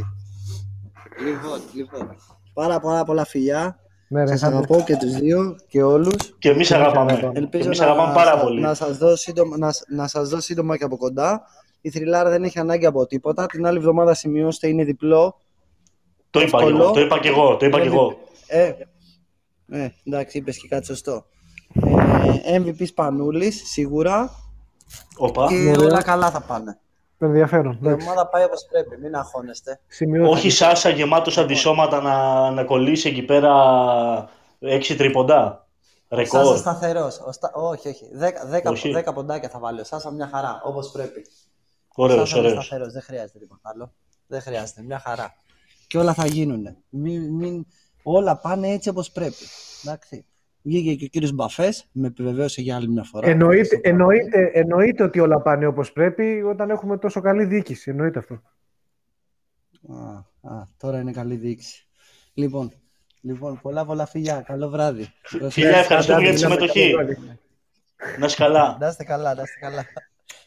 Λοιπόν, 1.25 1.59
λοιπόν. 1.73 2.15
Πάρα 2.59 2.79
πάρα 2.79 3.03
πολλά 3.03 3.25
φιλιά. 3.25 3.79
Ναι, 4.07 4.21
ρε, 4.21 4.27
Σας 4.27 4.43
άντε. 4.43 4.55
αγαπώ 4.55 4.81
και 4.85 4.95
τους 4.97 5.11
δύο 5.13 5.55
και 5.67 5.83
όλους. 5.83 6.15
Και 6.39 6.49
εμείς 6.49 6.71
αγαπάμε. 6.71 7.11
αγαπάμε. 7.11 7.33
Και 7.33 7.39
Ελπίζω 7.39 7.65
εμείς 7.65 7.79
να, 7.79 7.85
αγαπάμε 7.85 8.13
πάρα 8.13 8.31
σα- 8.31 8.43
πολύ. 8.43 8.61
να, 8.61 8.73
σας 8.73 8.97
δω 8.97 9.15
σύντομα, 9.15 9.57
να, 9.57 9.71
να 9.87 10.07
σας 10.07 10.29
δω 10.29 10.39
σύντομα 10.39 10.77
και 10.77 10.83
από 10.83 10.97
κοντά. 10.97 11.41
Η 11.81 11.89
θρυλάρα 11.89 12.29
δεν 12.29 12.43
έχει 12.43 12.59
ανάγκη 12.59 12.85
από 12.85 13.05
τίποτα. 13.05 13.45
Την 13.45 13.65
άλλη 13.65 13.77
εβδομάδα 13.77 14.13
σημειώστε 14.13 14.67
είναι 14.67 14.83
διπλό. 14.83 15.35
Το 16.29 16.39
είπα 16.39 16.57
και 16.57 16.63
εύκολο. 16.65 16.83
εγώ. 16.83 16.91
Το 16.91 16.99
είπα 16.99 17.19
και 17.19 17.27
εγώ. 17.27 17.57
Το 17.57 17.65
είπα 17.65 17.77
και 17.79 17.85
Είναι 17.87 17.95
εγώ. 17.95 18.17
Ε, 18.47 18.71
ε, 19.71 19.89
εντάξει, 20.05 20.37
είπες 20.37 20.57
και 20.61 20.67
κάτι 20.67 20.85
σωστό. 20.85 21.25
Ε, 22.45 22.59
MVP 22.61 22.85
Σπανούλης, 22.87 23.61
σίγουρα. 23.69 24.31
Όπα. 25.17 25.47
Και 25.47 25.55
Ωραία. 25.55 25.85
όλα 25.87 26.01
καλά 26.01 26.31
θα 26.31 26.41
πάνε. 26.41 26.79
Ενδιαφέρον. 27.21 27.71
Η 27.73 27.77
εντάξει. 27.87 28.07
ομάδα 28.07 28.27
πάει 28.27 28.43
όπως 28.43 28.65
πρέπει, 28.71 28.97
μην 28.97 29.15
αγχώνεστε. 29.15 29.79
Σημειώθηκε. 29.87 30.37
Όχι 30.37 30.49
Σάσα 30.49 30.89
γεμάτος 30.89 31.37
αντισώματα 31.37 32.01
να, 32.01 32.49
να 32.51 32.63
κολλήσει 32.63 33.09
εκεί 33.09 33.21
πέρα 33.23 33.53
έξι 34.59 34.95
τρίποντα. 34.95 35.67
Σάσα 36.11 36.39
Ρεκόρ. 36.39 36.57
σταθερός. 36.57 37.19
Ο 37.19 37.31
Στα- 37.31 37.51
Όχι, 37.53 37.87
όχι. 37.87 38.09
Δέκα, 38.13 38.45
δέκα, 38.45 38.69
Όχι. 38.69 38.91
δέκα 38.91 39.13
ποντάκια 39.13 39.49
θα 39.49 39.59
βάλει. 39.59 39.79
Ο 39.79 39.83
Σάσα 39.83 40.11
μια 40.11 40.27
χαρά, 40.33 40.61
όπως 40.63 40.91
πρέπει. 40.91 41.25
Ωραίος, 41.95 42.19
Σάσα 42.19 42.37
είναι 42.37 42.47
ωραίος. 42.47 42.65
σταθερός, 42.65 42.93
δεν 42.93 43.01
χρειάζεται 43.01 43.39
τίποτα 43.39 43.69
άλλο. 43.73 43.93
Δεν 44.27 44.41
χρειάζεται, 44.41 44.81
μια 44.81 44.99
χαρά. 44.99 45.33
Και 45.87 45.97
όλα 45.97 46.13
θα 46.13 46.25
γίνουν. 46.25 46.75
Μην, 46.89 47.33
μην, 47.33 47.65
όλα 48.03 48.37
πάνε 48.37 48.67
έτσι 48.69 48.89
όπως 48.89 49.11
πρέπει. 49.11 49.45
Εντάξει. 49.83 50.25
Βγήκε 50.61 50.95
και 50.95 51.05
ο 51.05 51.07
κύριος 51.07 51.31
Μπαφές, 51.31 51.87
με 51.91 52.07
επιβεβαίωσε 52.07 52.61
για 52.61 52.75
άλλη 52.75 52.87
μια 52.89 53.03
φορά. 53.03 53.27
Εννοείται, 53.29 53.63
Στο 53.63 53.79
πράγμα. 53.79 53.99
εννοείται, 54.03 54.51
εννοείται 54.53 55.03
ότι 55.03 55.19
όλα 55.19 55.41
πάνε 55.41 55.65
όπως 55.65 55.91
πρέπει 55.91 56.41
όταν 56.41 56.69
έχουμε 56.69 56.97
τόσο 56.97 57.21
καλή 57.21 57.45
διοίκηση. 57.45 57.89
Εννοείται 57.89 58.19
αυτό. 58.19 58.41
Α, 59.93 60.53
α, 60.55 60.63
τώρα 60.77 60.99
είναι 60.99 61.11
καλή 61.11 61.35
διοίκηση. 61.35 61.87
Λοιπόν, 62.33 62.71
λοιπόν 63.21 63.59
πολλά 63.61 63.85
πολλά 63.85 64.05
φιλιά. 64.05 64.41
Καλό 64.41 64.69
βράδυ. 64.69 65.07
Φιλιά, 65.49 65.77
ευχαριστούμε 65.77 66.21
για 66.21 66.31
τη 66.31 66.37
συμμετοχή. 66.37 66.93
Να 68.19 68.25
είσαι 68.25 68.35
καλά. 68.35 68.77
Να 68.79 68.87
είστε 68.87 69.03
καλά, 69.03 69.33
να 69.35 69.41
είστε 69.41 69.59
καλά. 69.59 69.85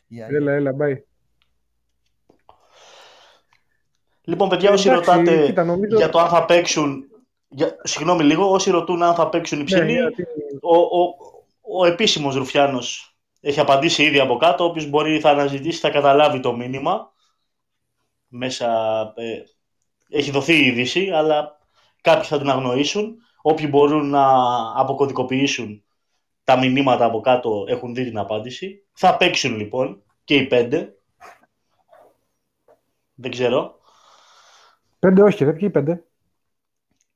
Γεια. 0.07 0.27
Έλα, 0.31 0.53
έλα, 0.53 0.75
bye. 0.81 0.97
Λοιπόν, 4.25 4.49
παιδιά, 4.49 4.71
όσοι 4.73 4.89
Εντάξει, 4.89 5.11
ρωτάτε 5.11 5.45
κοίτα, 5.47 5.65
νομίζω- 5.65 5.97
για 5.97 6.09
το 6.09 6.19
αν 6.19 6.29
θα 6.29 6.45
παίξουν. 6.45 7.05
Για... 7.55 7.77
Συγγνώμη 7.83 8.23
λίγο, 8.23 8.51
όσοι 8.51 8.71
ρωτούν 8.71 9.03
αν 9.03 9.15
θα 9.15 9.29
παίξουν 9.29 9.61
οι 9.61 9.65
ψηλοί, 9.65 9.93
Ναι, 9.93 9.99
γιατί- 9.99 10.27
ο, 10.61 10.77
ο, 10.77 11.15
ο 11.61 11.85
επίσημος 11.87 12.35
Ρουφιάνος 12.35 13.17
έχει 13.41 13.61
απαντήσει 13.61 14.03
ήδη 14.03 14.19
από 14.21 14.37
κάτω. 14.37 14.65
Όποιος 14.65 14.87
μπορεί 14.89 15.21
θα 15.21 15.31
αναζητήσει, 15.31 15.79
θα 15.81 15.91
καταλάβει 15.91 16.41
το 16.41 16.57
μήνυμα. 16.57 17.13
Μέσα 18.29 18.67
ε, 19.17 19.43
έχει 20.09 20.31
δοθεί 20.31 20.55
η 20.55 20.67
είδηση, 20.67 21.11
αλλά 21.11 21.59
κάποιοι 22.01 22.29
θα 22.29 22.39
την 22.39 22.51
αγνοήσουν. 22.51 23.17
Όποιοι 23.43 23.67
μπορούν 23.71 24.11
να 24.11 24.27
αποκωδικοποιήσουν 24.81 25.85
τα 26.45 26.59
μηνύματα 26.59 27.05
από 27.05 27.21
κάτω 27.21 27.65
έχουν 27.69 27.95
δει 27.95 28.05
την 28.05 28.19
απάντηση. 28.19 28.85
Θα 28.93 29.17
παίξουν 29.17 29.57
λοιπόν 29.57 30.03
και 30.25 30.35
οι 30.35 30.47
πέντε. 30.47 30.95
Δεν 33.15 33.31
ξέρω. 33.31 33.79
Πέντε 34.99 35.23
όχι, 35.23 35.45
ρε, 35.45 35.53
ποιοι 35.53 35.71
πέντε; 35.71 36.05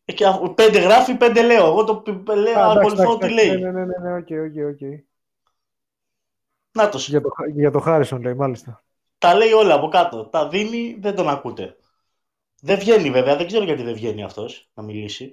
Ε, 0.09 0.13
και 0.13 0.27
α- 0.27 0.53
πέντε 0.55 0.79
γράφει, 0.79 1.15
πέντε 1.17 1.43
λέω. 1.43 1.67
Εγώ 1.67 1.85
το 1.85 1.97
π- 1.97 2.11
π- 2.11 2.29
λέω, 2.29 2.59
Α, 2.61 2.71
εντάξει, 2.71 2.79
ακολουθώ 2.79 3.13
ό,τι 3.13 3.27
εντάξει, 3.27 3.47
λέει. 3.47 3.61
Ναι, 3.61 3.71
ναι, 3.71 3.85
ναι, 3.85 3.99
ναι, 4.03 4.13
ok, 4.17 4.29
ok, 4.31 4.73
ok. 4.73 5.05
Νάτος. 6.73 7.09
Για 7.09 7.21
το, 7.21 7.29
για 7.55 7.71
το 7.71 7.79
Χάρισον 7.79 8.23
λέει, 8.23 8.35
μάλιστα. 8.35 8.85
Τα 9.19 9.35
λέει 9.35 9.53
όλα 9.53 9.75
από 9.75 9.89
κάτω. 9.89 10.27
Τα 10.27 10.49
δίνει, 10.49 10.97
δεν 11.01 11.15
τον 11.15 11.29
ακούτε. 11.29 11.77
Δεν 12.61 12.79
βγαίνει 12.79 13.11
βέβαια, 13.11 13.37
δεν 13.37 13.47
ξέρω 13.47 13.65
γιατί 13.65 13.83
δεν 13.83 13.95
βγαίνει 13.95 14.23
αυτός 14.23 14.71
να 14.75 14.83
μιλήσει. 14.83 15.33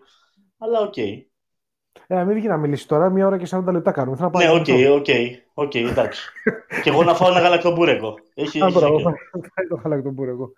Αλλά 0.58 0.80
οκ. 0.80 0.98
Ε, 0.98 2.16
να 2.16 2.26
μην 2.26 2.36
βγει 2.36 2.48
να 2.48 2.58
μιλήσει 2.58 2.88
τώρα, 2.88 3.10
μία 3.10 3.26
ώρα 3.26 3.38
και 3.38 3.48
40 3.50 3.64
λεπτά 3.72 3.92
κάνουμε. 3.92 4.18
Θέλω 4.18 4.30
να 4.34 4.40
Ναι, 4.40 4.46
πάμε 4.46 4.60
οκ, 4.60 4.70
αυτό. 4.70 4.94
ok, 4.94 5.06
ok, 5.54 5.76
εντάξει. 5.76 6.30
και 6.84 6.90
εγώ 6.90 7.04
να 7.04 7.14
φάω 7.16 7.30
ένα 7.30 7.40
γαλακτομπούρεκο. 7.40 8.14
Έχει, 8.34 8.62
Α, 8.62 8.66
έχει 8.66 8.78
μπράβο, 8.78 8.98
δίκιο. 8.98 9.12
πάει 9.56 9.68
το 9.68 9.78
χαλακτομπούρεκο. 9.78 10.52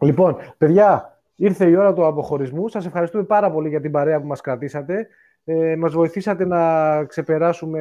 Λοιπόν, 0.00 0.36
παιδιά, 0.58 1.15
ήρθε 1.36 1.66
η 1.66 1.76
ώρα 1.76 1.92
του 1.92 2.06
αποχωρισμού. 2.06 2.68
Σας 2.68 2.86
ευχαριστούμε 2.86 3.24
πάρα 3.24 3.50
πολύ 3.50 3.68
για 3.68 3.80
την 3.80 3.90
παρέα 3.90 4.20
που 4.20 4.26
μας 4.26 4.40
κρατήσατε. 4.40 5.08
Ε, 5.44 5.76
μας 5.76 5.92
βοηθήσατε 5.92 6.44
να 6.44 7.04
ξεπεράσουμε... 7.04 7.80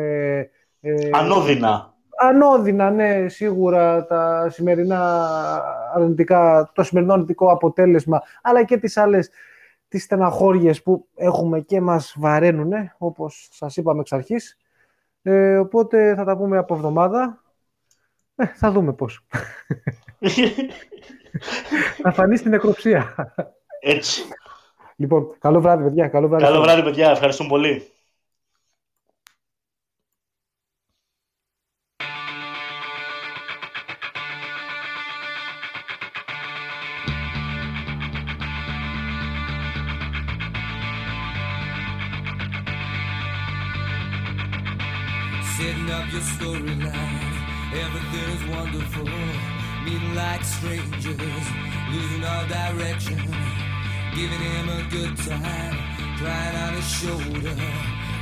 Ε, 0.81 1.09
Ανώδυνα. 1.11 1.93
Ανώδυνα, 2.17 2.91
ναι, 2.91 3.27
σίγουρα 3.27 4.05
τα 4.05 4.49
σημερινά 4.49 5.23
αρνητικά, 5.93 6.71
το 6.73 6.83
σημερινό 6.83 7.13
αρνητικό 7.13 7.51
αποτέλεσμα, 7.51 8.21
αλλά 8.41 8.63
και 8.63 8.77
τις 8.77 8.97
άλλες 8.97 9.29
τις 9.87 10.03
στεναχώριες 10.03 10.81
που 10.81 11.07
έχουμε 11.15 11.59
και 11.59 11.81
μας 11.81 12.15
βαραίνουν, 12.17 12.71
όπως 12.97 13.49
σας 13.51 13.77
είπαμε 13.77 13.99
εξ 13.99 14.11
αρχής. 14.11 14.57
Ε, 15.21 15.57
οπότε 15.57 16.15
θα 16.15 16.23
τα 16.23 16.37
πούμε 16.37 16.57
από 16.57 16.75
εβδομάδα. 16.75 17.43
Ε, 18.35 18.45
θα 18.45 18.71
δούμε 18.71 18.93
πώς. 18.93 19.25
θα 22.01 22.11
φανείς 22.11 22.39
στην 22.39 22.51
νεκροψία. 22.51 23.15
Έτσι. 23.79 24.21
λοιπόν, 24.95 25.35
καλό 25.39 25.61
βράδυ, 25.61 25.83
παιδιά. 25.83 26.07
Καλό 26.07 26.27
βράδυ. 26.27 26.43
Καλό 26.43 26.61
βράδυ, 26.61 26.83
παιδιά. 26.83 27.09
Ευχαριστούμε 27.09 27.49
πολύ. 27.49 27.89
setting 45.57 45.89
up 45.89 46.11
your 46.11 46.21
storyline. 46.35 47.35
Everything 47.83 48.27
is 48.35 48.43
wonderful, 48.53 49.05
meeting 49.05 49.44
like 50.15 50.43
strangers, 50.43 51.45
losing 51.91 52.23
all 52.23 52.47
direction, 52.47 53.17
giving 54.15 54.39
him 54.39 54.69
a 54.69 54.87
good 54.89 55.17
time, 55.17 55.75
crying 56.17 56.55
on 56.55 56.73
his 56.73 56.89
shoulder, 56.89 57.55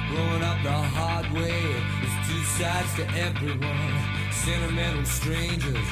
growing 0.09 0.43
up 0.43 0.57
the 0.63 0.71
hard 0.71 1.31
way. 1.33 1.61
There's 2.01 2.17
two 2.27 2.43
sides 2.57 2.95
to 2.97 3.05
everyone, 3.27 3.93
sentimental 4.31 5.05
strangers. 5.05 5.87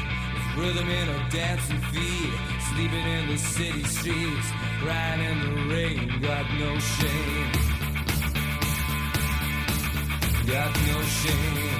with 0.57 0.75
Rhythm 0.75 0.89
in 0.89 1.09
a 1.09 1.29
dancing 1.29 1.81
feet, 1.93 2.33
sleeping 2.73 3.07
in 3.07 3.27
the 3.27 3.37
city 3.37 3.83
streets, 3.83 4.47
crying 4.81 5.21
in 5.21 5.39
the 5.39 5.73
rain, 5.73 6.21
got 6.21 6.45
no 6.59 6.79
shame 6.79 7.71
got 10.47 10.75
no 10.87 11.01
shame. 11.03 11.70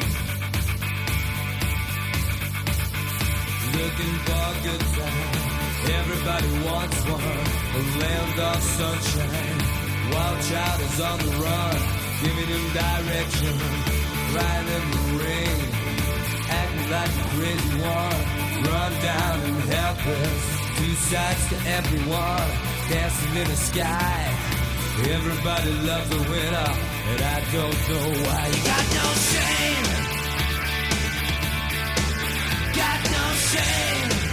Looking 3.72 4.18
for 4.28 4.48
good 4.68 4.84
time, 5.00 5.36
everybody 6.00 6.50
wants 6.68 7.00
one. 7.08 7.46
A 7.72 7.82
land 8.02 8.40
of 8.40 8.62
sunshine, 8.62 9.60
wild 10.12 10.40
child 10.44 10.82
is 10.82 11.00
on 11.00 11.18
the 11.20 11.32
run, 11.40 11.78
giving 12.22 12.50
him 12.52 12.66
direction, 12.74 13.56
riding 14.36 14.72
in 14.76 14.86
the 14.92 15.04
rain, 15.24 15.60
acting 16.50 16.90
like 16.92 17.14
a 17.16 17.28
crazy 17.36 17.76
one. 17.80 18.42
run 18.68 18.92
down 19.02 19.40
and 19.40 19.62
helpless. 19.74 20.44
Two 20.78 20.94
sides 21.10 21.50
to 21.50 21.58
everyone, 21.78 22.50
dancing 22.90 23.36
in 23.42 23.48
the 23.48 23.56
sky. 23.56 24.36
Everybody 25.10 25.72
loves 25.88 26.12
a 26.12 26.22
winner, 26.30 26.72
and 27.12 27.22
I 27.22 27.40
don't 27.56 27.80
know 27.90 28.08
why. 28.26 28.48
You 28.48 28.64
got 28.68 28.86
no 29.00 29.08
shame. 29.32 30.01
No 33.10 33.34
shame. 33.34 34.31